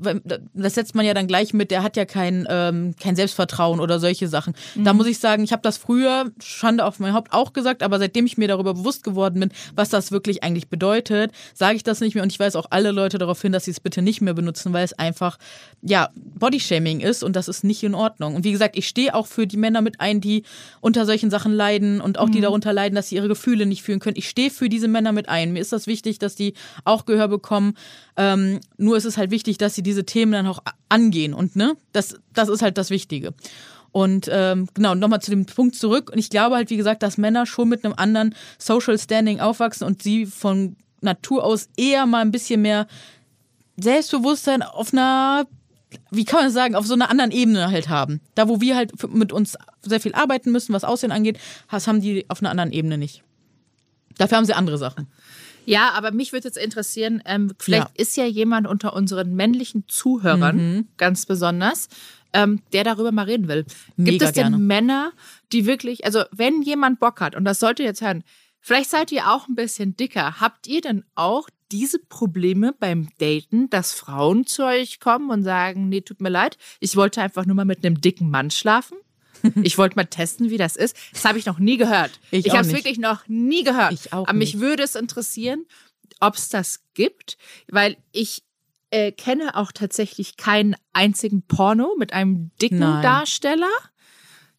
das 0.53 0.75
setzt 0.75 0.95
man 0.95 1.07
ja 1.07 1.15
dann 1.15 1.27
gleich 1.27 1.55
mit, 1.55 1.71
der 1.71 1.83
hat 1.83 1.97
ja 1.97 2.05
kein, 2.05 2.47
ähm, 2.51 2.95
kein 3.01 3.17
Selbstvertrauen 3.17 3.81
oder 3.81 3.99
solche 3.99 4.29
Sachen. 4.29 4.55
Da 4.77 4.93
muss 4.93 5.07
ich 5.07 5.19
sagen, 5.19 5.43
ich 5.43 5.53
habe 5.53 5.63
das 5.63 5.79
früher, 5.79 6.31
Schande 6.43 6.85
auf 6.85 6.99
mein 6.99 7.15
Haupt, 7.15 7.33
auch 7.33 7.53
gesagt, 7.55 7.83
aber 7.83 7.99
seitdem 7.99 8.27
ich 8.27 8.37
mir 8.37 8.49
darüber 8.49 8.75
bewusst 8.75 9.05
geworden 9.05 9.41
bin, 9.41 9.51
was 9.75 9.89
das 9.89 10.13
wirklich 10.13 10.43
eigentlich 10.43 10.69
bedeutet, 10.69 11.33
sage 11.55 11.77
ich 11.77 11.83
das 11.83 12.01
nicht 12.01 12.15
mehr 12.15 12.23
und 12.23 12.31
ich 12.33 12.42
weise 12.43 12.59
auch 12.59 12.67
alle 12.71 12.91
Leute 12.91 13.19
darauf 13.19 13.41
hin, 13.41 13.53
dass 13.53 13.65
sie 13.65 13.71
es 13.71 13.81
bitte 13.81 14.03
nicht 14.03 14.21
mehr 14.21 14.35
benutzen, 14.35 14.73
weil 14.73 14.85
es 14.85 14.93
einfach, 14.93 15.39
ja, 15.81 16.11
Bodyshaming 16.15 17.01
ist 17.01 17.23
und 17.23 17.35
das 17.37 17.49
ist 17.49 17.65
nicht 17.65 17.83
in 17.83 17.95
Ordnung. 17.95 18.35
Und 18.35 18.45
wie 18.45 18.53
gesagt, 18.53 18.77
ich 18.77 18.87
stehe 18.87 19.15
auch 19.15 19.27
für 19.27 19.47
die 19.47 19.57
Männer 19.57 19.81
mit 19.81 20.01
ein, 20.01 20.21
die 20.21 20.43
unter 20.81 21.07
solchen 21.07 21.31
Sachen 21.31 21.53
leiden 21.53 22.01
und 22.01 22.19
auch 22.19 22.29
die 22.29 22.41
darunter 22.41 22.73
leiden, 22.73 22.95
dass 22.95 23.09
sie 23.09 23.17
ihre 23.17 23.29
Gefühle 23.29 23.67
nicht 23.67 23.83
fühlen 23.83 24.01
können. 24.01 24.17
Ich 24.17 24.29
stehe 24.29 24.51
für 24.51 24.69
diese 24.69 24.89
Männer 24.89 25.13
mit 25.13 25.29
ein. 25.29 25.53
Mir 25.53 25.61
ist 25.61 25.73
das 25.73 25.87
wichtig, 25.87 26.19
dass 26.19 26.35
die 26.35 26.55
auch 26.85 27.07
Gehör 27.07 27.29
bekommen. 27.29 27.75
Ähm, 28.17 28.61
nur 28.77 28.97
ist 28.97 29.05
es 29.05 29.17
halt 29.17 29.31
wichtig, 29.31 29.59
dass 29.59 29.75
sie 29.75 29.83
diese 29.83 30.05
Themen 30.05 30.33
dann 30.33 30.47
auch 30.47 30.61
angehen 30.89 31.33
und 31.33 31.57
ne, 31.57 31.75
das, 31.93 32.17
das 32.35 32.49
ist 32.49 32.63
halt 32.63 32.77
das 32.77 32.91
Wichtige. 32.91 33.33
Und 33.93 34.29
ähm, 34.33 34.69
genau, 34.73 34.95
nochmal 34.95 35.21
zu 35.21 35.31
dem 35.31 35.45
Punkt 35.45 35.77
zurück. 35.77 36.11
Und 36.11 36.19
ich 36.19 36.31
glaube 36.31 36.57
halt, 36.57 36.71
wie 36.71 36.79
gesagt, 36.79 37.03
dass 37.03 37.19
Männer 37.19 37.45
schon 37.45 37.69
mit 37.69 37.85
einem 37.85 37.95
anderen 37.95 38.35
Social 38.59 38.99
Standing 38.99 39.39
aufwachsen 39.41 39.87
und 39.87 40.03
sie 40.03 40.25
von 40.25 40.77
Natur 41.03 41.45
aus 41.45 41.69
eher 41.77 42.07
mal 42.07 42.21
ein 42.21 42.31
bisschen 42.33 42.63
mehr 42.63 42.87
Selbstbewusstsein 43.77 44.63
auf 44.63 44.93
einer, 44.93 45.47
wie 46.11 46.25
kann 46.25 46.39
man 46.41 46.45
das 46.47 46.55
sagen, 46.55 46.75
auf 46.75 46.87
so 46.87 46.95
einer 46.95 47.11
anderen 47.11 47.31
Ebene 47.31 47.71
halt 47.71 47.89
haben. 47.89 48.21
Da, 48.35 48.49
wo 48.49 48.61
wir 48.61 48.77
halt 48.77 48.93
mit 49.13 49.33
uns 49.33 49.57
sehr 49.83 50.01
viel 50.01 50.15
arbeiten 50.15 50.53
müssen, 50.53 50.73
was 50.73 50.85
Aussehen 50.85 51.13
angeht, 51.13 51.39
das 51.71 51.87
haben 51.87 52.01
die 52.01 52.29
auf 52.29 52.41
einer 52.41 52.51
anderen 52.51 52.73
Ebene 52.73 52.99
nicht. 52.99 53.23
Dafür 54.19 54.37
haben 54.39 54.45
sie 54.45 54.55
andere 54.55 54.79
Sachen. 54.79 55.07
Ja, 55.65 55.91
aber 55.93 56.11
mich 56.11 56.33
würde 56.33 56.49
jetzt 56.49 56.59
interessieren, 56.59 57.23
ähm, 57.25 57.53
vielleicht 57.59 57.89
Ja. 57.89 57.91
ist 58.03 58.17
ja 58.17 58.25
jemand 58.25 58.67
unter 58.67 58.95
unseren 58.95 59.35
männlichen 59.35 59.85
Zuhörern 59.89 60.57
Mhm. 60.57 60.89
ganz 60.97 61.25
besonders, 61.25 61.89
ähm, 62.33 62.61
der 62.73 62.83
darüber 62.85 63.13
mal 63.13 63.25
reden 63.27 63.47
will. 63.49 63.63
Gibt 63.65 63.97
Mega 63.97 64.27
es 64.27 64.33
denn 64.33 64.43
gerne. 64.51 64.59
Männer, 64.59 65.13
die 65.53 65.65
wirklich, 65.67 66.05
also 66.05 66.25
wenn 66.33 66.63
jemand 66.63 66.99
Bock 66.99 67.21
hat, 67.21 67.37
und 67.37 67.45
das 67.45 67.61
sollt 67.61 67.79
ihr 67.79 67.87
jetzt 67.87 68.03
hören, 68.03 68.25
vielleicht 68.63 68.89
seid 68.89 69.13
ihr 69.13 69.31
auch 69.31 69.49
ein 69.49 69.55
bisschen 69.55 69.97
dicker, 69.97 70.41
habt 70.41 70.67
ihr 70.67 70.81
denn 70.81 71.05
auch 71.15 71.51
diese 71.71 71.99
Probleme 71.99 72.73
beim 72.79 73.09
Daten, 73.19 73.69
dass 73.71 73.93
Frauen 73.93 74.47
zu 74.47 74.65
euch 74.65 75.01
kommen 75.01 75.31
und 75.31 75.43
sagen, 75.43 75.89
nee, 75.89 76.01
tut 76.03 76.21
mir 76.21 76.29
leid, 76.29 76.57
ich 76.81 76.97
wollte 76.97 77.21
einfach 77.21 77.45
nur 77.45 77.57
mal 77.57 77.65
mit 77.65 77.85
einem 77.85 78.01
dicken 78.01 78.31
Mann 78.31 78.51
schlafen? 78.51 78.97
Ich 79.65 79.77
wollte 79.77 79.97
mal 79.97 80.05
testen, 80.05 80.51
wie 80.51 80.57
das 80.57 80.77
ist. 80.77 80.97
Das 81.13 81.25
habe 81.25 81.37
ich 81.37 81.47
noch 81.47 81.59
nie 81.59 81.77
gehört. 81.77 82.21
Ich 82.31 82.47
ich 82.47 82.53
habe 82.53 82.65
es 82.65 82.73
wirklich 82.73 82.99
noch 82.99 83.27
nie 83.27 83.65
gehört. 83.65 83.93
Ich 83.93 84.13
auch 84.13 84.29
Aber 84.29 84.39
mich 84.39 84.55
nicht. 84.55 84.63
würde 84.63 84.85
es 84.85 84.95
interessieren, 84.95 85.67
ob 86.21 86.37
es 86.37 86.49
das 86.49 86.85
gibt, 86.95 87.39
weil 87.67 87.97
ich 88.13 88.45
äh, 88.91 89.11
kenne 89.11 89.57
auch 89.57 89.73
tatsächlich 89.73 90.37
keinen 90.37 90.77
einzigen 90.93 91.43
Porno 91.43 91.97
mit 91.99 92.13
einem 92.13 92.53
dicken 92.61 92.79
Nein. 92.79 93.03
Darsteller. 93.03 93.71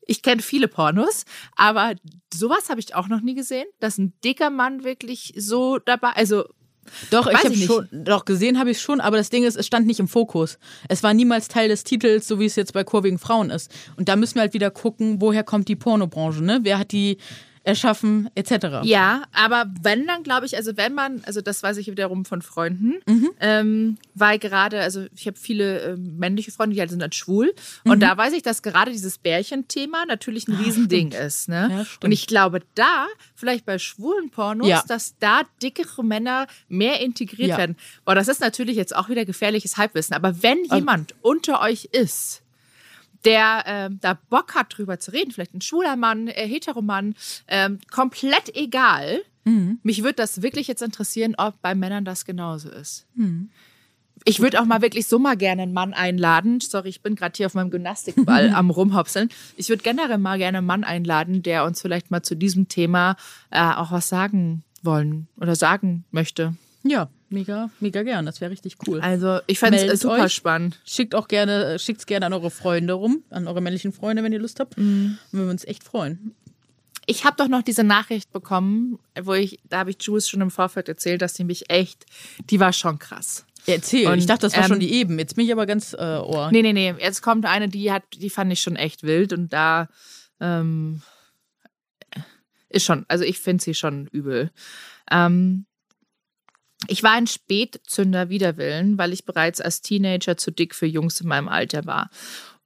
Ich 0.08 0.22
kenne 0.22 0.42
viele 0.42 0.68
Pornos, 0.68 1.26
aber 1.56 1.94
sowas 2.34 2.70
habe 2.70 2.80
ich 2.80 2.96
auch 2.96 3.08
noch 3.08 3.22
nie 3.22 3.36
gesehen, 3.36 3.66
dass 3.80 3.98
ein 3.98 4.14
dicker 4.24 4.50
Mann 4.50 4.84
wirklich 4.84 5.34
so 5.38 5.78
dabei, 5.80 6.10
also 6.10 6.44
Doch, 7.12 7.28
ich 7.28 7.34
Weiß 7.36 7.44
habe 7.46 7.54
ich 7.54 7.60
nicht. 7.62 7.72
schon, 7.72 7.88
doch 7.92 8.26
gesehen 8.26 8.60
habe 8.60 8.72
ich 8.72 8.82
schon, 8.82 9.00
aber 9.00 9.16
das 9.18 9.30
Ding 9.30 9.44
ist, 9.46 9.56
es 9.56 9.66
stand 9.66 9.88
nicht 9.88 10.02
im 10.02 10.08
Fokus. 10.10 10.58
Es 10.90 11.02
war 11.04 11.14
niemals 11.14 11.48
Teil 11.48 11.70
des 11.70 11.86
Titels, 11.86 12.28
so 12.28 12.40
wie 12.40 12.46
es 12.46 12.58
jetzt 12.58 12.74
bei 12.74 12.84
kurvigen 12.84 13.20
Frauen 13.20 13.50
ist. 13.52 13.72
Und 13.96 14.10
da 14.10 14.18
müssen 14.18 14.36
wir 14.36 14.42
halt 14.42 14.54
wieder 14.54 14.70
gucken, 14.72 15.22
woher 15.22 15.44
kommt 15.44 15.70
die 15.70 15.78
Pornobranche, 15.78 16.44
ne? 16.44 16.60
Wer 16.64 16.80
hat 16.80 16.92
die 16.92 17.18
erschaffen, 17.64 18.30
etc. 18.36 18.82
Ja, 18.84 19.24
aber 19.32 19.66
wenn 19.82 20.06
dann 20.06 20.24
glaube 20.24 20.46
ich, 20.46 20.56
also 20.58 20.76
wenn 20.78 20.94
man, 20.94 21.22
also 21.26 21.42
das 21.42 21.64
weiß 21.64 21.78
ich 21.78 21.88
wiederum 21.88 22.26
von 22.26 22.42
Freunden, 22.42 22.96
Mhm. 23.08 23.30
ähm, 23.40 23.98
weil 24.16 24.38
gerade, 24.38 24.82
also 24.82 25.06
ich 25.16 25.26
habe 25.28 25.38
viele 25.40 25.80
ähm, 25.94 26.18
männliche 26.18 26.52
Freunde, 26.52 26.76
die 26.76 26.80
halt 26.82 26.90
sind 26.90 27.00
dann 27.02 27.12
schwul 27.14 27.54
und 27.86 27.98
Mhm. 27.98 28.00
da 28.02 28.18
weiß 28.18 28.34
ich, 28.34 28.44
dass 28.44 28.62
gerade 28.62 28.92
dieses 28.92 29.18
Bärchenthema 29.18 30.06
natürlich 30.06 30.48
ein 30.48 30.54
Riesending 30.56 31.12
ist, 31.14 31.50
ne? 31.50 31.70
Ja, 31.72 31.86
und 32.04 32.12
ich 32.12 32.28
glaube 32.28 32.62
da, 32.76 33.08
vielleicht 33.36 33.66
bei 33.66 33.80
schwulen 33.80 34.30
Pornos, 34.30 34.68
Ja. 34.68 34.84
dass 34.88 35.16
da 35.20 35.42
dickere 35.62 36.04
Männer 36.04 36.48
mehr 36.68 37.00
integriert 37.02 37.50
Ja. 37.52 37.58
werden. 37.58 37.78
Boah, 38.06 38.16
das 38.16 38.28
ist 38.28 38.42
natürlich 38.42 38.76
jetzt 38.76 38.96
auch 38.96 39.10
wieder 39.10 39.26
gefährliches 39.26 39.78
Halbwissen, 39.78 40.14
aber 40.16 40.44
wenn 40.44 40.64
jemand 40.66 41.16
unter 41.22 41.62
euch 41.62 41.86
ist, 41.94 42.42
der 43.26 43.64
ähm, 43.66 44.00
da 44.02 44.18
Bock 44.30 44.56
hat, 44.56 44.78
drüber 44.78 45.00
zu 45.00 45.12
reden, 45.12 45.32
vielleicht 45.32 45.54
ein 45.54 45.62
schwuler 45.62 45.96
Mann, 45.96 46.28
äh, 46.28 46.48
Heteromann, 46.48 47.16
ähm, 47.48 47.80
komplett 47.92 48.56
egal. 48.56 49.22
Mich 49.84 50.04
würde 50.04 50.16
das 50.16 50.42
wirklich 50.42 50.68
jetzt 50.68 50.82
interessieren, 50.82 51.36
ob 51.38 51.62
bei 51.62 51.76
Männern 51.76 52.06
das 52.06 52.26
genauso 52.26 52.70
ist. 52.70 53.06
Ich 54.26 54.40
würde 54.40 54.62
auch 54.62 54.66
mal 54.66 54.82
wirklich 54.82 55.08
so 55.08 55.20
mal 55.20 55.36
gerne 55.36 55.64
einen 55.64 55.74
Mann 55.74 55.94
einladen. 55.94 56.62
Sorry, 56.62 56.90
ich 56.90 57.02
bin 57.02 57.16
gerade 57.16 57.36
hier 57.36 57.48
auf 57.48 57.54
meinem 57.56 57.72
Gymnastikball 57.72 58.50
am 58.56 58.70
rumhopseln. 58.70 59.30
Ich 59.58 59.68
würde 59.68 59.84
generell 59.84 60.18
mal 60.18 60.38
gerne 60.38 60.60
einen 60.60 60.68
Mann 60.68 60.84
einladen, 60.84 61.44
der 61.44 61.66
uns 61.66 61.82
vielleicht 61.82 62.10
mal 62.10 62.22
zu 62.22 62.36
diesem 62.36 62.70
Thema 62.70 63.18
äh, 63.50 63.60
auch 63.60 63.92
was 63.92 64.08
sagen 64.08 64.64
wollen 64.82 65.28
oder 65.38 65.56
sagen 65.56 66.06
möchte. 66.12 66.56
Ja, 66.84 67.10
mega, 67.34 67.70
mega 67.80 68.04
gern. 68.04 68.26
Das 68.26 68.40
wäre 68.40 68.52
richtig 68.52 68.78
cool. 68.88 69.02
Also 69.02 69.40
ich 69.48 69.60
fände 69.60 69.78
es 69.78 70.00
super 70.00 70.24
euch. 70.26 70.34
spannend. 70.34 70.80
Schickt 70.86 71.16
auch 71.16 71.28
gerne, 71.28 71.78
schickt's 71.80 72.06
gerne 72.06 72.28
an 72.28 72.34
eure 72.34 72.52
Freunde 72.52 72.94
rum, 72.94 73.24
an 73.30 73.48
eure 73.48 73.62
männlichen 73.62 73.92
Freunde, 73.92 74.24
wenn 74.24 74.32
ihr 74.32 74.40
Lust 74.40 74.60
habt. 74.60 74.78
Mhm. 74.78 75.18
Wir 75.32 75.40
würden 75.40 75.52
uns 75.52 75.66
echt 75.66 75.84
freuen. 75.84 76.36
Ich 77.06 77.26
habe 77.26 77.36
doch 77.38 77.50
noch 77.50 77.64
diese 77.64 77.84
Nachricht 77.84 78.32
bekommen, 78.32 78.98
wo 79.22 79.34
ich, 79.34 79.60
da 79.68 79.80
habe 79.80 79.90
ich 79.90 79.98
Jules 80.00 80.30
schon 80.30 80.40
im 80.40 80.52
Vorfeld 80.52 80.88
erzählt, 80.88 81.22
dass 81.22 81.34
die 81.34 81.44
mich 81.44 81.70
echt, 81.70 82.06
die 82.50 82.62
war 82.62 82.72
schon 82.72 82.98
krass. 82.98 83.46
Erzähl. 83.66 84.08
Und, 84.08 84.20
ich 84.20 84.26
dachte, 84.26 84.42
das 84.42 84.56
war 84.56 84.64
ähm, 84.64 84.70
schon 84.70 84.80
die 84.80 84.94
eben. 84.94 85.20
Jetzt 85.20 85.36
bin 85.36 85.46
ich 85.46 85.52
aber 85.52 85.66
ganz 85.66 85.94
äh, 85.94 85.98
ohr. 85.98 86.50
Nee, 86.52 86.62
nee, 86.62 86.74
nee. 86.74 86.94
Jetzt 87.00 87.22
kommt 87.22 87.46
eine, 87.46 87.68
die 87.68 87.92
hat, 87.92 88.04
die 88.14 88.30
fand 88.30 88.52
ich 88.52 88.62
schon 88.62 88.76
echt 88.76 89.04
wild 89.04 89.34
und 89.34 89.52
da 89.52 89.90
ähm, 90.40 91.02
ist 92.70 92.86
schon, 92.86 93.06
also 93.08 93.24
ich 93.24 93.40
finde 93.40 93.64
sie 93.64 93.74
schon 93.74 94.08
übel. 94.08 94.52
Ähm, 95.12 95.66
ich 96.88 97.04
war 97.04 97.12
ein 97.12 97.28
Spätzünder 97.28 98.30
widerwillen, 98.30 98.98
weil 98.98 99.14
ich 99.14 99.26
bereits 99.26 99.62
als 99.62 99.82
Teenager 99.82 100.38
zu 100.38 100.52
dick 100.52 100.76
für 100.76 100.86
Jungs 100.86 101.22
in 101.22 101.28
meinem 101.28 101.48
Alter 101.48 101.86
war. 101.86 102.10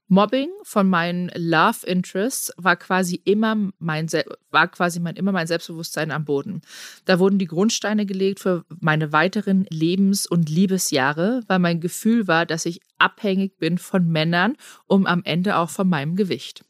Mobbing 0.09 0.49
von 0.63 0.88
meinen 0.88 1.30
Love 1.36 1.86
Interests 1.86 2.53
war 2.55 2.78
quasi 2.78 3.22
immer 3.26 3.57
mein 3.78 4.07
war 4.51 4.70
quasi 4.70 5.01
mein 5.01 5.18
immer 5.18 5.34
mein 5.34 5.47
Selbstbewusstsein 5.47 6.11
am 6.11 6.24
Boden. 6.24 6.61
Da 7.03 7.20
wurden 7.20 7.39
die 7.39 7.45
Grundsteine 7.45 8.05
gelegt 8.05 8.39
für 8.39 8.63
meine 8.80 9.11
weiteren 9.11 9.65
Lebens- 9.70 10.26
und 10.26 10.49
Liebesjahre, 10.49 11.41
weil 11.47 11.59
mein 11.59 11.82
Gefühl 11.82 12.28
war, 12.28 12.45
dass 12.45 12.65
ich 12.65 12.80
abhängig 12.97 13.57
bin 13.57 13.78
von 13.78 14.07
Männern, 14.07 14.55
um 14.86 15.05
am 15.05 15.24
Ende 15.26 15.57
auch 15.57 15.70
von 15.70 15.89
meinem 15.89 16.15
Gewicht. 16.15 16.63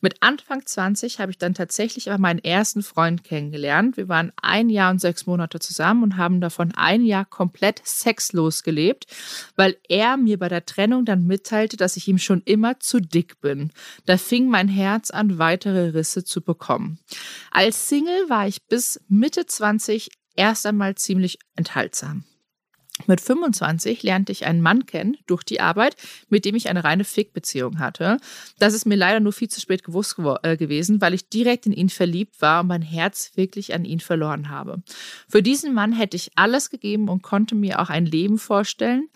Mit 0.00 0.22
Anfang 0.22 0.64
20 0.64 1.20
habe 1.20 1.30
ich 1.30 1.38
dann 1.38 1.54
tatsächlich 1.54 2.10
aber 2.10 2.18
meinen 2.18 2.38
ersten 2.38 2.82
Freund 2.82 3.24
kennengelernt. 3.24 3.96
Wir 3.96 4.08
waren 4.08 4.32
ein 4.40 4.68
Jahr 4.68 4.90
und 4.90 5.00
sechs 5.00 5.26
Monate 5.26 5.58
zusammen 5.58 6.02
und 6.02 6.16
haben 6.16 6.40
davon 6.40 6.72
ein 6.74 7.04
Jahr 7.04 7.24
komplett 7.24 7.80
sexlos 7.84 8.62
gelebt, 8.62 9.06
weil 9.56 9.76
er 9.88 10.16
mir 10.16 10.38
bei 10.38 10.48
der 10.48 10.66
Trennung 10.66 11.04
dann 11.04 11.26
mitteilte, 11.26 11.76
dass 11.76 11.96
ich 11.96 12.08
ihm 12.08 12.18
schon 12.18 12.42
immer 12.44 12.80
zu 12.80 13.00
dick 13.00 13.40
bin. 13.40 13.72
Da 14.06 14.16
fing 14.16 14.48
mein 14.48 14.68
Herz 14.68 15.10
an, 15.10 15.38
weitere 15.38 15.90
Risse 15.90 16.24
zu 16.24 16.40
bekommen. 16.40 16.98
Als 17.50 17.88
Single 17.88 18.28
war 18.28 18.46
ich 18.46 18.66
bis 18.66 19.00
Mitte 19.08 19.46
20 19.46 20.10
erst 20.36 20.66
einmal 20.66 20.94
ziemlich 20.94 21.38
enthaltsam. 21.56 22.24
Mit 23.06 23.20
25 23.20 24.02
lernte 24.02 24.32
ich 24.32 24.46
einen 24.46 24.60
Mann 24.60 24.86
kennen 24.86 25.16
durch 25.26 25.42
die 25.42 25.60
Arbeit, 25.60 25.96
mit 26.28 26.44
dem 26.44 26.54
ich 26.54 26.68
eine 26.68 26.84
reine 26.84 27.04
Fick-Beziehung 27.04 27.78
hatte. 27.78 28.18
Das 28.58 28.74
ist 28.74 28.86
mir 28.86 28.96
leider 28.96 29.20
nur 29.20 29.32
viel 29.32 29.48
zu 29.48 29.60
spät 29.60 29.84
gewusst 29.84 30.16
äh, 30.42 30.56
gewesen, 30.56 31.00
weil 31.00 31.14
ich 31.14 31.28
direkt 31.28 31.66
in 31.66 31.72
ihn 31.72 31.88
verliebt 31.88 32.40
war 32.40 32.60
und 32.60 32.68
mein 32.68 32.82
Herz 32.82 33.32
wirklich 33.34 33.74
an 33.74 33.84
ihn 33.84 34.00
verloren 34.00 34.48
habe. 34.48 34.82
Für 35.28 35.42
diesen 35.42 35.74
Mann 35.74 35.92
hätte 35.92 36.16
ich 36.16 36.30
alles 36.36 36.70
gegeben 36.70 37.08
und 37.08 37.22
konnte 37.22 37.54
mir 37.54 37.80
auch 37.80 37.90
ein 37.90 38.06
Leben 38.06 38.38
vorstellen. 38.38 39.08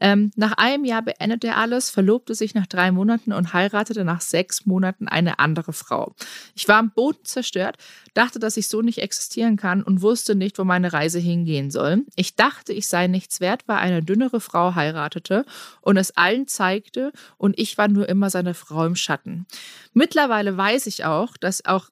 Ähm, 0.00 0.30
nach 0.34 0.52
einem 0.52 0.84
Jahr 0.84 1.02
beendete 1.02 1.48
er 1.48 1.56
alles, 1.58 1.90
verlobte 1.90 2.34
sich 2.34 2.54
nach 2.54 2.66
drei 2.66 2.90
Monaten 2.90 3.32
und 3.32 3.52
heiratete 3.52 4.04
nach 4.04 4.20
sechs 4.20 4.66
Monaten 4.66 5.08
eine 5.08 5.38
andere 5.38 5.72
Frau. 5.72 6.14
Ich 6.54 6.66
war 6.68 6.78
am 6.78 6.90
Boden 6.90 7.24
zerstört, 7.24 7.76
dachte, 8.14 8.38
dass 8.38 8.56
ich 8.56 8.68
so 8.68 8.82
nicht 8.82 8.98
existieren 8.98 9.56
kann 9.56 9.82
und 9.82 10.02
wusste 10.02 10.34
nicht, 10.34 10.58
wo 10.58 10.64
meine 10.64 10.92
Reise 10.92 11.18
hingehen 11.18 11.70
soll. 11.70 12.04
Ich 12.16 12.34
dachte, 12.34 12.72
ich 12.72 12.88
sei 12.88 13.06
nichts 13.06 13.40
wert, 13.40 13.62
weil 13.66 13.78
eine 13.78 14.02
dünnere 14.02 14.40
Frau 14.40 14.74
heiratete 14.74 15.44
und 15.80 15.96
es 15.96 16.16
allen 16.16 16.48
zeigte 16.48 17.12
und 17.36 17.58
ich 17.58 17.76
war 17.78 17.88
nur 17.88 18.08
immer 18.08 18.30
seine 18.30 18.54
Frau 18.54 18.86
im 18.86 18.96
Schatten. 18.96 19.46
Mittlerweile 19.92 20.56
weiß 20.56 20.86
ich 20.86 21.04
auch, 21.04 21.36
dass 21.36 21.64
auch 21.64 21.90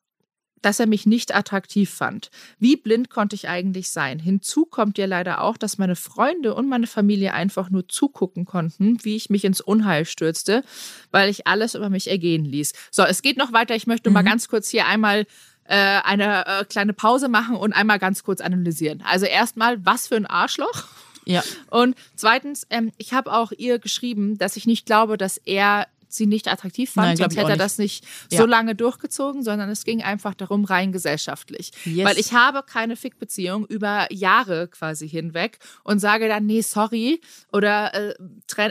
dass 0.63 0.81
er 0.81 0.87
mich 0.87 1.07
nicht 1.07 1.35
attraktiv 1.35 1.91
fand. 1.91 2.31
Wie 2.59 2.77
blind 2.77 3.11
konnte 3.11 3.37
ich 3.37 3.49
eigentlich 3.49 3.91
sein? 3.91 4.19
Hinzu 4.19 4.65
kommt 4.67 4.99
ja 4.99 5.07
leider 5.07 5.43
auch, 5.43 5.57
dass 5.57 5.79
meine 5.79 5.97
Freunde 5.97 6.55
und 6.55 6.69
meine 6.69 6.87
Familie 6.87 7.33
einfach 7.33 7.71
nur 7.71 7.89
zugucken 7.89 8.45
konnten, 8.45 8.99
wie 9.03 9.17
ich 9.17 9.31
mich 9.31 9.45
ins 9.45 9.61
Unheil 9.61 10.05
stürzte, 10.05 10.65
weil 11.11 11.29
ich 11.29 11.47
alles 11.47 11.75
über 11.75 11.91
mich 11.91 12.11
ergehen 12.11 12.45
ließ. 12.45 12.73
So, 12.91 13.03
es 13.05 13.23
geht 13.23 13.37
noch 13.37 13.53
weiter. 13.53 13.75
Ich 13.75 13.87
möchte 13.87 14.11
mhm. 14.11 14.15
mal 14.15 14.23
ganz 14.23 14.49
kurz 14.49 14.69
hier 14.69 14.87
einmal 14.87 15.27
äh, 15.65 16.01
eine 16.03 16.47
äh, 16.47 16.65
kleine 16.65 16.93
Pause 16.93 17.29
machen 17.29 17.57
und 17.57 17.73
einmal 17.73 17.99
ganz 17.99 18.23
kurz 18.23 18.41
analysieren. 18.41 19.03
Also 19.07 19.27
erstmal, 19.27 19.85
was 19.85 20.09
für 20.09 20.17
ein 20.17 20.27
Arschloch. 20.27 20.85
Ja. 21.25 21.45
Und 21.71 21.95
zweitens, 22.17 22.67
ähm, 22.71 22.91
ich 22.97 23.13
habe 23.13 23.33
auch 23.33 23.53
ihr 23.53 23.79
geschrieben, 23.79 24.39
dass 24.39 24.57
ich 24.57 24.67
nicht 24.67 24.87
glaube, 24.87 25.19
dass 25.19 25.37
er 25.37 25.87
sie 26.09 26.27
nicht 26.27 26.49
attraktiv 26.49 26.91
fand, 26.91 27.09
Nein, 27.09 27.17
sonst 27.19 27.37
hätte 27.37 27.51
er 27.51 27.57
das 27.57 27.79
nicht 27.79 28.05
Ja. 28.31 28.39
so 28.41 28.47
lange 28.47 28.75
durchgezogen, 28.75 29.43
sondern 29.43 29.69
es 29.71 29.85
ging 29.85 30.03
einfach 30.03 30.35
darum, 30.35 30.65
rein 30.65 30.91
gesellschaftlich. 30.93 31.73
Yes. 31.85 32.07
Weil 32.07 32.19
ich 32.19 32.33
habe 32.33 32.63
keine 32.63 32.97
Fickbeziehung 32.97 33.67
über 33.67 34.11
Jahre 34.13 34.69
quasi 34.69 35.09
hinweg 35.09 35.59
und 35.85 35.99
sage 35.99 36.29
dann, 36.29 36.47
nee, 36.47 36.63
sorry. 36.63 37.21
Oder 37.53 37.95
äh, 37.95 38.15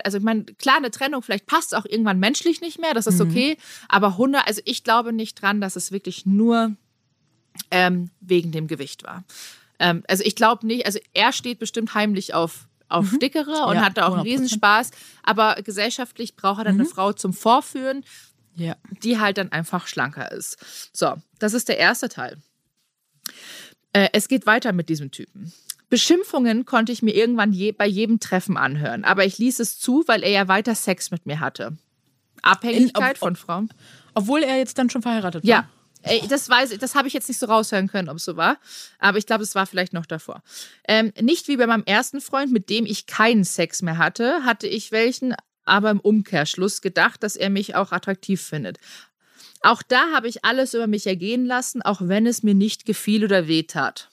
also 0.04 0.18
ich 0.18 0.24
meine, 0.24 0.44
klar, 0.46 0.78
eine 0.78 0.92
Trennung, 0.92 1.22
vielleicht 1.22 1.46
passt 1.46 1.76
auch 1.76 1.86
irgendwann 1.86 2.20
menschlich 2.20 2.62
nicht 2.62 2.80
mehr, 2.80 2.94
das 2.94 3.08
ist 3.08 3.20
Mhm. 3.20 3.30
okay. 3.30 3.58
Aber 3.88 4.18
100, 4.18 4.48
also 4.48 4.62
ich 4.66 4.84
glaube 4.84 5.14
nicht 5.14 5.42
dran, 5.42 5.62
dass 5.62 5.76
es 5.76 5.92
wirklich 5.92 6.26
nur 6.26 6.76
ähm, 7.72 8.10
wegen 8.22 8.52
dem 8.52 8.68
Gewicht 8.68 9.04
war. 9.04 9.24
Ähm, 9.80 10.04
also 10.08 10.24
ich 10.24 10.36
glaube 10.36 10.66
nicht, 10.66 10.86
also 10.86 11.00
er 11.14 11.32
steht 11.34 11.60
bestimmt 11.60 11.94
heimlich 11.94 12.34
auf, 12.34 12.68
auf 12.90 13.18
dickere 13.22 13.66
und 13.66 13.70
Mhm. 13.76 13.76
Ja, 13.76 13.86
hat 13.86 13.98
da 13.98 14.08
auch 14.08 14.14
einen 14.14 14.24
100%. 14.24 14.26
Riesenspaß. 14.26 14.92
Aber 15.24 15.56
gesellschaftlich 15.64 16.36
braucht 16.36 16.60
er 16.60 16.66
dann 16.66 16.76
Mhm. 16.76 16.82
eine 16.82 16.90
Frau 16.90 17.14
zum 17.14 17.34
Vorführen, 17.34 18.04
Ja. 18.56 18.76
die 19.04 19.20
halt 19.20 19.38
dann 19.38 19.52
einfach 19.52 19.88
schlanker 19.88 20.32
ist. 20.32 20.58
So, 20.94 21.16
das 21.40 21.54
ist 21.54 21.68
der 21.70 21.78
erste 21.78 22.10
Teil. 22.10 22.38
Äh, 23.94 24.10
es 24.14 24.28
geht 24.28 24.46
weiter 24.46 24.74
mit 24.74 24.90
diesem 24.90 25.12
Typen. 25.12 25.52
Beschimpfungen 25.90 26.66
konnte 26.66 26.92
ich 26.92 27.02
mir 27.02 27.16
irgendwann 27.16 27.54
je, 27.54 27.72
bei 27.72 27.88
jedem 27.88 28.20
Treffen 28.20 28.58
anhören, 28.58 29.06
aber 29.06 29.26
ich 29.26 29.38
ließ 29.38 29.60
es 29.60 29.80
zu, 29.80 30.04
weil 30.08 30.24
er 30.24 30.30
ja 30.32 30.48
weiter 30.48 30.76
Sex 30.76 31.12
mit 31.12 31.26
mir 31.26 31.40
hatte. 31.40 31.78
Abhängigkeit 32.42 33.14
ob- 33.16 33.20
von 33.20 33.36
Frauen. 33.36 33.70
Obwohl 34.14 34.44
er 34.44 34.58
jetzt 34.58 34.78
dann 34.78 34.90
schon 34.90 35.02
verheiratet 35.02 35.44
war. 35.44 35.50
Ja. 35.50 35.70
Das 36.30 36.50
weiß 36.50 36.78
das 36.80 36.96
habe 36.96 37.08
ich 37.08 37.14
jetzt 37.14 37.28
nicht 37.28 37.40
so 37.40 37.46
raushören 37.46 37.88
können, 37.88 38.10
ob 38.10 38.18
es 38.18 38.26
so 38.26 38.38
war. 38.38 38.58
Aber 39.00 39.18
ich 39.18 39.26
glaube, 39.26 39.44
es 39.44 39.56
war 39.56 39.66
vielleicht 39.66 39.94
noch 39.94 40.06
davor. 40.06 40.42
Ähm, 40.88 41.14
nicht 41.20 41.48
wie 41.48 41.58
bei 41.58 41.68
meinem 41.68 41.84
ersten 41.86 42.22
Freund, 42.22 42.52
mit 42.52 42.70
dem 42.70 42.86
ich 42.86 43.06
keinen 43.06 43.44
Sex 43.44 43.82
mehr 43.82 43.98
hatte, 43.98 44.44
hatte 44.44 44.68
ich 44.68 44.92
welchen, 44.92 45.36
aber 45.66 45.92
im 45.92 46.00
Umkehrschluss 46.00 46.82
gedacht, 46.82 47.24
dass 47.24 47.36
er 47.36 47.50
mich 47.50 47.76
auch 47.76 47.92
attraktiv 47.92 48.42
findet. 48.42 48.78
Auch 49.62 49.82
da 49.82 50.12
habe 50.14 50.28
ich 50.28 50.46
alles 50.46 50.74
über 50.74 50.88
mich 50.88 51.08
ergehen 51.08 51.46
lassen, 51.46 51.82
auch 51.82 52.02
wenn 52.02 52.26
es 52.26 52.44
mir 52.44 52.54
nicht 52.54 52.86
gefiel 52.86 53.24
oder 53.24 53.48
wehtat. 53.48 54.10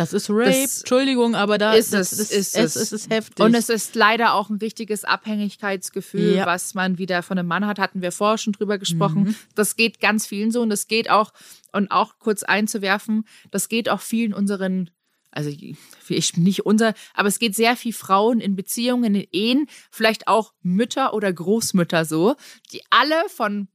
Das 0.00 0.14
ist 0.14 0.30
Rape. 0.30 0.50
Das 0.50 0.78
Entschuldigung, 0.78 1.34
aber 1.34 1.58
da 1.58 1.74
ist 1.74 1.92
das, 1.92 2.12
es, 2.12 2.18
das, 2.18 2.30
ist 2.30 2.56
es, 2.56 2.76
es. 2.76 2.76
es 2.76 2.92
ist 2.92 3.10
heftig. 3.10 3.44
Und 3.44 3.54
es 3.54 3.68
ist 3.68 3.94
leider 3.94 4.32
auch 4.32 4.48
ein 4.48 4.56
richtiges 4.56 5.04
Abhängigkeitsgefühl, 5.04 6.36
Ja. 6.36 6.46
was 6.46 6.72
man 6.74 6.96
wieder 6.96 7.22
von 7.22 7.38
einem 7.38 7.48
Mann 7.48 7.66
hat, 7.66 7.78
hatten 7.78 8.00
wir 8.00 8.10
vorher 8.10 8.38
schon 8.38 8.54
drüber 8.54 8.78
gesprochen. 8.78 9.24
Mhm. 9.24 9.36
Das 9.54 9.76
geht 9.76 10.00
ganz 10.00 10.26
vielen 10.26 10.50
so 10.50 10.62
und 10.62 10.70
das 10.70 10.88
geht 10.88 11.10
auch, 11.10 11.32
und 11.72 11.90
auch 11.90 12.18
kurz 12.18 12.42
einzuwerfen, 12.42 13.24
das 13.50 13.68
geht 13.68 13.90
auch 13.90 14.00
vielen 14.00 14.32
unseren, 14.32 14.90
also 15.30 15.50
ich 15.50 16.36
nicht 16.36 16.64
unser, 16.64 16.94
aber 17.14 17.28
es 17.28 17.38
geht 17.38 17.54
sehr 17.54 17.76
viel 17.76 17.92
Frauen 17.92 18.40
in 18.40 18.56
Beziehungen, 18.56 19.14
in 19.14 19.26
Ehen, 19.32 19.66
vielleicht 19.90 20.28
auch 20.28 20.54
Mütter 20.62 21.12
oder 21.12 21.30
Großmütter 21.32 22.04
so, 22.06 22.36
die 22.72 22.80
alle 22.90 23.28
von 23.28 23.68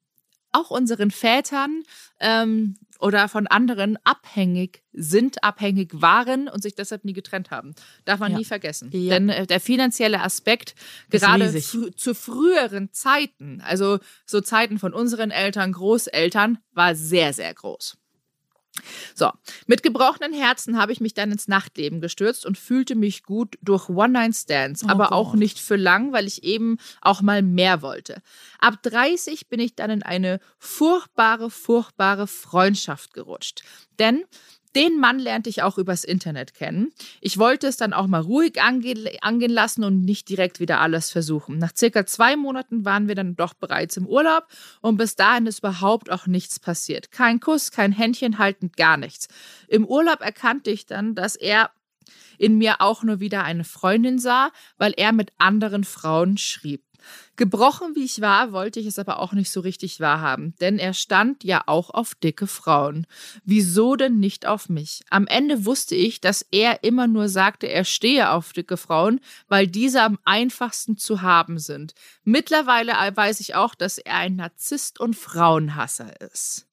auch 0.51 0.71
unseren 0.71 1.11
Vätern 1.11 1.83
ähm, 2.19 2.77
oder 2.99 3.27
von 3.29 3.47
anderen 3.47 3.97
abhängig 4.03 4.83
sind, 4.93 5.43
abhängig 5.43 5.91
waren 6.01 6.47
und 6.47 6.63
sich 6.63 6.75
deshalb 6.75 7.05
nie 7.05 7.13
getrennt 7.13 7.51
haben. 7.51 7.73
Darf 8.05 8.19
man 8.19 8.31
Ja. 8.31 8.37
nie 8.37 8.45
vergessen. 8.45 8.89
Ja. 8.93 9.15
Denn 9.15 9.29
äh, 9.29 9.45
der 9.45 9.59
finanzielle 9.59 10.21
Aspekt, 10.21 10.75
gerade 11.09 11.51
frü 11.61 11.91
zu 11.91 12.15
früheren 12.15 12.91
Zeiten, 12.91 13.61
also 13.61 13.99
so 14.25 14.41
Zeiten 14.41 14.79
von 14.79 14.93
unseren 14.93 15.31
Eltern, 15.31 15.73
Großeltern, 15.73 16.59
war 16.71 16.95
sehr, 16.95 17.33
sehr 17.33 17.53
groß. 17.53 17.97
So, 19.13 19.31
mit 19.67 19.83
gebrochenen 19.83 20.33
Herzen 20.33 20.77
habe 20.77 20.91
ich 20.91 20.99
mich 20.99 21.13
dann 21.13 21.31
ins 21.31 21.47
Nachtleben 21.47 22.01
gestürzt 22.01 22.45
und 22.45 22.57
fühlte 22.57 22.95
mich 22.95 23.23
gut 23.23 23.55
durch 23.61 23.89
One-Night-Stands, 23.89 24.83
Oh 24.83 24.89
aber 24.89 25.13
auch 25.13 25.31
Gott. 25.31 25.39
nicht 25.39 25.59
für 25.59 25.75
lang, 25.75 26.11
weil 26.11 26.27
ich 26.27 26.43
eben 26.43 26.77
auch 27.01 27.21
mal 27.21 27.41
mehr 27.41 27.81
wollte. 27.81 28.21
Ab 28.59 28.81
30 28.83 29.47
bin 29.47 29.59
ich 29.59 29.75
dann 29.75 29.89
in 29.89 30.03
eine 30.03 30.39
furchtbare, 30.59 31.49
furchtbare 31.49 32.27
Freundschaft 32.27 33.13
gerutscht. 33.13 33.63
Denn 33.99 34.25
den 34.75 34.99
Mann 34.99 35.19
lernte 35.19 35.49
ich 35.49 35.63
auch 35.63 35.77
übers 35.77 36.03
Internet 36.03 36.53
kennen. 36.53 36.91
Ich 37.21 37.37
wollte 37.37 37.67
es 37.67 37.77
dann 37.77 37.93
auch 37.93 38.07
mal 38.07 38.21
ruhig 38.21 38.61
angehen, 38.61 39.07
angehen 39.21 39.51
lassen 39.51 39.83
und 39.83 40.01
nicht 40.01 40.29
direkt 40.29 40.59
wieder 40.59 40.81
alles 40.81 41.11
versuchen. 41.11 41.57
Nach 41.57 41.71
circa 41.75 42.05
zwei 42.05 42.35
Monaten 42.35 42.85
waren 42.85 43.07
wir 43.07 43.15
dann 43.15 43.35
doch 43.35 43.53
bereits 43.53 43.97
im 43.97 44.05
Urlaub 44.05 44.45
und 44.81 44.97
bis 44.97 45.15
dahin 45.15 45.47
ist 45.47 45.59
überhaupt 45.59 46.11
auch 46.11 46.27
nichts 46.27 46.59
passiert. 46.59 47.11
Kein 47.11 47.39
Kuss, 47.39 47.71
kein 47.71 47.91
Händchen 47.91 48.37
halten, 48.37 48.71
gar 48.75 48.97
nichts. 48.97 49.27
Im 49.67 49.85
Urlaub 49.85 50.21
erkannte 50.21 50.71
ich 50.71 50.85
dann, 50.85 51.15
dass 51.15 51.35
er 51.35 51.71
in 52.37 52.57
mir 52.57 52.81
auch 52.81 53.03
nur 53.03 53.19
wieder 53.19 53.43
eine 53.43 53.63
Freundin 53.63 54.19
sah, 54.19 54.51
weil 54.77 54.93
er 54.97 55.13
mit 55.13 55.31
anderen 55.37 55.83
Frauen 55.83 56.37
schrieb. 56.37 56.83
Gebrochen 57.35 57.95
wie 57.95 58.03
ich 58.03 58.21
war, 58.21 58.51
wollte 58.51 58.79
ich 58.79 58.85
es 58.85 58.99
aber 58.99 59.19
auch 59.19 59.33
nicht 59.33 59.51
so 59.51 59.59
richtig 59.59 59.99
wahrhaben, 59.99 60.53
denn 60.61 60.79
er 60.79 60.93
stand 60.93 61.43
ja 61.43 61.63
auch 61.65 61.89
auf 61.89 62.15
dicke 62.15 62.47
Frauen. 62.47 63.07
Wieso 63.43 63.95
denn 63.95 64.19
nicht 64.19 64.45
auf 64.45 64.69
mich? 64.69 65.03
Am 65.09 65.27
Ende 65.27 65.65
wusste 65.65 65.95
ich, 65.95 66.21
dass 66.21 66.45
er 66.51 66.83
immer 66.83 67.07
nur 67.07 67.27
sagte, 67.29 67.67
er 67.67 67.83
stehe 67.83 68.31
auf 68.31 68.53
dicke 68.53 68.77
Frauen, 68.77 69.19
weil 69.47 69.67
diese 69.67 70.01
am 70.01 70.17
einfachsten 70.23 70.97
zu 70.97 71.21
haben 71.21 71.59
sind. 71.59 71.93
Mittlerweile 72.23 72.93
weiß 72.93 73.39
ich 73.41 73.55
auch, 73.55 73.75
dass 73.75 73.97
er 73.97 74.15
ein 74.15 74.35
Narzisst 74.37 74.99
und 74.99 75.15
Frauenhasser 75.15 76.21
ist. 76.21 76.67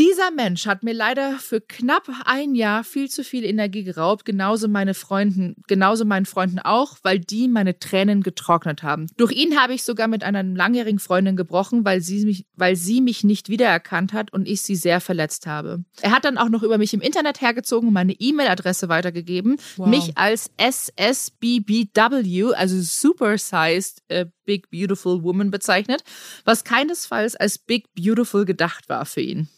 Dieser 0.00 0.32
Mensch 0.32 0.66
hat 0.66 0.82
mir 0.82 0.92
leider 0.92 1.38
für 1.38 1.60
knapp 1.60 2.08
ein 2.24 2.56
Jahr 2.56 2.82
viel 2.82 3.08
zu 3.08 3.22
viel 3.22 3.44
Energie 3.44 3.84
geraubt, 3.84 4.24
genauso 4.24 4.66
meine 4.66 4.92
Freunden, 4.92 5.54
genauso 5.68 6.04
meinen 6.04 6.26
Freunden 6.26 6.58
auch, 6.58 6.96
weil 7.04 7.20
die 7.20 7.46
meine 7.46 7.78
Tränen 7.78 8.24
getrocknet 8.24 8.82
haben. 8.82 9.06
Durch 9.16 9.30
ihn 9.30 9.56
habe 9.56 9.72
ich 9.72 9.84
sogar 9.84 10.08
mit 10.08 10.24
einer 10.24 10.42
langjährigen 10.42 10.98
Freundin 10.98 11.36
gebrochen, 11.36 11.84
weil 11.84 12.00
sie 12.00 12.24
mich, 12.24 12.44
weil 12.56 12.74
sie 12.74 13.00
mich 13.00 13.22
nicht 13.22 13.48
wiedererkannt 13.48 14.12
hat 14.12 14.32
und 14.32 14.48
ich 14.48 14.62
sie 14.62 14.74
sehr 14.74 15.00
verletzt 15.00 15.46
habe. 15.46 15.84
Er 16.00 16.10
hat 16.10 16.24
dann 16.24 16.38
auch 16.38 16.48
noch 16.48 16.64
über 16.64 16.76
mich 16.76 16.92
im 16.92 17.00
Internet 17.00 17.40
hergezogen 17.40 17.88
und 17.88 17.94
meine 17.94 18.14
E-Mail-Adresse 18.14 18.88
weitergegeben, 18.88 19.58
wow. 19.76 19.86
mich 19.86 20.18
als 20.18 20.50
SSBBW, 20.56 22.52
also 22.54 22.80
Supersized 22.80 24.02
äh, 24.08 24.26
Big 24.44 24.70
Beautiful 24.70 25.22
Woman 25.22 25.52
bezeichnet, 25.52 26.02
was 26.44 26.64
keinesfalls 26.64 27.36
als 27.36 27.58
Big 27.58 27.94
Beautiful 27.94 28.44
gedacht 28.44 28.88
war 28.88 29.06
für 29.06 29.20
ihn. 29.20 29.48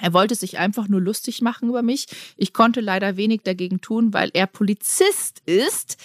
Er 0.00 0.12
wollte 0.12 0.34
sich 0.34 0.58
einfach 0.58 0.88
nur 0.88 1.00
lustig 1.00 1.42
machen 1.42 1.68
über 1.68 1.82
mich. 1.82 2.06
Ich 2.36 2.52
konnte 2.52 2.80
leider 2.80 3.16
wenig 3.16 3.42
dagegen 3.44 3.80
tun, 3.80 4.12
weil 4.12 4.30
er 4.32 4.46
Polizist 4.46 5.42
ist. 5.46 5.96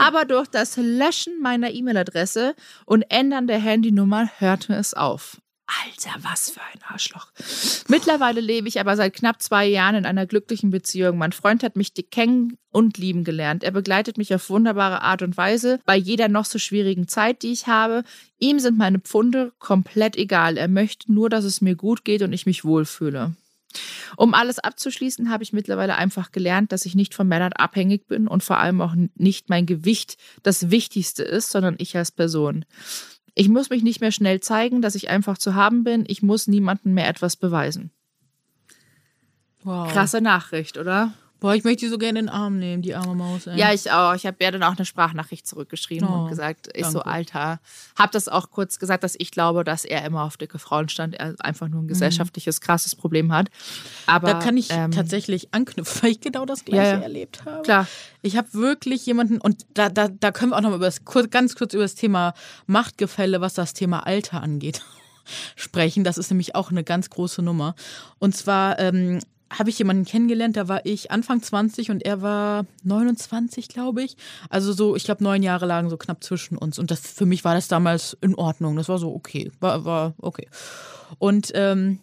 Aber 0.00 0.24
durch 0.24 0.48
das 0.48 0.76
Löschen 0.76 1.40
meiner 1.40 1.70
E-Mail-Adresse 1.72 2.54
und 2.86 3.02
Ändern 3.10 3.46
der 3.46 3.58
Handynummer 3.58 4.30
hörte 4.38 4.74
es 4.74 4.94
auf. 4.94 5.40
Alter, 5.66 6.10
was 6.22 6.50
für 6.50 6.60
ein 6.60 6.80
Arschloch. 6.86 7.28
Mittlerweile 7.88 8.40
lebe 8.40 8.68
ich 8.68 8.80
aber 8.80 8.96
seit 8.96 9.14
knapp 9.14 9.42
zwei 9.42 9.66
Jahren 9.66 9.94
in 9.94 10.04
einer 10.04 10.26
glücklichen 10.26 10.70
Beziehung. 10.70 11.16
Mein 11.16 11.32
Freund 11.32 11.62
hat 11.62 11.76
mich 11.76 11.94
kennen 12.10 12.58
und 12.70 12.98
lieben 12.98 13.24
gelernt. 13.24 13.64
Er 13.64 13.70
begleitet 13.70 14.18
mich 14.18 14.34
auf 14.34 14.50
wunderbare 14.50 15.00
Art 15.00 15.22
und 15.22 15.36
Weise 15.36 15.80
bei 15.86 15.96
jeder 15.96 16.28
noch 16.28 16.44
so 16.44 16.58
schwierigen 16.58 17.08
Zeit, 17.08 17.42
die 17.42 17.52
ich 17.52 17.66
habe. 17.66 18.04
Ihm 18.38 18.58
sind 18.58 18.76
meine 18.76 18.98
Pfunde 18.98 19.52
komplett 19.58 20.16
egal. 20.16 20.58
Er 20.58 20.68
möchte 20.68 21.10
nur, 21.12 21.30
dass 21.30 21.44
es 21.44 21.62
mir 21.62 21.76
gut 21.76 22.04
geht 22.04 22.20
und 22.22 22.32
ich 22.32 22.44
mich 22.44 22.64
wohlfühle. 22.64 23.34
Um 24.16 24.34
alles 24.34 24.58
abzuschließen, 24.58 25.30
habe 25.30 25.42
ich 25.42 25.52
mittlerweile 25.52 25.96
einfach 25.96 26.30
gelernt, 26.30 26.72
dass 26.72 26.86
ich 26.86 26.94
nicht 26.94 27.14
von 27.14 27.26
Männern 27.26 27.52
abhängig 27.52 28.06
bin 28.06 28.28
und 28.28 28.44
vor 28.44 28.58
allem 28.58 28.80
auch 28.80 28.94
nicht 29.16 29.48
mein 29.48 29.66
Gewicht 29.66 30.16
das 30.42 30.70
Wichtigste 30.70 31.22
ist, 31.24 31.50
sondern 31.50 31.74
ich 31.78 31.96
als 31.96 32.12
Person. 32.12 32.64
Ich 33.34 33.48
muss 33.48 33.70
mich 33.70 33.82
nicht 33.82 34.00
mehr 34.00 34.12
schnell 34.12 34.40
zeigen, 34.40 34.80
dass 34.80 34.94
ich 34.94 35.10
einfach 35.10 35.38
zu 35.38 35.54
haben 35.54 35.84
bin. 35.84 36.04
Ich 36.06 36.22
muss 36.22 36.46
niemandem 36.46 36.94
mehr 36.94 37.08
etwas 37.08 37.36
beweisen. 37.36 37.90
Wow. 39.64 39.90
Krasse 39.92 40.20
Nachricht, 40.20 40.78
oder? 40.78 41.12
Boah, 41.40 41.54
ich 41.54 41.62
möchte 41.64 41.84
die 41.84 41.90
so 41.90 41.98
gerne 41.98 42.20
in 42.20 42.26
den 42.26 42.34
Arm 42.34 42.58
nehmen, 42.58 42.80
die 42.80 42.94
arme 42.94 43.14
Maus. 43.14 43.46
Ey. 43.46 43.58
Ja, 43.58 43.72
ich 43.72 43.90
auch. 43.90 44.14
Ich 44.14 44.24
habe 44.24 44.36
ja 44.40 44.50
dann 44.50 44.62
auch 44.62 44.76
eine 44.76 44.86
Sprachnachricht 44.86 45.46
zurückgeschrieben 45.46 46.08
oh, 46.08 46.22
und 46.22 46.28
gesagt, 46.30 46.68
ich 46.68 46.82
danke. 46.82 46.92
so, 46.92 47.02
Alter. 47.02 47.60
Hab 47.96 48.12
das 48.12 48.28
auch 48.28 48.50
kurz 48.50 48.78
gesagt, 48.78 49.04
dass 49.04 49.14
ich 49.18 49.30
glaube, 49.30 49.62
dass 49.62 49.84
er 49.84 50.04
immer 50.06 50.22
auf 50.22 50.36
dicke 50.36 50.58
Frauen 50.58 50.88
stand. 50.88 51.14
Er 51.14 51.34
einfach 51.40 51.68
nur 51.68 51.82
ein 51.82 51.84
mhm. 51.84 51.88
gesellschaftliches, 51.88 52.60
krasses 52.60 52.94
Problem 52.94 53.30
hat. 53.30 53.50
Aber 54.06 54.32
da 54.32 54.38
kann 54.38 54.56
ich 54.56 54.68
ähm, 54.70 54.90
tatsächlich 54.90 55.52
anknüpfen, 55.52 56.02
weil 56.02 56.12
ich 56.12 56.20
genau 56.20 56.46
das 56.46 56.64
Gleiche 56.64 56.96
ja, 56.96 57.00
erlebt 57.00 57.44
habe. 57.44 57.62
Klar. 57.62 57.86
Ich 58.22 58.38
habe 58.38 58.54
wirklich 58.54 59.04
jemanden, 59.04 59.38
und 59.38 59.66
da, 59.74 59.90
da, 59.90 60.08
da 60.08 60.32
können 60.32 60.52
wir 60.52 60.56
auch 60.56 60.62
noch 60.62 60.70
mal 60.70 60.76
über 60.76 60.86
das, 60.86 61.02
ganz 61.30 61.56
kurz 61.56 61.74
über 61.74 61.82
das 61.82 61.94
Thema 61.94 62.32
Machtgefälle, 62.66 63.42
was 63.42 63.52
das 63.52 63.74
Thema 63.74 64.06
Alter 64.06 64.42
angeht 64.42 64.82
sprechen. 65.56 66.04
Das 66.04 66.16
ist 66.16 66.30
nämlich 66.30 66.54
auch 66.54 66.70
eine 66.70 66.84
ganz 66.84 67.10
große 67.10 67.42
Nummer. 67.42 67.74
Und 68.18 68.34
zwar 68.34 68.78
ähm, 68.78 69.20
habe 69.50 69.70
ich 69.70 69.78
jemanden 69.78 70.04
kennengelernt, 70.04 70.56
da 70.56 70.68
war 70.68 70.84
ich 70.84 71.10
Anfang 71.10 71.42
20 71.42 71.90
und 71.90 72.04
er 72.04 72.22
war 72.22 72.66
29, 72.82 73.68
glaube 73.68 74.02
ich. 74.02 74.16
Also 74.48 74.72
so, 74.72 74.96
ich 74.96 75.04
glaube, 75.04 75.22
neun 75.22 75.42
Jahre 75.42 75.66
lagen 75.66 75.90
so 75.90 75.96
knapp 75.96 76.24
zwischen 76.24 76.56
uns. 76.58 76.78
Und 76.78 76.90
das 76.90 77.00
für 77.00 77.26
mich 77.26 77.44
war 77.44 77.54
das 77.54 77.68
damals 77.68 78.16
in 78.20 78.34
Ordnung. 78.34 78.76
Das 78.76 78.88
war 78.88 78.98
so 78.98 79.14
okay. 79.14 79.52
War, 79.60 79.84
war 79.84 80.14
okay. 80.18 80.48
Und 81.18 81.52
ähm, 81.54 82.00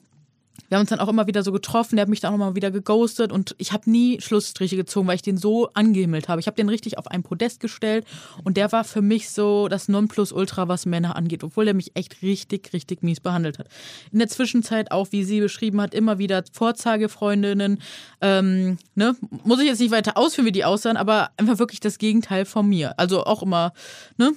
wir 0.72 0.78
haben 0.78 0.84
uns 0.84 0.90
dann 0.90 1.02
auch 1.02 1.10
immer 1.10 1.28
wieder 1.28 1.44
so 1.44 1.52
getroffen, 1.52 1.98
der 1.98 2.04
hat 2.04 2.10
mich 2.10 2.22
dann 2.22 2.32
auch 2.32 2.36
immer 2.36 2.56
wieder 2.56 2.72
geghostet 2.72 3.34
und 3.34 3.56
ich 3.58 3.74
habe 3.74 3.92
nie 3.92 4.22
Schlussstriche 4.22 4.78
gezogen, 4.78 5.06
weil 5.06 5.16
ich 5.16 5.22
den 5.22 5.36
so 5.36 5.68
angehimmelt 5.74 6.30
habe. 6.30 6.40
Ich 6.40 6.48
habe 6.48 6.56
den 6.56 6.70
richtig 6.70 6.98
auf 6.98 7.08
ein 7.08 7.24
Podest 7.24 7.60
gestellt 7.60 8.08
und 8.46 8.56
der 8.56 8.72
war 8.72 8.86
für 8.86 9.02
mich 9.02 9.32
so 9.32 9.68
das 9.68 9.90
Nonplusultra, 9.90 10.70
was 10.70 10.86
Männer 10.86 11.18
angeht, 11.18 11.44
obwohl 11.44 11.68
er 11.68 11.74
mich 11.74 11.92
echt 11.96 12.22
richtig, 12.22 12.72
richtig 12.72 13.04
mies 13.04 13.20
behandelt 13.20 13.60
hat. 13.60 13.68
In 14.14 14.20
der 14.20 14.30
Zwischenzeit 14.30 14.94
auch, 14.94 15.10
wie 15.12 15.26
sie 15.26 15.42
beschrieben 15.42 15.82
hat, 15.82 15.94
immer 15.94 16.20
wieder 16.20 16.42
Vorzeigefreundinnen. 16.54 17.82
Ähm, 18.22 18.78
ne? 18.96 19.18
Muss 19.44 19.60
ich 19.60 19.68
jetzt 19.68 19.82
nicht 19.82 19.92
weiter 19.92 20.16
ausführen, 20.16 20.46
wie 20.46 20.54
die 20.54 20.64
aussahen, 20.64 20.96
aber 20.96 21.32
einfach 21.36 21.60
wirklich 21.60 21.82
das 21.82 21.98
Gegenteil 21.98 22.46
von 22.46 22.66
mir. 22.66 22.98
Also 22.98 23.26
auch 23.26 23.44
immer, 23.44 23.74
ne? 24.16 24.32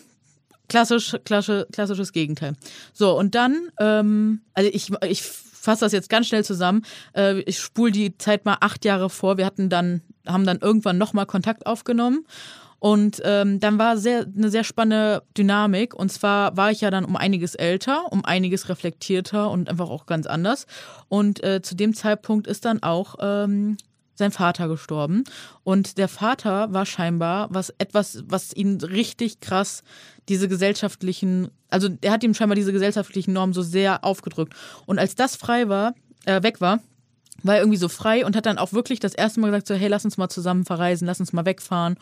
Klassisch, 0.66 1.14
klassisch, 1.24 1.64
klassisches 1.70 2.12
Gegenteil. 2.12 2.56
So, 2.92 3.16
und 3.16 3.36
dann, 3.36 3.68
ähm, 3.78 4.40
also 4.54 4.70
ich, 4.72 4.90
ich 5.06 5.22
fasse 5.64 5.84
das 5.84 5.92
jetzt 5.92 6.08
ganz 6.08 6.28
schnell 6.28 6.44
zusammen. 6.44 6.82
Äh, 7.14 7.40
ich 7.40 7.58
spule 7.58 7.92
die 7.92 8.16
Zeit 8.18 8.44
mal 8.44 8.58
acht 8.60 8.84
Jahre 8.84 9.10
vor. 9.10 9.36
Wir 9.36 9.46
hatten 9.46 9.68
dann, 9.68 10.02
haben 10.26 10.46
dann 10.46 10.58
irgendwann 10.58 10.98
nochmal 10.98 11.26
Kontakt 11.26 11.66
aufgenommen. 11.66 12.26
Und 12.78 13.22
ähm, 13.24 13.60
dann 13.60 13.78
war 13.78 13.96
sehr, 13.96 14.26
eine 14.36 14.50
sehr 14.50 14.62
spannende 14.62 15.22
Dynamik. 15.38 15.94
Und 15.94 16.12
zwar 16.12 16.54
war 16.58 16.70
ich 16.70 16.82
ja 16.82 16.90
dann 16.90 17.06
um 17.06 17.16
einiges 17.16 17.54
älter, 17.54 18.12
um 18.12 18.26
einiges 18.26 18.68
reflektierter 18.68 19.50
und 19.50 19.70
einfach 19.70 19.88
auch 19.88 20.04
ganz 20.04 20.26
anders. 20.26 20.66
Und 21.08 21.42
äh, 21.42 21.62
zu 21.62 21.76
dem 21.76 21.94
Zeitpunkt 21.94 22.46
ist 22.46 22.66
dann 22.66 22.82
auch 22.82 23.14
ähm, 23.20 23.78
sein 24.14 24.30
Vater 24.30 24.68
gestorben. 24.68 25.24
Und 25.62 25.98
der 25.98 26.08
Vater 26.08 26.72
war 26.72 26.86
scheinbar 26.86 27.48
was 27.50 27.70
etwas, 27.78 28.24
was 28.26 28.54
ihn 28.54 28.80
richtig 28.80 29.40
krass 29.40 29.82
diese 30.28 30.48
gesellschaftlichen, 30.48 31.50
also 31.68 31.88
er 32.00 32.12
hat 32.12 32.22
ihm 32.22 32.34
scheinbar 32.34 32.56
diese 32.56 32.72
gesellschaftlichen 32.72 33.32
Normen 33.32 33.52
so 33.52 33.62
sehr 33.62 34.04
aufgedrückt. 34.04 34.54
Und 34.86 34.98
als 34.98 35.14
das 35.14 35.36
frei 35.36 35.68
war, 35.68 35.94
äh, 36.24 36.42
weg 36.42 36.60
war, 36.60 36.80
war 37.42 37.56
er 37.56 37.60
irgendwie 37.60 37.78
so 37.78 37.88
frei 37.88 38.24
und 38.24 38.36
hat 38.36 38.46
dann 38.46 38.58
auch 38.58 38.72
wirklich 38.72 39.00
das 39.00 39.14
erste 39.14 39.40
Mal 39.40 39.48
gesagt, 39.48 39.66
so, 39.66 39.74
hey, 39.74 39.88
lass 39.88 40.04
uns 40.04 40.16
mal 40.16 40.28
zusammen 40.28 40.64
verreisen, 40.64 41.06
lass 41.06 41.20
uns 41.20 41.32
mal 41.32 41.44
wegfahren. 41.44 41.96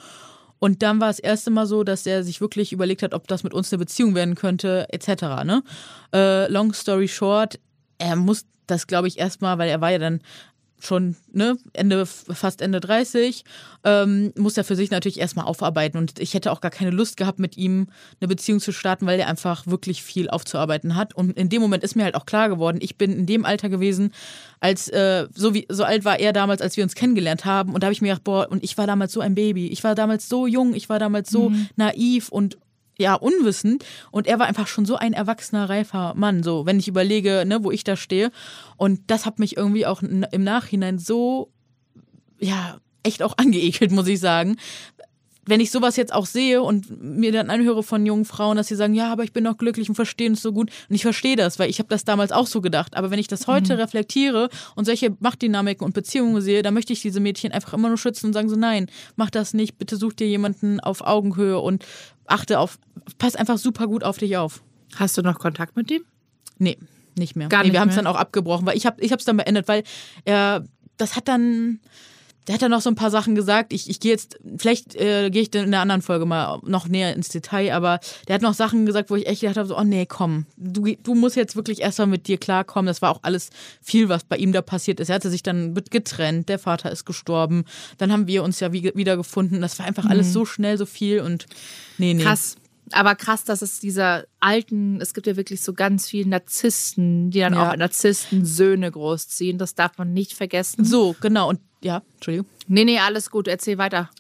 Und 0.61 0.83
dann 0.83 1.01
war 1.01 1.11
es 1.11 1.17
das 1.17 1.25
erste 1.25 1.51
Mal 1.51 1.67
so, 1.67 1.83
dass 1.83 2.07
er 2.07 2.23
sich 2.23 2.41
wirklich 2.41 2.73
überlegt 2.73 3.03
hat, 3.03 3.15
ob 3.15 3.27
das 3.27 3.43
mit 3.43 3.53
uns 3.53 3.73
eine 3.73 3.81
Beziehung 3.81 4.15
werden 4.15 4.37
könnte, 4.37 4.87
etc. 4.91 5.43
Ne? 5.45 5.65
Äh, 6.15 6.49
long 6.53 6.73
story 6.73 7.09
short, 7.09 7.59
er 7.99 8.15
muss 8.15 8.45
das, 8.69 8.87
glaube 8.87 9.09
ich, 9.09 9.19
erstmal, 9.19 9.59
weil 9.59 9.69
er 9.69 9.81
war 9.81 9.91
ja 9.91 9.99
dann 9.99 10.21
schon 10.83 11.17
ne, 11.33 11.57
Ende, 11.73 12.07
fast 12.07 12.61
Ende 12.61 12.81
30, 12.81 13.45
ähm, 13.85 14.33
muss 14.37 14.57
er 14.57 14.65
für 14.65 14.77
sich 14.77 14.91
natürlich 14.91 15.21
erstmal 15.21 15.47
aufarbeiten. 15.47 15.97
Und 15.97 16.19
ich 16.19 16.35
hätte 16.35 16.51
auch 16.51 16.61
gar 16.61 16.71
keine 16.71 16.91
Lust 16.91 17.17
gehabt, 17.17 17.39
mit 17.39 17.57
ihm 17.57 17.89
eine 18.21 18.29
Beziehung 18.29 18.61
zu 18.61 18.73
starten, 18.73 19.07
weil 19.07 19.21
er 19.21 19.29
einfach 19.29 19.67
wirklich 19.67 20.03
viel 20.03 20.29
aufzuarbeiten 20.29 20.97
hat. 20.97 21.15
Und 21.15 21.37
in 21.37 21.49
dem 21.49 21.63
Moment 21.63 21.85
ist 21.85 21.95
mir 21.95 22.05
halt 22.05 22.15
auch 22.15 22.27
klar 22.27 22.49
geworden, 22.49 22.79
ich 22.81 22.97
bin 22.99 23.13
in 23.13 23.27
dem 23.27 23.45
Alter 23.45 23.69
gewesen, 23.69 24.13
als 24.61 24.89
äh, 24.89 25.29
so 25.35 25.55
wie 25.55 25.67
so 25.69 25.85
alt 25.85 26.05
war 26.05 26.19
er 26.19 26.33
damals, 26.33 26.61
als 26.61 26.77
wir 26.77 26.85
uns 26.85 26.95
kennengelernt 26.95 27.45
haben. 27.45 27.75
Und 27.75 27.83
da 27.83 27.87
habe 27.87 27.93
ich 27.93 28.03
mir 28.03 28.09
gedacht, 28.09 28.25
boah, 28.25 28.49
und 28.51 28.65
ich 28.65 28.77
war 28.77 28.87
damals 28.87 29.13
so 29.13 29.21
ein 29.21 29.35
Baby. 29.35 29.69
Ich 29.69 29.85
war 29.85 29.95
damals 29.95 30.29
so 30.29 30.47
jung, 30.47 30.75
ich 30.75 30.89
war 30.89 30.99
damals 30.99 31.31
so 31.31 31.51
mhm. 31.51 31.69
naiv 31.77 32.29
und 32.29 32.59
ja, 32.99 33.15
unwissend. 33.15 33.85
Und 34.11 34.27
er 34.27 34.39
war 34.39 34.47
einfach 34.47 34.67
schon 34.67 34.85
so 34.85 34.97
ein 34.97 35.13
erwachsener, 35.13 35.69
reifer 35.69 36.15
Mann, 36.15 36.43
so, 36.43 36.67
wenn 36.67 36.79
ich 36.79 36.89
überlege, 36.89 37.45
ne, 37.47 37.65
wo 37.65 37.71
ich 37.71 37.85
da 37.85 37.97
stehe. 37.97 38.31
Und 38.77 39.01
das 39.09 39.27
hat 39.27 39.39
mich 39.39 39.57
irgendwie 39.57 39.87
auch 39.87 40.03
im 40.03 40.45
Nachhinein 40.45 40.99
so, 40.99 41.51
ja, 42.39 42.79
echt 43.03 43.23
auch 43.23 43.35
angeekelt, 43.39 43.91
muss 43.93 44.09
ich 44.09 44.21
sagen, 44.21 44.57
wenn 45.45 45.61
ich 45.61 45.71
sowas 45.71 45.97
jetzt 45.97 46.13
auch 46.13 46.27
sehe 46.27 46.63
und 46.63 47.03
mir 47.03 47.33
dann 47.33 47.51
anhöre 47.51 47.83
von 47.83 48.07
jungen 48.07 48.25
Frauen, 48.25 48.57
dass 48.57 48.69
sie 48.69 48.77
sagen, 48.77 48.95
ja, 48.95 49.11
aber 49.11 49.25
ich 49.25 49.33
bin 49.33 49.45
doch 49.45 49.57
glücklich 49.57 49.89
und 49.89 49.97
verstehe 49.97 50.31
es 50.31 50.41
so 50.41 50.53
gut. 50.53 50.71
Und 50.89 50.95
ich 50.95 51.03
verstehe 51.03 51.35
das, 51.35 51.59
weil 51.59 51.69
ich 51.69 51.79
habe 51.79 51.89
das 51.89 52.05
damals 52.05 52.31
auch 52.31 52.47
so 52.47 52.61
gedacht. 52.61 52.97
Aber 52.97 53.11
wenn 53.11 53.19
ich 53.19 53.27
das 53.27 53.47
heute 53.47 53.75
mhm. 53.75 53.81
reflektiere 53.81 54.49
und 54.77 54.85
solche 54.85 55.17
Machtdynamiken 55.19 55.85
und 55.85 55.95
Beziehungen 55.95 56.41
sehe, 56.41 56.63
dann 56.63 56.75
möchte 56.75 56.93
ich 56.93 57.03
diese 57.03 57.19
Mädchen 57.19 57.51
einfach 57.51 57.73
immer 57.75 57.89
nur 57.89 57.99
schützen 57.99 58.27
und 58.27 58.33
sagen 58.33 58.49
so, 58.49 58.57
nein, 58.57 58.87
mach 59.17 59.31
das 59.31 59.53
nicht, 59.53 59.79
bitte 59.79 59.97
such 59.97 60.13
dir 60.13 60.29
jemanden 60.29 60.79
auf 60.79 61.01
Augenhöhe 61.01 61.59
und 61.59 61.85
achte 62.27 62.61
auf, 62.61 62.79
pass 63.19 63.35
einfach 63.35 63.59
super 63.59 63.89
gut 63.89 64.05
auf 64.05 64.19
dich 64.19 64.37
auf. 64.37 64.63
Hast 64.95 65.19
du 65.19 65.23
noch 65.23 65.39
Kontakt 65.39 65.77
mit 65.77 65.91
ihm? 65.91 66.05
Nee, 66.59 66.79
nicht 67.19 67.35
mehr. 67.35 67.49
Gar 67.49 67.61
nee, 67.61 67.65
nicht 67.65 67.73
wir 67.73 67.81
haben 67.81 67.89
es 67.89 67.97
dann 67.97 68.07
auch 68.07 68.17
abgebrochen, 68.17 68.67
weil 68.67 68.77
ich 68.77 68.87
habe 68.87 69.03
ich 69.03 69.11
es 69.11 69.25
dann 69.25 69.37
beendet, 69.37 69.67
weil 69.67 69.83
er 70.25 70.65
das 70.99 71.17
hat 71.17 71.27
dann 71.27 71.81
der 72.47 72.55
hat 72.55 72.63
dann 72.63 72.71
noch 72.71 72.81
so 72.81 72.91
ein 72.91 72.97
paar 72.97 73.11
Sachen 73.11 73.35
gesagt. 73.35 73.73
Ich, 73.73 73.89
ich 73.89 74.01
gehe 74.01 74.13
jetzt, 74.13 74.39
vielleicht 74.57 74.97
äh, 74.97 75.31
gehe 75.31 75.43
ich 75.43 75.55
in 75.55 75.63
einer 75.63 75.81
anderen 75.81 76.03
Folge 76.03 76.27
mal 76.27 76.61
noch 76.65 76.89
näher 76.89 77.15
ins 77.15 77.29
Detail, 77.29 77.73
aber 77.73 78.01
der 78.27 78.35
hat 78.35 78.43
noch 78.43 78.55
Sachen 78.55 78.85
gesagt, 78.85 79.11
wo 79.11 79.17
ich 79.17 79.27
echt 79.27 79.43
gedacht 79.43 79.57
habe, 79.57 79.69
so, 79.69 79.79
oh 79.79 79.85
nee, 79.85 80.07
komm, 80.07 80.47
du, 80.57 80.95
du 81.03 81.15
musst 81.15 81.37
jetzt 81.37 81.55
wirklich 81.55 81.81
erstmal 81.81 82.09
mit 82.09 82.27
dir 82.27 82.39
klarkommen. 82.39 82.87
Das 82.87 83.03
war 83.03 83.11
auch 83.11 83.21
alles 83.23 83.51
viel, 83.81 84.09
was 84.09 84.25
bei 84.25 84.37
ihm 84.37 84.53
da 84.53 84.63
passiert 84.63 84.99
ist. 84.99 85.09
Er 85.09 85.17
hatte 85.17 85.31
sich 85.31 85.43
dann 85.43 85.75
getrennt, 85.75 86.49
der 86.49 86.59
Vater 86.59 86.91
ist 86.91 87.05
gestorben, 87.05 87.65
dann 87.99 88.13
haben 88.13 88.27
wir 88.27 88.43
uns 88.43 88.59
ja 88.61 88.73
wie, 88.73 88.91
wieder 88.95 89.17
gefunden. 89.17 89.61
Das 89.61 89.79
war 89.79 89.87
einfach 89.87 90.05
mhm. 90.05 90.11
alles 90.11 90.33
so 90.33 90.45
schnell, 90.45 90.79
so 90.79 90.87
viel 90.87 91.21
und 91.21 91.47
nee, 91.99 92.15
nee. 92.15 92.23
Krass. 92.23 92.57
Aber 92.93 93.15
krass, 93.15 93.45
dass 93.45 93.63
es 93.63 93.81
dieser 93.81 94.25
alten, 94.41 95.01
es 95.01 95.15
gibt 95.15 95.27
ja 95.27 95.37
wirklich 95.37 95.63
so 95.63 95.73
ganz 95.73 96.09
viele 96.09 96.29
Narzissten, 96.29 97.31
die 97.31 97.41
dann 97.41 97.55
ja. 97.55 97.71
auch 97.71 97.77
Narzissten-Söhne 97.77 98.91
großziehen. 98.91 99.59
Das 99.59 99.75
darf 99.75 99.99
man 99.99 100.13
nicht 100.13 100.35
vergessen. 100.35 100.85
So, 100.85 101.17
genau. 101.21 101.49
Und 101.49 101.61
ja, 101.83 102.03
Entschuldigung. 102.15 102.47
Nee, 102.69 102.85
nee, 102.85 102.99
alles 102.99 103.31
gut, 103.31 103.49
erzähl 103.49 103.79
weiter. 103.79 104.11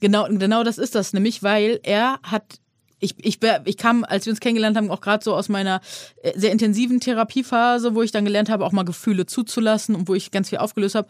Genau, 0.00 0.28
genau 0.28 0.62
das 0.62 0.78
ist 0.78 0.94
das 0.94 1.12
nämlich, 1.12 1.42
weil 1.42 1.80
er 1.82 2.20
hat 2.22 2.60
ich, 3.00 3.14
ich, 3.24 3.38
ich 3.64 3.76
kam, 3.76 4.04
als 4.04 4.26
wir 4.26 4.32
uns 4.32 4.40
kennengelernt 4.40 4.76
haben, 4.76 4.90
auch 4.90 5.00
gerade 5.00 5.22
so 5.22 5.34
aus 5.34 5.48
meiner 5.48 5.80
äh, 6.22 6.36
sehr 6.36 6.50
intensiven 6.50 7.00
Therapiephase, 7.00 7.94
wo 7.94 8.02
ich 8.02 8.10
dann 8.10 8.24
gelernt 8.24 8.48
habe, 8.48 8.64
auch 8.64 8.72
mal 8.72 8.84
Gefühle 8.84 9.26
zuzulassen 9.26 9.94
und 9.94 10.08
wo 10.08 10.14
ich 10.14 10.30
ganz 10.30 10.48
viel 10.48 10.58
aufgelöst 10.58 10.94
habe. 10.94 11.08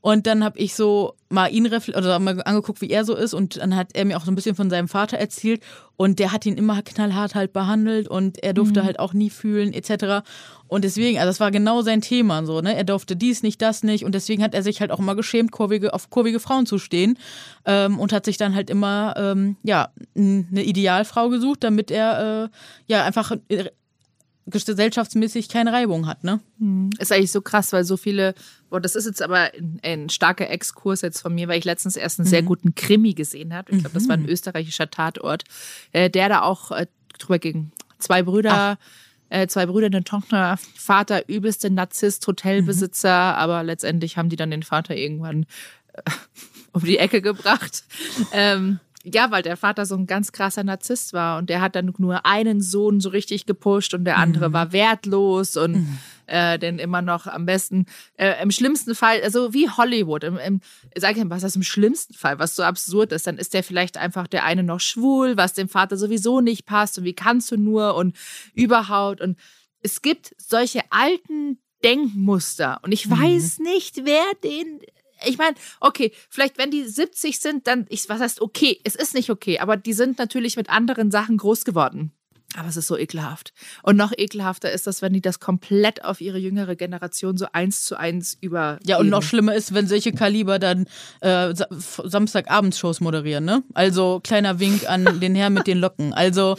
Und 0.00 0.26
dann 0.26 0.42
habe 0.42 0.58
ich 0.58 0.74
so 0.74 1.14
mal 1.28 1.52
ihn 1.52 1.66
oder 1.66 2.18
mal 2.18 2.42
angeguckt, 2.44 2.80
wie 2.80 2.90
er 2.90 3.04
so 3.04 3.14
ist. 3.14 3.34
Und 3.34 3.58
dann 3.58 3.76
hat 3.76 3.90
er 3.94 4.04
mir 4.04 4.16
auch 4.16 4.24
so 4.24 4.32
ein 4.32 4.34
bisschen 4.34 4.56
von 4.56 4.70
seinem 4.70 4.88
Vater 4.88 5.18
erzählt. 5.18 5.62
Und 5.96 6.18
der 6.18 6.32
hat 6.32 6.46
ihn 6.46 6.56
immer 6.56 6.80
knallhart 6.82 7.34
halt 7.34 7.52
behandelt 7.52 8.08
und 8.08 8.42
er 8.42 8.54
durfte 8.54 8.80
mhm. 8.80 8.86
halt 8.86 8.98
auch 8.98 9.12
nie 9.12 9.28
fühlen, 9.28 9.74
etc. 9.74 10.26
Und 10.66 10.84
deswegen, 10.84 11.18
also 11.18 11.28
das 11.28 11.40
war 11.40 11.50
genau 11.50 11.82
sein 11.82 12.00
Thema 12.00 12.46
so, 12.46 12.62
ne? 12.62 12.74
Er 12.74 12.84
durfte 12.84 13.16
dies 13.16 13.42
nicht, 13.42 13.60
das 13.60 13.82
nicht. 13.82 14.06
Und 14.06 14.14
deswegen 14.14 14.42
hat 14.42 14.54
er 14.54 14.62
sich 14.62 14.80
halt 14.80 14.90
auch 14.90 14.98
immer 14.98 15.14
geschämt, 15.14 15.52
kurvige, 15.52 15.92
auf 15.92 16.08
kurvige 16.08 16.40
Frauen 16.40 16.64
zu 16.64 16.78
stehen. 16.78 17.18
Ähm, 17.66 17.98
und 17.98 18.14
hat 18.14 18.24
sich 18.24 18.38
dann 18.38 18.54
halt 18.54 18.70
immer, 18.70 19.14
ähm, 19.18 19.56
ja, 19.62 19.90
eine 20.16 20.64
Idealfrau 20.64 21.28
gesucht, 21.28 21.62
damit 21.62 21.90
er 21.90 22.44
äh, 22.44 22.48
ja 22.86 23.04
einfach 23.04 23.32
äh, 23.48 23.66
gesellschaftsmäßig 24.50 25.48
keine 25.48 25.72
Reibung 25.72 26.06
hat, 26.06 26.24
ne? 26.24 26.40
Hm. 26.58 26.90
Ist 26.98 27.12
eigentlich 27.12 27.32
so 27.32 27.40
krass, 27.40 27.72
weil 27.72 27.84
so 27.84 27.96
viele, 27.96 28.34
boah, 28.68 28.80
das 28.80 28.96
ist 28.96 29.06
jetzt 29.06 29.22
aber 29.22 29.52
ein, 29.54 29.80
ein 29.82 30.08
starker 30.08 30.50
Exkurs 30.50 31.02
jetzt 31.02 31.20
von 31.20 31.34
mir, 31.34 31.48
weil 31.48 31.58
ich 31.58 31.64
letztens 31.64 31.96
erst 31.96 32.18
einen 32.18 32.26
mhm. 32.26 32.30
sehr 32.30 32.42
guten 32.42 32.74
Krimi 32.74 33.14
gesehen 33.14 33.54
habe. 33.54 33.72
Ich 33.72 33.78
glaube, 33.78 33.94
das 33.94 34.08
war 34.08 34.16
ein 34.16 34.22
mhm. 34.22 34.28
österreichischer 34.28 34.90
Tatort, 34.90 35.44
äh, 35.92 36.10
der 36.10 36.28
da 36.28 36.42
auch 36.42 36.70
äh, 36.70 36.86
drüber 37.18 37.38
ging. 37.38 37.72
Zwei 37.98 38.22
Brüder, 38.22 38.78
äh, 39.28 39.46
zwei 39.46 39.66
Brüder, 39.66 39.86
eine 39.86 40.04
Tochter, 40.04 40.58
Vater, 40.76 41.28
übelste 41.28 41.70
Narzisst, 41.70 42.26
Hotelbesitzer, 42.26 43.32
mhm. 43.32 43.38
aber 43.38 43.62
letztendlich 43.62 44.16
haben 44.16 44.28
die 44.28 44.36
dann 44.36 44.50
den 44.50 44.62
Vater 44.62 44.96
irgendwann 44.96 45.46
äh, 45.92 46.02
um 46.72 46.84
die 46.84 46.98
Ecke 46.98 47.22
gebracht. 47.22 47.84
Ähm, 48.32 48.80
ja, 49.04 49.30
weil 49.30 49.42
der 49.42 49.56
Vater 49.56 49.86
so 49.86 49.96
ein 49.96 50.06
ganz 50.06 50.30
krasser 50.32 50.62
Narzisst 50.62 51.14
war 51.14 51.38
und 51.38 51.48
der 51.48 51.62
hat 51.62 51.74
dann 51.74 51.94
nur 51.96 52.26
einen 52.26 52.60
Sohn 52.60 53.00
so 53.00 53.08
richtig 53.08 53.46
gepusht 53.46 53.94
und 53.94 54.04
der 54.04 54.18
andere 54.18 54.50
mhm. 54.50 54.52
war 54.52 54.72
wertlos 54.72 55.56
und 55.56 55.72
mhm. 55.72 55.98
äh, 56.26 56.58
denn 56.58 56.78
immer 56.78 57.00
noch 57.00 57.26
am 57.26 57.46
besten 57.46 57.86
äh, 58.18 58.42
im 58.42 58.50
schlimmsten 58.50 58.94
Fall, 58.94 59.22
also 59.22 59.54
wie 59.54 59.70
Hollywood, 59.70 60.24
im, 60.24 60.36
im, 60.36 60.60
sag 60.96 61.16
ich 61.16 61.24
mal, 61.24 61.30
was 61.30 61.44
ist 61.44 61.56
im 61.56 61.62
schlimmsten 61.62 62.12
Fall, 62.12 62.38
was 62.38 62.54
so 62.54 62.62
absurd 62.62 63.12
ist, 63.12 63.26
dann 63.26 63.38
ist 63.38 63.54
der 63.54 63.64
vielleicht 63.64 63.96
einfach 63.96 64.26
der 64.26 64.44
eine 64.44 64.62
noch 64.62 64.80
schwul, 64.80 65.38
was 65.38 65.54
dem 65.54 65.68
Vater 65.68 65.96
sowieso 65.96 66.42
nicht 66.42 66.66
passt 66.66 66.98
und 66.98 67.04
wie 67.04 67.14
kannst 67.14 67.50
du 67.50 67.56
nur 67.56 67.94
und 67.94 68.14
überhaupt 68.52 69.22
und 69.22 69.38
es 69.82 70.02
gibt 70.02 70.34
solche 70.36 70.82
alten 70.90 71.58
Denkmuster 71.82 72.80
und 72.82 72.92
ich 72.92 73.06
mhm. 73.06 73.18
weiß 73.18 73.60
nicht, 73.60 74.04
wer 74.04 74.24
den 74.44 74.80
ich 75.26 75.38
meine, 75.38 75.54
okay, 75.80 76.12
vielleicht 76.28 76.58
wenn 76.58 76.70
die 76.70 76.84
70 76.84 77.38
sind, 77.38 77.66
dann, 77.66 77.86
ich, 77.88 78.08
was 78.08 78.20
heißt 78.20 78.40
okay? 78.40 78.80
Es 78.84 78.94
ist 78.94 79.14
nicht 79.14 79.30
okay, 79.30 79.58
aber 79.58 79.76
die 79.76 79.92
sind 79.92 80.18
natürlich 80.18 80.56
mit 80.56 80.70
anderen 80.70 81.10
Sachen 81.10 81.36
groß 81.36 81.64
geworden. 81.64 82.12
Aber 82.56 82.68
es 82.68 82.76
ist 82.76 82.88
so 82.88 82.98
ekelhaft. 82.98 83.52
Und 83.84 83.96
noch 83.96 84.12
ekelhafter 84.16 84.72
ist 84.72 84.88
das, 84.88 85.02
wenn 85.02 85.12
die 85.12 85.20
das 85.20 85.38
komplett 85.38 86.04
auf 86.04 86.20
ihre 86.20 86.38
jüngere 86.38 86.74
Generation 86.74 87.36
so 87.36 87.46
eins 87.52 87.84
zu 87.84 87.96
eins 87.96 88.36
über. 88.40 88.80
Ja, 88.84 88.98
und 88.98 89.08
noch 89.08 89.22
schlimmer 89.22 89.54
ist, 89.54 89.72
wenn 89.72 89.86
solche 89.86 90.12
Kaliber 90.12 90.58
dann 90.58 90.86
äh, 91.20 91.54
Samstagabendshows 91.54 93.00
moderieren, 93.00 93.44
ne? 93.44 93.62
Also 93.72 94.20
kleiner 94.24 94.58
Wink 94.58 94.88
an 94.90 95.20
den 95.20 95.36
Herrn 95.36 95.54
mit 95.54 95.68
den 95.68 95.78
Locken. 95.78 96.12
Also 96.12 96.56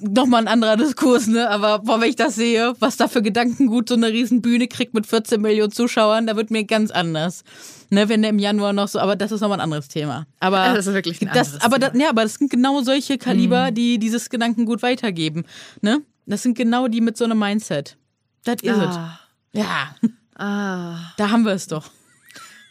nochmal 0.00 0.42
ein 0.42 0.48
anderer 0.48 0.76
Diskurs, 0.76 1.26
ne? 1.26 1.48
Aber 1.48 1.80
boah, 1.80 2.00
wenn 2.00 2.10
ich 2.10 2.16
das 2.16 2.34
sehe, 2.34 2.74
was 2.78 2.96
da 2.96 3.08
für 3.08 3.22
Gedankengut 3.22 3.88
so 3.88 3.94
eine 3.94 4.08
Riesenbühne 4.08 4.68
kriegt 4.68 4.94
mit 4.94 5.06
14 5.06 5.40
Millionen 5.40 5.72
Zuschauern, 5.72 6.26
da 6.26 6.36
wird 6.36 6.50
mir 6.50 6.64
ganz 6.64 6.90
anders. 6.90 7.44
Ne, 7.90 8.08
wenn 8.08 8.22
der 8.22 8.30
im 8.30 8.38
Januar 8.38 8.72
noch 8.72 8.88
so, 8.88 8.98
aber 8.98 9.14
das 9.14 9.30
ist 9.30 9.40
nochmal 9.40 9.58
ein 9.58 9.64
anderes 9.64 9.88
Thema. 9.88 10.26
Aber 10.40 10.74
das 10.74 10.86
ist 10.86 10.94
wirklich 10.94 11.20
ein 11.22 11.30
das, 11.32 11.60
aber. 11.60 11.78
Das, 11.78 11.92
ja, 11.94 12.08
aber 12.08 12.22
das 12.22 12.34
sind 12.34 12.50
genau 12.50 12.82
solche 12.82 13.18
Kaliber, 13.18 13.70
mhm. 13.70 13.74
die 13.74 13.98
dieses 13.98 14.30
Gedankengut 14.30 14.82
weitergeben. 14.82 15.44
Ne? 15.80 16.00
Das 16.26 16.42
sind 16.42 16.56
genau 16.56 16.88
die 16.88 17.00
mit 17.00 17.16
so 17.16 17.24
einem 17.24 17.38
Mindset. 17.38 17.96
Das 18.44 18.56
ist 18.62 18.78
ah. 18.78 19.20
es. 19.52 19.60
Ja. 19.60 19.94
Ah. 20.36 21.12
Da 21.16 21.30
haben 21.30 21.44
wir 21.44 21.52
es 21.52 21.68
doch. 21.68 21.90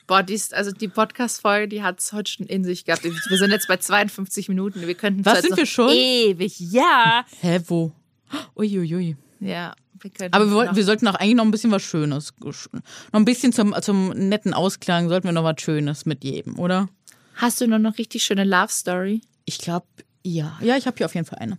Boah, 0.06 0.22
dies, 0.22 0.52
also 0.52 0.72
die 0.72 0.88
Podcast-Folge, 0.88 1.68
die 1.70 1.84
hat 1.84 2.00
es 2.00 2.12
heute 2.12 2.32
schon 2.32 2.46
in 2.46 2.64
sich 2.64 2.86
gehabt. 2.86 3.04
Wir 3.04 3.38
sind 3.38 3.52
jetzt 3.52 3.68
bei 3.68 3.78
52 3.78 4.50
Minuten. 4.50 4.86
Wir 4.86 4.96
könnten 4.96 5.26
Was 5.26 5.42
sind 5.42 5.56
wir 5.56 5.66
schon? 5.66 5.90
Ewig, 5.90 6.60
ja. 6.60 7.26
Hä, 7.40 7.62
wo? 7.68 7.92
Uiuiui. 8.56 9.16
Ja. 9.40 9.74
Wir 10.00 10.12
Aber 10.32 10.52
wir, 10.52 10.76
wir, 10.76 10.84
sollten 10.84 11.08
auch 11.08 11.16
eigentlich 11.16 11.36
noch 11.36 11.46
ein 11.46 11.52
bisschen 11.52 11.72
was 11.72 11.82
Schönes. 11.82 12.34
Noch 12.42 12.54
ein 13.14 13.24
bisschen 13.24 13.54
zum, 13.54 13.74
zum 13.82 14.10
netten 14.10 14.54
Ausklang 14.54 15.08
sollten 15.08 15.28
wir 15.28 15.32
noch 15.32 15.46
was 15.46 15.62
Schönes 15.62 16.06
mitgeben, 16.06 16.56
oder? 16.56 16.90
Hast 17.36 17.62
du 17.62 17.68
noch 17.68 17.78
eine 17.78 17.98
richtig 17.98 18.24
schöne 18.24 18.44
Love 18.44 18.72
Story? 18.72 19.22
Ich 19.46 19.60
glaube, 19.60 19.86
ja. 20.24 20.58
Ja, 20.62 20.76
ich 20.76 20.88
habe 20.88 20.98
hier 20.98 21.06
auf 21.06 21.16
jeden 21.16 21.26
Fall 21.26 21.40
eine. 21.40 21.58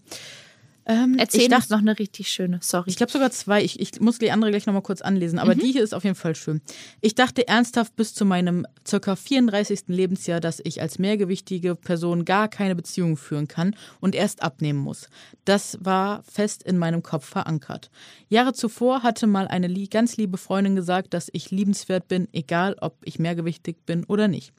Ähm, 0.86 1.16
Erzähl 1.18 1.52
uns 1.52 1.70
noch 1.70 1.78
eine 1.78 1.98
richtig 1.98 2.30
schöne, 2.30 2.58
sorry. 2.62 2.90
Ich 2.90 2.96
glaube 2.96 3.10
sogar 3.10 3.30
zwei. 3.30 3.62
Ich, 3.62 3.80
ich 3.80 4.00
muss 4.00 4.18
die 4.18 4.30
andere 4.30 4.50
gleich 4.50 4.66
nochmal 4.66 4.82
kurz 4.82 5.00
anlesen, 5.00 5.38
aber 5.38 5.54
mhm. 5.54 5.60
die 5.60 5.72
hier 5.72 5.82
ist 5.82 5.94
auf 5.94 6.04
jeden 6.04 6.16
Fall 6.16 6.34
schön. 6.34 6.60
Ich 7.00 7.14
dachte 7.14 7.48
ernsthaft 7.48 7.96
bis 7.96 8.14
zu 8.14 8.24
meinem 8.24 8.66
circa 8.86 9.16
34. 9.16 9.84
Lebensjahr, 9.86 10.40
dass 10.40 10.60
ich 10.62 10.82
als 10.82 10.98
mehrgewichtige 10.98 11.74
Person 11.74 12.24
gar 12.24 12.48
keine 12.48 12.74
Beziehung 12.74 13.16
führen 13.16 13.48
kann 13.48 13.74
und 14.00 14.14
erst 14.14 14.42
abnehmen 14.42 14.78
muss. 14.78 15.08
Das 15.44 15.78
war 15.80 16.22
fest 16.24 16.62
in 16.62 16.76
meinem 16.76 17.02
Kopf 17.02 17.26
verankert. 17.26 17.90
Jahre 18.28 18.52
zuvor 18.52 19.02
hatte 19.02 19.26
mal 19.26 19.48
eine 19.48 19.72
ganz 19.88 20.16
liebe 20.16 20.36
Freundin 20.36 20.76
gesagt, 20.76 21.14
dass 21.14 21.30
ich 21.32 21.50
liebenswert 21.50 22.08
bin, 22.08 22.28
egal 22.32 22.76
ob 22.80 22.96
ich 23.04 23.18
mehrgewichtig 23.18 23.76
bin 23.86 24.04
oder 24.04 24.28
nicht. 24.28 24.52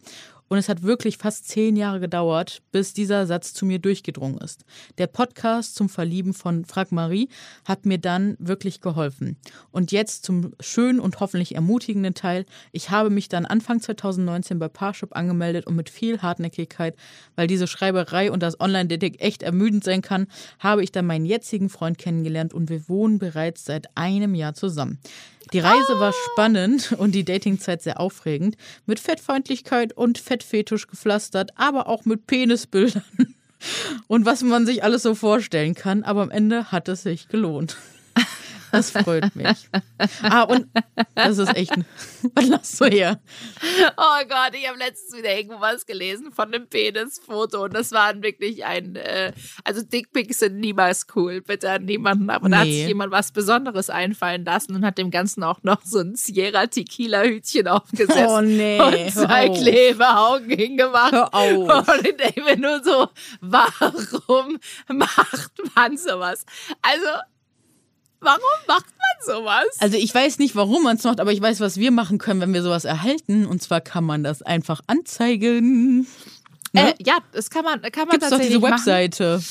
Und 0.47 0.57
es 0.57 0.69
hat 0.69 0.83
wirklich 0.83 1.17
fast 1.17 1.47
zehn 1.47 1.75
Jahre 1.75 1.99
gedauert, 1.99 2.61
bis 2.71 2.93
dieser 2.93 3.25
Satz 3.25 3.53
zu 3.53 3.65
mir 3.65 3.79
durchgedrungen 3.79 4.37
ist. 4.37 4.63
Der 4.97 5.07
Podcast 5.07 5.75
zum 5.75 5.89
Verlieben 5.89 6.33
von 6.33 6.65
Frag 6.65 6.91
Marie 6.91 7.29
hat 7.65 7.85
mir 7.85 7.97
dann 7.97 8.35
wirklich 8.39 8.81
geholfen. 8.81 9.37
Und 9.71 9.91
jetzt 9.91 10.23
zum 10.23 10.53
schönen 10.59 10.99
und 10.99 11.19
hoffentlich 11.19 11.55
ermutigenden 11.55 12.13
Teil. 12.13 12.45
Ich 12.71 12.89
habe 12.89 13.09
mich 13.09 13.29
dann 13.29 13.45
Anfang 13.45 13.81
2019 13.81 14.59
bei 14.59 14.67
Parship 14.67 15.15
angemeldet 15.15 15.65
und 15.65 15.75
mit 15.75 15.89
viel 15.89 16.21
Hartnäckigkeit, 16.21 16.95
weil 17.35 17.47
diese 17.47 17.67
Schreiberei 17.67 18.31
und 18.31 18.43
das 18.43 18.59
Online-Dating 18.59 19.15
echt 19.15 19.43
ermüdend 19.43 19.83
sein 19.83 20.01
kann, 20.01 20.27
habe 20.59 20.83
ich 20.83 20.91
dann 20.91 21.05
meinen 21.05 21.25
jetzigen 21.25 21.69
Freund 21.69 21.97
kennengelernt 21.97 22.53
und 22.53 22.69
wir 22.69 22.87
wohnen 22.87 23.17
bereits 23.17 23.65
seit 23.65 23.97
einem 23.97 24.35
Jahr 24.35 24.53
zusammen. 24.53 24.99
Die 25.53 25.59
Reise 25.59 25.99
war 25.99 26.13
spannend 26.31 26.93
und 26.97 27.13
die 27.13 27.23
Datingzeit 27.23 27.81
sehr 27.81 27.99
aufregend, 27.99 28.57
mit 28.85 28.99
Fettfeindlichkeit 28.99 29.93
und 29.93 30.17
Fettfetisch 30.17 30.87
gepflastert, 30.87 31.51
aber 31.55 31.87
auch 31.87 32.05
mit 32.05 32.25
Penisbildern 32.27 33.03
und 34.07 34.25
was 34.25 34.41
man 34.41 34.65
sich 34.65 34.83
alles 34.83 35.03
so 35.03 35.15
vorstellen 35.15 35.75
kann. 35.75 36.03
Aber 36.03 36.21
am 36.21 36.31
Ende 36.31 36.71
hat 36.71 36.89
es 36.89 37.03
sich 37.03 37.27
gelohnt. 37.27 37.77
Das 38.75 38.91
freut 38.91 39.35
mich. 39.35 39.69
Ah, 40.21 40.43
und 40.43 40.67
das 41.15 41.37
ist 41.37 41.55
echt. 41.55 41.73
Was 42.35 42.47
lachst 42.47 42.81
du 42.81 42.85
her? 42.85 43.19
Oh 43.97 44.25
Gott, 44.27 44.51
ich 44.53 44.67
habe 44.67 44.77
letztens 44.77 45.17
wieder 45.17 45.35
irgendwo 45.35 45.61
was 45.61 45.85
gelesen 45.85 46.31
von 46.31 46.53
einem 46.53 46.67
Penisfoto 46.67 47.63
und 47.63 47.73
das 47.73 47.91
war 47.91 48.21
wirklich 48.21 48.65
ein. 48.65 48.95
Äh, 48.95 49.33
also 49.63 49.81
Dickpics 49.81 50.39
sind 50.39 50.59
niemals 50.59 51.07
cool, 51.15 51.41
bitte 51.41 51.71
an 51.71 51.85
niemanden. 51.85 52.29
Aber 52.29 52.49
nee. 52.49 52.51
da 52.51 52.59
hat 52.59 52.67
sich 52.67 52.87
jemand 52.87 53.11
was 53.11 53.31
Besonderes 53.31 53.89
einfallen 53.89 54.43
lassen 54.43 54.75
und 54.75 54.85
hat 54.85 54.97
dem 54.97 55.11
Ganzen 55.11 55.43
auch 55.43 55.63
noch 55.63 55.81
so 55.83 55.99
ein 55.99 56.15
Sierra 56.15 56.67
Tequila-Hütchen 56.67 57.67
aufgesetzt. 57.67 58.17
Oh 58.27 58.41
nee. 58.41 58.79
Und 58.79 59.11
zwei 59.11 59.49
Klebeaugen 59.49 60.49
hingemacht. 60.49 61.13
Hör 61.13 61.33
auf. 61.33 61.87
Und 61.87 62.07
ich 62.07 62.17
denke 62.17 62.43
mir 62.43 62.57
nur 62.57 62.83
so, 62.83 63.07
warum 63.41 64.59
macht 64.87 65.51
man 65.75 65.97
sowas? 65.97 66.45
Also 66.81 67.07
Warum 68.19 68.41
macht 68.67 68.85
man 68.85 69.35
sowas? 69.35 69.67
Also 69.79 69.97
ich 69.97 70.13
weiß 70.13 70.39
nicht, 70.39 70.55
warum 70.55 70.83
man 70.83 70.97
es 70.97 71.03
macht, 71.03 71.19
aber 71.19 71.31
ich 71.31 71.41
weiß, 71.41 71.59
was 71.59 71.77
wir 71.77 71.91
machen 71.91 72.17
können, 72.17 72.41
wenn 72.41 72.53
wir 72.53 72.63
sowas 72.63 72.85
erhalten. 72.85 73.45
Und 73.45 73.61
zwar 73.61 73.81
kann 73.81 74.03
man 74.03 74.23
das 74.23 74.41
einfach 74.41 74.81
anzeigen. 74.87 76.07
Ne? 76.73 76.91
Äh, 76.91 76.93
ja, 76.99 77.17
das 77.31 77.49
kann 77.49 77.63
man, 77.63 77.81
kann 77.83 78.07
man 78.07 78.11
Gibt's 78.11 78.29
tatsächlich 78.29 78.59
doch 78.59 78.67
diese 78.67 78.73
Webseite. 78.73 79.41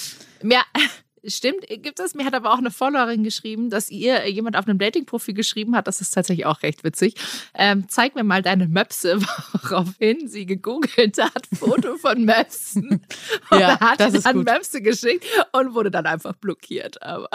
Machen. 0.42 0.50
Ja, 0.50 0.62
stimmt, 1.26 1.66
gibt 1.68 2.00
es. 2.00 2.14
Mir 2.14 2.26
hat 2.26 2.34
aber 2.34 2.52
auch 2.52 2.58
eine 2.58 2.70
Followerin 2.70 3.24
geschrieben, 3.24 3.70
dass 3.70 3.90
ihr 3.90 4.28
jemand 4.28 4.56
auf 4.56 4.66
einem 4.66 4.78
Dating-Profil 4.78 5.34
geschrieben 5.34 5.74
hat. 5.74 5.86
Das 5.86 6.00
ist 6.00 6.10
tatsächlich 6.10 6.46
auch 6.46 6.62
recht 6.62 6.84
witzig. 6.84 7.14
Ähm, 7.54 7.86
zeig 7.88 8.14
mir 8.14 8.24
mal 8.24 8.42
deine 8.42 8.68
Möpse, 8.68 9.20
woraufhin 9.52 10.28
sie 10.28 10.46
gegoogelt 10.46 11.18
hat, 11.18 11.46
Foto 11.58 11.96
von 11.96 12.24
Möpsen. 12.24 12.88
Und 13.50 13.60
ja, 13.60 13.80
hat 13.80 14.00
das 14.00 14.14
ist 14.14 14.26
dann 14.26 14.36
gut. 14.36 14.46
Möpse 14.46 14.82
geschickt 14.82 15.24
und 15.52 15.74
wurde 15.74 15.90
dann 15.90 16.06
einfach 16.06 16.34
blockiert. 16.34 17.02
Aber 17.02 17.28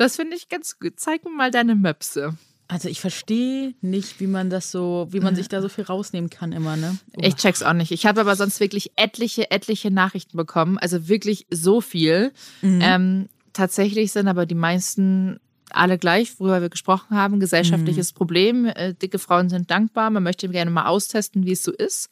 das 0.00 0.16
finde 0.16 0.34
ich 0.34 0.48
ganz 0.48 0.78
gut. 0.78 0.94
Zeig 0.96 1.24
mir 1.24 1.30
mal 1.30 1.50
deine 1.50 1.74
Möpse. 1.74 2.34
Also 2.68 2.88
ich 2.88 3.00
verstehe 3.00 3.74
nicht, 3.82 4.18
wie 4.18 4.28
man 4.28 4.48
das 4.48 4.70
so, 4.70 5.08
wie 5.10 5.20
man 5.20 5.36
sich 5.36 5.48
da 5.48 5.60
so 5.60 5.68
viel 5.68 5.84
rausnehmen 5.84 6.30
kann 6.30 6.52
immer, 6.52 6.76
ne? 6.76 6.96
Oh. 7.16 7.20
Ich 7.22 7.34
check's 7.34 7.62
auch 7.62 7.74
nicht. 7.74 7.90
Ich 7.90 8.06
habe 8.06 8.20
aber 8.20 8.34
sonst 8.34 8.60
wirklich 8.60 8.92
etliche, 8.96 9.50
etliche 9.50 9.90
Nachrichten 9.90 10.38
bekommen. 10.38 10.78
Also 10.78 11.06
wirklich 11.08 11.46
so 11.50 11.82
viel. 11.82 12.32
Mhm. 12.62 12.80
Ähm, 12.82 13.28
tatsächlich 13.52 14.12
sind 14.12 14.26
aber 14.26 14.46
die 14.46 14.54
meisten 14.54 15.38
alle 15.68 15.98
gleich, 15.98 16.40
worüber 16.40 16.62
wir 16.62 16.70
gesprochen 16.70 17.14
haben. 17.14 17.38
Gesellschaftliches 17.38 18.14
mhm. 18.14 18.16
Problem. 18.16 18.64
Äh, 18.64 18.94
dicke 18.94 19.18
Frauen 19.18 19.50
sind 19.50 19.70
dankbar. 19.70 20.08
Man 20.08 20.22
möchte 20.22 20.48
gerne 20.48 20.70
mal 20.70 20.86
austesten, 20.86 21.44
wie 21.44 21.52
es 21.52 21.62
so 21.62 21.72
ist. 21.72 22.08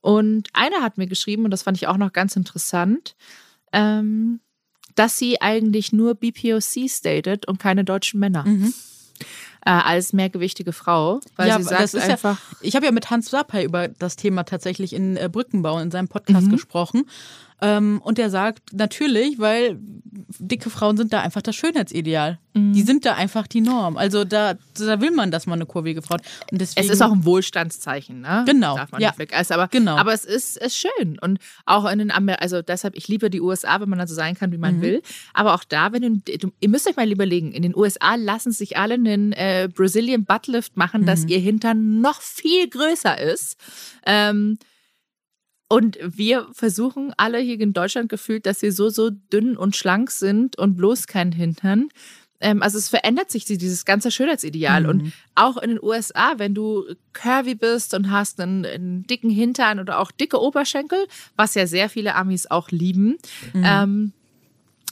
Und 0.00 0.48
einer 0.54 0.82
hat 0.82 0.98
mir 0.98 1.06
geschrieben, 1.06 1.44
und 1.44 1.52
das 1.52 1.62
fand 1.62 1.76
ich 1.76 1.86
auch 1.86 1.98
noch 1.98 2.12
ganz 2.12 2.34
interessant. 2.34 3.14
Ähm, 3.72 4.40
dass 4.94 5.18
sie 5.18 5.40
eigentlich 5.40 5.92
nur 5.92 6.14
BPOCs 6.14 7.00
datet 7.02 7.46
und 7.48 7.58
keine 7.58 7.84
deutschen 7.84 8.20
Männer. 8.20 8.44
Mhm. 8.44 8.72
Äh, 9.64 9.70
als 9.70 10.12
mehrgewichtige 10.12 10.72
Frau. 10.72 11.20
Weil 11.36 11.48
ja, 11.48 11.58
sie 11.58 11.62
sagt 11.64 11.80
das 11.82 11.94
ist 11.94 12.08
einfach. 12.08 12.38
ja, 12.50 12.56
ich 12.62 12.74
habe 12.74 12.86
ja 12.86 12.90
mit 12.92 13.10
Hans 13.10 13.30
Sapai 13.30 13.62
über 13.64 13.86
das 13.86 14.16
Thema 14.16 14.42
tatsächlich 14.42 14.92
in 14.92 15.16
äh, 15.16 15.28
Brückenbau 15.30 15.78
in 15.78 15.92
seinem 15.92 16.08
Podcast 16.08 16.46
Mhm. 16.48 16.50
gesprochen. 16.50 17.04
Ähm, 17.62 18.00
und 18.04 18.18
er 18.18 18.28
sagt 18.28 18.72
natürlich, 18.72 19.38
weil 19.38 19.78
dicke 20.38 20.68
Frauen 20.68 20.96
sind 20.96 21.12
da 21.12 21.20
einfach 21.20 21.42
das 21.42 21.54
Schönheitsideal. 21.54 22.38
Mhm. 22.54 22.72
Die 22.72 22.82
sind 22.82 23.04
da 23.06 23.14
einfach 23.14 23.46
die 23.46 23.60
Norm. 23.60 23.96
Also 23.96 24.24
da, 24.24 24.54
da 24.76 25.00
will 25.00 25.12
man, 25.12 25.30
dass 25.30 25.46
man 25.46 25.58
eine 25.58 25.66
kurvige 25.66 26.02
Frau 26.02 26.14
hat. 26.16 26.22
Und 26.50 26.60
deswegen, 26.60 26.84
Es 26.86 26.92
ist 26.92 27.00
auch 27.00 27.12
ein 27.12 27.24
Wohlstandszeichen, 27.24 28.20
ne? 28.20 28.44
Genau, 28.46 28.76
Darf 28.76 28.90
man 28.92 29.00
ja. 29.00 29.08
nicht 29.08 29.16
vergessen. 29.16 29.52
Aber, 29.54 29.68
Genau. 29.68 29.96
aber 29.96 30.12
es 30.12 30.24
ist, 30.24 30.56
ist 30.58 30.76
schön. 30.76 31.18
Und 31.20 31.38
auch 31.64 31.88
in 31.90 31.98
den 32.00 32.10
Amer 32.10 32.42
also 32.42 32.60
deshalb, 32.62 32.96
ich 32.96 33.06
liebe 33.08 33.30
die 33.30 33.40
USA, 33.40 33.80
wenn 33.80 33.88
man 33.88 33.98
da 34.00 34.06
so 34.06 34.14
sein 34.14 34.34
kann, 34.34 34.52
wie 34.52 34.58
man 34.58 34.78
Mhm. 34.78 34.82
will. 34.82 35.02
Aber 35.32 35.54
auch 35.54 35.64
da, 35.64 35.92
wenn 35.92 36.02
du, 36.24 36.38
du, 36.38 36.52
ihr 36.60 36.68
müsst 36.68 36.88
euch 36.88 36.96
mal 36.96 37.10
überlegen, 37.10 37.52
in 37.52 37.62
den 37.62 37.76
USA 37.76 38.16
lassen 38.16 38.50
sich 38.52 38.76
alle 38.76 38.94
einen 38.94 39.32
äh, 39.32 39.68
Brazilian 39.72 40.24
Buttlift 40.24 40.76
machen, 40.76 41.02
Mhm. 41.02 41.06
dass 41.06 41.24
ihr 41.26 41.38
Hintern 41.38 42.00
noch 42.00 42.20
viel 42.20 42.68
größer 42.68 43.18
ist. 43.20 43.56
Ähm, 44.04 44.58
und 45.72 45.98
wir 46.02 46.48
versuchen 46.52 47.14
alle 47.16 47.38
hier 47.38 47.58
in 47.58 47.72
Deutschland 47.72 48.10
gefühlt, 48.10 48.44
dass 48.44 48.60
wir 48.60 48.72
so, 48.72 48.90
so 48.90 49.08
dünn 49.08 49.56
und 49.56 49.74
schlank 49.74 50.10
sind 50.10 50.58
und 50.58 50.76
bloß 50.76 51.06
kein 51.06 51.32
Hintern. 51.32 51.88
Ähm, 52.40 52.60
also 52.60 52.76
es 52.76 52.90
verändert 52.90 53.30
sich 53.30 53.46
dieses 53.46 53.86
ganze 53.86 54.10
Schönheitsideal. 54.10 54.84
Und 54.84 55.14
auch 55.34 55.56
in 55.56 55.70
den 55.70 55.82
USA, 55.82 56.34
wenn 56.36 56.54
du 56.54 56.84
curvy 57.14 57.54
bist 57.54 57.94
und 57.94 58.10
hast 58.10 58.38
einen, 58.38 58.66
einen 58.66 59.06
dicken 59.06 59.30
Hintern 59.30 59.80
oder 59.80 59.98
auch 59.98 60.10
dicke 60.10 60.38
Oberschenkel, 60.38 61.06
was 61.36 61.54
ja 61.54 61.66
sehr 61.66 61.88
viele 61.88 62.16
Amis 62.16 62.46
auch 62.50 62.68
lieben, 62.68 63.16
ähm, 63.54 64.12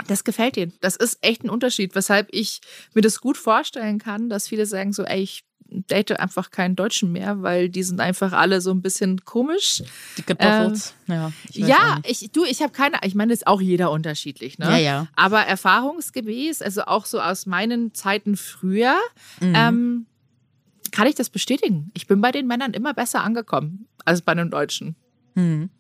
das 0.07 0.25
gefällt 0.25 0.57
ihnen. 0.57 0.73
Das 0.81 0.97
ist 0.97 1.19
echt 1.21 1.45
ein 1.45 1.51
Unterschied, 1.51 1.95
weshalb 1.95 2.29
ich 2.31 2.63
mir 2.95 3.03
das 3.03 3.21
gut 3.21 3.37
vorstellen 3.37 3.99
kann, 3.99 4.31
dass 4.31 4.49
viele 4.49 4.65
sagen 4.65 4.95
so, 4.95 5.05
ey, 5.05 5.21
ich 5.21 5.45
date 5.71 6.19
einfach 6.19 6.51
keinen 6.51 6.75
Deutschen 6.77 7.13
mehr, 7.13 7.43
weil 7.43 7.69
die 7.69 7.83
sind 7.83 8.01
einfach 8.01 8.33
alle 8.33 8.61
so 8.61 8.71
ein 8.73 8.83
bisschen 8.83 9.25
komisch. 9.25 9.83
die 10.19 10.23
Kartoffels. 10.23 10.95
ja, 11.07 11.33
ich 11.49 11.57
Ja, 11.67 12.01
ich, 12.05 12.31
du, 12.33 12.45
ich 12.45 12.61
habe 12.63 12.73
keine, 12.73 12.99
ich 13.05 13.15
meine, 13.15 13.33
ist 13.33 13.47
auch 13.47 13.61
jeder 13.61 13.91
unterschiedlich, 13.91 14.59
ne? 14.59 14.67
Ja, 14.67 14.77
ja. 14.77 15.09
Aber 15.17 15.41
erfahrungsgemäß, 15.41 16.63
also 16.63 16.83
auch 16.83 17.07
so 17.07 17.21
aus 17.21 17.47
meinen 17.47 17.95
Zeiten 17.95 18.37
früher, 18.37 18.97
Mhm. 19.41 19.53
ähm, 19.55 20.07
kann 20.93 21.07
ich 21.07 21.15
das 21.15 21.31
bestätigen. 21.31 21.91
Ich 21.95 22.07
bin 22.07 22.21
bei 22.21 22.33
den 22.33 22.47
Männern 22.47 22.73
immer 22.73 22.95
besser 22.95 23.23
angekommen 23.23 23.87
als 24.05 24.23
bei 24.23 24.35
den 24.35 24.51
Deutschen. 24.51 24.97
Mhm. 25.35 25.71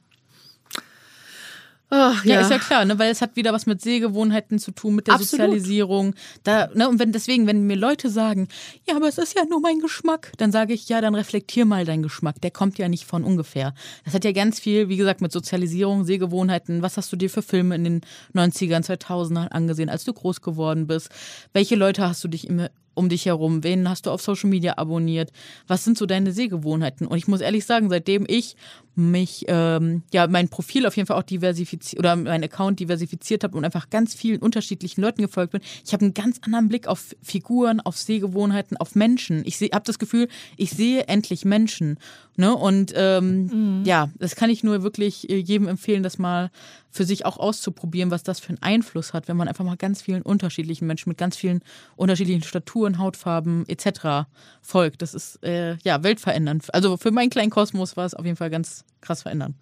Ach, 1.91 2.24
Ja, 2.24 2.41
ist 2.41 2.51
ja 2.51 2.59
klar, 2.59 2.84
ne? 2.84 2.99
weil 2.99 3.11
es 3.11 3.20
hat 3.20 3.34
wieder 3.34 3.53
was 3.53 3.66
mit 3.66 3.80
Sehgewohnheiten 3.82 4.59
zu 4.59 4.70
tun, 4.70 4.95
mit 4.95 5.09
der 5.09 5.14
Absolut. 5.14 5.47
Sozialisierung. 5.47 6.14
Da, 6.45 6.68
ne? 6.72 6.88
Und 6.88 7.01
wenn 7.01 7.11
deswegen, 7.12 7.47
wenn 7.49 7.66
mir 7.66 7.76
Leute 7.76 8.09
sagen, 8.09 8.49
ja, 8.88 8.95
aber 8.97 9.09
es 9.09 9.18
ist 9.18 9.36
ja 9.36 9.45
nur 9.45 9.61
mein 9.61 9.80
Geschmack, 9.80 10.32
dann 10.38 10.53
sage 10.53 10.72
ich, 10.72 10.88
ja, 10.88 11.01
dann 11.01 11.16
reflektier 11.16 11.64
mal 11.64 11.84
deinen 11.84 12.03
Geschmack. 12.05 12.41
Der 12.43 12.53
kommt 12.53 12.78
ja 12.78 12.88
nicht 12.88 13.05
von 13.05 13.24
ungefähr. 13.24 13.74
Das 14.05 14.14
hat 14.14 14.24
ja 14.24 14.32
ganz 14.32 14.61
viel, 14.61 14.88
wie 14.88 14.97
gesagt, 14.97 15.20
mit 15.20 15.32
Sozialisierung, 15.32 16.05
Sehgewohnheiten. 16.05 16.82
Was 16.82 16.97
hast 16.97 17.12
du 17.12 17.16
dir 17.16 17.28
für 17.28 17.43
Filme 17.43 17.74
in 17.74 17.84
den 17.84 18.01
90ern, 18.34 18.84
2000ern 18.84 19.49
angesehen, 19.49 19.88
als 19.88 20.05
du 20.05 20.12
groß 20.12 20.43
geworden 20.43 20.86
bist? 20.86 21.09
Welche 21.53 21.74
Leute 21.74 22.07
hast 22.09 22.22
du 22.22 22.28
dich 22.28 22.47
immer 22.47 22.70
um 23.01 23.09
dich 23.09 23.24
herum? 23.24 23.64
Wen 23.64 23.88
hast 23.88 24.07
du 24.07 24.11
auf 24.11 24.20
Social 24.20 24.51
Media 24.51 24.76
abonniert? 24.76 25.32
Was 25.66 25.84
sind 25.84 25.96
so 25.96 26.05
deine 26.05 26.32
Sehgewohnheiten? 26.32 27.07
Und 27.07 27.16
ich 27.16 27.26
muss 27.26 27.40
ehrlich 27.40 27.64
sagen, 27.64 27.88
seitdem 27.88 28.26
ich 28.28 28.57
mich, 28.94 29.46
ähm, 29.48 30.03
ja, 30.12 30.26
mein 30.26 30.51
Profil 30.51 30.86
auf 30.86 30.96
jeden 30.96 31.07
Fall 31.07 31.16
auch 31.16 31.22
diversifiziert 31.22 31.98
oder 31.98 32.14
mein 32.14 32.44
Account 32.44 32.78
diversifiziert 32.78 33.42
habe 33.42 33.57
und 33.57 33.64
einfach 33.64 33.88
ganz 33.88 34.14
vielen 34.14 34.40
unterschiedlichen 34.40 35.01
Leuten 35.01 35.22
gefolgt 35.22 35.53
bin, 35.53 35.62
ich 35.84 35.94
habe 35.94 36.05
einen 36.05 36.14
ganz 36.14 36.40
anderen 36.42 36.68
Blick 36.68 36.86
auf 36.86 37.16
Figuren, 37.22 37.80
auf 37.80 37.96
Sehgewohnheiten, 37.96 38.76
auf 38.76 38.94
Menschen. 38.94 39.42
Ich 39.46 39.61
habe 39.61 39.84
das 39.84 39.98
Gefühl, 39.98 40.28
ich 40.59 40.70
sehe 40.70 41.05
endlich 41.09 41.46
Menschen. 41.46 41.98
Ne? 42.41 42.57
Und 42.57 42.95
ähm, 42.97 43.82
ja, 43.84 44.09
das 44.18 44.34
kann 44.34 44.49
ich 44.49 44.64
nur 44.64 44.82
wirklich 44.82 45.28
äh, 45.28 45.36
jedem 45.36 45.68
empfehlen, 45.68 46.03
das 46.03 46.16
mal 46.18 46.51
für 46.91 47.05
sich 47.05 47.26
auch 47.26 47.36
auszuprobieren, 47.36 48.11
was 48.11 48.22
das 48.22 48.41
für 48.41 48.49
einen 48.49 48.62
Einfluss 48.62 49.12
hat, 49.12 49.28
wenn 49.28 49.36
man 49.36 49.47
einfach 49.47 49.62
mal 49.62 49.76
ganz 49.76 50.01
vielen 50.01 50.22
unterschiedlichen 50.22 50.86
Menschen 50.86 51.11
mit 51.11 51.18
ganz 51.18 51.36
vielen 51.36 51.61
unterschiedlichen 51.97 52.43
Staturen, 52.43 52.99
Hautfarben 52.99 53.68
etc. 53.68 54.26
folgt. 54.62 55.03
Das 55.03 55.12
ist 55.12 55.45
äh, 55.45 55.76
ja 55.84 56.03
weltverändernd. 56.03 56.72
Also 56.72 56.97
für 56.97 57.11
meinen 57.11 57.28
kleinen 57.28 57.51
Kosmos 57.51 57.99
war 57.99 58.07
es 58.07 58.14
auf 58.14 58.24
jeden 58.24 58.38
Fall 58.38 58.49
ganz 58.49 58.86
krass 59.03 59.20
verändern. 59.20 59.55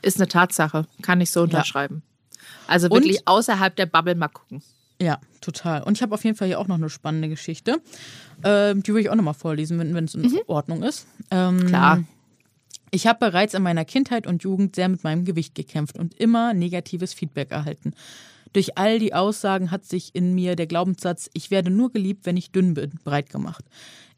Ist 0.00 0.18
eine 0.18 0.28
Tatsache. 0.28 0.86
Kann 1.02 1.20
ich 1.20 1.32
so 1.32 1.42
unterschreiben. 1.42 2.02
Also 2.68 2.86
Und- 2.86 2.92
wirklich 3.02 3.26
außerhalb 3.26 3.74
der 3.74 3.86
Bubble 3.86 4.14
mal 4.14 4.28
gucken. 4.28 4.62
Ja, 5.02 5.18
total. 5.40 5.82
Und 5.82 5.96
ich 5.96 6.02
habe 6.02 6.14
auf 6.14 6.22
jeden 6.24 6.36
Fall 6.36 6.46
hier 6.46 6.60
auch 6.60 6.68
noch 6.68 6.76
eine 6.76 6.90
spannende 6.90 7.28
Geschichte. 7.28 7.78
Ähm, 8.44 8.82
die 8.82 8.88
würde 8.92 9.00
ich 9.00 9.10
auch 9.10 9.14
nochmal 9.14 9.34
vorlesen, 9.34 9.78
wenn 9.78 10.04
es 10.04 10.14
in 10.14 10.38
Ordnung 10.46 10.82
ist. 10.82 11.06
Ähm, 11.30 11.66
Klar. 11.66 12.04
Ich 12.90 13.06
habe 13.06 13.18
bereits 13.18 13.54
in 13.54 13.62
meiner 13.62 13.84
Kindheit 13.84 14.26
und 14.26 14.42
Jugend 14.42 14.74
sehr 14.74 14.88
mit 14.88 15.04
meinem 15.04 15.24
Gewicht 15.24 15.54
gekämpft 15.54 15.98
und 15.98 16.14
immer 16.14 16.54
negatives 16.54 17.14
Feedback 17.14 17.52
erhalten. 17.52 17.94
Durch 18.52 18.76
all 18.76 18.98
die 18.98 19.14
Aussagen 19.14 19.70
hat 19.70 19.84
sich 19.84 20.14
in 20.14 20.34
mir 20.34 20.56
der 20.56 20.66
Glaubenssatz, 20.66 21.30
ich 21.34 21.52
werde 21.52 21.70
nur 21.70 21.92
geliebt, 21.92 22.26
wenn 22.26 22.36
ich 22.36 22.50
dünn 22.50 22.74
bin, 22.74 22.98
breit 23.04 23.30
gemacht. 23.30 23.64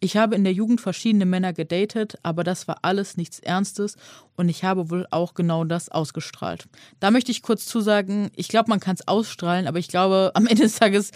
Ich 0.00 0.16
habe 0.16 0.34
in 0.34 0.42
der 0.42 0.54
Jugend 0.54 0.80
verschiedene 0.80 1.26
Männer 1.26 1.52
gedatet, 1.52 2.16
aber 2.22 2.42
das 2.42 2.66
war 2.66 2.78
alles 2.82 3.16
nichts 3.18 3.38
Ernstes 3.38 3.96
und 4.34 4.48
ich 4.48 4.64
habe 4.64 4.90
wohl 4.90 5.06
auch 5.10 5.34
genau 5.34 5.64
das 5.64 5.90
ausgestrahlt. 5.90 6.66
Da 6.98 7.10
möchte 7.10 7.30
ich 7.30 7.42
kurz 7.42 7.66
zusagen, 7.66 8.30
ich 8.34 8.48
glaube, 8.48 8.70
man 8.70 8.80
kann 8.80 8.94
es 8.94 9.06
ausstrahlen, 9.06 9.66
aber 9.66 9.78
ich 9.78 9.88
glaube, 9.88 10.32
am 10.34 10.46
Ende 10.46 10.62
des 10.62 10.76
Tages, 10.76 11.10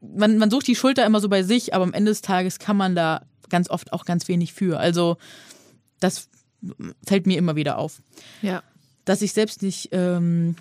man, 0.00 0.36
man 0.38 0.50
sucht 0.50 0.66
die 0.66 0.76
Schulter 0.76 1.06
immer 1.06 1.20
so 1.20 1.28
bei 1.28 1.44
sich, 1.44 1.72
aber 1.72 1.84
am 1.84 1.94
Ende 1.94 2.10
des 2.10 2.20
Tages 2.20 2.58
kann 2.58 2.76
man 2.76 2.96
da 2.96 3.22
ganz 3.48 3.70
oft 3.70 3.92
auch 3.92 4.04
ganz 4.04 4.28
wenig 4.28 4.52
für. 4.52 4.78
Also 4.80 5.18
das 6.00 6.28
fällt 7.06 7.26
mir 7.26 7.38
immer 7.38 7.56
wieder 7.56 7.78
auf 7.78 8.02
Ja. 8.42 8.62
dass 9.04 9.22
ich 9.22 9.32
selbst 9.32 9.62
nicht, 9.62 9.88
ähm, 9.92 10.56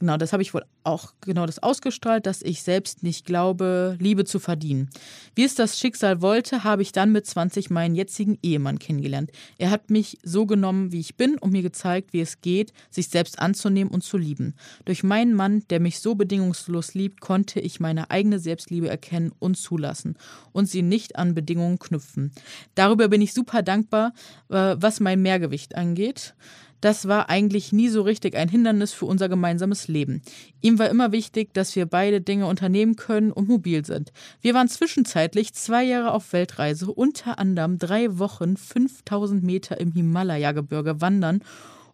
genau, 0.00 0.16
das 0.16 0.32
habe 0.32 0.42
ich 0.42 0.52
wohl 0.52 0.64
auch 0.82 1.12
genau 1.20 1.46
das 1.46 1.62
ausgestrahlt, 1.62 2.26
dass 2.26 2.42
ich 2.42 2.62
selbst 2.62 3.02
nicht 3.02 3.24
glaube, 3.24 3.96
Liebe 4.00 4.24
zu 4.24 4.40
verdienen. 4.40 4.90
Wie 5.36 5.44
es 5.44 5.54
das 5.54 5.78
Schicksal 5.78 6.20
wollte, 6.20 6.64
habe 6.64 6.82
ich 6.82 6.90
dann 6.90 7.12
mit 7.12 7.26
20 7.26 7.70
meinen 7.70 7.94
jetzigen 7.94 8.38
Ehemann 8.42 8.78
kennengelernt. 8.78 9.30
Er 9.58 9.70
hat 9.70 9.90
mich 9.90 10.18
so 10.24 10.46
genommen, 10.46 10.90
wie 10.90 11.00
ich 11.00 11.16
bin 11.16 11.38
und 11.38 11.52
mir 11.52 11.62
gezeigt, 11.62 12.12
wie 12.12 12.20
es 12.20 12.40
geht, 12.40 12.72
sich 12.90 13.08
selbst 13.08 13.38
anzunehmen 13.38 13.92
und 13.92 14.02
zu 14.02 14.16
lieben. 14.16 14.54
Durch 14.86 15.04
meinen 15.04 15.34
Mann, 15.34 15.62
der 15.70 15.80
mich 15.80 16.00
so 16.00 16.14
bedingungslos 16.14 16.94
liebt, 16.94 17.20
konnte 17.20 17.60
ich 17.60 17.78
meine 17.78 18.10
eigene 18.10 18.40
Selbstliebe 18.40 18.88
erkennen 18.88 19.32
und 19.38 19.56
zulassen 19.56 20.16
und 20.52 20.66
sie 20.66 20.82
nicht 20.82 21.16
an 21.16 21.34
Bedingungen 21.34 21.78
knüpfen. 21.78 22.32
Darüber 22.74 23.08
bin 23.08 23.20
ich 23.20 23.34
super 23.34 23.62
dankbar, 23.62 24.12
äh, 24.48 24.76
was 24.78 25.00
mein 25.00 25.22
Mehrgewicht 25.22 25.76
angeht. 25.76 26.34
Das 26.80 27.08
war 27.08 27.28
eigentlich 27.28 27.72
nie 27.72 27.88
so 27.88 28.02
richtig 28.02 28.36
ein 28.36 28.48
Hindernis 28.48 28.92
für 28.92 29.06
unser 29.06 29.28
gemeinsames 29.28 29.88
Leben. 29.88 30.22
Ihm 30.60 30.78
war 30.78 30.88
immer 30.88 31.12
wichtig, 31.12 31.52
dass 31.52 31.76
wir 31.76 31.86
beide 31.86 32.20
Dinge 32.20 32.46
unternehmen 32.46 32.96
können 32.96 33.32
und 33.32 33.48
mobil 33.48 33.84
sind. 33.84 34.12
Wir 34.40 34.54
waren 34.54 34.68
zwischenzeitlich 34.68 35.52
zwei 35.54 35.84
Jahre 35.84 36.12
auf 36.12 36.32
Weltreise, 36.32 36.90
unter 36.90 37.38
anderem 37.38 37.78
drei 37.78 38.18
Wochen 38.18 38.56
5000 38.56 39.42
Meter 39.42 39.80
im 39.80 39.92
Himalaya-Gebirge 39.92 41.00
wandern 41.00 41.42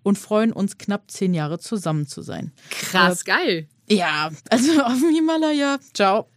und 0.02 0.18
freuen 0.18 0.52
uns 0.52 0.78
knapp 0.78 1.10
zehn 1.10 1.34
Jahre 1.34 1.58
zusammen 1.58 2.06
zu 2.06 2.22
sein. 2.22 2.52
Krass, 2.70 3.24
geil. 3.24 3.66
Ja, 3.88 4.30
also 4.50 4.80
auf 4.82 5.00
dem 5.00 5.14
Himalaya, 5.14 5.78
ciao. 5.92 6.28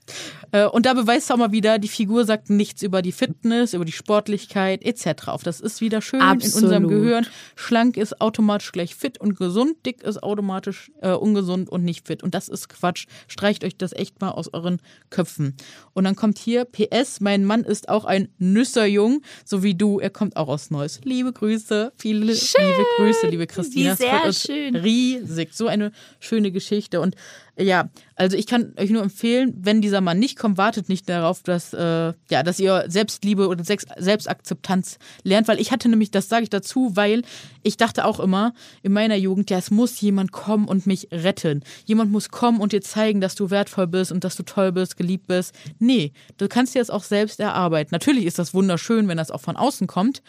Äh, 0.52 0.66
Und 0.66 0.86
da 0.86 0.94
beweist 0.94 1.32
auch 1.32 1.38
mal 1.38 1.52
wieder, 1.52 1.80
die 1.80 1.88
Figur 1.88 2.26
sagt 2.26 2.50
nichts 2.50 2.82
über 2.82 3.02
die 3.02 3.12
Fitness, 3.12 3.74
über 3.74 3.86
die 3.86 3.92
Sportlichkeit 3.92 4.84
etc. 4.84 5.28
auf. 5.28 5.44
Das 5.44 5.60
ist 5.60 5.82
wieder 5.82 6.02
schön 6.02 6.20
in 6.20 6.26
Absolut. 6.26 6.64
unserem 6.64 6.88
Gehirn. 6.88 7.28
Schlank 7.56 7.98
ist 7.98 8.20
automatisch 8.22 8.72
gleich 8.72 8.96
fit 8.96 9.20
und 9.20 9.36
gesund, 9.38 9.76
dick 9.86 10.04
ist 10.04 10.22
automatisch 10.24 10.92
äh, 11.02 11.12
ungesund 11.12 11.70
und 11.70 11.84
nicht 11.84 12.08
fit. 12.08 12.24
Und 12.24 12.34
das 12.34 12.48
ist 12.50 12.70
Quatsch. 12.70 13.06
Streicht 13.28 13.64
euch 13.64 13.78
das 13.78 13.94
echt 13.94 14.22
mal 14.22 14.32
aus 14.32 14.54
euren 14.54 14.82
Köpfen. 15.10 15.56
Und 15.94 16.04
dann 16.06 16.16
kommt 16.16 16.38
hier 16.38 16.66
PS, 16.66 17.20
mein 17.20 17.46
Mann 17.46 17.64
ist 17.64 17.90
auch 17.90 18.06
ein 18.06 18.30
Nüsserjung, 18.38 19.22
so 19.46 19.64
wie 19.64 19.76
du. 19.76 20.00
Er 20.00 20.10
kommt 20.10 20.36
auch 20.36 20.48
aus 20.48 20.72
Neuss. 20.72 21.00
Liebe 21.04 21.32
Grüße, 21.34 21.94
viele 21.98 22.20
liebe 22.20 22.86
Grüße, 22.98 23.28
liebe 23.28 23.48
Christina. 23.48 23.94
Wie 23.94 23.96
sehr 23.98 24.34
schön. 24.34 24.76
riesig. 24.76 25.54
So 25.54 25.68
eine 25.68 25.92
schöne 26.20 26.52
Geschichte. 26.52 27.02
Und 27.02 27.16
ja, 27.62 27.90
also 28.16 28.38
ich 28.38 28.48
kann 28.48 28.74
euch 28.78 28.90
nur 28.90 29.02
empfehlen, 29.02 29.54
wenn 29.58 29.82
dieser 29.82 30.02
Mann 30.02 30.20
nicht 30.20 30.38
kommt, 30.38 30.58
wartet 30.58 30.88
nicht 30.88 31.10
darauf, 31.10 31.44
dass, 31.44 31.74
äh, 31.74 32.14
ja, 32.30 32.44
dass 32.44 32.60
ihr 32.60 32.86
Selbstliebe 32.88 33.48
oder 33.48 33.64
Sex 33.64 33.86
Selbstakzeptanz 33.98 34.98
lernt, 35.24 35.48
weil 35.48 35.60
ich 35.60 35.72
hatte 35.72 35.90
nämlich, 35.90 36.12
das 36.12 36.30
sage 36.30 36.44
ich 36.44 36.50
dazu, 36.50 36.96
weil 36.96 37.24
ich 37.64 37.78
dachte 37.78 38.06
auch 38.06 38.20
immer 38.20 38.54
in 38.82 38.94
meiner 38.94 39.16
Jugend, 39.16 39.50
ja, 39.50 39.58
es 39.58 39.72
muss 39.72 40.00
jemand 40.00 40.32
kommen 40.32 40.68
und 40.68 40.88
mich 40.88 41.10
retten. 41.12 41.64
Jemand 41.86 42.12
muss 42.12 42.30
kommen 42.30 42.62
und 42.62 42.72
dir 42.72 42.82
zeigen, 42.82 43.20
dass 43.22 43.36
du 43.36 43.50
wertvoll 43.50 43.88
bist 43.88 44.12
und 44.12 44.24
dass 44.24 44.36
du 44.36 44.44
toll 44.44 44.72
bist, 44.72 44.96
geliebt 44.96 45.28
bist. 45.28 45.54
Nee, 45.80 46.14
du 46.38 46.48
kannst 46.48 46.76
dir 46.76 46.80
das 46.80 46.90
auch 46.90 47.04
selbst 47.04 47.40
erarbeiten. 47.40 47.90
Natürlich 47.92 48.26
ist 48.26 48.40
das 48.40 48.54
wunderschön, 48.54 49.08
wenn 49.08 49.18
das 49.18 49.32
auch 49.32 49.42
von 49.42 49.58
außen 49.58 49.88
kommt, 49.88 50.22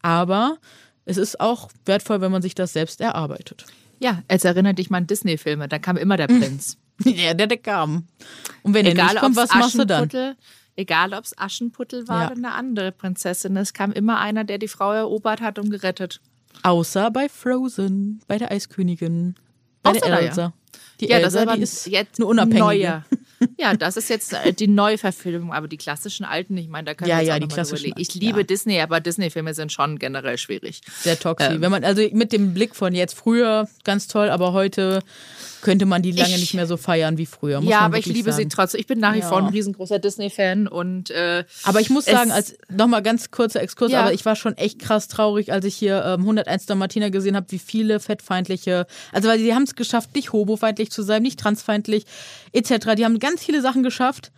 aber 0.00 0.58
es 1.04 1.16
ist 1.16 1.40
auch 1.40 1.68
wertvoll, 1.84 2.20
wenn 2.20 2.32
man 2.32 2.42
sich 2.42 2.54
das 2.54 2.72
selbst 2.72 3.00
erarbeitet. 3.00 3.66
Ja, 4.00 4.22
jetzt 4.30 4.44
erinnert 4.44 4.78
dich 4.78 4.90
mal 4.90 4.98
an 4.98 5.06
Disney-Filme, 5.06 5.68
da 5.68 5.78
kam 5.78 5.96
immer 5.96 6.16
der. 6.16 6.26
Prinz. 6.28 6.76
Ja, 7.04 7.32
der, 7.32 7.46
der 7.46 7.58
kam. 7.58 8.08
Und 8.64 8.74
wenn 8.74 8.84
er 8.84 8.92
nicht 8.94 9.16
kommt, 9.18 9.36
was 9.36 9.54
machst 9.54 9.78
du 9.78 9.84
dann? 9.86 10.08
Egal, 10.74 11.12
ob 11.14 11.24
es 11.24 11.38
Aschenputtel 11.38 12.08
war 12.08 12.22
Ja. 12.22 12.26
oder 12.26 12.36
eine 12.36 12.52
andere 12.54 12.90
Prinzessin. 12.90 13.56
Es 13.56 13.72
kam 13.72 13.92
immer 13.92 14.18
einer, 14.18 14.42
der 14.42 14.58
die 14.58 14.66
Frau 14.66 14.92
erobert 14.92 15.40
hat 15.40 15.60
und 15.60 15.70
gerettet. 15.70 16.20
Außer 16.64 17.12
bei 17.12 17.28
Frozen, 17.28 18.20
bei 18.26 18.36
der 18.38 18.50
Eiskönigin, 18.50 19.36
bei 19.84 19.90
Außer 19.90 20.00
da, 20.00 20.06
der 20.08 20.20
ja. 20.22 20.26
Elsa. 20.26 20.52
Die 21.00 21.06
Ja, 21.08 21.20
das 21.20 21.34
Elsa, 21.34 21.38
ist 21.42 21.46
aber 21.48 21.56
die 21.56 21.62
ist 21.62 21.86
jetzt 21.86 22.18
eine 22.18 22.26
unabhängige. 22.26 22.64
neuer. 22.64 23.04
Ja, 23.58 23.74
das 23.74 23.96
ist 23.96 24.08
jetzt 24.10 24.32
äh, 24.32 24.52
die 24.52 24.68
Neuverfilmung, 24.68 25.52
aber 25.52 25.68
die 25.68 25.76
klassischen 25.76 26.24
alten, 26.24 26.56
ich 26.56 26.68
meine, 26.68 26.86
da 26.86 26.94
können 26.94 27.10
Ja, 27.10 27.18
wir 27.18 27.24
ja, 27.24 27.34
auch 27.34 27.38
die 27.38 27.48
klassischen 27.48 27.86
überlegen. 27.86 28.00
Ich 28.00 28.14
liebe 28.14 28.40
ja. 28.40 28.44
Disney, 28.44 28.80
aber 28.80 29.00
Disney-Filme 29.00 29.54
sind 29.54 29.72
schon 29.72 29.98
generell 29.98 30.38
schwierig. 30.38 30.80
Sehr 31.00 31.18
toxisch. 31.18 31.48
Ähm. 31.50 31.60
Wenn 31.60 31.70
man, 31.70 31.84
also 31.84 32.02
mit 32.12 32.32
dem 32.32 32.54
Blick 32.54 32.74
von 32.74 32.94
jetzt 32.94 33.14
früher 33.16 33.68
ganz 33.84 34.08
toll, 34.08 34.30
aber 34.30 34.52
heute 34.52 35.02
könnte 35.62 35.86
man 35.86 36.02
die 36.02 36.12
lange 36.12 36.34
Ich- 36.34 36.40
nicht 36.40 36.54
mehr 36.54 36.66
so 36.66 36.76
feiern 36.76 37.18
wie 37.18 37.26
früher. 37.26 37.60
Muss 37.60 37.70
ja, 37.70 37.78
man 37.78 37.86
aber 37.86 37.98
ich 37.98 38.06
liebe 38.06 38.32
sie 38.32 38.38
sagen. 38.38 38.50
trotzdem. 38.50 38.80
Ich 38.80 38.86
bin 38.86 38.98
nach 39.00 39.14
wie 39.14 39.18
Ja. 39.20 39.28
vor 39.28 39.38
ein 39.38 39.46
riesengroßer 39.48 39.98
Disney-Fan 39.98 40.68
und 40.68 41.10
äh, 41.10 41.44
Aber 41.64 41.80
ich 41.80 41.90
muss 41.90 42.04
sagen, 42.06 42.30
als 42.30 42.56
nochmal 42.70 43.02
ganz 43.02 43.30
kurzer 43.30 43.60
Exkurs, 43.62 43.92
Ja. 43.92 44.00
aber 44.02 44.12
ich 44.12 44.24
war 44.24 44.36
schon 44.36 44.56
echt 44.56 44.78
krass 44.78 45.08
traurig, 45.08 45.52
als 45.52 45.64
ich 45.64 45.76
hier 45.76 46.04
ähm, 46.04 46.20
101 46.24 46.66
Dalmatiner 46.66 47.10
gesehen 47.10 47.36
habe, 47.36 47.46
wie 47.50 47.58
viele 47.58 48.00
fettfeindliche, 48.00 48.86
also 49.12 49.28
weil 49.28 49.38
sie 49.38 49.54
haben 49.54 49.64
es 49.64 49.74
geschafft, 49.74 50.14
nicht 50.14 50.32
homofeindlich 50.32 50.90
zu 50.90 51.02
sein, 51.02 51.22
nicht 51.22 51.38
transfeindlich 51.40 52.04
etc. 52.52 52.94
Die 52.96 53.04
haben 53.04 53.18
ganz 53.18 53.42
viele 53.44 53.60
Sachen 53.62 53.82
geschafft, 53.82 54.32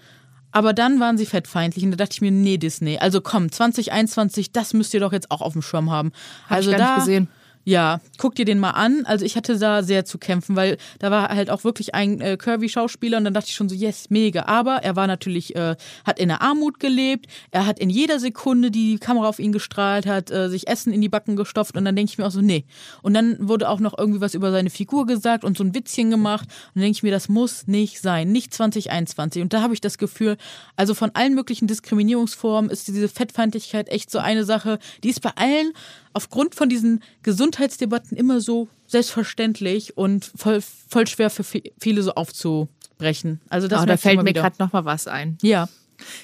aber 0.52 0.72
dann 0.72 0.98
waren 1.00 1.16
sie 1.16 1.26
fettfeindlich 1.26 1.84
und 1.84 1.92
da 1.92 1.96
dachte 1.96 2.14
ich 2.14 2.20
mir, 2.20 2.30
nee 2.32 2.56
Disney, 2.58 2.98
also 2.98 3.20
komm, 3.20 3.52
2021, 3.52 4.52
das 4.52 4.72
müsst 4.72 4.92
ihr 4.94 5.00
doch 5.00 5.12
jetzt 5.12 5.30
auch 5.30 5.40
auf 5.42 5.52
dem 5.52 5.62
Schirm 5.62 5.90
haben. 5.90 6.12
Hab 6.48 6.56
also 6.58 6.70
ich 6.72 6.76
gar 6.76 6.86
da, 6.86 6.94
nicht 6.96 7.04
gesehen. 7.06 7.28
Ja, 7.64 8.00
guck 8.16 8.34
dir 8.36 8.46
den 8.46 8.58
mal 8.58 8.70
an. 8.70 9.04
Also 9.04 9.24
ich 9.24 9.36
hatte 9.36 9.58
da 9.58 9.82
sehr 9.82 10.06
zu 10.06 10.16
kämpfen, 10.16 10.56
weil 10.56 10.78
da 10.98 11.10
war 11.10 11.28
halt 11.28 11.50
auch 11.50 11.62
wirklich 11.62 11.94
ein 11.94 12.20
äh, 12.22 12.38
Curvy-Schauspieler 12.38 13.18
und 13.18 13.24
dann 13.24 13.34
dachte 13.34 13.48
ich 13.48 13.54
schon 13.54 13.68
so, 13.68 13.74
yes, 13.74 14.08
mega. 14.08 14.46
Aber 14.46 14.76
er 14.76 14.96
war 14.96 15.06
natürlich, 15.06 15.54
äh, 15.56 15.76
hat 16.06 16.18
in 16.18 16.28
der 16.28 16.40
Armut 16.40 16.80
gelebt. 16.80 17.26
Er 17.50 17.66
hat 17.66 17.78
in 17.78 17.90
jeder 17.90 18.18
Sekunde, 18.18 18.70
die 18.70 18.92
die 18.92 18.98
Kamera 18.98 19.28
auf 19.28 19.38
ihn 19.38 19.52
gestrahlt 19.52 20.06
hat, 20.06 20.30
äh, 20.30 20.48
sich 20.48 20.68
Essen 20.68 20.90
in 20.90 21.02
die 21.02 21.10
Backen 21.10 21.36
gestopft 21.36 21.76
und 21.76 21.84
dann 21.84 21.94
denke 21.94 22.10
ich 22.10 22.18
mir 22.18 22.26
auch 22.26 22.30
so, 22.30 22.40
nee. 22.40 22.64
Und 23.02 23.12
dann 23.12 23.36
wurde 23.46 23.68
auch 23.68 23.80
noch 23.80 23.96
irgendwie 23.96 24.22
was 24.22 24.34
über 24.34 24.50
seine 24.52 24.70
Figur 24.70 25.06
gesagt 25.06 25.44
und 25.44 25.58
so 25.58 25.64
ein 25.64 25.74
Witzchen 25.74 26.10
gemacht. 26.10 26.44
Und 26.48 26.76
dann 26.76 26.82
denke 26.82 26.96
ich 26.96 27.02
mir, 27.02 27.12
das 27.12 27.28
muss 27.28 27.66
nicht 27.66 28.00
sein, 28.00 28.32
nicht 28.32 28.54
2021. 28.54 29.42
Und 29.42 29.52
da 29.52 29.60
habe 29.60 29.74
ich 29.74 29.82
das 29.82 29.98
Gefühl, 29.98 30.38
also 30.76 30.94
von 30.94 31.10
allen 31.12 31.34
möglichen 31.34 31.66
Diskriminierungsformen 31.66 32.70
ist 32.70 32.88
diese 32.88 33.08
Fettfeindlichkeit 33.08 33.90
echt 33.90 34.10
so 34.10 34.18
eine 34.18 34.44
Sache, 34.44 34.78
die 35.04 35.10
ist 35.10 35.20
bei 35.20 35.32
allen 35.36 35.72
aufgrund 36.12 36.54
von 36.54 36.68
diesen 36.68 37.02
Gesundheitsdebatten 37.22 38.16
immer 38.16 38.40
so 38.40 38.68
selbstverständlich 38.86 39.96
und 39.96 40.30
voll, 40.36 40.60
voll 40.88 41.06
schwer 41.06 41.30
für 41.30 41.42
vi- 41.42 41.72
viele 41.80 42.02
so 42.02 42.12
aufzubrechen. 42.14 43.40
Also 43.48 43.68
das 43.68 43.82
oh, 43.82 43.86
da 43.86 43.96
fällt 43.96 44.22
mir 44.22 44.32
gerade 44.32 44.56
noch 44.58 44.72
mal 44.72 44.84
was 44.84 45.06
ein. 45.06 45.38
Ja, 45.42 45.68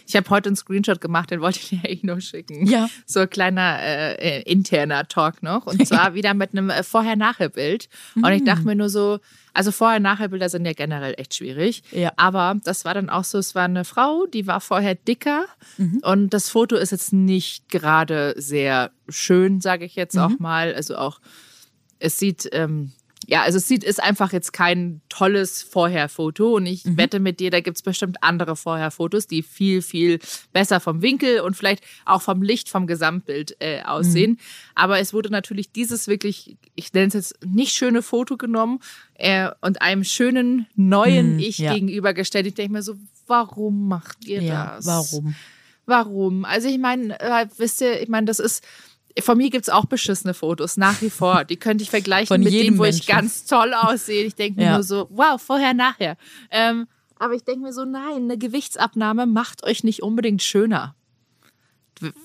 Ich 0.06 0.16
habe 0.16 0.28
heute 0.30 0.48
einen 0.48 0.56
Screenshot 0.56 1.00
gemacht, 1.00 1.30
den 1.30 1.40
wollte 1.40 1.58
ich 1.60 1.68
dir 1.70 1.78
eigentlich 1.84 2.02
nur 2.04 2.20
schicken. 2.20 2.66
Ja. 2.66 2.88
So 3.06 3.20
ein 3.20 3.30
kleiner 3.30 3.78
äh, 3.80 4.14
äh, 4.38 4.42
interner 4.42 5.06
Talk 5.08 5.42
noch. 5.42 5.66
Und 5.66 5.86
zwar 5.86 6.14
wieder 6.14 6.34
mit 6.34 6.52
einem 6.52 6.70
äh, 6.70 6.82
Vorher-Nachher-Bild. 6.82 7.88
Und 8.16 8.30
ich 8.32 8.42
Mm. 8.42 8.44
dachte 8.46 8.62
mir 8.66 8.74
nur 8.76 8.88
so, 8.88 9.18
also 9.54 9.72
Vorher-Nachher-Bilder 9.72 10.48
sind 10.48 10.66
ja 10.66 10.72
generell 10.74 11.14
echt 11.16 11.34
schwierig. 11.34 11.82
Ja. 11.90 12.12
Aber 12.16 12.56
das 12.64 12.84
war 12.84 12.94
dann 12.94 13.08
auch 13.08 13.24
so, 13.24 13.38
es 13.38 13.54
war 13.54 13.64
eine 13.64 13.84
Frau, 13.84 14.26
die 14.26 14.46
war 14.46 14.60
vorher 14.60 14.94
dicker. 14.94 15.46
Mhm. 15.78 16.00
Und 16.02 16.30
das 16.34 16.48
Foto 16.50 16.76
ist 16.76 16.92
jetzt 16.92 17.12
nicht 17.12 17.68
gerade 17.70 18.34
sehr 18.36 18.90
schön, 19.08 19.60
sage 19.60 19.84
ich 19.84 19.96
jetzt 19.96 20.14
Mhm. 20.14 20.20
auch 20.20 20.38
mal. 20.38 20.74
Also 20.74 20.96
auch, 20.96 21.20
es 21.98 22.18
sieht, 22.18 22.48
ähm, 22.52 22.92
ja, 23.28 23.42
also 23.42 23.58
es 23.58 23.66
sieht, 23.66 23.82
ist 23.82 24.02
einfach 24.02 24.32
jetzt 24.32 24.52
kein 24.52 25.00
tolles 25.08 25.62
Vorher-Foto. 25.62 26.54
Und 26.54 26.66
ich 26.66 26.84
Mhm. 26.84 26.96
wette 26.96 27.18
mit 27.20 27.40
dir, 27.40 27.50
da 27.50 27.60
gibt's 27.60 27.82
bestimmt 27.82 28.18
andere 28.22 28.54
Vorher-Fotos, 28.56 29.26
die 29.26 29.42
viel, 29.42 29.82
viel 29.82 30.20
besser 30.52 30.78
vom 30.80 31.02
Winkel 31.02 31.40
und 31.40 31.56
vielleicht 31.56 31.82
auch 32.04 32.22
vom 32.22 32.42
Licht, 32.42 32.68
vom 32.68 32.86
Gesamtbild 32.86 33.56
äh, 33.60 33.82
aussehen. 33.82 34.32
Mhm. 34.32 34.38
Aber 34.76 34.98
es 35.00 35.12
wurde 35.12 35.30
natürlich 35.30 35.72
dieses 35.72 36.06
wirklich, 36.06 36.56
ich 36.76 36.92
nenne 36.92 37.08
es 37.08 37.14
jetzt 37.14 37.44
nicht 37.44 37.72
schöne 37.74 38.02
Foto 38.02 38.36
genommen 38.36 38.78
äh, 39.14 39.50
und 39.60 39.82
einem 39.82 40.04
schönen 40.04 40.66
neuen 40.76 41.34
Mhm, 41.34 41.38
Ich 41.40 41.58
ja. 41.58 41.74
gegenübergestellt. 41.74 42.46
Ich 42.46 42.54
denke 42.54 42.72
mir 42.74 42.82
so, 42.82 42.94
warum 43.26 43.88
macht 43.88 44.24
ihr 44.24 44.40
ja, 44.42 44.76
das? 44.76 44.86
warum? 44.86 45.34
Warum? 45.84 46.44
Also 46.44 46.68
ich 46.68 46.78
meine, 46.78 47.18
äh, 47.20 47.46
wisst 47.58 47.80
ihr, 47.80 48.00
ich 48.00 48.08
meine, 48.08 48.26
das 48.26 48.38
ist, 48.40 48.64
von 49.20 49.38
mir 49.38 49.50
gibt's 49.50 49.68
auch 49.68 49.86
beschissene 49.86 50.34
Fotos, 50.34 50.76
nach 50.76 51.00
wie 51.02 51.10
vor. 51.10 51.44
Die 51.44 51.56
könnte 51.56 51.82
ich 51.82 51.90
vergleichen 51.90 52.28
Von 52.28 52.40
mit 52.42 52.52
denen, 52.52 52.78
wo 52.78 52.84
ich 52.84 52.96
Menschen. 52.96 53.06
ganz 53.12 53.44
toll 53.46 53.72
aussehe. 53.74 54.24
Ich 54.24 54.34
denke 54.34 54.60
mir 54.60 54.66
Ja. 54.66 54.74
nur 54.74 54.82
so, 54.82 55.06
wow, 55.10 55.40
vorher, 55.40 55.74
nachher. 55.74 56.16
Ähm, 56.50 56.86
aber 57.18 57.34
ich 57.34 57.44
denke 57.44 57.60
mir 57.62 57.72
so, 57.72 57.84
nein, 57.84 58.24
eine 58.24 58.36
Gewichtsabnahme 58.38 59.26
macht 59.26 59.64
euch 59.64 59.84
nicht 59.84 60.02
unbedingt 60.02 60.42
schöner. 60.42 60.94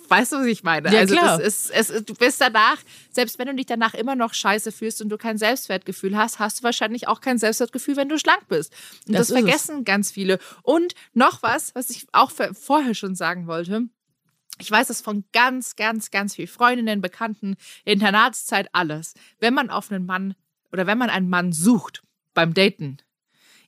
Weißt 0.09 0.33
du, 0.33 0.37
was 0.39 0.47
ich 0.47 0.63
meine? 0.63 0.91
Ja, 0.91 0.99
also 0.99 1.15
klar. 1.15 1.39
Ist, 1.39 1.71
es, 1.71 1.87
du 2.03 2.13
bist 2.13 2.41
danach, 2.41 2.77
selbst 3.09 3.39
wenn 3.39 3.47
du 3.47 3.55
dich 3.55 3.67
danach 3.67 3.93
immer 3.93 4.15
noch 4.15 4.33
scheiße 4.33 4.69
fühlst 4.73 5.01
und 5.01 5.07
du 5.07 5.17
kein 5.17 5.37
Selbstwertgefühl 5.37 6.17
hast, 6.17 6.39
hast 6.39 6.59
du 6.59 6.63
wahrscheinlich 6.63 7.07
auch 7.07 7.21
kein 7.21 7.37
Selbstwertgefühl, 7.37 7.95
wenn 7.95 8.09
du 8.09 8.19
schlank 8.19 8.49
bist. 8.49 8.73
Und 9.07 9.13
Das 9.15 9.27
das, 9.27 9.29
ist 9.29 9.35
es. 9.37 9.41
vergessen 9.43 9.85
ganz 9.85 10.11
viele. 10.11 10.39
Und 10.63 10.93
noch 11.13 11.41
was, 11.41 11.73
was 11.73 11.89
ich 11.89 12.05
auch 12.11 12.31
vorher 12.53 12.93
schon 12.95 13.15
sagen 13.15 13.47
wollte. 13.47 13.83
Ich 14.61 14.69
weiß 14.71 14.89
es 14.89 15.01
von 15.01 15.23
ganz, 15.33 15.75
ganz, 15.75 16.11
ganz 16.11 16.35
viel 16.35 16.47
Freundinnen, 16.47 17.01
Bekannten, 17.01 17.55
Internatszeit, 17.83 18.69
alles. 18.73 19.13
Wenn 19.39 19.53
man 19.53 19.69
auf 19.69 19.91
einen 19.91 20.05
Mann 20.05 20.35
oder 20.71 20.87
wenn 20.87 20.97
man 20.97 21.09
einen 21.09 21.29
Mann 21.29 21.51
sucht 21.51 22.03
beim 22.33 22.53
Daten, 22.53 22.97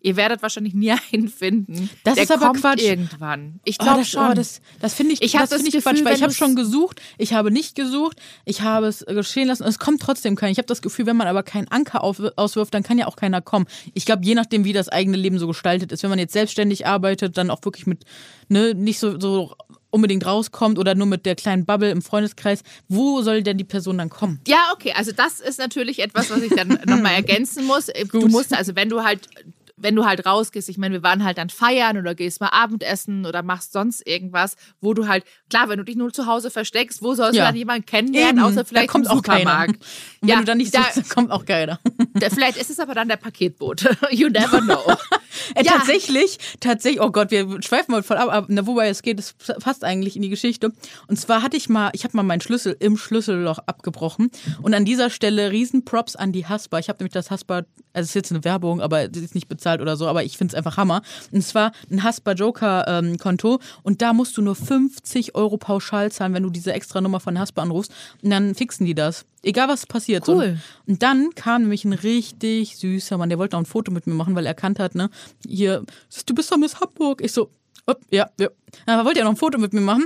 ihr 0.01 0.15
werdet 0.17 0.41
wahrscheinlich 0.43 0.73
nie 0.73 0.91
einen 1.11 1.29
finden. 1.29 1.89
Das 2.03 2.15
der 2.15 2.23
ist 2.25 2.31
aber 2.31 2.47
kommt 2.47 2.61
Quatsch. 2.61 2.81
irgendwann. 2.83 3.59
Ich 3.65 3.77
Oh, 3.79 3.83
glaube 3.85 3.99
das, 4.01 4.09
schon. 4.09 4.31
oh, 4.31 4.33
das, 4.33 4.61
das 4.81 4.93
finde 4.93 5.13
ich, 5.13 5.21
Ich 5.23 5.31
das 5.31 5.49
das 5.49 5.61
finde 5.61 5.69
ich 5.69 5.73
Gefühl, 5.83 5.93
Quatsch, 5.93 6.05
weil 6.05 6.15
ich 6.15 6.21
habe 6.23 6.33
schon 6.33 6.55
gesucht, 6.55 7.01
ich 7.17 7.33
habe 7.33 7.49
nicht 7.51 7.75
gesucht, 7.75 8.19
ich 8.45 8.61
habe 8.61 8.85
es 8.87 9.01
äh, 9.01 9.13
geschehen 9.13 9.47
lassen. 9.47 9.63
Es 9.63 9.79
kommt 9.79 10.01
trotzdem 10.01 10.35
keiner. 10.35 10.51
Ich 10.51 10.57
habe 10.59 10.67
das 10.67 10.81
Gefühl, 10.81 11.05
wenn 11.07 11.17
man 11.17 11.27
aber 11.27 11.41
keinen 11.41 11.69
Anker 11.69 12.03
auf, 12.03 12.21
auswirft, 12.35 12.73
dann 12.73 12.83
kann 12.83 12.97
ja 12.99 13.07
auch 13.07 13.15
keiner 13.15 13.41
kommen. 13.41 13.65
Ich 13.93 14.05
glaube, 14.05 14.23
je 14.25 14.35
nachdem, 14.35 14.63
wie 14.65 14.73
das 14.73 14.89
eigene 14.89 15.17
Leben 15.17 15.39
so 15.39 15.47
gestaltet 15.47 15.91
ist, 15.91 16.03
wenn 16.03 16.09
man 16.11 16.19
jetzt 16.19 16.33
selbstständig 16.33 16.85
arbeitet, 16.85 17.37
dann 17.37 17.49
auch 17.49 17.63
wirklich 17.63 17.87
mit, 17.87 18.03
ne, 18.49 18.73
nicht 18.75 18.99
so, 18.99 19.19
so 19.19 19.55
unbedingt 19.93 20.25
rauskommt 20.25 20.79
oder 20.79 20.95
nur 20.95 21.07
mit 21.07 21.25
der 21.25 21.35
kleinen 21.35 21.65
Bubble 21.65 21.91
im 21.91 22.01
Freundeskreis, 22.01 22.63
wo 22.89 23.21
soll 23.21 23.43
denn 23.43 23.57
die 23.57 23.63
Person 23.63 23.99
dann 23.99 24.09
kommen? 24.09 24.39
Ja, 24.47 24.71
okay, 24.73 24.93
also 24.95 25.11
das 25.11 25.39
ist 25.39 25.59
natürlich 25.59 25.99
etwas, 25.99 26.31
was 26.31 26.41
ich 26.41 26.53
dann 26.53 26.79
nochmal 26.85 27.13
ergänzen 27.15 27.65
muss. 27.65 27.91
Du 28.11 28.27
musst, 28.27 28.53
also 28.53 28.75
wenn 28.75 28.89
du 28.89 29.03
halt, 29.03 29.27
wenn 29.83 29.95
du 29.95 30.05
halt 30.05 30.25
rausgehst, 30.25 30.67
ich 30.69 30.77
meine, 30.79 30.93
wir 30.95 31.03
waren 31.03 31.23
halt 31.23 31.37
dann 31.37 31.49
feiern 31.49 31.97
oder 31.97 32.15
gehst 32.15 32.41
mal 32.41 32.49
Abendessen 32.49 33.25
oder 33.25 33.43
machst 33.43 33.73
sonst 33.73 34.05
irgendwas, 34.07 34.55
wo 34.81 34.93
du 34.95 35.07
halt, 35.07 35.23
klar, 35.49 35.69
wenn 35.69 35.77
du 35.77 35.83
dich 35.83 35.95
nur 35.95 36.11
zu 36.11 36.25
Hause 36.25 36.49
versteckst, 36.49 37.03
wo 37.03 37.13
sollst 37.13 37.35
Ja. 37.35 37.43
du 37.43 37.47
dann 37.49 37.55
jemanden 37.55 37.85
kennenlernen, 37.85 38.37
Eben, 38.37 38.45
außer 38.45 38.65
vielleicht 38.65 38.87
da 38.89 38.91
kommt 38.91 39.05
im 39.05 39.11
auch 39.11 39.21
keiner. 39.21 39.39
Supermarkt. 39.41 39.75
Und 39.75 39.81
wenn 40.21 40.29
Ja, 40.29 40.39
du 40.39 40.45
dann 40.45 40.57
nicht 40.57 40.73
da- 40.75 40.83
suchst, 40.91 41.09
kommt 41.13 41.29
auch 41.31 41.45
keiner. 41.45 41.79
Da- 42.15 42.29
Vielleicht 42.29 42.57
ist 42.57 42.69
es 42.69 42.79
aber 42.79 42.93
dann 42.95 43.07
der 43.07 43.17
Paketbote. 43.17 43.97
You 44.11 44.29
never 44.29 44.61
know. 44.61 44.79
Äh, 45.55 45.63
Ja. 45.63 45.73
Tatsächlich, 45.73 46.37
tatsächlich, 46.59 47.01
oh 47.01 47.11
Gott, 47.11 47.29
wir 47.31 47.61
schweifen 47.61 47.91
mal 47.91 48.03
voll 48.03 48.17
ab, 48.17 48.29
aber 48.31 48.47
na, 48.49 48.65
wobei 48.65 48.87
es 48.87 49.01
geht, 49.01 49.19
es 49.19 49.33
passt 49.59 49.83
eigentlich 49.83 50.15
in 50.15 50.21
die 50.21 50.29
Geschichte. 50.29 50.71
Und 51.07 51.17
zwar 51.19 51.41
hatte 51.41 51.57
ich 51.57 51.69
mal, 51.69 51.89
ich 51.93 52.03
habe 52.03 52.15
mal 52.15 52.23
meinen 52.23 52.41
Schlüssel 52.41 52.75
im 52.79 52.97
Schlüsselloch 52.97 53.59
abgebrochen 53.65 54.29
und 54.61 54.73
an 54.73 54.85
dieser 54.85 55.09
Stelle 55.09 55.51
riesen 55.51 55.83
Props 55.85 56.15
an 56.15 56.31
die 56.31 56.45
Haspa. 56.45 56.79
Ich 56.79 56.87
habe 56.89 56.99
nämlich 56.99 57.13
das 57.13 57.31
Haspa, 57.31 57.57
also 57.57 57.65
es 58.03 58.07
ist 58.09 58.13
jetzt 58.15 58.31
eine 58.31 58.43
Werbung, 58.43 58.81
aber 58.81 59.03
es 59.03 59.17
ist 59.17 59.35
nicht 59.35 59.47
bezahlt 59.47 59.72
oder 59.81 59.97
so, 59.97 60.07
aber 60.07 60.23
ich 60.23 60.37
finde 60.37 60.53
es 60.53 60.55
einfach 60.55 60.77
Hammer. 60.77 61.01
Und 61.31 61.43
zwar 61.43 61.71
ein 61.91 62.03
Haspa 62.03 62.33
Joker 62.33 62.85
ähm, 62.87 63.17
Konto 63.17 63.59
und 63.83 64.01
da 64.01 64.13
musst 64.13 64.37
du 64.37 64.41
nur 64.41 64.55
50 64.55 65.35
Euro 65.35 65.57
pauschal 65.57 66.11
zahlen, 66.11 66.33
wenn 66.33 66.43
du 66.43 66.49
diese 66.49 66.73
extra 66.73 67.01
Nummer 67.01 67.19
von 67.19 67.39
Haspa 67.39 67.61
anrufst 67.61 67.91
und 68.21 68.29
dann 68.29 68.55
fixen 68.55 68.85
die 68.85 68.95
das. 68.95 69.25
Egal 69.41 69.67
was 69.67 69.85
passiert. 69.85 70.27
Cool. 70.27 70.57
Und, 70.85 70.93
und 70.93 71.03
dann 71.03 71.29
kam 71.35 71.63
nämlich 71.63 71.83
ein 71.83 71.93
richtig 71.93 72.77
süßer 72.77 73.17
Mann, 73.17 73.29
der 73.29 73.39
wollte 73.39 73.57
auch 73.57 73.61
ein 73.61 73.65
Foto 73.65 73.91
mit 73.91 74.07
mir 74.07 74.13
machen, 74.13 74.35
weil 74.35 74.45
er 74.45 74.51
erkannt 74.51 74.79
hat, 74.79 74.95
ne, 74.95 75.09
hier, 75.45 75.83
du 76.25 76.35
bist 76.35 76.51
doch 76.51 76.57
Miss 76.57 76.79
Hamburg. 76.79 77.21
Ich 77.21 77.33
so, 77.33 77.49
op, 77.85 77.99
ja, 78.09 78.29
ja. 78.39 78.49
Aber 78.85 79.05
wollte 79.05 79.19
er 79.19 79.25
noch 79.25 79.33
ein 79.33 79.37
Foto 79.37 79.57
mit 79.57 79.73
mir 79.73 79.81
machen? 79.81 80.05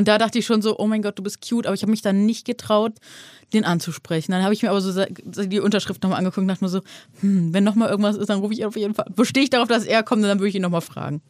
Und 0.00 0.08
da 0.08 0.16
dachte 0.16 0.38
ich 0.38 0.46
schon 0.46 0.62
so, 0.62 0.78
oh 0.78 0.86
mein 0.86 1.02
Gott, 1.02 1.18
du 1.18 1.22
bist 1.22 1.46
cute, 1.46 1.66
aber 1.66 1.74
ich 1.74 1.82
habe 1.82 1.90
mich 1.90 2.00
dann 2.00 2.24
nicht 2.24 2.46
getraut, 2.46 2.94
den 3.52 3.66
anzusprechen. 3.66 4.32
Dann 4.32 4.42
habe 4.42 4.54
ich 4.54 4.62
mir 4.62 4.70
aber 4.70 4.80
so 4.80 5.04
die 5.44 5.60
Unterschrift 5.60 6.02
nochmal 6.02 6.16
angeguckt 6.20 6.38
und 6.38 6.48
dachte 6.48 6.64
mir 6.64 6.70
so, 6.70 6.80
hm, 7.20 7.52
wenn 7.52 7.64
nochmal 7.64 7.90
irgendwas 7.90 8.16
ist, 8.16 8.30
dann 8.30 8.38
rufe 8.38 8.54
ich 8.54 8.64
auf 8.64 8.76
jeden 8.76 8.94
Fall. 8.94 9.04
Bestehe 9.14 9.42
ich 9.42 9.50
darauf, 9.50 9.68
dass 9.68 9.84
er 9.84 10.02
kommt, 10.02 10.22
und 10.22 10.28
dann 10.30 10.38
würde 10.38 10.48
ich 10.48 10.54
ihn 10.54 10.62
nochmal 10.62 10.80
fragen. 10.80 11.20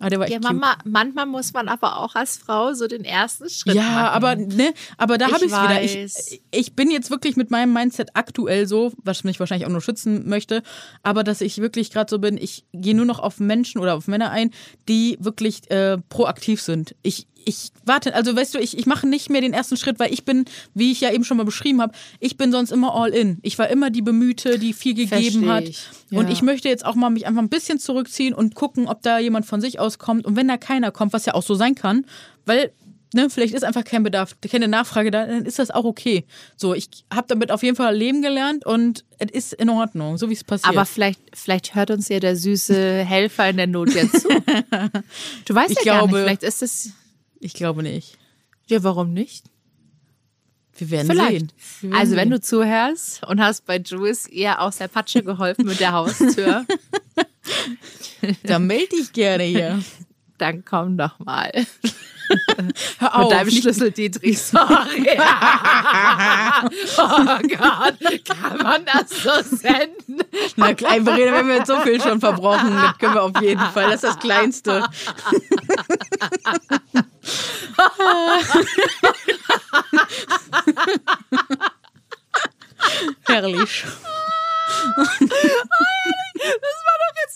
Aber 0.00 0.10
der 0.10 0.18
war 0.18 0.26
echt 0.26 0.34
Ja. 0.34 0.40
Mama, 0.40 0.76
manchmal 0.84 1.24
muss 1.26 1.52
man 1.52 1.68
aber 1.68 1.98
auch 2.00 2.14
als 2.14 2.36
Frau 2.36 2.74
so 2.74 2.88
den 2.88 3.04
ersten 3.04 3.48
Schritt 3.48 3.74
Ja, 3.74 3.82
machen. 3.82 4.06
aber 4.08 4.36
ne, 4.36 4.74
aber 4.98 5.18
da 5.18 5.26
habe 5.26 5.44
ich 5.44 5.52
es 5.52 5.62
wieder. 5.62 5.82
Ich, 5.82 6.42
ich 6.50 6.74
bin 6.74 6.90
jetzt 6.90 7.10
wirklich 7.10 7.36
mit 7.36 7.50
meinem 7.50 7.72
Mindset 7.72 8.10
aktuell 8.14 8.66
so, 8.66 8.92
was 9.02 9.22
mich 9.22 9.38
wahrscheinlich 9.38 9.66
auch 9.66 9.70
nur 9.70 9.80
schützen 9.80 10.28
möchte, 10.28 10.62
aber 11.02 11.24
dass 11.24 11.40
ich 11.40 11.58
wirklich 11.58 11.90
gerade 11.90 12.10
so 12.10 12.18
bin, 12.18 12.36
ich 12.36 12.64
gehe 12.72 12.94
nur 12.94 13.06
noch 13.06 13.20
auf 13.20 13.38
Menschen 13.38 13.80
oder 13.80 13.94
auf 13.94 14.08
Männer 14.08 14.30
ein, 14.30 14.50
die 14.88 15.16
wirklich 15.20 15.70
äh, 15.70 15.98
proaktiv 16.08 16.60
sind. 16.60 16.96
Ich 17.02 17.28
ich 17.46 17.70
warte, 17.84 18.14
also 18.14 18.34
weißt 18.34 18.54
du, 18.54 18.58
ich, 18.58 18.76
ich 18.78 18.86
mache 18.86 19.06
nicht 19.06 19.30
mehr 19.30 19.40
den 19.40 19.52
ersten 19.52 19.76
Schritt, 19.76 19.98
weil 19.98 20.12
ich 20.12 20.24
bin, 20.24 20.44
wie 20.74 20.92
ich 20.92 21.00
ja 21.00 21.12
eben 21.12 21.24
schon 21.24 21.36
mal 21.36 21.44
beschrieben 21.44 21.80
habe, 21.80 21.92
ich 22.20 22.36
bin 22.36 22.52
sonst 22.52 22.72
immer 22.72 22.94
all 22.94 23.10
in. 23.10 23.38
Ich 23.42 23.58
war 23.58 23.68
immer 23.68 23.90
die 23.90 24.02
Bemühte, 24.02 24.58
die 24.58 24.72
viel 24.72 24.94
gegeben 24.94 25.48
hat. 25.50 25.64
Ja. 26.10 26.18
Und 26.18 26.30
ich 26.30 26.42
möchte 26.42 26.68
jetzt 26.68 26.84
auch 26.84 26.94
mal 26.94 27.10
mich 27.10 27.26
einfach 27.26 27.42
ein 27.42 27.48
bisschen 27.48 27.78
zurückziehen 27.78 28.34
und 28.34 28.54
gucken, 28.54 28.86
ob 28.88 29.02
da 29.02 29.18
jemand 29.18 29.46
von 29.46 29.60
sich 29.60 29.78
aus 29.80 29.98
kommt. 29.98 30.24
Und 30.26 30.36
wenn 30.36 30.48
da 30.48 30.56
keiner 30.56 30.90
kommt, 30.90 31.12
was 31.12 31.26
ja 31.26 31.34
auch 31.34 31.42
so 31.42 31.54
sein 31.54 31.74
kann, 31.74 32.06
weil 32.46 32.72
Ne, 33.16 33.30
vielleicht 33.30 33.54
ist 33.54 33.62
einfach 33.62 33.84
kein 33.84 34.02
Bedarf, 34.02 34.34
keine 34.50 34.66
Nachfrage 34.66 35.12
da, 35.12 35.24
dann 35.24 35.46
ist 35.46 35.60
das 35.60 35.70
auch 35.70 35.84
okay. 35.84 36.24
So, 36.56 36.74
ich 36.74 36.88
habe 37.12 37.28
damit 37.28 37.52
auf 37.52 37.62
jeden 37.62 37.76
Fall 37.76 37.94
leben 37.96 38.22
gelernt 38.22 38.66
und 38.66 39.04
es 39.18 39.30
ist 39.30 39.52
in 39.52 39.70
Ordnung, 39.70 40.18
so 40.18 40.28
wie 40.30 40.32
es 40.32 40.42
passiert. 40.42 40.68
Aber 40.68 40.84
vielleicht, 40.84 41.20
vielleicht 41.32 41.76
hört 41.76 41.92
uns 41.92 42.08
ja 42.08 42.18
der 42.18 42.34
süße 42.34 43.04
Helfer 43.04 43.48
in 43.50 43.56
der 43.58 43.68
Not 43.68 43.94
jetzt 43.94 44.22
zu. 44.22 44.28
Du 45.44 45.54
weißt 45.54 45.70
Ich 45.78 45.84
ja 45.84 45.92
gar 45.92 45.98
glaube- 46.08 46.12
nicht, 46.14 46.22
vielleicht 46.24 46.42
ist 46.42 46.62
es. 46.64 46.90
Ich 47.44 47.54
glaube 47.54 47.82
nicht. 47.82 48.18
Ja, 48.66 48.82
warum 48.82 49.12
nicht? 49.12 49.44
Wir 50.76 50.90
werden 50.90 51.06
Vielleicht. 51.08 51.30
sehen. 51.50 51.52
Wir 51.82 51.90
werden 51.90 52.00
Also, 52.00 52.16
wenn 52.16 52.30
du 52.30 52.40
zuhörst 52.40 53.22
und 53.26 53.40
hast 53.40 53.66
bei 53.66 53.78
Jules 53.78 54.26
ihr 54.26 54.60
aus 54.60 54.78
der 54.78 54.88
Patsche 54.88 55.22
geholfen 55.22 55.66
mit 55.66 55.78
der 55.78 55.92
Haustür, 55.92 56.64
Da 58.44 58.58
melde 58.58 58.96
dich 58.96 59.12
gerne 59.12 59.44
hier. 59.44 59.82
dann 60.38 60.64
komm 60.64 60.96
doch 60.96 61.18
mal. 61.18 61.52
Hör 62.98 63.10
Mit 63.10 63.12
auf. 63.12 63.32
deinem 63.32 63.46
nicht- 63.46 63.62
Schlüssel, 63.62 63.90
Dietrich. 63.90 64.40
Sorry. 64.42 65.06
oh 66.98 67.38
Gott, 67.56 68.24
kann 68.24 68.58
man 68.62 68.84
das 68.86 69.10
so 69.10 69.56
senden? 69.56 70.20
Na 70.56 70.74
klein, 70.74 71.04
Verena, 71.04 71.46
wir 71.46 71.56
jetzt 71.56 71.68
so 71.68 71.80
viel 71.80 72.00
schon 72.00 72.20
verbrochen. 72.20 72.74
Das 72.74 72.98
können 72.98 73.14
wir 73.14 73.22
auf 73.22 73.40
jeden 73.40 73.60
Fall. 73.72 73.84
Das 73.84 73.94
ist 73.94 74.04
das 74.04 74.18
Kleinste. 74.18 74.84
Herrlich. 83.26 83.84
War 84.96 85.04
doch 85.06 86.73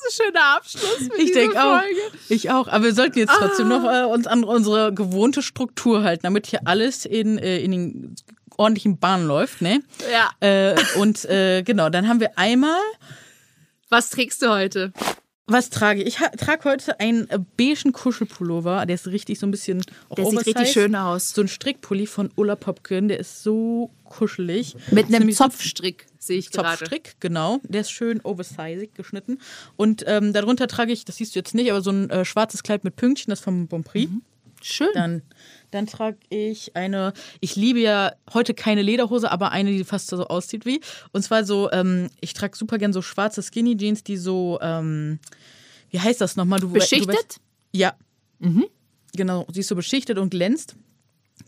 ein 0.08 0.26
schöner 0.26 0.56
Abschluss 0.56 0.96
für 0.98 1.16
Ich 1.18 1.26
diese 1.26 1.40
denke 1.40 1.62
auch. 1.62 1.80
Folge. 1.80 2.00
Ich 2.28 2.50
auch. 2.50 2.68
Aber 2.68 2.84
wir 2.84 2.94
sollten 2.94 3.18
jetzt 3.18 3.32
trotzdem 3.38 3.68
noch 3.68 3.84
äh, 3.84 4.04
uns 4.04 4.26
an 4.26 4.44
unsere 4.44 4.92
gewohnte 4.92 5.42
Struktur 5.42 6.02
halten, 6.02 6.22
damit 6.22 6.46
hier 6.46 6.60
alles 6.66 7.04
in, 7.04 7.38
äh, 7.38 7.58
in 7.60 7.70
den 7.70 8.16
ordentlichen 8.56 8.98
Bahnen 8.98 9.26
läuft. 9.26 9.62
Ne? 9.62 9.82
Ja. 10.10 10.30
Äh, 10.40 10.76
und 10.98 11.24
äh, 11.26 11.62
genau, 11.62 11.88
dann 11.90 12.08
haben 12.08 12.20
wir 12.20 12.36
einmal 12.38 12.80
Was 13.88 14.10
trägst 14.10 14.42
du 14.42 14.50
heute? 14.50 14.92
Was 15.50 15.70
trage 15.70 16.02
ich? 16.02 16.18
Ich 16.20 16.38
trage 16.38 16.64
heute 16.64 17.00
einen 17.00 17.26
beigen 17.56 17.92
Kuschelpullover. 17.92 18.84
Der 18.84 18.96
ist 18.96 19.06
richtig 19.06 19.38
so 19.38 19.46
ein 19.46 19.50
bisschen 19.50 19.82
Der 20.14 20.26
sieht 20.26 20.46
richtig 20.46 20.72
schön 20.72 20.94
aus. 20.94 21.30
So 21.30 21.40
ein 21.40 21.48
Strickpulli 21.48 22.06
von 22.06 22.30
Ulla 22.36 22.54
Popkin. 22.54 23.08
Der 23.08 23.18
ist 23.18 23.42
so 23.42 23.90
kuschelig. 24.04 24.76
Mit 24.90 25.06
einem 25.06 25.32
Zopfstrick 25.32 26.06
sehe 26.18 26.38
ich 26.38 26.50
gerade. 26.50 26.78
Zopfstrick, 26.78 27.16
genau. 27.20 27.60
Der 27.64 27.82
ist 27.82 27.90
schön 27.90 28.20
oversized 28.22 28.94
geschnitten. 28.94 29.38
Und 29.76 30.04
ähm, 30.06 30.32
darunter 30.32 30.66
trage 30.66 30.92
ich, 30.92 31.04
das 31.04 31.16
siehst 31.16 31.34
du 31.34 31.38
jetzt 31.38 31.54
nicht, 31.54 31.70
aber 31.70 31.80
so 31.80 31.90
ein 31.90 32.10
äh, 32.10 32.24
schwarzes 32.24 32.62
Kleid 32.62 32.84
mit 32.84 32.96
Pünktchen, 32.96 33.30
das 33.30 33.40
vom 33.40 33.68
Bon 33.68 33.84
Prix. 33.84 34.10
Schön. 34.60 34.88
Dann, 34.94 35.22
dann 35.70 35.86
trage 35.86 36.16
ich 36.30 36.74
eine, 36.74 37.12
ich 37.40 37.54
liebe 37.54 37.78
ja 37.78 38.12
heute 38.34 38.54
keine 38.54 38.82
Lederhose, 38.82 39.30
aber 39.30 39.52
eine, 39.52 39.70
die 39.70 39.84
fast 39.84 40.08
so 40.08 40.26
aussieht 40.26 40.66
wie. 40.66 40.80
Und 41.12 41.22
zwar 41.22 41.44
so, 41.44 41.70
ähm, 41.70 42.08
ich 42.20 42.32
trage 42.34 42.56
super 42.56 42.76
gern 42.78 42.92
so 42.92 43.00
schwarze 43.00 43.40
Skinny 43.40 43.76
Jeans, 43.76 44.02
die 44.02 44.16
so, 44.16 44.58
ähm, 44.60 45.20
wie 45.90 46.00
heißt 46.00 46.20
das 46.20 46.34
nochmal? 46.34 46.58
Du, 46.58 46.70
we- 46.70 46.74
Du 46.74 46.80
weißt, 46.80 46.90
Beschichtet? 46.90 47.36
ja. 47.72 47.94
Genau, 49.14 49.46
sie 49.52 49.60
ist 49.60 49.68
so 49.68 49.76
beschichtet 49.76 50.18
und 50.18 50.30
glänzt. 50.30 50.74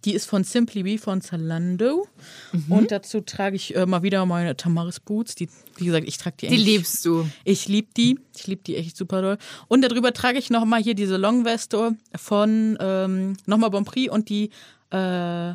Die 0.05 0.15
ist 0.15 0.27
von 0.27 0.45
Simply 0.45 0.83
Be 0.83 0.97
von 0.99 1.21
Zalando. 1.21 2.07
Mhm. 2.53 2.73
Und 2.73 2.91
dazu 2.91 3.21
trage 3.21 3.57
ich 3.57 3.75
äh, 3.77 3.85
mal 3.87 4.03
wieder 4.03 4.25
meine 4.25 4.57
Tamaris 4.57 4.99
Boots. 5.01 5.35
Die, 5.35 5.49
wie 5.77 5.85
gesagt, 5.87 6.09
ich 6.09 6.17
trage 6.17 6.37
die 6.41 6.49
Die 6.49 6.57
liebst 6.57 7.05
du. 7.05 7.29
ich 7.45 7.69
liebe 7.69 7.89
die. 7.97 8.19
Ich 8.37 8.47
liebe 8.47 8.63
die 8.63 8.77
echt 8.77 8.97
super 8.97 9.21
doll. 9.21 9.39
Und 9.69 9.83
darüber 9.83 10.13
trage 10.13 10.39
ich 10.39 10.49
nochmal 10.49 10.83
hier 10.83 10.95
diese 10.95 11.17
Longveste 11.19 11.97
von 12.17 12.79
ähm, 12.81 13.37
nochmal 13.47 13.71
Bon 13.71 13.85
Prix 13.85 14.11
und 14.11 14.29
die 14.31 14.51
äh, 14.91 15.53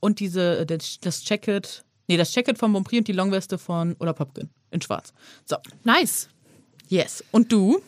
und 0.00 0.18
diese 0.18 0.58
äh, 0.58 0.66
das, 0.66 1.22
Jacket. 1.28 1.84
Nee, 2.08 2.16
das 2.16 2.34
Jacket 2.34 2.58
von 2.58 2.72
Bon 2.72 2.82
Prix 2.82 2.98
und 2.98 3.08
die 3.08 3.12
Longveste 3.12 3.58
von 3.58 3.94
Ulla 4.00 4.12
Popkin 4.12 4.50
in 4.72 4.80
schwarz. 4.82 5.12
So, 5.44 5.56
Nice. 5.84 6.28
yes. 6.88 7.22
Und 7.30 7.52
du? 7.52 7.80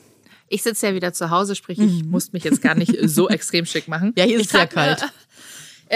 Ich 0.49 0.63
sitze 0.63 0.87
ja 0.89 0.95
wieder 0.95 1.13
zu 1.13 1.31
Hause, 1.31 1.57
sprich, 1.57 1.79
ich 1.81 2.05
muss 2.05 2.33
mich 2.33 2.45
jetzt 2.45 2.63
gar 2.63 2.75
nicht 2.77 2.95
so 3.09 3.29
extrem 3.31 3.65
schick 3.67 3.89
machen. 3.89 4.13
Ja, 4.17 4.25
hier 4.25 4.37
ist 4.39 4.47
es 4.47 4.53
sehr 4.53 4.69
trag 4.69 4.77
eine- 4.77 4.97
kalt. 4.97 5.13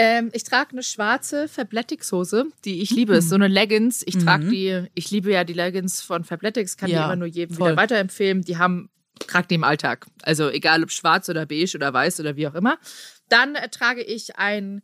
Ähm, 0.01 0.29
ich 0.31 0.45
trage 0.45 0.71
eine 0.71 0.83
schwarze 0.83 1.49
Fabletics-Hose, 1.49 2.45
die 2.63 2.81
ich 2.81 2.89
liebe. 2.91 3.15
Ist 3.17 3.27
so 3.27 3.35
eine 3.35 3.49
Leggings. 3.49 4.01
Ich 4.05 4.17
trage 4.17 4.45
die, 4.47 4.85
ich 4.93 5.11
liebe 5.11 5.29
ja 5.31 5.43
die 5.43 5.51
Leggings 5.53 6.01
von 6.01 6.23
Fabletics, 6.23 6.77
kann 6.77 6.89
Ja, 6.89 6.99
die 6.99 7.03
immer 7.05 7.15
nur 7.17 7.27
jedem 7.27 7.57
voll. 7.57 7.71
wieder 7.71 7.81
weiterempfehlen. 7.81 8.41
Die 8.43 8.57
haben, 8.57 8.89
trage 9.27 9.47
die 9.49 9.55
im 9.55 9.65
Alltag. 9.65 10.07
Also 10.21 10.49
egal 10.49 10.83
ob 10.83 10.91
schwarz 10.91 11.27
oder 11.27 11.45
beige 11.45 11.75
oder 11.75 11.93
weiß 11.93 12.21
oder 12.21 12.37
wie 12.37 12.47
auch 12.47 12.55
immer. 12.55 12.77
Dann 13.27 13.55
äh, 13.55 13.67
trage 13.67 14.01
ich 14.01 14.37
ein 14.37 14.81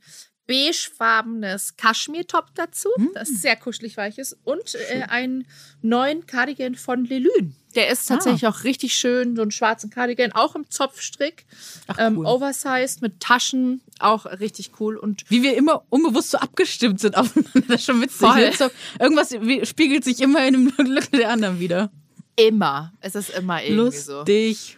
beigefarbenes 0.48 1.78
Kaschmir-Top 1.78 2.54
dazu, 2.54 2.90
das 3.14 3.30
sehr 3.30 3.56
kuschelig 3.56 3.98
weich 3.98 4.18
ist. 4.18 4.38
Und 4.44 4.76
äh, 4.90 5.04
einen 5.08 5.48
neuen 5.82 6.26
Cardigan 6.28 6.76
von 6.76 7.06
Lelune. 7.06 7.54
Der 7.76 7.90
ist 7.90 8.08
tatsächlich 8.08 8.48
auch 8.48 8.64
richtig 8.64 8.94
schön, 8.98 9.36
so 9.36 9.42
einen 9.42 9.52
schwarzen 9.52 9.90
Cardigan, 9.90 10.32
auch 10.32 10.56
im 10.56 10.70
Zopfstrick. 10.70 11.46
Ach, 11.88 11.98
ähm, 12.00 12.18
cool. 12.20 12.26
oversized 12.26 13.02
mit 13.02 13.20
Taschen, 13.20 13.82
auch 14.00 14.26
richtig 14.26 14.72
cool. 14.80 14.96
Und 14.98 15.24
Wie 15.30 15.44
wir 15.44 15.56
immer 15.58 15.84
unbewusst 15.90 16.32
so 16.32 16.38
abgestimmt 16.38 17.00
sind 17.00 17.16
aufeinander. 17.18 17.62
Das 17.68 17.82
ist 17.82 17.86
schon 17.86 18.02
witzig. 18.02 18.18
Voll. 18.20 18.54
So, 18.54 18.70
Irgendwas 19.00 19.32
wie- 19.34 19.66
spiegelt 19.66 20.04
sich 20.04 20.22
immer 20.22 20.48
in 20.48 20.54
dem 20.54 20.76
Glück 20.86 21.12
der 21.12 21.30
anderen 21.30 21.60
wieder. 21.60 21.92
immer, 22.38 22.94
es 23.02 23.16
ist 23.16 23.30
immer 23.32 23.64
irgendwie 23.64 23.98
so. 23.98 24.18
Lustig. 24.20 24.78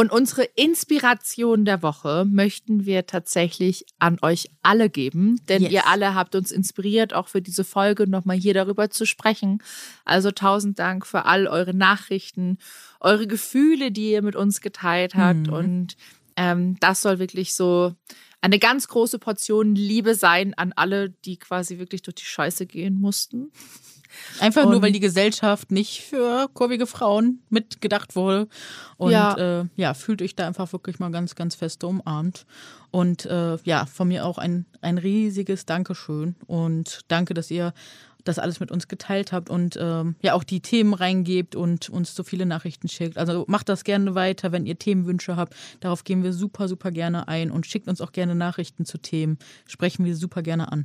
Und 0.00 0.10
unsere 0.10 0.44
Inspiration 0.44 1.66
der 1.66 1.82
Woche 1.82 2.24
möchten 2.26 2.86
wir 2.86 3.04
tatsächlich 3.04 3.84
an 3.98 4.16
euch 4.22 4.48
alle 4.62 4.88
geben, 4.88 5.38
denn 5.50 5.60
Yes. 5.60 5.72
ihr 5.72 5.86
alle 5.88 6.14
habt 6.14 6.34
uns 6.34 6.50
inspiriert, 6.52 7.12
auch 7.12 7.28
für 7.28 7.42
diese 7.42 7.64
Folge 7.64 8.08
nochmal 8.08 8.38
hier 8.38 8.54
darüber 8.54 8.88
zu 8.88 9.04
sprechen. 9.04 9.62
Also 10.06 10.30
tausend 10.30 10.78
Dank 10.78 11.06
für 11.06 11.26
all 11.26 11.46
eure 11.46 11.74
Nachrichten, 11.74 12.56
eure 13.00 13.26
Gefühle, 13.26 13.92
die 13.92 14.12
ihr 14.12 14.22
mit 14.22 14.36
uns 14.36 14.62
geteilt 14.62 15.16
habt. 15.16 15.48
Und 15.48 15.96
ähm, 16.34 16.78
das 16.80 17.02
soll 17.02 17.18
wirklich 17.18 17.52
so 17.52 17.94
eine 18.40 18.58
ganz 18.58 18.88
große 18.88 19.18
Portion 19.18 19.74
Liebe 19.74 20.14
sein 20.14 20.54
an 20.54 20.72
alle, 20.74 21.10
die 21.10 21.36
quasi 21.36 21.78
wirklich 21.78 22.00
durch 22.00 22.14
die 22.14 22.24
Scheiße 22.24 22.64
gehen 22.64 22.98
mussten. 22.98 23.52
Einfach 24.40 24.64
nur, 24.64 24.76
Und- 24.76 24.82
weil 24.82 24.92
die 24.92 25.00
Gesellschaft 25.00 25.70
nicht 25.70 26.02
für 26.02 26.48
kurvige 26.54 26.86
Frauen 26.86 27.40
mitgedacht 27.50 28.16
wurde. 28.16 28.48
Und 28.96 29.12
Ja. 29.12 29.36
ja, 29.38 29.60
äh, 29.60 29.64
ja 29.76 29.94
fühlt 29.94 30.22
euch 30.22 30.34
da 30.36 30.46
einfach 30.46 30.72
wirklich 30.72 30.98
mal 30.98 31.10
ganz, 31.10 31.34
ganz 31.34 31.54
fest 31.54 31.84
umarmt. 31.84 32.46
Und 32.90 33.26
äh, 33.26 33.56
ja, 33.64 33.86
von 33.86 34.08
mir 34.08 34.24
auch 34.26 34.38
ein, 34.38 34.66
ein 34.80 34.98
riesiges 34.98 35.66
Dankeschön. 35.66 36.34
Und 36.46 37.00
danke, 37.08 37.34
dass 37.34 37.50
ihr 37.50 37.72
das 38.24 38.38
alles 38.38 38.60
mit 38.60 38.70
uns 38.70 38.86
geteilt 38.86 39.32
habt 39.32 39.48
und 39.48 39.78
ähm, 39.80 40.14
ja 40.20 40.34
auch 40.34 40.44
die 40.44 40.60
Themen 40.60 40.92
reingebt 40.92 41.56
und 41.56 41.88
uns 41.88 42.14
so 42.14 42.22
viele 42.22 42.44
Nachrichten 42.44 42.86
schickt. 42.86 43.16
Also 43.16 43.46
macht 43.48 43.70
das 43.70 43.82
gerne 43.82 44.14
weiter, 44.14 44.52
wenn 44.52 44.66
ihr 44.66 44.78
Themenwünsche 44.78 45.36
habt. 45.36 45.54
Darauf 45.80 46.04
gehen 46.04 46.22
wir 46.22 46.34
super, 46.34 46.68
super 46.68 46.90
gerne 46.90 47.28
ein 47.28 47.50
und 47.50 47.66
schickt 47.66 47.88
uns 47.88 48.02
auch 48.02 48.12
gerne 48.12 48.34
Nachrichten 48.34 48.84
zu 48.84 48.98
Themen. 48.98 49.38
Sprechen 49.66 50.04
wir 50.04 50.14
super 50.16 50.42
gerne 50.42 50.70
an. 50.70 50.84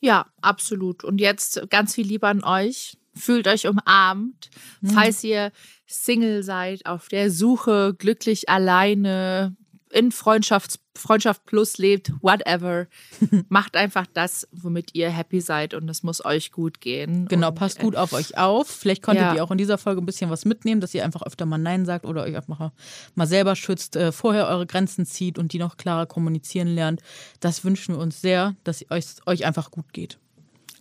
Ja, 0.00 0.26
absolut. 0.40 1.04
Und 1.04 1.20
jetzt 1.20 1.60
ganz 1.70 1.94
viel 1.94 2.06
Liebe 2.06 2.26
an 2.26 2.44
euch. 2.44 2.96
Fühlt 3.14 3.48
euch 3.48 3.66
umarmt. 3.66 4.48
Falls 4.84 5.24
ihr 5.24 5.50
Single 5.86 6.44
seid, 6.44 6.86
auf 6.86 7.08
der 7.08 7.30
Suche, 7.32 7.94
glücklich 7.98 8.48
alleine, 8.48 9.56
in 9.92 10.12
Freundschaft, 10.12 10.80
Freundschaft 10.96 11.44
plus 11.46 11.78
lebt, 11.78 12.12
whatever. 12.20 12.86
Macht 13.48 13.76
einfach 13.76 14.06
das, 14.12 14.48
womit 14.52 14.94
ihr 14.94 15.10
happy 15.10 15.40
seid 15.40 15.74
und 15.74 15.88
es 15.88 16.02
muss 16.02 16.24
euch 16.24 16.52
gut 16.52 16.80
gehen. 16.80 17.26
Genau, 17.28 17.48
und, 17.48 17.54
passt 17.54 17.78
äh, 17.78 17.82
gut 17.82 17.96
auf 17.96 18.12
euch 18.12 18.36
auf. 18.36 18.68
Vielleicht 18.68 19.02
konntet 19.02 19.24
Ja. 19.24 19.34
ihr 19.34 19.44
auch 19.44 19.50
in 19.50 19.58
dieser 19.58 19.78
Folge 19.78 20.00
ein 20.02 20.06
bisschen 20.06 20.30
was 20.30 20.44
mitnehmen, 20.44 20.80
dass 20.80 20.94
ihr 20.94 21.04
einfach 21.04 21.22
öfter 21.22 21.46
mal 21.46 21.58
Nein 21.58 21.86
sagt 21.86 22.04
oder 22.04 22.22
euch 22.22 22.36
einfach 22.36 22.72
mal 23.14 23.26
selber 23.26 23.56
schützt, 23.56 23.96
äh, 23.96 24.12
vorher 24.12 24.48
eure 24.48 24.66
Grenzen 24.66 25.06
zieht 25.06 25.38
und 25.38 25.52
die 25.52 25.58
noch 25.58 25.76
klarer 25.76 26.06
kommunizieren 26.06 26.68
lernt. 26.68 27.00
Das 27.40 27.64
wünschen 27.64 27.94
wir 27.94 28.00
uns 28.02 28.20
sehr, 28.20 28.54
dass 28.64 28.84
euch, 28.90 29.06
euch 29.26 29.44
einfach 29.46 29.70
gut 29.70 29.92
geht. 29.92 30.18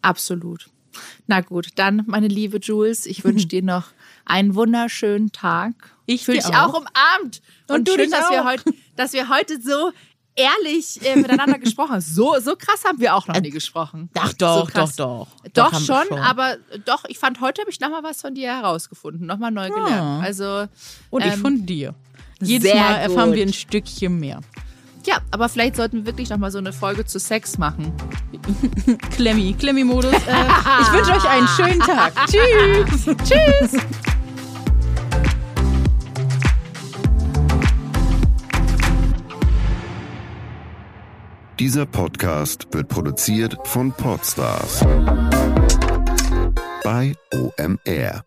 Absolut. 0.02 0.70
Na 1.28 1.42
gut, 1.42 1.70
dann, 1.76 2.04
meine 2.08 2.28
liebe 2.28 2.58
Jules, 2.60 3.06
ich 3.06 3.24
wünsche 3.24 3.48
dir 3.48 3.64
noch 3.64 3.86
einen 4.26 4.56
wunderschönen 4.56 5.32
Tag. 5.32 5.74
Ich 6.06 6.26
Fühl 6.26 6.36
dir 6.36 6.42
dich 6.42 6.56
auch 6.56 6.74
auch. 6.74 6.80
umarmt. 6.82 7.42
Und, 7.68 7.76
Und 7.76 7.88
du 7.88 7.92
schön, 7.94 8.02
dich 8.02 8.12
dass 8.12 8.30
wir, 8.30 8.42
auch. 8.42 8.46
heute, 8.46 8.64
dass 8.96 9.14
wir 9.14 9.30
heute 9.30 9.62
so 9.62 9.92
ehrlich 10.36 11.04
äh, 11.06 11.16
miteinander 11.16 11.58
gesprochen. 11.60 12.00
So, 12.00 12.36
so 12.40 12.56
krass 12.56 12.84
haben 12.86 13.00
wir 13.00 13.16
auch 13.16 13.28
noch 13.28 13.40
nie 13.42 13.50
gesprochen. 13.50 14.10
Ach 14.18 14.34
doch, 14.34 14.70
so 14.70 14.80
doch, 14.80 14.92
doch. 14.96 15.28
Doch, 15.54 15.72
haben 15.74 15.88
wir 15.88 16.06
schon, 16.06 16.20
aber 16.20 16.58
doch, 16.86 17.04
ich 17.08 17.18
fand, 17.18 17.42
heute 17.42 17.62
habe 17.62 17.72
ich 17.72 17.80
nochmal 17.80 18.04
was 18.04 18.22
von 18.22 18.36
dir 18.36 18.50
herausgefunden, 18.50 19.26
nochmal 19.26 19.52
neu 19.52 19.70
gelernt. 19.70 19.92
Ah. 19.92 20.20
Also, 20.22 20.68
Und 21.10 21.26
ich 21.26 21.34
ähm, 21.34 21.42
von 21.42 21.66
dir. 21.66 21.96
Jedes 22.40 22.72
Mal 22.74 22.98
erfahren 22.98 23.30
gut. 23.30 23.38
wir 23.38 23.46
ein 23.48 23.54
Stückchen 23.54 24.20
mehr. 24.20 24.42
Ja, 25.08 25.22
aber 25.32 25.48
vielleicht 25.48 25.78
sollten 25.78 26.00
wir 26.00 26.06
wirklich 26.06 26.30
nochmal 26.30 26.52
so 26.52 26.58
eine 26.58 26.74
Folge 26.74 27.06
zu 27.06 27.18
Sex 27.18 27.58
machen. 27.58 27.94
Klemmi, 29.16 29.56
Klemmi-Modus. 29.58 30.14
Äh, 30.14 30.18
ich 30.82 30.92
wünsche 30.92 31.14
euch 31.14 31.28
einen 31.28 31.48
schönen 31.48 31.80
Tag. 31.80 32.14
Tschüss. 32.28 33.16
Tschüss! 33.24 33.82
Dieser 41.58 41.88
Podcast 41.88 42.68
wird 42.72 42.90
produziert 42.90 43.58
von 43.64 43.92
Podstars 43.92 44.86
bei 46.84 47.16
OMR. 47.34 48.27